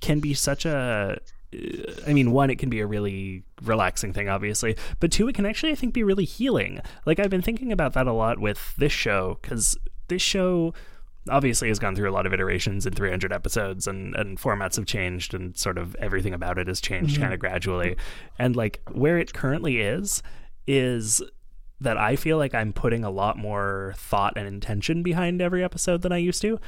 can 0.00 0.20
be 0.20 0.34
such 0.34 0.66
a 0.66 1.18
uh, 1.54 2.12
mean, 2.12 2.32
one, 2.32 2.50
it 2.50 2.58
can 2.58 2.70
be 2.70 2.80
a 2.80 2.86
really 2.86 3.42
relaxing 3.62 4.12
thing, 4.12 4.28
obviously, 4.28 4.76
but 5.00 5.12
two, 5.12 5.28
it 5.28 5.34
can 5.34 5.46
actually, 5.46 5.72
I 5.72 5.74
think, 5.74 5.92
be 5.92 6.02
really 6.02 6.24
healing. 6.24 6.80
Like, 7.04 7.18
I've 7.18 7.30
been 7.30 7.42
thinking 7.42 7.72
about 7.72 7.92
that 7.92 8.06
a 8.06 8.12
lot 8.12 8.38
with 8.38 8.74
this 8.76 8.92
show, 8.92 9.38
because 9.42 9.76
this 10.08 10.22
show 10.22 10.72
obviously 11.28 11.68
has 11.68 11.78
gone 11.78 11.94
through 11.94 12.10
a 12.10 12.12
lot 12.12 12.26
of 12.26 12.32
iterations 12.32 12.86
in 12.86 12.94
300 12.94 13.32
episodes, 13.32 13.86
and, 13.86 14.14
and 14.16 14.38
formats 14.38 14.76
have 14.76 14.86
changed, 14.86 15.34
and 15.34 15.56
sort 15.56 15.76
of 15.76 15.94
everything 15.96 16.32
about 16.32 16.58
it 16.58 16.68
has 16.68 16.80
changed 16.80 17.20
kind 17.20 17.34
of 17.34 17.40
gradually. 17.40 17.96
And, 18.38 18.56
like, 18.56 18.80
where 18.90 19.18
it 19.18 19.34
currently 19.34 19.80
is, 19.80 20.22
is 20.66 21.22
that 21.82 21.96
I 21.98 22.16
feel 22.16 22.38
like 22.38 22.54
I'm 22.54 22.72
putting 22.72 23.04
a 23.04 23.10
lot 23.10 23.36
more 23.38 23.94
thought 23.96 24.34
and 24.36 24.46
intention 24.46 25.02
behind 25.02 25.40
every 25.42 25.62
episode 25.62 26.02
than 26.02 26.12
I 26.12 26.18
used 26.18 26.42
to, 26.42 26.58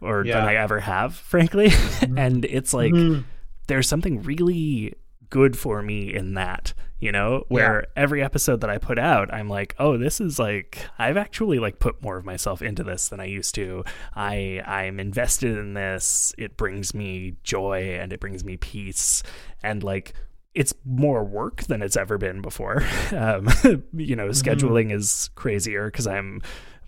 or 0.00 0.24
Yeah. 0.24 0.40
than 0.40 0.48
I 0.48 0.54
ever 0.56 0.80
have, 0.80 1.14
frankly. 1.32 1.68
Mm-hmm. 1.68 2.18
and 2.18 2.44
it's 2.44 2.72
like 2.74 2.92
mm-hmm. 2.92 3.22
there's 3.66 3.88
something 3.88 4.22
really 4.22 4.94
good 5.28 5.56
for 5.56 5.80
me 5.80 6.12
in 6.12 6.34
that, 6.34 6.74
you 6.98 7.12
know, 7.12 7.44
where 7.48 7.86
every 7.94 8.20
episode 8.20 8.62
that 8.62 8.70
I 8.70 8.78
put 8.78 8.98
out, 8.98 9.32
I'm 9.32 9.48
like, 9.48 9.76
oh, 9.78 9.96
this 9.96 10.20
is 10.20 10.38
like 10.40 10.78
I've 10.98 11.16
actually 11.16 11.60
like 11.60 11.78
put 11.78 12.02
more 12.02 12.16
of 12.16 12.24
myself 12.24 12.62
into 12.62 12.82
this 12.82 13.08
than 13.08 13.20
I 13.20 13.26
used 13.26 13.54
to. 13.54 13.84
I 14.14 14.60
I'm 14.66 14.98
invested 14.98 15.56
in 15.56 15.74
this. 15.74 16.34
It 16.36 16.56
brings 16.56 16.94
me 16.94 17.36
joy 17.44 17.96
and 18.00 18.12
it 18.12 18.18
brings 18.20 18.44
me 18.44 18.56
peace 18.56 19.22
and 19.62 19.84
like 19.84 20.14
it's 20.54 20.74
more 20.84 21.22
work 21.24 21.62
than 21.64 21.82
it's 21.82 21.96
ever 21.96 22.18
been 22.18 22.40
before. 22.42 22.84
Um, 23.12 23.48
you 23.96 24.14
know, 24.14 24.28
scheduling 24.28 24.92
is 24.92 25.30
crazier 25.34 25.90
because 25.90 26.06
I'm 26.06 26.42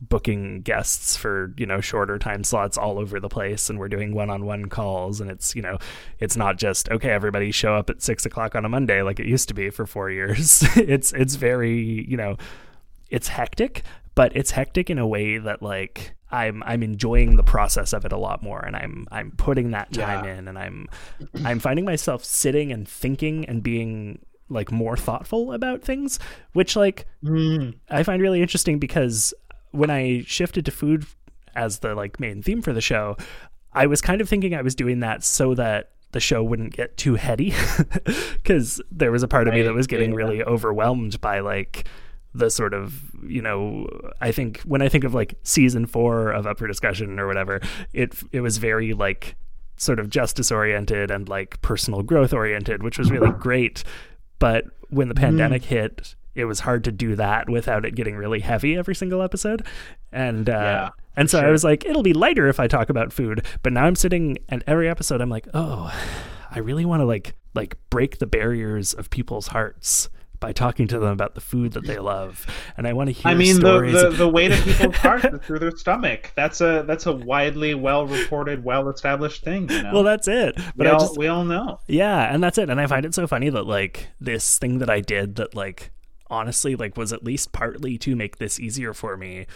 booking 0.09 0.63
guests 0.63 1.17
for 1.17 1.55
you 1.57 1.65
know 1.65 1.81
shorter 1.81 2.19
time 2.19 2.43
slots 2.43 2.77
all 2.77 2.99
over 2.99 3.21
the 3.21 3.29
place 3.29 3.71
and 3.71 3.79
we're 3.79 3.89
doing 3.89 4.13
one-on-one 4.13 4.67
calls 4.67 5.21
and 5.21 5.31
it's 5.31 5.55
you 5.55 5.63
know 5.63 5.79
it's 6.19 6.37
not 6.37 6.59
just 6.59 6.89
okay 6.91 7.11
everybody 7.11 7.53
show 7.53 7.77
up 7.77 7.89
at 7.89 8.03
six 8.03 8.27
o'clock 8.27 8.57
on 8.57 8.65
a 8.65 8.69
monday 8.69 9.01
like 9.03 9.21
it 9.21 9.27
used 9.27 9.47
to 9.47 9.55
be 9.55 9.71
for 9.71 9.87
four 9.87 10.11
years 10.11 10.65
it's 10.77 11.13
it's 11.13 11.37
very 11.37 12.05
you 12.09 12.17
know 12.17 12.37
it's 13.11 13.29
hectic 13.29 13.85
but 14.17 14.35
it's 14.37 14.51
hectic 14.51 14.91
in 14.91 14.99
a 14.99 15.07
way 15.07 15.39
that 15.39 15.63
like 15.63 16.15
I'm 16.33 16.63
I'm 16.65 16.83
enjoying 16.83 17.37
the 17.37 17.43
process 17.43 17.93
of 17.93 18.05
it 18.05 18.13
a 18.13 18.17
lot 18.17 18.43
more 18.43 18.65
and 18.65 18.75
I'm 18.75 19.07
I'm 19.13 19.33
putting 19.33 19.71
that 19.73 19.93
time 19.93 20.25
Yeah. 20.25 20.35
in 20.39 20.49
and 20.49 20.59
I'm 20.59 20.89
I'm 21.45 21.59
finding 21.59 21.85
myself 21.85 22.25
sitting 22.25 22.73
and 22.73 22.89
thinking 22.89 23.45
and 23.45 23.63
being 23.63 24.25
like 24.49 24.73
more 24.73 24.97
thoughtful 24.97 25.53
about 25.53 25.83
things 25.83 26.19
which 26.53 26.75
like 26.75 27.07
mm. 27.23 27.75
I 27.91 28.03
find 28.03 28.21
really 28.21 28.41
interesting 28.41 28.79
because 28.79 29.35
when 29.71 29.91
I 29.91 30.23
shifted 30.27 30.65
to 30.67 30.71
food 30.71 31.07
as 31.55 31.81
the 31.81 31.95
like 31.95 32.19
main 32.19 32.43
theme 32.43 32.63
for 32.63 32.73
the 32.73 32.81
show, 32.81 33.17
I 33.73 33.87
was 33.87 34.01
kind 34.01 34.21
of 34.21 34.29
thinking 34.29 34.55
I 34.55 34.63
was 34.63 34.75
doing 34.75 35.01
that 35.01 35.25
so 35.25 35.55
that 35.55 35.91
the 36.13 36.21
show 36.21 36.43
wouldn't 36.45 36.75
get 36.75 36.97
too 36.97 37.15
heady 37.15 37.55
because 38.35 38.81
there 38.91 39.11
was 39.11 39.23
a 39.23 39.29
part 39.29 39.49
of 39.49 39.55
me 39.55 39.63
that 39.63 39.73
was 39.73 39.87
getting 39.87 40.15
really 40.15 40.43
overwhelmed 40.43 41.21
by 41.23 41.41
like 41.41 41.87
the 42.35 42.51
sort 42.51 42.75
of 42.75 43.11
you 43.27 43.43
know 43.43 43.87
I 44.21 44.33
think 44.33 44.61
when 44.61 44.83
I 44.83 44.89
think 44.89 45.05
of 45.05 45.15
like 45.15 45.35
season 45.43 45.87
4 45.87 46.31
of 46.31 46.47
Up 46.47 46.59
for 46.59 46.67
Discussion 46.67 47.19
or 47.19 47.27
whatever 47.27 47.61
it 47.93 48.15
it 48.33 48.41
was 48.41 48.59
very 48.59 48.95
like 48.95 49.37
sort 49.77 49.99
of 49.99 50.09
justice 50.09 50.51
oriented 50.51 51.11
and 51.11 51.29
like 51.29 51.61
personal 51.63 52.03
growth 52.03 52.33
oriented 52.33 52.83
which 52.83 52.99
was 52.99 53.11
really 53.11 53.31
great. 53.31 53.85
But 54.39 54.65
when 54.89 55.09
the 55.09 55.15
pandemic 55.15 55.65
hit 55.65 56.15
it 56.35 56.47
was 56.47 56.61
hard 56.61 56.85
to 56.85 56.93
do 56.93 57.15
that 57.17 57.51
without 57.51 57.85
it 57.85 57.95
getting 57.95 58.17
really 58.17 58.41
heavy 58.41 58.77
every 58.77 58.95
single 58.95 59.21
episode. 59.21 59.67
And 60.11 60.49
uh 60.49 60.53
Yeah, 60.53 60.91
and 61.17 61.29
so 61.29 61.39
I 61.39 61.51
was 61.51 61.65
like 61.65 61.85
it'll 61.85 62.03
be 62.03 62.15
lighter 62.15 62.49
if 62.49 62.59
I 62.59 62.67
talk 62.67 62.89
about 62.89 63.13
food. 63.13 63.45
But 63.63 63.75
now 63.75 63.85
I'm 63.85 63.97
sitting 63.97 64.39
and 64.49 64.65
every 64.67 64.89
episode 64.89 65.21
I'm 65.21 65.31
like 65.31 65.49
oh 65.53 65.93
I 66.51 66.61
really 66.61 66.87
want 66.87 67.01
to 67.01 67.07
like 67.07 67.35
like 67.55 67.77
break 67.91 68.19
the 68.19 68.27
barriers 68.27 68.95
of 68.95 69.11
people's 69.11 69.49
hearts 69.49 70.09
by 70.43 70.53
talking 70.53 70.89
to 70.89 70.99
them 70.99 71.11
about 71.11 71.35
the 71.35 71.41
food 71.41 71.73
that 71.73 71.87
they 71.87 71.99
love 71.99 72.47
and 72.77 72.87
I 72.87 72.93
want 72.93 73.09
to 73.09 73.13
hear 73.13 73.31
I 73.31 73.35
mean, 73.35 73.55
the, 73.55 73.61
stories 73.61 73.93
the 73.95 74.11
the 74.11 74.29
weight 74.29 74.51
of 74.53 74.63
people's 74.63 74.97
hearts 74.97 75.25
is 75.25 75.41
through 75.41 75.61
their 75.61 75.75
stomach. 75.77 76.33
That's 76.35 76.61
a 76.61 76.85
that's 76.87 77.07
a 77.07 77.13
widely 77.13 77.75
well 77.75 78.07
reported, 78.07 78.65
well 78.65 78.89
established 78.89 79.45
thing. 79.45 79.71
You 79.71 79.85
know? 79.85 79.93
well 79.95 80.03
that's 80.03 80.29
it 80.29 80.57
but 80.77 80.87
we 80.87 80.87
all 80.89 81.01
just 81.01 81.17
we 81.17 81.29
all 81.29 81.45
know. 81.45 81.81
Yeah, 81.87 82.35
and 82.35 82.43
that's 82.43 82.59
it. 82.59 82.69
And 82.69 82.81
I 82.81 82.87
find 82.87 83.07
it 83.07 83.15
so 83.15 83.27
funny 83.27 83.49
that 83.51 83.67
like 83.67 84.09
this 84.21 84.59
thing 84.59 84.79
that 84.79 84.91
I 84.91 85.01
did 85.01 85.37
that 85.37 85.55
like 85.55 85.91
honestly 86.29 86.75
like 86.75 86.97
was 86.97 87.13
at 87.13 87.23
least 87.23 87.53
partly 87.53 87.97
to 87.99 88.17
make 88.17 88.39
this 88.39 88.59
easier 88.59 88.93
for 88.93 89.17
me 89.17 89.47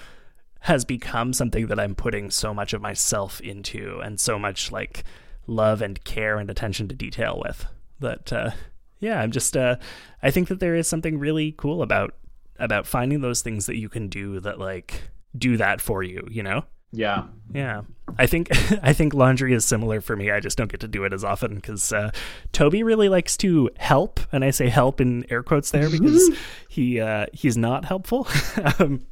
has 0.61 0.85
become 0.85 1.33
something 1.33 1.67
that 1.67 1.81
I'm 1.81 1.97
putting 1.97 2.31
so 2.31 2.55
much 2.55 2.73
of 2.73 2.81
myself 2.81 3.41
into 3.41 4.01
and 4.01 4.21
so 4.21 4.39
much 4.39 4.71
like 4.71 5.03
love 5.49 5.83
and 5.83 6.03
care 6.05 6.39
and 6.39 6.49
attention 6.49 6.87
to 6.89 6.95
detail 6.95 7.43
with 7.45 7.67
that 7.99 8.33
uh 8.33 8.51
yeah, 8.99 9.21
I'm 9.21 9.31
just 9.31 9.57
uh 9.57 9.77
I 10.23 10.31
think 10.31 10.49
that 10.49 10.61
there 10.61 10.75
is 10.75 10.89
something 10.89 11.19
really 11.19 11.53
cool 11.57 11.83
about 11.83 12.15
about 12.59 12.87
finding 12.87 13.21
those 13.21 13.43
things 13.43 13.67
that 13.67 13.77
you 13.77 13.89
can 13.89 14.09
do 14.09 14.41
that 14.41 14.59
like 14.59 15.11
do 15.37 15.57
that 15.57 15.81
for 15.81 16.03
you, 16.03 16.27
you 16.31 16.43
know? 16.43 16.65
Yeah. 16.93 17.25
Yeah, 17.53 17.83
I 18.19 18.27
think 18.27 18.49
I 18.83 18.93
think 18.93 19.13
laundry 19.13 19.53
is 19.53 19.65
similar 19.65 20.01
for 20.01 20.17
me. 20.17 20.31
I 20.31 20.41
just 20.41 20.57
don't 20.57 20.71
get 20.71 20.81
to 20.81 20.89
do 20.89 21.05
it 21.05 21.13
as 21.13 21.25
often 21.25 21.57
because 21.57 21.93
uh, 21.93 22.11
Toby 22.53 22.83
really 22.83 23.09
likes 23.09 23.37
to 23.39 23.71
help, 23.77 24.21
and 24.33 24.45
I 24.45 24.51
say 24.51 24.69
help 24.69 25.01
in 25.01 25.31
air 25.31 25.43
quotes 25.43 25.71
there 25.71 25.91
because 25.91 26.31
he 26.69 27.01
uh, 27.01 27.27
he's 27.33 27.57
not 27.57 27.85
helpful. 27.85 28.27
um, 28.79 29.07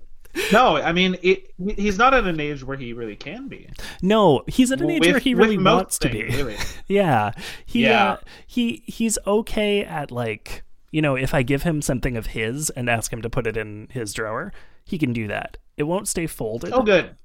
No, 0.53 0.77
I 0.77 0.93
mean, 0.93 1.17
it, 1.23 1.53
he's 1.77 1.97
not 1.99 2.13
at 2.15 2.25
an 2.25 2.41
age 2.41 2.65
where 2.65 2.77
he 2.77 2.93
really 2.93 3.17
can 3.17 3.49
be. 3.49 3.69
no, 4.03 4.43
he's 4.47 4.73
at 4.73 4.81
an 4.81 4.91
age 4.91 5.01
With- 5.01 5.11
where 5.11 5.19
he 5.21 5.35
really 5.35 5.59
wants 5.59 5.99
to 6.01 6.09
be. 6.09 6.25
really. 6.25 6.57
yeah, 6.89 7.33
he 7.65 7.85
Yeah. 7.85 8.13
Uh, 8.13 8.17
he 8.47 8.83
he's 8.87 9.19
okay 9.27 9.85
at 9.85 10.11
like 10.11 10.63
you 10.91 11.01
know 11.03 11.15
if 11.17 11.35
I 11.35 11.43
give 11.43 11.63
him 11.63 11.81
something 11.83 12.17
of 12.17 12.27
his 12.29 12.71
and 12.71 12.89
ask 12.91 13.13
him 13.13 13.23
to 13.23 13.31
put 13.31 13.47
it 13.47 13.57
in 13.57 13.89
his 13.91 14.13
drawer, 14.13 14.53
he 14.85 14.99
can 14.99 15.13
do 15.13 15.27
that. 15.29 15.57
It 15.77 15.85
won't 15.85 16.09
stay 16.09 16.27
folded, 16.27 16.73
Oh, 16.73 16.83
good. 16.83 17.17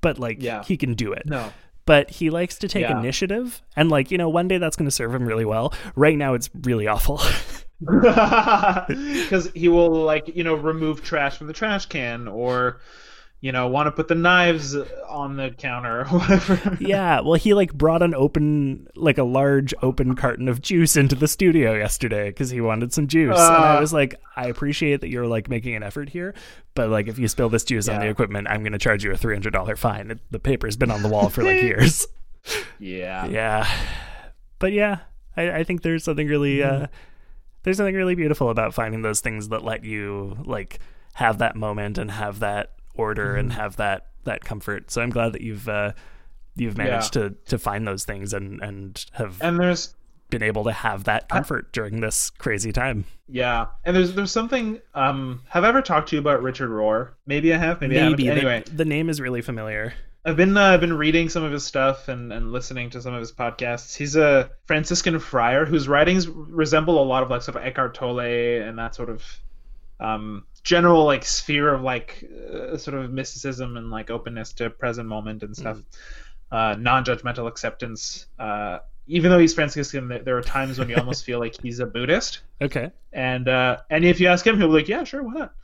but 0.00 0.18
like 0.18 0.42
Yeah. 0.42 0.62
he 0.64 0.76
can 0.76 0.94
do 0.94 1.12
it. 1.12 1.24
No. 1.26 1.52
but 1.86 2.08
he 2.08 2.30
likes 2.30 2.56
to 2.58 2.66
take 2.66 2.80
Yeah. 2.82 2.98
initiative 2.98 3.60
and 3.76 3.90
like 3.90 4.10
you 4.10 4.16
know 4.16 4.28
one 4.30 4.48
day 4.48 4.56
that's 4.58 4.74
going 4.76 4.86
to 4.86 4.90
serve 4.90 5.14
him 5.14 5.26
really 5.26 5.44
well 5.44 5.72
right 5.96 6.16
now 6.16 6.32
it's 6.32 6.48
really 6.62 6.86
awful 6.86 7.20
Because 8.88 9.50
he 9.54 9.68
will 9.68 9.90
like 10.04 10.34
you 10.34 10.44
know 10.44 10.54
remove 10.54 11.02
trash 11.02 11.38
from 11.38 11.46
the 11.46 11.52
trash 11.52 11.86
can, 11.86 12.28
or 12.28 12.80
you 13.40 13.52
know, 13.52 13.68
want 13.68 13.86
to 13.88 13.90
put 13.90 14.08
the 14.08 14.14
knives 14.14 14.74
on 15.06 15.36
the 15.36 15.50
counter 15.50 16.00
or 16.00 16.04
whatever. 16.06 16.76
Yeah, 16.80 17.20
well, 17.20 17.34
he 17.34 17.52
like 17.52 17.74
brought 17.74 18.00
an 18.00 18.14
open, 18.14 18.88
like 18.96 19.18
a 19.18 19.22
large 19.22 19.74
open 19.82 20.14
carton 20.16 20.48
of 20.48 20.62
juice 20.62 20.96
into 20.96 21.14
the 21.14 21.28
studio 21.28 21.74
yesterday 21.74 22.30
because 22.30 22.48
he 22.48 22.62
wanted 22.62 22.94
some 22.94 23.06
juice. 23.06 23.38
and 23.38 23.54
I 23.54 23.76
Ah. 23.76 23.80
was 23.80 23.92
like, 23.92 24.14
I 24.34 24.46
appreciate 24.46 25.02
that 25.02 25.10
you're 25.10 25.26
like 25.26 25.50
making 25.50 25.74
an 25.74 25.82
effort 25.82 26.08
here, 26.08 26.32
but 26.74 26.88
like 26.88 27.06
if 27.06 27.18
you 27.18 27.28
spill 27.28 27.50
this 27.50 27.64
juice 27.64 27.86
on 27.86 28.00
the 28.00 28.08
equipment, 28.08 28.46
I'm 28.48 28.62
going 28.62 28.72
to 28.72 28.78
charge 28.78 29.04
you 29.04 29.12
a 29.12 29.16
three 29.16 29.34
hundred 29.34 29.52
dollar 29.52 29.76
fine. 29.76 30.12
It, 30.12 30.20
the 30.30 30.38
paper's 30.38 30.78
been 30.78 30.90
on 30.90 31.02
the 31.02 31.10
wall 31.10 31.28
for 31.28 31.42
like 31.42 31.60
years. 31.62 32.06
yeah. 32.78 33.26
yeah, 33.26 33.68
but 34.58 34.72
yeah, 34.72 35.00
I, 35.36 35.50
I 35.50 35.64
think 35.64 35.82
there's 35.82 36.04
something 36.04 36.28
really, 36.28 36.62
uh, 36.62 36.86
there's 37.64 37.76
something 37.76 37.94
really 37.94 38.14
beautiful 38.14 38.48
about 38.50 38.72
finding 38.74 39.02
those 39.02 39.20
things 39.20 39.48
that 39.48 39.64
let 39.64 39.84
you 39.84 40.36
like 40.44 40.78
have 41.14 41.38
that 41.38 41.56
moment 41.56 41.98
and 41.98 42.10
have 42.10 42.40
that 42.40 42.72
order 42.94 43.34
and 43.36 43.52
have 43.52 43.76
that 43.76 44.06
that 44.24 44.44
comfort. 44.44 44.90
So 44.90 45.02
I'm 45.02 45.10
glad 45.10 45.32
that 45.32 45.40
you've 45.42 45.68
uh, 45.68 45.92
you've 46.56 46.78
managed 46.78 47.12
to 47.14 47.30
to 47.46 47.58
find 47.58 47.86
those 47.86 48.04
things 48.04 48.32
and 48.32 48.60
and 48.62 49.04
have 49.12 49.36
And 49.42 49.58
there's 49.58 49.94
been 50.30 50.42
able 50.42 50.64
to 50.64 50.72
have 50.72 51.04
that 51.04 51.28
comfort 51.28 51.72
during 51.72 52.00
this 52.00 52.30
crazy 52.30 52.72
time. 52.72 53.04
yeah, 53.28 53.66
and 53.84 53.94
there's 53.96 54.14
there's 54.14 54.32
something. 54.32 54.80
Um, 54.94 55.42
have 55.48 55.64
I 55.64 55.68
ever 55.68 55.82
talked 55.82 56.08
to 56.10 56.16
you 56.16 56.20
about 56.20 56.42
Richard 56.42 56.70
Rohr? 56.70 57.10
Maybe 57.26 57.52
I 57.52 57.58
have. 57.58 57.80
Maybe, 57.80 57.98
I 58.00 58.08
Maybe 58.08 58.24
the- 58.24 58.30
Anyway, 58.32 58.64
the, 58.72 58.84
name 58.84 59.08
is 59.10 59.20
really 59.20 59.42
familiar. 59.42 59.94
I've 60.26 60.36
been 60.36 60.56
uh, 60.56 60.62
I've 60.62 60.80
been 60.80 60.94
reading 60.96 61.28
some 61.28 61.42
of 61.44 61.52
his 61.52 61.64
stuff 61.64 62.08
and, 62.08 62.32
and 62.32 62.50
listening 62.50 62.88
to 62.90 63.02
some 63.02 63.12
of 63.12 63.20
his 63.20 63.30
podcasts. 63.32 63.94
He's 63.96 64.16
a 64.16 64.50
Franciscan 64.64 65.18
friar 65.18 65.66
whose 65.66 65.86
writings 65.86 66.26
resemble 66.28 67.02
a 67.02 67.04
lot 67.04 67.22
of 67.22 67.30
like 67.30 67.42
sort 67.42 67.56
of 67.58 67.62
Eckhart 67.64 67.94
Tolle 67.94 68.20
and 68.20 68.78
that 68.78 68.94
sort 68.94 69.10
of 69.10 69.22
um, 70.00 70.44
general 70.62 71.04
like 71.04 71.24
sphere 71.24 71.72
of 71.74 71.82
like 71.82 72.24
uh, 72.52 72.76
sort 72.78 72.96
of 72.96 73.12
mysticism 73.12 73.76
and 73.76 73.90
like 73.90 74.10
openness 74.10 74.52
to 74.54 74.70
present 74.70 75.06
moment 75.08 75.42
and 75.42 75.54
stuff, 75.56 75.78
uh, 76.50 76.74
non-judgmental 76.78 77.46
acceptance. 77.46 78.26
Uh, 78.38 78.78
even 79.06 79.30
though 79.30 79.38
he's 79.38 79.52
Franciscan, 79.52 80.08
there- 80.08 80.22
there 80.22 80.38
are 80.38 80.42
times 80.42 80.78
when 80.78 80.88
you 80.88 80.96
almost 80.96 81.24
feel 81.26 81.38
like 81.38 81.60
he's 81.60 81.80
a 81.80 81.86
Buddhist 81.86 82.40
Okay. 82.62 82.90
and 83.12 83.46
uh, 83.46 83.76
and 83.90 84.06
if 84.06 84.20
you 84.20 84.28
ask 84.28 84.46
him, 84.46 84.56
he'll 84.56 84.68
be 84.68 84.72
like, 84.74 84.88
"Yeah, 84.88 85.04
sure, 85.04 85.22
why 85.22 85.32
not?" 85.34 85.54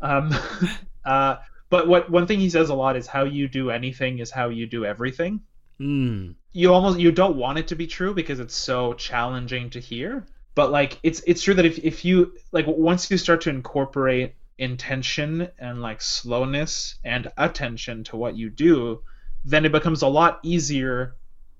Um, 0.00 0.34
uh, 1.04 1.36
but 1.68 1.88
what 1.88 2.10
one 2.10 2.26
thing 2.26 2.40
he 2.40 2.50
says 2.50 2.70
a 2.70 2.74
lot 2.74 2.96
is 2.96 3.06
how 3.06 3.24
you 3.24 3.48
do 3.48 3.70
anything 3.70 4.18
is 4.18 4.30
how 4.30 4.48
you 4.48 4.66
do 4.66 4.84
everything. 4.84 5.40
Mm. 5.80 6.34
You 6.52 6.72
almost 6.72 6.98
you 6.98 7.12
don't 7.12 7.36
want 7.36 7.58
it 7.58 7.68
to 7.68 7.76
be 7.76 7.86
true 7.86 8.14
because 8.14 8.40
it's 8.40 8.54
so 8.54 8.94
challenging 8.94 9.70
to 9.70 9.80
hear. 9.80 10.26
But 10.54 10.70
like 10.70 10.98
it's 11.02 11.22
it's 11.26 11.42
true 11.42 11.54
that 11.54 11.66
if 11.66 11.78
if 11.78 12.04
you 12.04 12.34
like 12.52 12.66
once 12.66 13.10
you 13.10 13.18
start 13.18 13.42
to 13.42 13.50
incorporate 13.50 14.34
intention 14.58 15.48
and 15.58 15.82
like 15.82 16.00
slowness 16.00 16.94
and 17.04 17.30
attention 17.36 18.04
to 18.04 18.16
what 18.16 18.36
you 18.36 18.48
do, 18.48 19.02
then 19.44 19.64
it 19.66 19.72
becomes 19.72 20.02
a 20.02 20.08
lot 20.08 20.40
easier 20.42 21.16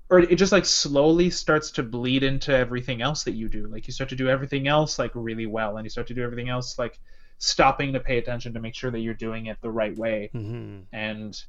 or 0.09 0.19
it 0.19 0.35
just 0.35 0.51
like 0.51 0.65
slowly 0.65 1.29
starts 1.29 1.71
to 1.71 1.83
bleed 1.83 2.23
into 2.23 2.55
everything 2.55 3.01
else 3.01 3.23
that 3.25 3.33
you 3.33 3.49
do. 3.49 3.67
Like 3.67 3.87
you 3.87 3.93
start 3.93 4.09
to 4.09 4.15
do 4.15 4.29
everything 4.29 4.67
else 4.67 4.97
like 4.97 5.11
really 5.13 5.45
well, 5.45 5.77
and 5.77 5.85
you 5.85 5.89
start 5.89 6.07
to 6.07 6.13
do 6.13 6.23
everything 6.23 6.49
else 6.49 6.79
like 6.79 6.97
stopping 7.39 7.93
to 7.93 7.99
pay 7.99 8.17
attention 8.17 8.53
to 8.53 8.59
make 8.59 8.75
sure 8.75 8.91
that 8.91 8.99
you're 8.99 9.13
doing 9.13 9.47
it 9.47 9.57
the 9.61 9.69
right 9.69 9.95
way. 9.97 10.29
hmm 10.33 10.79
And 10.91 11.39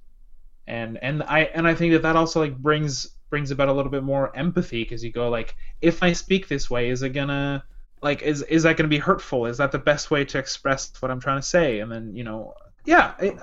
and 0.67 0.99
and 1.03 1.23
I 1.23 1.45
and 1.55 1.67
I 1.67 1.75
think 1.75 1.93
that 1.95 2.03
that 2.03 2.17
also 2.17 2.41
like 2.41 2.57
brings 2.57 3.09
brings 3.31 3.51
about 3.51 3.69
a 3.69 3.73
little 3.73 3.91
bit 3.91 4.03
more 4.03 4.35
empathy 4.37 4.83
because 4.83 5.05
you 5.05 5.13
go 5.13 5.29
like, 5.29 5.55
if 5.81 6.03
I 6.03 6.13
speak 6.13 6.49
this 6.49 6.71
way, 6.71 6.91
is 6.91 7.03
it 7.03 7.11
gonna 7.11 7.65
like 8.03 8.23
is 8.23 8.43
is 8.43 8.63
that 8.65 8.77
gonna 8.77 8.89
be 8.89 8.99
hurtful? 8.99 9.47
Is 9.47 9.59
that 9.59 9.73
the 9.73 9.79
best 9.79 10.11
way 10.11 10.25
to 10.27 10.39
express 10.39 10.93
what 11.01 11.11
I'm 11.11 11.21
trying 11.21 11.39
to 11.39 11.47
say? 11.47 11.81
And 11.81 11.91
then 11.91 12.15
you 12.15 12.25
know, 12.25 12.55
yeah, 12.85 13.15
it, 13.19 13.35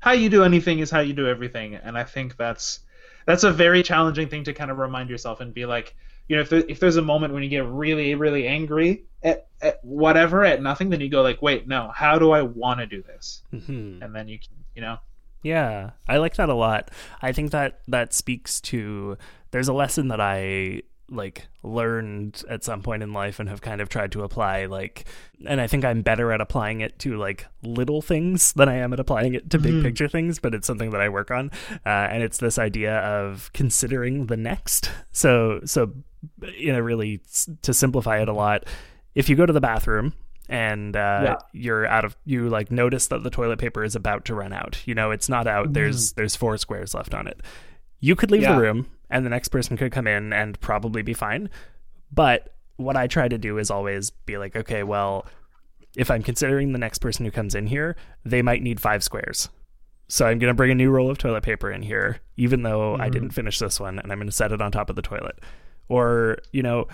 how 0.00 0.12
you 0.12 0.28
do 0.28 0.44
anything 0.44 0.78
is 0.78 0.90
how 0.90 1.00
you 1.00 1.12
do 1.12 1.26
everything, 1.26 1.74
and 1.74 1.98
I 1.98 2.04
think 2.04 2.36
that's 2.36 2.80
that's 3.26 3.44
a 3.44 3.50
very 3.50 3.82
challenging 3.82 4.28
thing 4.28 4.44
to 4.44 4.52
kind 4.52 4.70
of 4.70 4.78
remind 4.78 5.10
yourself 5.10 5.40
and 5.40 5.54
be 5.54 5.66
like, 5.66 5.96
you 6.28 6.36
know, 6.36 6.42
if 6.42 6.48
there, 6.50 6.64
if 6.68 6.80
there's 6.80 6.96
a 6.96 7.02
moment 7.02 7.32
when 7.34 7.42
you 7.42 7.48
get 7.48 7.66
really 7.66 8.14
really 8.14 8.46
angry 8.46 9.04
at, 9.22 9.46
at 9.60 9.78
whatever 9.82 10.44
at 10.44 10.62
nothing, 10.62 10.90
then 10.90 11.00
you 11.00 11.08
go 11.08 11.22
like, 11.22 11.40
wait, 11.42 11.66
no, 11.68 11.90
how 11.94 12.18
do 12.18 12.32
I 12.32 12.42
want 12.42 12.80
to 12.80 12.86
do 12.86 13.02
this? 13.02 13.42
hmm 13.50 13.98
And 14.02 14.14
then 14.14 14.28
you 14.28 14.38
can, 14.38 14.52
you 14.74 14.82
know, 14.82 14.98
Yeah, 15.42 15.90
I 16.08 16.16
like 16.18 16.36
that 16.36 16.48
a 16.48 16.54
lot. 16.54 16.90
I 17.22 17.32
think 17.32 17.50
that 17.52 17.80
that 17.88 18.12
speaks 18.14 18.60
to 18.62 19.16
there's 19.50 19.68
a 19.68 19.72
lesson 19.74 20.08
that 20.08 20.20
I 20.20 20.82
like 21.14 21.46
learned 21.62 22.42
at 22.48 22.64
some 22.64 22.82
point 22.82 23.02
in 23.02 23.12
life 23.12 23.38
and 23.40 23.48
have 23.48 23.60
kind 23.60 23.80
of 23.80 23.88
tried 23.88 24.12
to 24.12 24.22
apply 24.22 24.66
like 24.66 25.04
and 25.46 25.60
I 25.60 25.66
think 25.66 25.84
I'm 25.84 26.02
better 26.02 26.32
at 26.32 26.40
applying 26.40 26.80
it 26.80 26.98
to 27.00 27.16
like 27.16 27.46
little 27.62 28.02
things 28.02 28.52
than 28.54 28.68
I 28.68 28.74
am 28.76 28.92
at 28.92 29.00
applying 29.00 29.34
it 29.34 29.50
to 29.50 29.58
big 29.58 29.82
picture 29.82 30.08
things, 30.08 30.38
but 30.38 30.54
it's 30.54 30.66
something 30.66 30.90
that 30.90 31.00
I 31.00 31.08
work 31.08 31.30
on. 31.30 31.50
Uh, 31.84 31.88
and 31.88 32.22
it's 32.22 32.38
this 32.38 32.58
idea 32.58 32.98
of 33.00 33.50
considering 33.52 34.26
the 34.26 34.36
next. 34.36 34.90
So 35.12 35.60
so 35.64 35.92
in 36.58 36.74
a 36.74 36.82
really 36.82 37.20
to 37.62 37.74
simplify 37.74 38.20
it 38.22 38.28
a 38.28 38.32
lot, 38.32 38.64
if 39.14 39.28
you 39.28 39.36
go 39.36 39.44
to 39.46 39.52
the 39.52 39.60
bathroom 39.60 40.14
and 40.48 40.96
uh, 40.96 41.20
Yeah. 41.24 41.36
you're 41.52 41.86
out 41.86 42.04
of 42.04 42.16
you 42.24 42.48
like 42.48 42.70
notice 42.70 43.06
that 43.08 43.22
the 43.22 43.30
toilet 43.30 43.58
paper 43.58 43.82
is 43.84 43.96
about 43.96 44.24
to 44.26 44.34
run 44.34 44.52
out 44.52 44.78
you 44.86 44.94
know 44.94 45.10
it's 45.10 45.28
not 45.28 45.46
out 45.46 45.72
there's 45.72 46.12
there's 46.12 46.36
four 46.36 46.58
squares 46.58 46.92
left 46.94 47.14
on 47.14 47.26
it 47.26 47.40
you 48.00 48.14
could 48.14 48.30
leave 48.30 48.42
Yeah. 48.42 48.54
the 48.54 48.60
room 48.60 48.86
and 49.14 49.24
the 49.24 49.30
next 49.30 49.48
person 49.48 49.76
could 49.78 49.92
come 49.92 50.06
in 50.06 50.32
and 50.32 50.60
probably 50.60 51.00
be 51.00 51.14
fine. 51.14 51.48
But 52.12 52.54
what 52.76 52.96
i 52.96 53.06
try 53.06 53.28
to 53.28 53.38
do 53.38 53.58
is 53.58 53.70
always 53.70 54.10
be 54.10 54.36
like 54.36 54.56
okay 54.56 54.82
well 54.82 55.26
if 55.96 56.10
i'm 56.10 56.22
considering 56.22 56.72
the 56.72 56.78
next 56.78 56.98
person 56.98 57.24
who 57.24 57.30
comes 57.30 57.54
in 57.54 57.68
here 57.68 57.94
they 58.24 58.42
might 58.42 58.62
need 58.62 58.80
five 58.80 59.02
squares. 59.02 59.48
So 60.08 60.26
i'm 60.26 60.38
going 60.38 60.50
to 60.50 60.54
bring 60.54 60.70
a 60.70 60.74
new 60.74 60.90
roll 60.90 61.10
of 61.10 61.18
toilet 61.18 61.42
paper 61.42 61.70
in 61.70 61.82
here 61.82 62.20
even 62.36 62.62
though 62.62 62.94
i 62.94 62.98
mm-hmm. 62.98 63.10
didn't 63.10 63.30
finish 63.30 63.58
this 63.58 63.78
one 63.78 63.98
and 63.98 64.10
i'm 64.10 64.18
going 64.18 64.28
to 64.28 64.34
set 64.34 64.52
it 64.52 64.60
on 64.60 64.72
top 64.72 64.90
of 64.90 64.96
the 64.96 65.02
toilet. 65.02 65.38
Or 65.88 66.38
you 66.52 66.62
know 66.62 66.88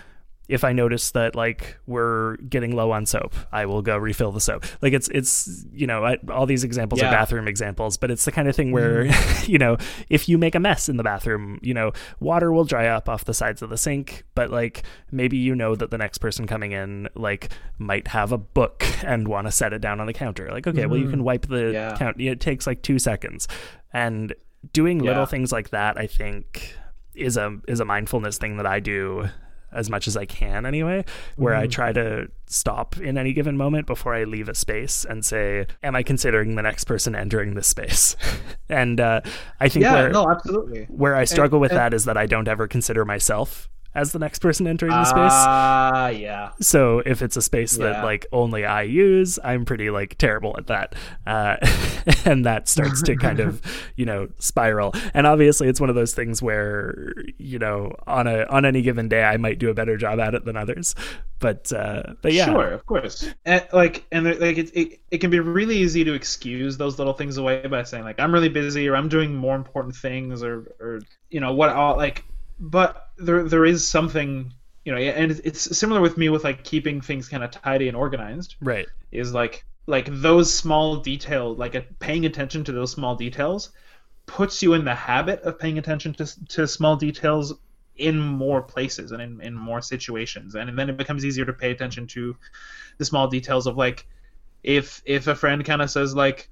if 0.51 0.65
I 0.65 0.73
notice 0.73 1.13
that 1.13 1.37
like 1.37 1.79
we're 1.87 2.37
getting 2.39 2.75
low 2.75 2.91
on 2.91 3.07
soap, 3.07 3.35
I 3.53 3.67
will 3.67 3.83
go 3.83 3.97
refill 3.97 4.33
the 4.33 4.41
soap. 4.41 4.65
Like 4.83 4.93
it's 4.93 5.07
it's 5.09 5.65
you 5.73 5.87
know 5.87 6.05
I, 6.05 6.19
all 6.29 6.45
these 6.45 6.65
examples 6.65 7.01
are 7.01 7.11
bathroom 7.11 7.47
examples, 7.47 7.97
but 7.97 8.11
it's 8.11 8.25
the 8.25 8.33
kind 8.33 8.49
of 8.49 8.57
thing 8.57 8.73
where 8.73 9.05
mm-hmm. 9.05 9.51
you 9.51 9.59
know 9.59 9.77
if 10.09 10.29
you 10.29 10.39
make 10.39 10.57
a 10.57 10.61
mess 10.61 10.89
in 10.89 10.97
the 10.97 11.05
bathroom, 11.05 11.61
you 11.63 11.73
know 11.73 11.93
water 12.19 12.53
will 12.53 12.65
dry 12.65 12.89
up 12.89 13.09
off 13.09 13.25
the 13.25 13.33
sides 13.33 13.63
of 13.63 13.71
the 13.71 13.79
sink, 13.79 14.25
but 14.35 14.51
like 14.51 14.83
maybe 15.13 15.37
you 15.37 15.55
know 15.55 15.77
that 15.77 15.93
the 15.93 15.99
next 15.99 16.19
person 16.19 16.49
coming 16.49 16.73
in 16.73 17.09
like 17.15 17.51
might 17.79 18.09
have 18.09 18.33
a 18.33 18.39
book 18.39 18.85
and 19.05 19.29
want 19.29 19.47
to 19.47 19.53
set 19.53 19.73
it 19.73 19.81
down 19.81 20.01
on 20.01 20.09
the 20.09 20.13
counter. 20.13 20.51
Like 20.51 20.67
okay, 20.67 20.87
well 20.87 20.97
you 20.97 21.05
mm-hmm. 21.05 21.13
can 21.13 21.25
wipe 21.25 21.47
the 21.47 21.71
Yeah. 21.73 21.97
count. 21.97 22.21
It 22.21 22.41
takes 22.41 22.67
like 22.67 22.83
two 22.83 22.99
seconds, 22.99 23.47
and 23.93 24.35
doing 24.73 24.99
little 24.99 25.23
Yeah. 25.23 25.27
things 25.27 25.53
like 25.53 25.71
that, 25.71 25.97
I 25.97 26.09
think 26.09 26.75
is 27.15 27.37
a 27.37 27.57
is 27.69 27.79
a 27.79 27.85
mindfulness 27.85 28.37
thing 28.39 28.57
that 28.57 28.67
I 28.67 28.81
do 28.81 29.29
as 29.73 29.91
much 29.91 30.09
as 30.09 30.17
I 30.17 30.25
can 30.25 30.67
anyway, 30.67 31.05
where 31.37 31.55
I 31.55 31.67
try 31.67 31.93
to 31.93 32.29
stop 32.47 32.97
in 32.99 33.17
any 33.17 33.33
given 33.33 33.57
moment 33.57 33.87
before 33.87 34.15
I 34.15 34.25
leave 34.25 34.49
a 34.49 34.55
space 34.55 35.05
and 35.05 35.25
say, 35.25 35.67
Am 35.83 35.95
I 35.95 36.03
considering 36.03 36.57
the 36.57 36.63
next 36.63 36.85
person 36.85 37.15
entering 37.15 37.55
this 37.55 37.69
space? 37.69 38.17
and 38.69 39.01
uh, 39.01 39.21
I 39.61 39.69
think 39.69 39.85
yeah, 39.85 39.95
where 39.95 40.11
no, 40.11 40.29
absolutely. 40.29 40.85
where 40.85 41.17
I 41.17 41.25
struggle 41.25 41.61
with 41.61 41.71
and- 41.73 41.79
that 41.79 41.95
is 41.95 42.05
that 42.05 42.17
I 42.17 42.27
don't 42.27 42.49
ever 42.49 42.67
consider 42.67 43.05
myself 43.05 43.69
as 43.95 44.13
the 44.13 44.19
next 44.19 44.39
person 44.41 44.67
entering 44.67 44.93
the 44.93 45.05
space. 45.05 45.33
Ah, 45.33 46.09
yeah. 46.09 46.51
So 46.61 47.01
if 47.01 47.23
it's 47.23 47.37
a 47.37 47.43
space 47.43 47.77
that 47.79 48.05
like 48.05 48.27
only 48.33 48.65
I 48.65 48.83
use, 48.83 49.39
I'm 49.43 49.65
pretty 49.65 49.91
like 49.91 50.17
terrible 50.19 50.55
at 50.59 50.67
that, 50.69 50.95
uh, 51.27 51.57
and 52.25 52.45
that 52.45 52.69
starts 52.69 53.03
to 53.03 53.17
kind 53.17 53.41
of 53.41 53.61
you 53.97 54.07
know 54.07 54.29
spiral. 54.39 54.95
And 55.15 55.27
obviously, 55.27 55.69
it's 55.69 55.81
one 55.81 55.91
of 55.91 55.97
those 55.97 56.15
things 56.15 56.43
where 56.43 57.15
you 57.39 57.59
know 57.59 57.95
on 58.07 58.27
a 58.27 58.45
on 58.45 58.65
any 58.65 58.83
given 58.83 59.09
day, 59.09 59.25
I 59.25 59.37
might 59.37 59.59
do 59.59 59.71
a 59.71 59.75
better 59.75 59.97
job 59.97 60.21
at 60.21 60.35
it 60.35 60.45
than 60.45 60.57
others. 60.57 60.95
But 61.41 61.73
uh, 61.73 62.03
but 62.21 62.33
yeah, 62.35 62.47
Sure, 62.47 62.69
of 62.69 62.87
course. 62.87 63.29
And 63.45 63.67
like, 63.73 64.05
and 64.13 64.27
like, 64.27 64.59
it, 64.59 64.71
it, 64.75 65.01
it 65.11 65.19
can 65.19 65.31
be 65.31 65.41
really 65.41 65.79
easy 65.79 66.05
to 66.05 66.13
excuse 66.13 66.77
those 66.77 66.99
little 66.99 67.15
things 67.15 67.39
away 67.39 67.67
by 67.67 67.83
saying 67.83 68.05
like, 68.05 68.21
I'm 68.21 68.33
really 68.33 68.51
busy 68.51 68.89
or 68.89 68.97
I'm 68.97 69.09
doing 69.09 69.35
more 69.35 69.57
important 69.57 69.97
things 69.97 70.43
or, 70.43 70.75
or 70.79 71.01
you 71.31 71.41
know 71.41 71.55
what, 71.55 71.71
all 71.71 71.97
like. 71.97 72.25
But 72.61 73.09
there, 73.19 73.43
there 73.45 73.65
is 73.65 73.89
something, 73.89 74.53
you 74.85 74.93
know, 74.93 74.99
and 74.99 75.33
it's- 75.33 75.77
similar 75.79 76.01
with 76.01 76.17
me 76.17 76.29
with 76.29 76.45
like 76.45 76.63
keeping 76.65 77.01
things 77.01 77.29
kind 77.29 77.43
of 77.43 77.51
tidy 77.51 77.89
and 77.89 77.97
organized. 77.97 78.57
right, 78.61 78.87
Is 79.11 79.33
like, 79.35 79.65
like 79.87 80.09
those 80.11 80.53
small 80.53 80.97
details, 80.97 81.59
like 81.59 81.75
uh, 81.75 81.83
paying 81.99 82.27
attention 82.27 82.65
to 82.65 82.73
those 82.73 82.93
small 82.93 83.17
details, 83.17 83.71
puts 84.27 84.63
you 84.63 84.75
in 84.75 84.85
the 84.85 84.95
habit 84.95 85.41
of 85.43 85.59
paying 85.59 85.79
attention 85.79 86.13
to 86.15 86.47
to 86.49 86.67
small 86.69 86.97
details 86.97 87.55
in 87.97 88.19
more 88.19 88.63
places 88.63 89.11
and 89.13 89.21
in, 89.21 89.41
in 89.41 89.55
more 89.55 89.83
situations 89.83 90.55
and 90.55 90.79
then 90.79 90.89
it 90.89 90.97
becomes 90.97 91.25
easier 91.25 91.45
to 91.45 91.53
pay 91.53 91.71
attention 91.71 92.07
to 92.07 92.37
the 92.99 93.05
small 93.05 93.27
details 93.29 93.67
of 93.67 93.77
like 93.77 94.07
if 94.63 95.03
if 95.05 95.27
a 95.27 95.35
friend 95.35 95.65
kind 95.65 95.83
of 95.83 95.91
says 95.91 96.15
like 96.15 96.49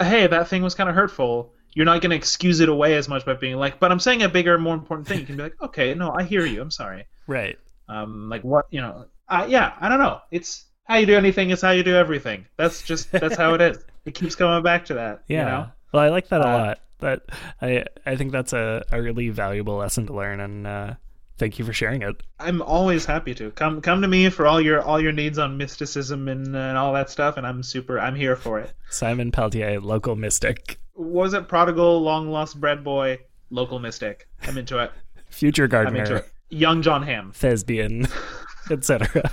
hey 0.00 0.26
that 0.26 0.48
thing 0.48 0.62
was 0.62 0.74
kind 0.74 0.88
of 0.88 0.94
hurtful 0.94 1.52
you're 1.74 1.84
not 1.84 2.00
going 2.00 2.10
to 2.10 2.16
excuse 2.16 2.60
it 2.60 2.68
away 2.68 2.94
as 2.96 3.08
much 3.08 3.24
by 3.26 3.34
being 3.34 3.56
like 3.56 3.78
but 3.80 3.90
i'm 3.92 4.00
saying 4.00 4.22
a 4.22 4.28
bigger 4.28 4.56
more 4.58 4.74
important 4.74 5.06
thing. 5.08 5.20
You 5.20 5.26
can 5.26 5.36
be 5.36 5.42
like 5.42 5.60
okay 5.62 5.94
no 5.94 6.12
i 6.12 6.22
hear 6.22 6.46
you. 6.46 6.60
I'm 6.62 6.70
sorry. 6.70 7.06
Right. 7.26 7.58
um 7.88 8.28
like 8.28 8.42
what 8.44 8.66
you 8.70 8.80
know 8.80 9.06
uh, 9.28 9.46
yeah 9.48 9.74
i 9.80 9.88
don't 9.88 9.98
know. 9.98 10.20
It's 10.30 10.64
how 10.84 10.96
you 10.96 11.06
do 11.06 11.16
anything 11.16 11.50
is 11.50 11.62
how 11.62 11.70
you 11.70 11.82
do 11.82 11.94
everything. 11.96 12.46
That's 12.56 12.82
just 12.82 13.10
that's 13.10 13.36
how 13.36 13.54
it 13.54 13.60
is. 13.62 13.78
It 14.04 14.14
keeps 14.14 14.34
coming 14.34 14.62
back 14.62 14.84
to 14.86 14.94
that 14.94 15.22
Yeah. 15.28 15.38
you 15.38 15.44
know? 15.50 15.66
Well, 15.92 16.02
I 16.02 16.08
like 16.10 16.28
that 16.28 16.40
a 16.42 16.44
Uh, 16.46 16.58
lot. 16.58 16.78
That 17.00 17.22
I 17.62 17.84
I 18.06 18.16
think 18.16 18.32
that's 18.32 18.52
a, 18.52 18.84
a 18.92 19.00
really 19.00 19.28
valuable 19.30 19.76
lesson 19.76 20.06
to 20.06 20.12
learn, 20.14 20.40
and 20.40 20.66
uh, 20.66 20.94
thank 21.38 21.58
you 21.58 21.64
for 21.64 21.72
sharing 21.72 22.02
it. 22.02 22.22
I'm 22.40 22.62
always 22.62 23.04
happy 23.04 23.34
to 23.34 23.50
come 23.52 23.80
come 23.80 24.02
to 24.02 24.08
me 24.08 24.28
for 24.30 24.46
all 24.46 24.60
your 24.60 24.82
all 24.82 25.00
your 25.00 25.12
needs 25.12 25.38
on 25.38 25.56
mysticism 25.56 26.28
and, 26.28 26.46
and 26.54 26.78
all 26.78 26.92
that 26.94 27.10
stuff, 27.10 27.36
and 27.36 27.46
I'm 27.46 27.62
super. 27.62 27.98
I'm 27.98 28.14
here 28.14 28.36
for 28.36 28.60
it. 28.60 28.72
Simon 28.90 29.30
Peltier, 29.32 29.80
local 29.80 30.16
mystic, 30.16 30.78
Was 30.94 31.34
it 31.34 31.48
prodigal, 31.48 32.00
long 32.02 32.30
lost 32.30 32.60
bread 32.60 32.84
boy, 32.84 33.18
local 33.50 33.78
mystic? 33.78 34.28
I'm 34.42 34.58
into 34.58 34.78
it. 34.78 34.92
future 35.30 35.64
I'm 35.64 35.86
into 35.88 35.92
gardener, 35.96 36.16
it. 36.16 36.32
Young 36.50 36.82
John 36.82 37.02
Hamm. 37.02 37.32
thespian, 37.32 38.06
etc. 38.70 39.30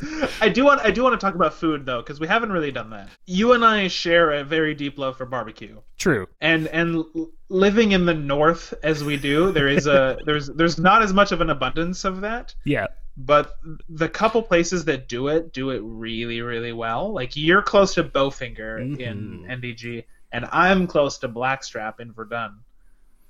I 0.40 0.48
do 0.48 0.64
want 0.64 0.80
I 0.82 0.90
do 0.90 1.02
want 1.02 1.18
to 1.18 1.24
talk 1.24 1.34
about 1.34 1.54
food 1.54 1.84
though, 1.84 2.00
because 2.02 2.20
we 2.20 2.26
haven't 2.26 2.52
really 2.52 2.70
done 2.70 2.90
that. 2.90 3.08
You 3.26 3.52
and 3.52 3.64
I 3.64 3.88
share 3.88 4.32
a 4.32 4.44
very 4.44 4.74
deep 4.74 4.98
love 4.98 5.16
for 5.16 5.26
barbecue. 5.26 5.80
True. 5.98 6.26
and 6.40 6.68
and 6.68 7.04
living 7.48 7.92
in 7.92 8.04
the 8.06 8.14
north 8.14 8.72
as 8.82 9.02
we 9.02 9.16
do 9.16 9.50
there 9.52 9.68
is 9.68 9.86
a 9.86 10.18
there's 10.26 10.46
there's 10.48 10.78
not 10.78 11.02
as 11.02 11.12
much 11.12 11.32
of 11.32 11.40
an 11.40 11.50
abundance 11.50 12.04
of 12.04 12.20
that 12.20 12.54
Yeah. 12.64 12.86
but 13.16 13.54
the 13.88 14.08
couple 14.08 14.42
places 14.42 14.84
that 14.84 15.08
do 15.08 15.28
it 15.28 15.52
do 15.52 15.70
it 15.70 15.80
really 15.82 16.40
really 16.42 16.72
well 16.74 17.12
like 17.12 17.36
you're 17.36 17.62
close 17.62 17.94
to 17.94 18.04
Bofinger 18.04 18.78
in 18.80 18.96
Mhm. 19.46 19.60
ndg 19.60 20.04
and 20.30 20.44
i'm 20.52 20.86
close 20.86 21.16
to 21.18 21.28
blackstrap 21.28 22.00
in 22.00 22.12
verdun 22.12 22.58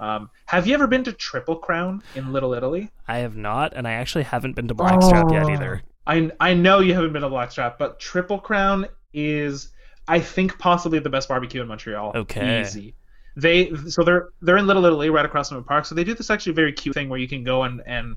um, 0.01 0.31
have 0.47 0.67
you 0.67 0.75
ever 0.75 0.89
been 0.89 1.05
to 1.05 1.13
triple 1.13 1.57
crown 1.57 2.03
in 2.17 2.33
little 2.33 2.53
italy 2.55 2.91
I 3.07 3.19
have 3.19 3.37
not, 3.37 3.73
and 3.75 3.89
I 3.89 3.93
actually 3.93 4.25
haven't 4.25 4.55
been 4.55 4.69
to 4.69 4.75
Blackstrap 4.75 5.31
yet 5.33 5.45
Oh. 5.47 5.51
either. 5.51 5.83
I, 6.09 6.31
I 6.41 6.55
know 6.55 6.81
you 6.81 6.95
haven't 6.95 7.13
been 7.13 7.23
to 7.23 7.29
blackstrap 7.29 7.79
but 7.79 8.01
triple 8.01 8.39
crown 8.39 8.87
is 9.13 9.69
i 10.09 10.19
think 10.19 10.59
possibly 10.59 10.99
the 10.99 11.11
best 11.11 11.29
barbecue 11.29 11.61
in 11.63 11.69
montreal 11.69 12.13
Okay. 12.17 12.63
easy 12.63 12.95
they 13.37 13.73
so 13.89 14.03
they're 14.03 14.31
they're 14.43 14.57
in 14.57 14.67
Little 14.67 14.85
Italy 14.85 15.11
right 15.11 15.25
across 15.25 15.51
from 15.51 15.59
the 15.59 15.63
park. 15.63 15.85
So 15.87 15.95
they 15.95 16.03
do 16.03 16.13
this 16.13 16.29
actually 16.29 16.55
very 16.55 16.73
cute 16.73 16.95
thing 16.95 17.09
where 17.09 17.21
you 17.21 17.29
can 17.29 17.45
go 17.45 17.63
and 17.63 17.81
and 17.87 18.17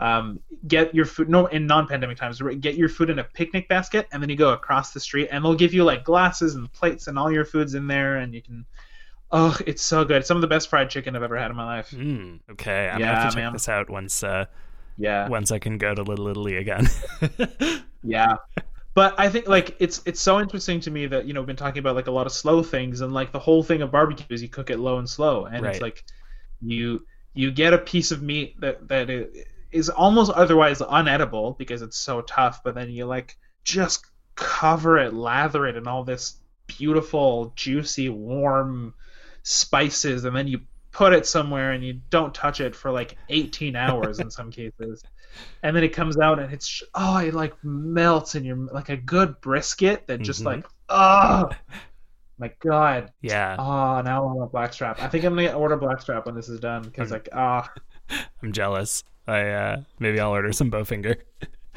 um, 0.00 0.40
get 0.66 0.92
your 0.92 1.04
food 1.04 1.28
no 1.28 1.46
in 1.46 1.64
non-pandemic 1.66 2.16
times 2.16 2.40
get 2.60 2.74
your 2.74 2.88
food 2.88 3.08
in 3.10 3.20
a 3.20 3.24
picnic 3.24 3.68
basket 3.68 4.08
and 4.10 4.20
then 4.20 4.30
you 4.30 4.34
go 4.36 4.52
across 4.52 4.92
the 4.92 4.98
street 4.98 5.28
and 5.30 5.44
they'll 5.44 5.54
give 5.54 5.72
you 5.74 5.84
like 5.84 6.02
glasses 6.02 6.56
and 6.56 6.72
plates 6.72 7.06
and 7.06 7.16
all 7.16 7.30
your 7.30 7.44
food's 7.44 7.74
in 7.74 7.86
there 7.86 8.16
and 8.16 8.34
you 8.34 8.42
can 8.42 8.64
oh 9.30 9.56
it's 9.66 9.82
so 9.82 10.04
good 10.04 10.26
some 10.26 10.36
of 10.36 10.40
the 10.40 10.46
best 10.48 10.68
fried 10.68 10.90
chicken 10.90 11.14
I've 11.14 11.22
ever 11.22 11.36
had 11.36 11.50
in 11.52 11.56
my 11.56 11.64
life 11.64 11.90
Mm, 11.92 12.40
okay, 12.50 12.88
I'm 12.88 12.98
gonna 12.98 13.14
have 13.14 13.30
to 13.30 13.36
check 13.36 13.44
man. 13.44 13.52
this 13.52 13.68
out 13.68 13.88
once 13.90 14.24
uh, 14.24 14.46
yeah 14.98 15.28
once 15.28 15.50
I 15.52 15.58
can 15.58 15.78
go 15.78 15.94
to 15.94 16.02
Little 16.02 16.28
Italy 16.28 16.56
again. 16.56 16.88
Yeah. 18.02 18.36
But 18.94 19.14
I 19.18 19.28
think 19.28 19.46
like 19.48 19.76
it's 19.78 20.02
it's 20.06 20.20
so 20.20 20.40
interesting 20.40 20.80
to 20.80 20.90
me 20.90 21.06
that 21.06 21.24
you 21.26 21.32
know 21.32 21.40
we've 21.40 21.46
been 21.46 21.56
talking 21.56 21.78
about 21.80 21.94
like 21.94 22.06
a 22.08 22.10
lot 22.12 22.26
of 22.26 22.32
slow 22.32 22.62
things 22.62 23.00
and 23.00 23.12
like 23.12 23.32
the 23.32 23.38
whole 23.38 23.62
thing 23.62 23.82
of 23.82 23.90
barbecue 23.92 24.26
is 24.30 24.42
you 24.42 24.48
cook 24.48 24.70
it 24.70 24.78
low 24.78 24.98
and 24.98 25.08
slow 25.08 25.44
and 25.46 25.62
Right. 25.62 25.74
it's 25.74 25.82
like 25.82 26.04
you 26.60 27.04
you 27.34 27.50
get 27.52 27.74
a 27.74 27.78
piece 27.78 28.10
of 28.10 28.22
meat 28.22 28.60
that 28.60 28.88
that 28.88 29.08
is 29.70 29.88
almost 29.88 30.32
otherwise 30.32 30.78
unedible 30.80 31.56
because 31.58 31.82
it's 31.82 31.96
so 31.98 32.22
tough 32.22 32.62
but 32.64 32.74
then 32.74 32.90
you 32.90 33.04
like 33.04 33.36
just 33.62 34.04
cover 34.34 34.98
it 34.98 35.14
lather 35.14 35.66
it 35.66 35.76
in 35.76 35.86
all 35.86 36.02
this 36.02 36.38
beautiful 36.66 37.52
juicy 37.54 38.08
warm 38.08 38.94
spices 39.42 40.24
and 40.24 40.34
then 40.34 40.48
you 40.48 40.60
put 40.92 41.12
it 41.12 41.26
somewhere 41.26 41.72
and 41.72 41.84
you 41.84 42.00
don't 42.10 42.34
touch 42.34 42.60
it 42.60 42.74
for 42.74 42.90
like 42.90 43.16
18 43.28 43.76
hours 43.76 44.20
in 44.20 44.30
some 44.30 44.50
cases. 44.50 45.02
And 45.62 45.76
then 45.76 45.84
it 45.84 45.90
comes 45.90 46.18
out 46.18 46.38
and 46.38 46.52
it's 46.52 46.82
oh 46.94 47.18
it 47.18 47.34
like 47.34 47.54
melts 47.62 48.34
in 48.34 48.44
your 48.44 48.56
like 48.56 48.88
a 48.88 48.96
good 48.96 49.40
brisket 49.40 50.06
that 50.06 50.20
just 50.22 50.42
Mhm. 50.42 50.46
like 50.46 50.66
oh 50.88 51.50
my 52.38 52.50
god. 52.60 53.12
Yeah, 53.20 53.56
oh 53.58 54.00
now 54.02 54.28
I 54.28 54.32
want 54.32 54.52
blackstrap 54.52 55.00
I 55.02 55.08
think 55.08 55.24
I'm 55.24 55.34
gonna 55.36 55.52
order 55.52 55.76
blackstrap 55.76 56.26
when 56.26 56.34
this 56.34 56.48
is 56.48 56.60
done 56.60 56.82
because 56.82 57.10
like 57.10 57.28
ah. 57.32 57.70
I'm 58.42 58.52
jealous. 58.52 59.04
I 59.26 59.50
uh, 59.50 59.82
maybe 59.98 60.18
I'll 60.20 60.30
order 60.30 60.52
some 60.52 60.70
Bofinger. 60.70 61.16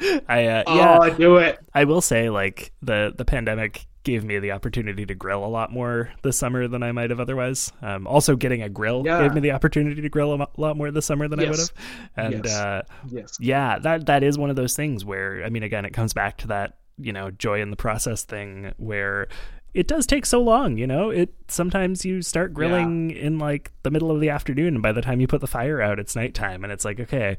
I 0.28 0.46
uh, 0.46 0.64
oh 0.66 0.76
yeah, 0.76 0.98
I 0.98 1.10
do 1.10 1.36
it. 1.36 1.58
I 1.74 1.84
will 1.84 2.00
say 2.00 2.30
like 2.30 2.72
the 2.80 3.12
the 3.16 3.24
pandemic 3.24 3.86
gave 4.04 4.24
me 4.24 4.38
the 4.38 4.52
opportunity 4.52 5.06
to 5.06 5.14
grill 5.14 5.44
a 5.44 5.46
lot 5.46 5.72
more 5.72 6.10
this 6.22 6.36
summer 6.36 6.66
than 6.68 6.82
I 6.82 6.92
might 6.92 7.10
have 7.10 7.20
otherwise. 7.20 7.72
Um, 7.82 8.06
also, 8.06 8.34
getting 8.36 8.62
a 8.62 8.68
grill 8.68 9.02
Yeah. 9.04 9.22
gave 9.22 9.32
me 9.34 9.40
the 9.40 9.52
opportunity 9.52 10.02
to 10.02 10.08
grill 10.08 10.34
a 10.34 10.48
lot 10.56 10.76
more 10.76 10.90
this 10.90 11.06
summer 11.06 11.28
than 11.28 11.38
I 11.40 11.48
would 11.50 11.58
have. 11.58 11.72
And 12.16 12.44
Yes. 12.44 12.56
uh, 12.58 12.82
yes 13.10 13.36
yeah, 13.40 13.78
that 13.78 14.06
that 14.06 14.22
is 14.22 14.36
one 14.38 14.50
of 14.50 14.56
those 14.56 14.74
things 14.74 15.04
where 15.04 15.44
I 15.44 15.48
mean, 15.50 15.62
again, 15.62 15.84
it 15.84 15.92
comes 15.92 16.12
back 16.12 16.36
to 16.38 16.48
that 16.48 16.78
you 16.98 17.12
know 17.12 17.30
joy 17.30 17.60
in 17.62 17.70
the 17.70 17.76
process 17.76 18.22
thing 18.24 18.72
where 18.76 19.28
it 19.74 19.88
does 19.88 20.06
take 20.06 20.26
so 20.26 20.42
long. 20.42 20.76
You 20.76 20.86
know, 20.86 21.08
it 21.10 21.32
sometimes 21.48 22.04
you 22.04 22.20
start 22.22 22.52
grilling 22.52 23.10
in 23.12 23.38
like 23.38 23.70
the 23.84 23.90
middle 23.90 24.10
of 24.10 24.20
the 24.20 24.28
afternoon, 24.30 24.74
and 24.74 24.82
by 24.82 24.92
the 24.92 25.00
time 25.00 25.20
you 25.20 25.26
put 25.26 25.40
the 25.40 25.46
fire 25.46 25.80
out, 25.80 25.98
it's 25.98 26.14
nighttime, 26.16 26.64
and 26.64 26.72
it's 26.72 26.84
like 26.84 27.00
okay. 27.00 27.36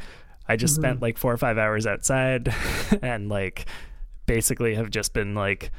I 0.48 0.56
just 0.58 0.76
spent 0.76 1.02
like 1.02 1.18
four 1.18 1.32
or 1.32 1.38
five 1.38 1.58
hours 1.58 1.88
outside 1.88 2.54
and 3.02 3.30
like 3.30 3.66
basically 4.26 4.76
have 4.76 4.90
just 4.90 5.14
been 5.14 5.36
like 5.36 5.72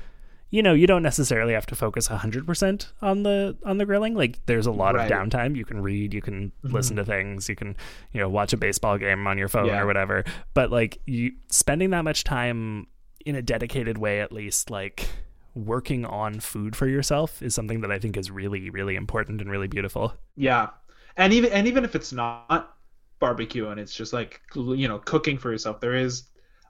you 0.54 0.62
know 0.62 0.72
you 0.72 0.86
don't 0.86 1.02
necessarily 1.02 1.52
have 1.52 1.66
to 1.66 1.74
focus 1.74 2.06
100% 2.06 2.86
on 3.02 3.24
the 3.24 3.56
on 3.64 3.78
the 3.78 3.84
grilling. 3.84 4.14
Like 4.14 4.38
there's 4.46 4.66
a 4.66 4.70
lot 4.70 4.94
Right. 4.94 5.10
of 5.10 5.18
downtime. 5.18 5.56
You 5.56 5.64
can 5.64 5.82
read 5.82 6.14
you 6.14 6.22
can 6.22 6.52
mm-hmm. 6.64 6.72
listen 6.72 6.94
to 6.94 7.04
things 7.04 7.48
you 7.48 7.56
can 7.56 7.76
you 8.12 8.20
know 8.20 8.28
watch 8.28 8.52
a 8.52 8.56
baseball 8.56 8.96
game 8.96 9.26
on 9.26 9.36
your 9.36 9.48
phone 9.48 9.66
Yeah. 9.66 9.80
or 9.80 9.86
whatever. 9.86 10.22
But 10.54 10.70
like 10.70 11.00
you 11.06 11.32
spending 11.48 11.90
that 11.90 12.04
much 12.04 12.22
time 12.22 12.86
in 13.26 13.34
a 13.34 13.42
dedicated 13.42 13.98
way 13.98 14.20
at 14.20 14.30
least 14.30 14.70
like 14.70 15.08
working 15.56 16.04
on 16.04 16.38
food 16.38 16.76
for 16.76 16.86
yourself 16.86 17.42
is 17.42 17.54
something 17.54 17.80
that 17.80 17.90
i 17.92 17.98
think 17.98 18.16
is 18.16 18.28
really 18.30 18.70
really 18.70 18.94
important 18.94 19.40
and 19.40 19.50
really 19.50 19.66
beautiful. 19.66 20.14
Yeah. 20.36 20.68
And 21.16 21.32
even 21.32 21.50
and 21.50 21.66
even 21.66 21.84
if 21.84 21.96
it's 21.96 22.12
not 22.12 22.76
barbecue 23.18 23.70
and 23.70 23.80
it's 23.80 23.94
just 23.94 24.12
like 24.12 24.40
you 24.54 24.86
know 24.86 25.00
cooking 25.00 25.36
for 25.36 25.50
yourself 25.50 25.80
there 25.80 25.96
is 25.96 26.24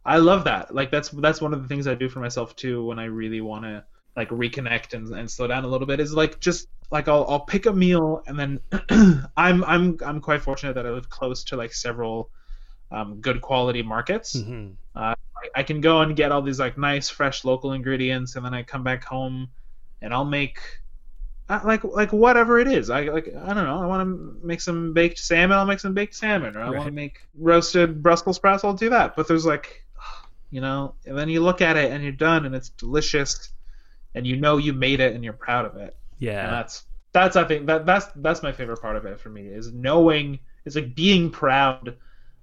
I 0.05 0.18
love 0.18 0.44
that 0.44 0.74
like 0.74 0.90
that's 0.90 1.09
that's 1.11 1.40
one 1.40 1.55
of 1.55 1.62
the 1.62 1.68
things 1.68 1.86
I 1.86 1.94
do 1.94 2.09
for 2.09 2.20
myself 2.20 2.55
too 2.57 2.84
when 2.84 2.98
I 2.98 3.05
really 3.07 3.40
want 3.40 3.64
to 3.64 3.84
like 4.16 4.28
reconnect 4.28 4.94
and, 4.94 5.09
and 5.14 5.30
slow 5.30 5.46
down 5.46 5.64
a 5.64 5.68
little 5.68 5.86
bit 5.86 5.98
is 6.00 6.12
like 6.12 6.40
just 6.40 6.68
like 6.90 7.09
I'll 7.09 7.24
I'll 7.28 7.40
pick 7.40 7.66
a 7.66 7.72
meal 7.72 8.22
and 8.26 8.38
then 8.38 8.61
I'm 9.36 9.64
I'm 9.64 9.98
I'm 10.05 10.20
quite 10.20 10.42
fortunate 10.42 10.74
that 10.74 10.86
I 10.86 10.90
live 10.90 11.09
close 11.09 11.44
to 11.44 11.57
like 11.57 11.72
several 11.72 12.30
um, 12.90 13.20
good 13.20 13.40
quality 13.40 13.82
markets. 13.82 14.38
hmm 14.38 14.68
I, 15.36 15.61
I 15.61 15.62
can 15.64 15.80
go 15.80 16.00
and 16.00 16.14
get 16.14 16.30
all 16.32 16.42
these 16.42 16.61
like 16.61 16.78
nice 16.78 17.09
fresh 17.09 17.44
local 17.44 17.72
ingredients 17.72 18.36
and 18.36 18.44
then 18.44 18.55
I 18.55 18.62
come 18.62 18.84
back 18.84 19.05
home 19.05 19.48
and 20.02 20.14
I'll 20.14 20.24
make 20.24 20.59
uh, 21.48 21.61
like 21.64 21.84
like 21.84 22.12
whatever 22.12 22.59
it 22.59 22.68
is. 22.68 22.90
I 22.90 23.02
like 23.02 23.28
I 23.28 23.52
don't 23.52 23.64
know. 23.64 23.82
I 23.82 23.86
want 23.86 24.09
to 24.09 24.46
make 24.46 24.61
some 24.61 24.92
baked 24.94 25.18
salmon. 25.18 25.59
I'll 25.59 25.66
make 25.66 25.80
some 25.80 25.94
baked 25.94 26.14
salmon, 26.14 26.57
or 26.57 26.62
I 26.62 26.70
want 26.70 26.86
to 26.86 26.92
make 26.92 27.20
roasted 27.38 28.02
Brussels 28.02 28.36
sprouts. 28.36 28.64
I'll 28.64 28.72
do 28.74 28.90
that. 28.90 29.14
But 29.16 29.28
there's 29.28 29.44
like, 29.44 29.84
you 30.51 30.61
know, 30.61 30.95
and 31.07 31.16
then 31.16 31.28
you 31.28 31.42
look 31.42 31.61
at 31.61 31.76
it 31.76 31.90
and 31.90 32.03
you're 32.03 32.12
done 32.12 32.47
and 32.47 32.55
it's 32.55 32.70
delicious, 32.70 33.51
and 34.14 34.26
you 34.26 34.36
know 34.36 34.57
you 34.57 34.72
made 34.72 35.01
it 35.01 35.14
and 35.14 35.24
you're 35.24 35.32
proud 35.32 35.66
of 35.66 35.76
it. 35.76 35.97
And 36.12 36.28
yeah 36.28 36.51
that's 36.51 36.84
that's 37.12 37.36
I 37.36 37.45
think 37.45 37.66
that 37.66 37.86
that's 37.86 38.07
that's 38.16 38.42
my 38.42 38.53
favorite 38.53 38.80
part 38.82 38.97
of 38.97 39.07
it 39.07 39.20
for 39.20 39.30
me 39.30 39.47
is 39.47 39.72
knowing 39.72 40.38
it's 40.64 40.76
like 40.76 40.95
being 40.95 41.30
proud 41.30 41.97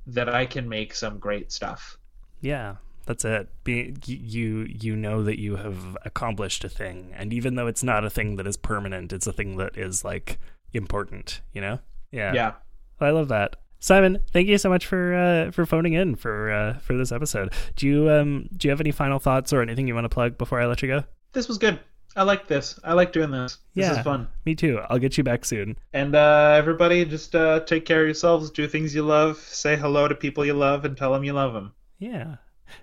that 0.08 0.30
I 0.30 0.45
can 0.45 0.68
make 0.68 0.95
some 0.95 1.20
great 1.20 1.52
stuff. 1.52 1.97
Yeah, 2.39 2.78
that's 3.06 3.26
it. 3.26 3.49
Be, 3.64 3.93
you 4.06 4.68
you 4.70 4.95
know 4.95 5.24
that 5.24 5.39
you 5.39 5.58
have 5.58 5.97
accomplished 6.06 6.64
a 6.64 6.70
thing, 6.70 7.12
and 7.16 7.34
even 7.34 7.56
though 7.56 7.68
it's 7.68 7.84
not 7.84 8.06
a 8.06 8.10
thing 8.10 8.38
that 8.38 8.47
is 8.47 8.58
permanent, 8.58 9.14
it's 9.14 9.28
a 9.28 9.34
thing 9.34 9.58
that 9.58 9.78
is 9.78 10.04
like 10.04 10.39
important. 10.74 11.41
You 11.54 11.62
know? 11.62 11.80
Yeah. 12.12 12.34
Yeah. 12.34 12.54
I 12.99 13.10
love 13.10 13.30
that. 13.30 13.56
Simon, 13.84 14.20
thank 14.32 14.48
you 14.48 14.58
so 14.60 14.70
much 14.70 14.86
for 14.86 15.14
uh, 15.16 15.52
for 15.52 15.66
phoning 15.66 15.94
in 15.94 16.16
for 16.16 16.52
uh, 16.52 16.78
for 16.80 16.96
this 16.96 17.12
episode. 17.12 17.52
Do 17.76 17.88
you 17.88 18.10
um 18.12 18.48
do 18.56 18.68
you 18.68 18.70
have 18.70 18.80
any 18.80 18.92
final 18.92 19.18
thoughts 19.18 19.52
or 19.52 19.62
anything 19.62 19.88
you 19.88 19.96
want 19.96 20.06
to 20.06 20.10
plug 20.10 20.38
before 20.38 20.62
I 20.62 20.68
let 20.68 20.82
you 20.84 20.88
go? 20.88 21.04
This 21.34 21.48
was 21.48 21.58
good. 21.58 21.80
I 22.16 22.22
like 22.24 22.48
this. 22.48 22.80
I 22.84 22.94
like 22.94 23.12
doing 23.12 23.32
this. 23.32 23.58
This 23.74 23.88
Yeah. 23.88 23.98
is 23.98 24.04
fun. 24.04 24.28
Me 24.46 24.54
too. 24.54 24.80
I'll 24.90 25.00
get 25.00 25.18
you 25.18 25.24
back 25.24 25.46
soon. 25.46 25.78
And 25.94 26.14
uh, 26.14 26.54
everybody, 26.58 27.06
just 27.06 27.34
uh, 27.36 27.62
take 27.62 27.86
care 27.86 28.02
of 28.02 28.06
yourselves. 28.08 28.52
Do 28.52 28.68
things 28.68 28.94
you 28.94 29.02
love. 29.02 29.38
Say 29.40 29.76
hello 29.78 30.08
to 30.08 30.14
people 30.16 30.46
you 30.46 30.54
love, 30.54 30.86
and 30.86 30.96
tell 30.96 31.12
them 31.14 31.24
you 31.24 31.34
love 31.34 31.54
them. 31.54 31.74
Yeah. 32.00 32.36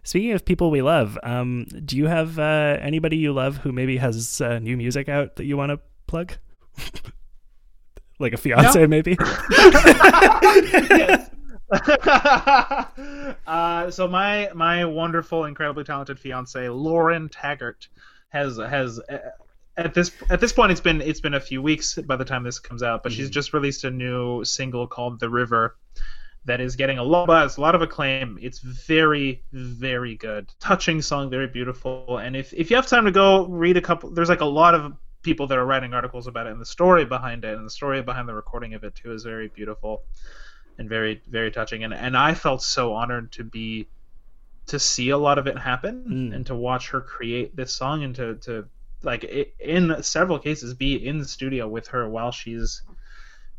Speaking 0.02 0.32
of 0.32 0.44
people 0.44 0.70
we 0.70 0.82
love, 0.82 1.16
um, 1.22 1.66
do 1.84 1.96
you 1.96 2.06
have 2.06 2.38
uh, 2.38 2.78
anybody 2.80 3.18
you 3.18 3.32
love 3.32 3.58
who 3.58 3.70
maybe 3.70 3.98
has 3.98 4.40
uh, 4.40 4.58
new 4.58 4.76
music 4.76 5.08
out 5.08 5.36
that 5.36 5.44
you 5.44 5.56
want 5.56 5.70
to 5.70 5.80
plug? 6.06 6.32
like 8.18 8.32
a 8.32 8.36
fiance, 8.36 8.86
maybe? 8.86 9.16
yes. 9.50 11.30
uh, 13.46 13.90
so 13.90 14.08
my 14.08 14.48
my 14.54 14.86
wonderful, 14.86 15.44
incredibly 15.44 15.84
talented 15.84 16.18
fiance 16.18 16.68
Lauren 16.70 17.28
Taggart 17.28 17.88
has 18.30 18.56
has 18.56 18.98
uh, 19.00 19.18
at 19.76 19.92
this 19.92 20.12
at 20.30 20.40
this 20.40 20.52
point 20.52 20.72
it's 20.72 20.80
been 20.80 21.02
it's 21.02 21.20
been 21.20 21.34
a 21.34 21.40
few 21.40 21.60
weeks 21.60 21.94
by 21.96 22.16
the 22.16 22.24
time 22.24 22.42
this 22.42 22.58
comes 22.58 22.82
out, 22.82 23.02
but 23.02 23.12
she's 23.12 23.28
just 23.30 23.52
released 23.52 23.84
a 23.84 23.90
new 23.90 24.44
single 24.44 24.86
called 24.86 25.20
"The 25.20 25.28
River." 25.28 25.76
That 26.44 26.62
is 26.62 26.76
getting 26.76 26.96
a 26.96 27.02
lot 27.02 27.22
of 27.22 27.26
buzz, 27.26 27.58
a 27.58 27.60
lot 27.60 27.74
of 27.74 27.82
acclaim. 27.82 28.38
It's 28.40 28.60
very, 28.60 29.42
very 29.52 30.14
good, 30.14 30.50
touching 30.60 31.02
song, 31.02 31.28
very 31.28 31.48
beautiful. 31.48 32.16
And 32.16 32.34
if 32.34 32.54
if 32.54 32.70
you 32.70 32.76
have 32.76 32.86
time 32.86 33.04
to 33.04 33.10
go 33.10 33.46
read 33.46 33.76
a 33.76 33.82
couple, 33.82 34.10
there's 34.10 34.30
like 34.30 34.40
a 34.40 34.46
lot 34.46 34.74
of 34.74 34.94
people 35.22 35.46
that 35.48 35.58
are 35.58 35.66
writing 35.66 35.94
articles 35.94 36.26
about 36.26 36.46
it 36.46 36.52
and 36.52 36.60
the 36.60 36.66
story 36.66 37.04
behind 37.04 37.44
it 37.44 37.56
and 37.56 37.66
the 37.66 37.70
story 37.70 38.00
behind 38.02 38.28
the 38.28 38.34
recording 38.34 38.74
of 38.74 38.84
it 38.84 38.94
too 38.94 39.12
is 39.12 39.24
very 39.24 39.48
beautiful 39.48 40.02
and 40.78 40.88
very 40.88 41.20
very 41.28 41.50
touching 41.50 41.84
and 41.84 41.92
and 41.92 42.16
I 42.16 42.34
felt 42.34 42.62
so 42.62 42.94
honored 42.94 43.32
to 43.32 43.44
be 43.44 43.88
to 44.66 44.78
see 44.78 45.08
a 45.10 45.18
lot 45.18 45.38
of 45.38 45.46
it 45.46 45.58
happen 45.58 46.04
Mm. 46.08 46.34
and 46.36 46.46
to 46.46 46.54
watch 46.54 46.90
her 46.90 47.00
create 47.00 47.56
this 47.56 47.74
song 47.74 48.04
and 48.04 48.14
to 48.16 48.34
to 48.36 48.66
like 49.02 49.24
i 49.24 49.46
in 49.60 50.02
several 50.02 50.38
cases 50.38 50.74
be 50.74 50.94
in 51.06 51.18
the 51.18 51.24
studio 51.24 51.66
with 51.68 51.88
her 51.88 52.08
while 52.08 52.30
she's 52.32 52.82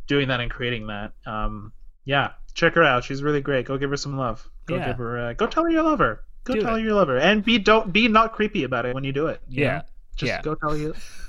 doing 0.07 0.27
that 0.29 0.39
and 0.39 0.51
creating 0.51 0.87
that 0.87 1.13
um 1.25 1.71
yeah 2.05 2.31
check 2.53 2.73
her 2.75 2.83
out 2.83 3.03
she's 3.03 3.21
really 3.23 3.41
great 3.41 3.65
go 3.65 3.77
give 3.77 3.89
her 3.89 3.97
some 3.97 4.17
love 4.17 4.47
go 4.65 4.75
Yeah. 4.77 4.87
give 4.87 4.97
her 4.97 5.19
uh, 5.29 5.33
go 5.33 5.45
tell 5.47 5.63
her 5.63 5.69
you 5.69 5.81
love 5.81 5.99
her 5.99 6.21
go 6.43 6.55
Do 6.55 6.61
tell 6.61 6.75
it. 6.75 6.79
her 6.79 6.85
you 6.85 6.93
love 6.93 7.07
her 7.09 7.17
and 7.17 7.43
be 7.43 7.57
don't 7.57 7.91
be 7.93 8.07
not 8.07 8.33
creepy 8.33 8.63
about 8.63 8.85
it 8.85 8.93
when 8.95 9.03
you 9.03 9.11
do 9.13 9.27
it 9.27 9.41
Yeah. 9.49 9.77
know? 9.77 9.81
just 10.15 10.29
Yeah. 10.29 10.41
go 10.41 10.55
tell 10.55 10.75
you 10.77 10.93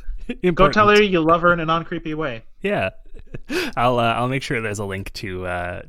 go 0.54 0.68
tell 0.70 0.88
her 0.88 1.02
you 1.02 1.20
love 1.20 1.42
her 1.42 1.52
in 1.52 1.60
a 1.60 1.64
non 1.66 1.84
creepy 1.84 2.14
way 2.14 2.42
Yeah, 2.62 2.90
I'll 3.76 3.98
uh, 3.98 4.14
I'll 4.14 4.28
make 4.28 4.42
sure 4.42 4.60
there's 4.60 4.78
a 4.78 4.84
link 4.84 5.12
to. 5.14 5.46
Uh, 5.46 5.82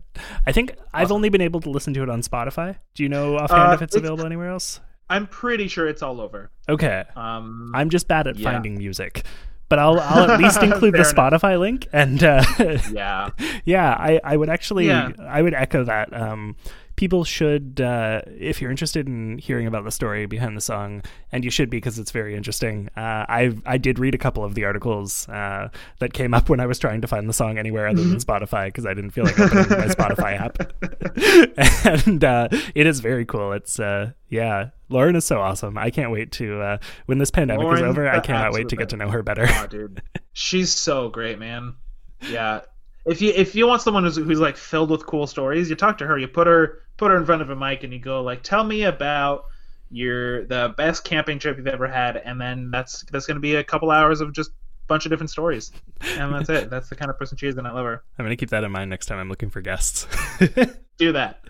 I 0.48 0.52
think 0.52 0.76
I've 0.94 1.12
only 1.12 1.30
been 1.30 1.42
able 1.42 1.60
to 1.62 1.70
listen 1.70 1.94
to 1.96 2.04
it 2.04 2.10
on 2.10 2.22
Spotify. 2.22 2.78
Do 2.96 3.04
you 3.04 3.10
know 3.10 3.38
offhand 3.38 3.72
Uh, 3.72 3.74
if 3.74 3.82
it's 3.82 3.96
it's- 3.96 4.06
available 4.06 4.26
anywhere 4.26 4.50
else? 4.50 4.80
i'm 5.10 5.28
pretty 5.28 5.68
sure 5.68 5.90
it's 5.90 6.02
all 6.02 6.22
over 6.22 6.50
Okay, 6.70 7.04
um 7.18 7.72
I'm 7.76 7.90
just 7.90 8.08
bad 8.08 8.28
at 8.28 8.38
yeah. 8.38 8.50
finding 8.50 8.78
music, 8.78 9.24
but 9.68 9.78
I'll 9.78 10.00
I'll 10.00 10.32
at 10.32 10.40
least 10.40 10.64
include 10.70 10.94
the 10.94 11.04
Fair 11.04 11.12
enough. 11.28 11.42
Spotify 11.42 11.60
link. 11.60 11.88
And 11.92 12.24
uh, 12.24 12.42
yeah 12.94 13.30
yeah, 13.66 13.90
I 14.00 14.22
I 14.24 14.38
would 14.38 14.48
actually 14.50 14.88
Yeah. 14.88 15.10
I 15.20 15.42
would 15.42 15.54
echo 15.54 15.84
that. 15.84 16.14
Um, 16.14 16.56
people 17.02 17.24
should, 17.24 17.82
uh, 17.82 18.22
if 18.28 18.62
you're 18.62 18.70
interested 18.70 19.08
in 19.08 19.40
hearing 19.40 19.66
about 19.66 19.84
the 19.84 19.90
story 19.90 20.28
behind 20.28 20.56
the 20.56 20.62
song, 20.62 21.02
and 21.32 21.44
you 21.44 21.50
should 21.50 21.68
be 21.68 21.78
because 21.78 21.98
it's 21.98 22.12
very 22.12 22.36
interesting. 22.36 22.90
Uh, 22.96 23.26
I 23.28 23.58
I 23.66 23.80
did 23.80 23.98
read 23.98 24.14
a 24.14 24.20
couple 24.20 24.44
of 24.44 24.54
the 24.54 24.66
articles 24.66 25.28
uh, 25.28 25.70
that 25.98 26.14
came 26.14 26.36
up 26.36 26.48
when 26.52 26.60
I 26.60 26.68
was 26.68 26.78
trying 26.78 27.02
to 27.02 27.08
find 27.08 27.28
the 27.28 27.34
song 27.34 27.58
anywhere 27.58 27.88
other 27.88 28.04
than 28.04 28.20
Spotify 28.20 28.68
because 28.68 28.86
I 28.86 28.94
didn't 28.94 29.10
feel 29.10 29.24
like 29.24 29.40
opening 29.40 29.80
my 29.80 29.88
Spotify 29.98 30.40
app. 30.40 32.06
and 32.06 32.24
uh, 32.24 32.50
it 32.76 32.86
is 32.86 33.00
very 33.00 33.26
cool. 33.26 33.52
It's 33.54 33.80
uh, 33.80 34.12
yeah, 34.30 34.70
Lauren 34.90 35.16
is 35.16 35.26
so 35.26 35.42
awesome. 35.42 35.80
I 35.80 35.90
can't 35.90 36.12
wait 36.12 36.32
to 36.34 36.62
uh, 36.62 36.78
when 37.08 37.18
this 37.18 37.32
pandemic 37.32 37.66
is 37.74 37.82
over. 37.82 38.08
I 38.08 38.20
cannot 38.20 38.54
wait 38.54 38.70
to 38.70 38.76
get 38.76 38.90
to 38.90 38.98
know 38.98 39.10
her 39.10 39.24
better. 39.24 39.48
oh, 39.50 39.66
dude, 39.66 40.04
she's 40.34 40.72
so 40.72 41.10
great, 41.10 41.40
man. 41.40 41.74
Yeah, 42.30 42.62
if 43.06 43.22
you 43.22 43.32
if 43.36 43.56
you 43.56 43.68
want 43.68 43.82
someone 43.82 44.04
who's 44.04 44.18
who's 44.18 44.40
like 44.40 44.58
filled 44.58 44.90
with 44.90 45.06
cool 45.06 45.28
stories, 45.28 45.70
you 45.70 45.76
talk 45.76 45.98
to 46.00 46.08
her. 46.08 46.18
You 46.18 46.28
put 46.28 46.48
her 46.48 46.80
put 46.98 47.12
her 47.12 47.18
in 47.18 47.26
front 47.26 47.42
of 47.42 47.50
a 47.50 47.56
mic 47.56 47.84
and 47.84 47.92
you 47.92 48.00
go 48.00 48.22
like, 48.22 48.44
"Tell 48.44 48.64
me 48.64 48.84
about 48.84 49.46
your 49.90 50.46
the 50.46 50.74
best 50.78 51.04
camping 51.04 51.40
trip 51.40 51.58
you've 51.58 51.68
ever 51.68 51.88
had," 51.88 52.18
and 52.18 52.40
then 52.40 52.72
that's 52.72 53.04
that's 53.12 53.26
gonna 53.26 53.40
be 53.40 53.56
a 53.56 53.64
couple 53.64 53.92
hours 53.92 54.22
of 54.22 54.34
just 54.34 54.52
bunch 54.88 55.06
of 55.06 55.10
different 55.10 55.30
stories, 55.30 55.72
and 56.18 56.34
that's 56.34 56.50
it. 56.50 56.70
That's 56.70 56.90
the 56.90 56.96
kind 56.96 57.10
of 57.10 57.18
person 57.18 57.38
she 57.38 57.48
is, 57.48 57.58
and 57.58 57.68
I 57.68 57.72
love 57.72 57.86
her. 57.86 58.04
I'm 58.20 58.26
gonna 58.26 58.36
keep 58.36 58.50
that 58.50 58.64
in 58.64 58.72
mind 58.72 58.90
next 58.90 59.08
time 59.08 59.20
I'm 59.20 59.30
looking 59.30 59.50
for 59.50 59.62
guests. 59.62 60.08
Do 60.98 61.14
that. 61.14 61.44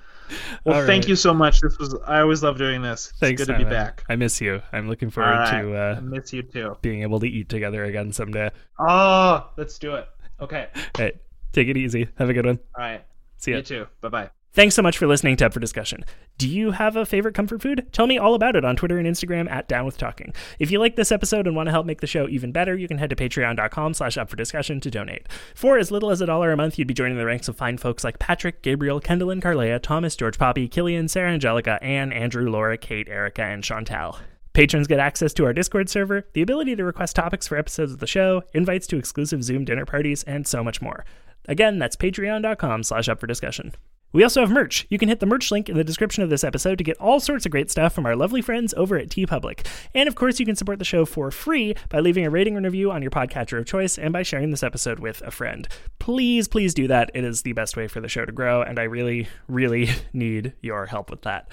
Well, 0.64 0.80
All 0.80 0.86
thank 0.86 1.04
right. 1.04 1.10
you 1.10 1.16
so 1.16 1.34
much. 1.34 1.60
This 1.60 1.78
was 1.78 1.96
I 2.08 2.22
always 2.22 2.42
love 2.42 2.58
doing 2.58 2.82
this. 2.82 3.10
It's 3.10 3.20
Thanks, 3.20 3.44
good 3.44 3.52
to 3.52 3.58
be 3.58 3.66
back. 3.66 4.04
I 4.08 4.16
miss 4.16 4.40
you. 4.40 4.62
I'm 4.72 4.88
looking 4.88 5.10
forward 5.10 5.32
right. 5.32 5.62
to 5.62 5.76
I 5.76 5.92
uh, 5.92 6.02
miss 6.02 6.32
you 6.32 6.44
too. 6.44 6.78
being 6.82 7.02
able 7.02 7.20
to 7.20 7.28
eat 7.28 7.50
together 7.50 7.84
again 7.84 8.14
someday. 8.14 8.52
Oh, 8.80 9.50
let's 9.58 9.78
do 9.78 9.96
it. 9.96 10.08
Okay. 10.40 10.70
Hey, 10.98 11.20
take 11.54 11.68
it 11.68 11.78
easy. 11.78 12.10
Have 12.18 12.30
a 12.30 12.34
good 12.34 12.46
one. 12.46 12.60
All 12.76 12.84
right. 12.84 13.04
See 13.38 13.52
ya. 13.52 13.58
You 13.58 13.64
too. 13.64 13.88
Bye 14.02 14.10
bye. 14.10 14.30
Thanks 14.54 14.76
so 14.76 14.82
much 14.82 14.98
for 14.98 15.08
listening 15.08 15.38
to 15.38 15.46
Up 15.46 15.54
for 15.54 15.62
Discussion. 15.62 16.04
Do 16.38 16.46
you 16.46 16.72
have 16.72 16.98
a 16.98 17.06
favorite 17.06 17.34
comfort 17.34 17.62
food? 17.62 17.88
Tell 17.94 18.06
me 18.06 18.18
all 18.18 18.36
about 18.36 18.58
it 18.58 18.66
on 18.66 18.76
Twitter 18.76 18.98
and 18.98 19.08
Instagram 19.08 19.50
at 19.50 19.70
Down 19.70 19.86
With 19.86 19.98
Talking. 19.98 20.34
If 20.60 20.72
you 20.72 20.80
like 20.80 20.98
this 20.98 21.10
episode 21.10 21.48
and 21.48 21.56
want 21.56 21.68
to 21.68 21.72
help 21.72 21.86
make 21.86 22.02
the 22.02 22.08
show 22.08 22.28
even 22.28 22.52
better, 22.52 22.76
you 22.76 22.90
can 22.90 22.98
head 22.98 23.12
to 23.12 23.16
patreon.com 23.16 23.94
slash 23.94 24.18
up 24.18 24.30
for 24.30 24.36
discussion 24.36 24.82
to 24.82 24.92
donate. 24.92 25.30
For 25.56 25.78
as 25.78 25.90
little 25.90 26.12
as 26.12 26.20
a 26.20 26.26
dollar 26.26 26.52
a 26.52 26.58
month, 26.58 26.78
you'd 26.78 26.90
be 26.90 26.94
joining 26.94 27.18
the 27.18 27.26
ranks 27.26 27.48
of 27.48 27.56
fine 27.56 27.78
folks 27.78 28.04
like 28.04 28.20
Patrick, 28.20 28.62
Gabriel, 28.62 29.00
Kendall 29.00 29.32
and 29.32 29.42
Carlea, 29.42 29.82
Thomas, 29.82 30.18
George 30.18 30.38
Poppy, 30.38 30.68
Killian, 30.68 31.08
Sarah 31.08 31.32
Angelica, 31.32 31.82
Anne, 31.82 32.12
Andrew, 32.12 32.50
Laura, 32.50 32.78
Kate, 32.78 33.08
Erica, 33.08 33.44
and 33.44 33.64
Chantal. 33.64 34.20
Patrons 34.52 34.88
get 34.88 35.00
access 35.00 35.34
to 35.36 35.46
our 35.46 35.54
Discord 35.54 35.88
server, 35.88 36.28
the 36.34 36.42
ability 36.42 36.76
to 36.76 36.84
request 36.84 37.16
topics 37.16 37.48
for 37.48 37.58
episodes 37.58 37.94
of 37.94 38.00
the 38.00 38.08
show, 38.08 38.44
invites 38.54 38.86
to 38.88 38.98
exclusive 38.98 39.46
Zoom 39.46 39.64
dinner 39.64 39.86
parties, 39.86 40.24
and 40.24 40.46
so 40.46 40.62
much 40.62 40.82
more. 40.82 41.06
Again, 41.48 41.80
that's 41.80 41.96
patreon.com 41.96 42.84
slash 42.84 43.10
up 43.10 43.20
for 43.20 43.28
discussion. 43.28 43.74
We 44.14 44.24
also 44.24 44.42
have 44.42 44.52
merch. 44.52 44.86
You 44.90 44.98
can 44.98 45.08
hit 45.08 45.22
the 45.22 45.26
merch 45.26 45.52
link 45.52 45.70
in 45.70 45.78
the 45.78 45.86
description 45.86 46.22
of 46.22 46.30
this 46.30 46.44
episode 46.44 46.78
to 46.78 46.84
get 46.84 46.98
all 46.98 47.22
sorts 47.22 47.46
of 47.46 47.52
great 47.52 47.72
stuff 47.72 47.94
from 47.94 48.06
our 48.06 48.16
lovely 48.16 48.42
friends 48.42 48.74
over 48.76 48.98
at 48.98 49.10
TeePublic. 49.10 49.66
And 49.96 50.10
of 50.10 50.16
course, 50.16 50.38
you 50.40 50.46
can 50.46 50.58
support 50.58 50.80
the 50.80 50.86
show 50.86 51.06
for 51.06 51.32
free 51.32 51.76
by 51.88 52.00
leaving 52.00 52.26
a 52.26 52.30
rating 52.30 52.58
and 52.58 52.66
review 52.66 52.92
on 52.92 53.02
your 53.02 53.12
podcatcher 53.12 53.58
of 53.58 53.66
choice 53.66 53.98
and 53.98 54.12
by 54.12 54.24
sharing 54.24 54.52
this 54.52 54.64
episode 54.64 55.00
with 55.00 55.22
a 55.22 55.32
friend. 55.32 55.68
Please, 56.00 56.50
please 56.50 56.74
do 56.74 56.88
that. 56.88 57.10
It 57.14 57.24
is 57.24 57.44
the 57.44 57.54
best 57.54 57.78
way 57.78 57.88
for 57.88 58.02
the 58.02 58.10
show 58.10 58.26
to 58.26 58.34
grow, 58.34 58.62
and 58.62 58.80
I 58.80 58.84
really, 58.84 59.30
really 59.48 59.90
need 60.14 60.54
your 60.62 60.88
help 60.88 61.10
with 61.10 61.22
that. 61.22 61.48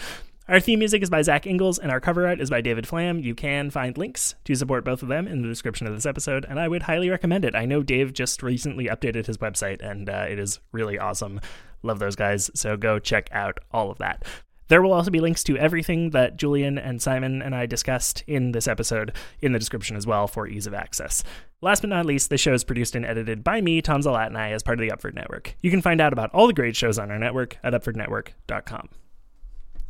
Our 0.49 0.61
theme 0.61 0.79
music 0.79 1.03
is 1.03 1.11
by 1.11 1.21
Zach 1.21 1.47
Ingles, 1.47 1.79
and 1.79 1.93
our 1.93 2.01
cover 2.01 2.27
art 2.27 2.41
is 2.41 2.49
by 2.49 2.63
David 2.63 2.89
Flam. 2.89 3.19
You 3.19 3.35
can 3.35 3.69
find 3.69 3.99
links 3.99 4.35
to 4.45 4.55
support 4.55 4.83
both 4.83 5.03
of 5.03 5.09
them 5.09 5.29
in 5.29 5.43
the 5.43 5.49
description 5.49 5.87
of 5.87 5.95
this 5.95 6.07
episode, 6.07 6.47
and 6.49 6.59
I 6.59 6.69
would 6.69 6.85
highly 6.85 7.11
recommend 7.11 7.45
it. 7.45 7.55
I 7.55 7.67
know 7.67 7.83
Dave 7.83 8.15
just 8.15 8.43
recently 8.43 8.87
updated 8.87 9.27
his 9.27 9.37
website, 9.37 9.83
and 9.83 10.09
uh, 10.09 10.25
it 10.27 10.39
is 10.39 10.59
really 10.73 10.99
awesome. 10.99 11.43
Love 11.83 11.99
those 11.99 12.17
guys, 12.17 12.51
so 12.55 12.79
go 12.79 12.99
check 12.99 13.29
out 13.31 13.59
all 13.73 13.91
of 13.91 13.99
that. 13.99 14.25
There 14.69 14.81
will 14.81 14.95
also 14.95 15.11
be 15.11 15.21
links 15.21 15.45
to 15.45 15.59
everything 15.59 16.11
that 16.11 16.39
Julian 16.39 16.79
and 16.79 17.03
Simon 17.03 17.43
and 17.43 17.55
I 17.55 17.67
discussed 17.67 18.25
in 18.27 18.53
this 18.53 18.67
episode 18.67 19.13
in 19.43 19.53
the 19.53 19.59
description 19.59 19.99
as 19.99 20.07
well 20.07 20.27
for 20.27 20.49
ease 20.49 20.67
of 20.67 20.73
access. 20.73 21.23
Last 21.61 21.81
but 21.81 21.91
not 21.91 22.07
least, 22.07 22.31
the 22.31 22.39
show 22.39 22.55
is 22.55 22.65
produced 22.65 22.97
and 22.97 23.05
edited 23.05 23.45
by 23.45 23.61
me, 23.61 23.83
Tom 23.83 24.01
Zalatni, 24.01 24.53
as 24.53 24.63
part 24.63 24.81
of 24.81 24.83
the 24.83 24.97
Upford 24.97 25.15
Network. 25.15 25.57
You 25.61 25.71
can 25.71 25.83
find 25.83 26.01
out 26.01 26.15
about 26.15 26.31
all 26.33 26.47
the 26.47 26.55
great 26.55 26.75
shows 26.75 26.99
on 26.99 27.11
our 27.11 27.19
network 27.19 27.59
at 27.63 27.75
upfordnetwork.com. 27.75 28.89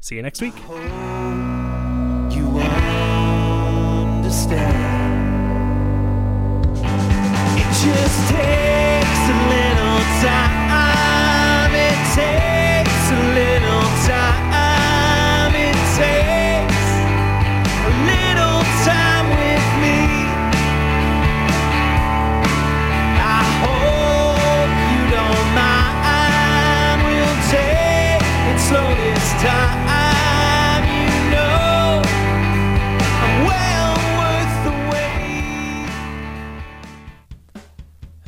See 0.00 0.14
you 0.14 0.22
next 0.22 0.40
week. 0.40 0.54
you 2.30 2.46
understand. 4.18 4.76
It 7.58 7.68
just 7.82 8.30
takes 8.30 9.22
a 9.28 9.38
little 9.52 10.00
time. 10.22 11.74
It 11.74 11.98
takes 12.14 13.10
a 13.10 13.12
little 13.34 13.86
time. 14.06 14.47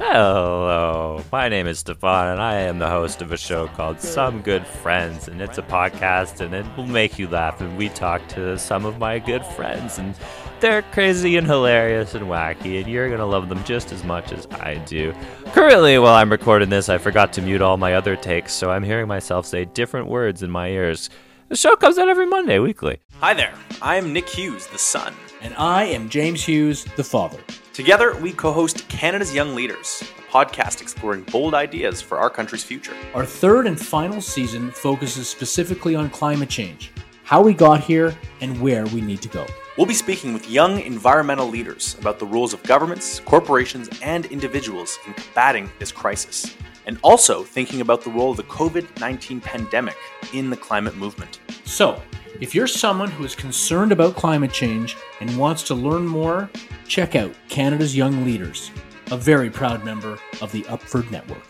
Hello, 0.02 1.22
my 1.30 1.50
name 1.50 1.66
is 1.66 1.80
Stefan, 1.80 2.28
and 2.28 2.40
I 2.40 2.54
am 2.54 2.78
the 2.78 2.88
host 2.88 3.20
of 3.20 3.32
a 3.32 3.36
show 3.36 3.68
called 3.68 4.00
Some 4.00 4.40
Good 4.40 4.66
Friends, 4.66 5.28
and 5.28 5.42
it's 5.42 5.58
a 5.58 5.62
podcast, 5.62 6.40
and 6.40 6.54
it 6.54 6.64
will 6.74 6.86
make 6.86 7.18
you 7.18 7.28
laugh. 7.28 7.60
And 7.60 7.76
we 7.76 7.90
talk 7.90 8.26
to 8.28 8.58
some 8.58 8.86
of 8.86 8.98
my 8.98 9.18
good 9.18 9.44
friends, 9.44 9.98
and 9.98 10.14
they're 10.58 10.80
crazy 10.80 11.36
and 11.36 11.46
hilarious 11.46 12.14
and 12.14 12.28
wacky, 12.28 12.80
and 12.80 12.90
you're 12.90 13.10
gonna 13.10 13.26
love 13.26 13.50
them 13.50 13.62
just 13.64 13.92
as 13.92 14.02
much 14.02 14.32
as 14.32 14.46
I 14.52 14.76
do. 14.86 15.12
Currently, 15.52 15.98
while 15.98 16.14
I'm 16.14 16.32
recording 16.32 16.70
this, 16.70 16.88
I 16.88 16.96
forgot 16.96 17.34
to 17.34 17.42
mute 17.42 17.60
all 17.60 17.76
my 17.76 17.92
other 17.92 18.16
takes, 18.16 18.54
so 18.54 18.70
I'm 18.70 18.82
hearing 18.82 19.06
myself 19.06 19.44
say 19.44 19.66
different 19.66 20.08
words 20.08 20.42
in 20.42 20.50
my 20.50 20.68
ears. 20.68 21.10
The 21.50 21.56
show 21.56 21.76
comes 21.76 21.98
out 21.98 22.08
every 22.08 22.26
Monday, 22.26 22.58
weekly. 22.58 23.00
Hi 23.18 23.34
there, 23.34 23.52
I'm 23.82 24.14
Nick 24.14 24.30
Hughes, 24.30 24.66
the 24.68 24.78
son. 24.78 25.14
And 25.42 25.54
I 25.58 25.84
am 25.84 26.08
James 26.08 26.42
Hughes, 26.42 26.86
the 26.96 27.04
father. 27.04 27.40
Together, 27.72 28.16
we 28.16 28.32
co 28.32 28.52
host 28.52 28.88
Canada's 28.88 29.32
Young 29.32 29.54
Leaders, 29.54 30.02
a 30.18 30.22
podcast 30.32 30.80
exploring 30.80 31.22
bold 31.30 31.54
ideas 31.54 32.00
for 32.02 32.18
our 32.18 32.28
country's 32.28 32.64
future. 32.64 32.94
Our 33.14 33.24
third 33.24 33.68
and 33.68 33.80
final 33.80 34.20
season 34.20 34.72
focuses 34.72 35.28
specifically 35.28 35.94
on 35.94 36.10
climate 36.10 36.48
change, 36.48 36.90
how 37.22 37.40
we 37.40 37.54
got 37.54 37.80
here, 37.80 38.12
and 38.40 38.60
where 38.60 38.84
we 38.86 39.00
need 39.00 39.22
to 39.22 39.28
go. 39.28 39.46
We'll 39.78 39.86
be 39.86 39.94
speaking 39.94 40.32
with 40.32 40.50
young 40.50 40.80
environmental 40.80 41.46
leaders 41.46 41.96
about 42.00 42.18
the 42.18 42.26
roles 42.26 42.52
of 42.52 42.60
governments, 42.64 43.20
corporations, 43.20 43.88
and 44.02 44.26
individuals 44.26 44.98
in 45.06 45.14
combating 45.14 45.70
this 45.78 45.92
crisis, 45.92 46.56
and 46.86 46.98
also 47.02 47.44
thinking 47.44 47.82
about 47.82 48.02
the 48.02 48.10
role 48.10 48.32
of 48.32 48.36
the 48.36 48.42
COVID 48.44 48.98
19 48.98 49.40
pandemic 49.40 49.96
in 50.32 50.50
the 50.50 50.56
climate 50.56 50.96
movement. 50.96 51.38
So, 51.64 52.02
if 52.38 52.54
you're 52.54 52.66
someone 52.66 53.10
who 53.10 53.24
is 53.24 53.34
concerned 53.34 53.92
about 53.92 54.14
climate 54.14 54.52
change 54.52 54.96
and 55.20 55.36
wants 55.36 55.62
to 55.64 55.74
learn 55.74 56.06
more, 56.06 56.48
check 56.86 57.16
out 57.16 57.34
Canada's 57.48 57.96
Young 57.96 58.24
Leaders, 58.24 58.70
a 59.10 59.16
very 59.16 59.50
proud 59.50 59.84
member 59.84 60.18
of 60.40 60.52
the 60.52 60.62
Upford 60.62 61.10
Network. 61.10 61.49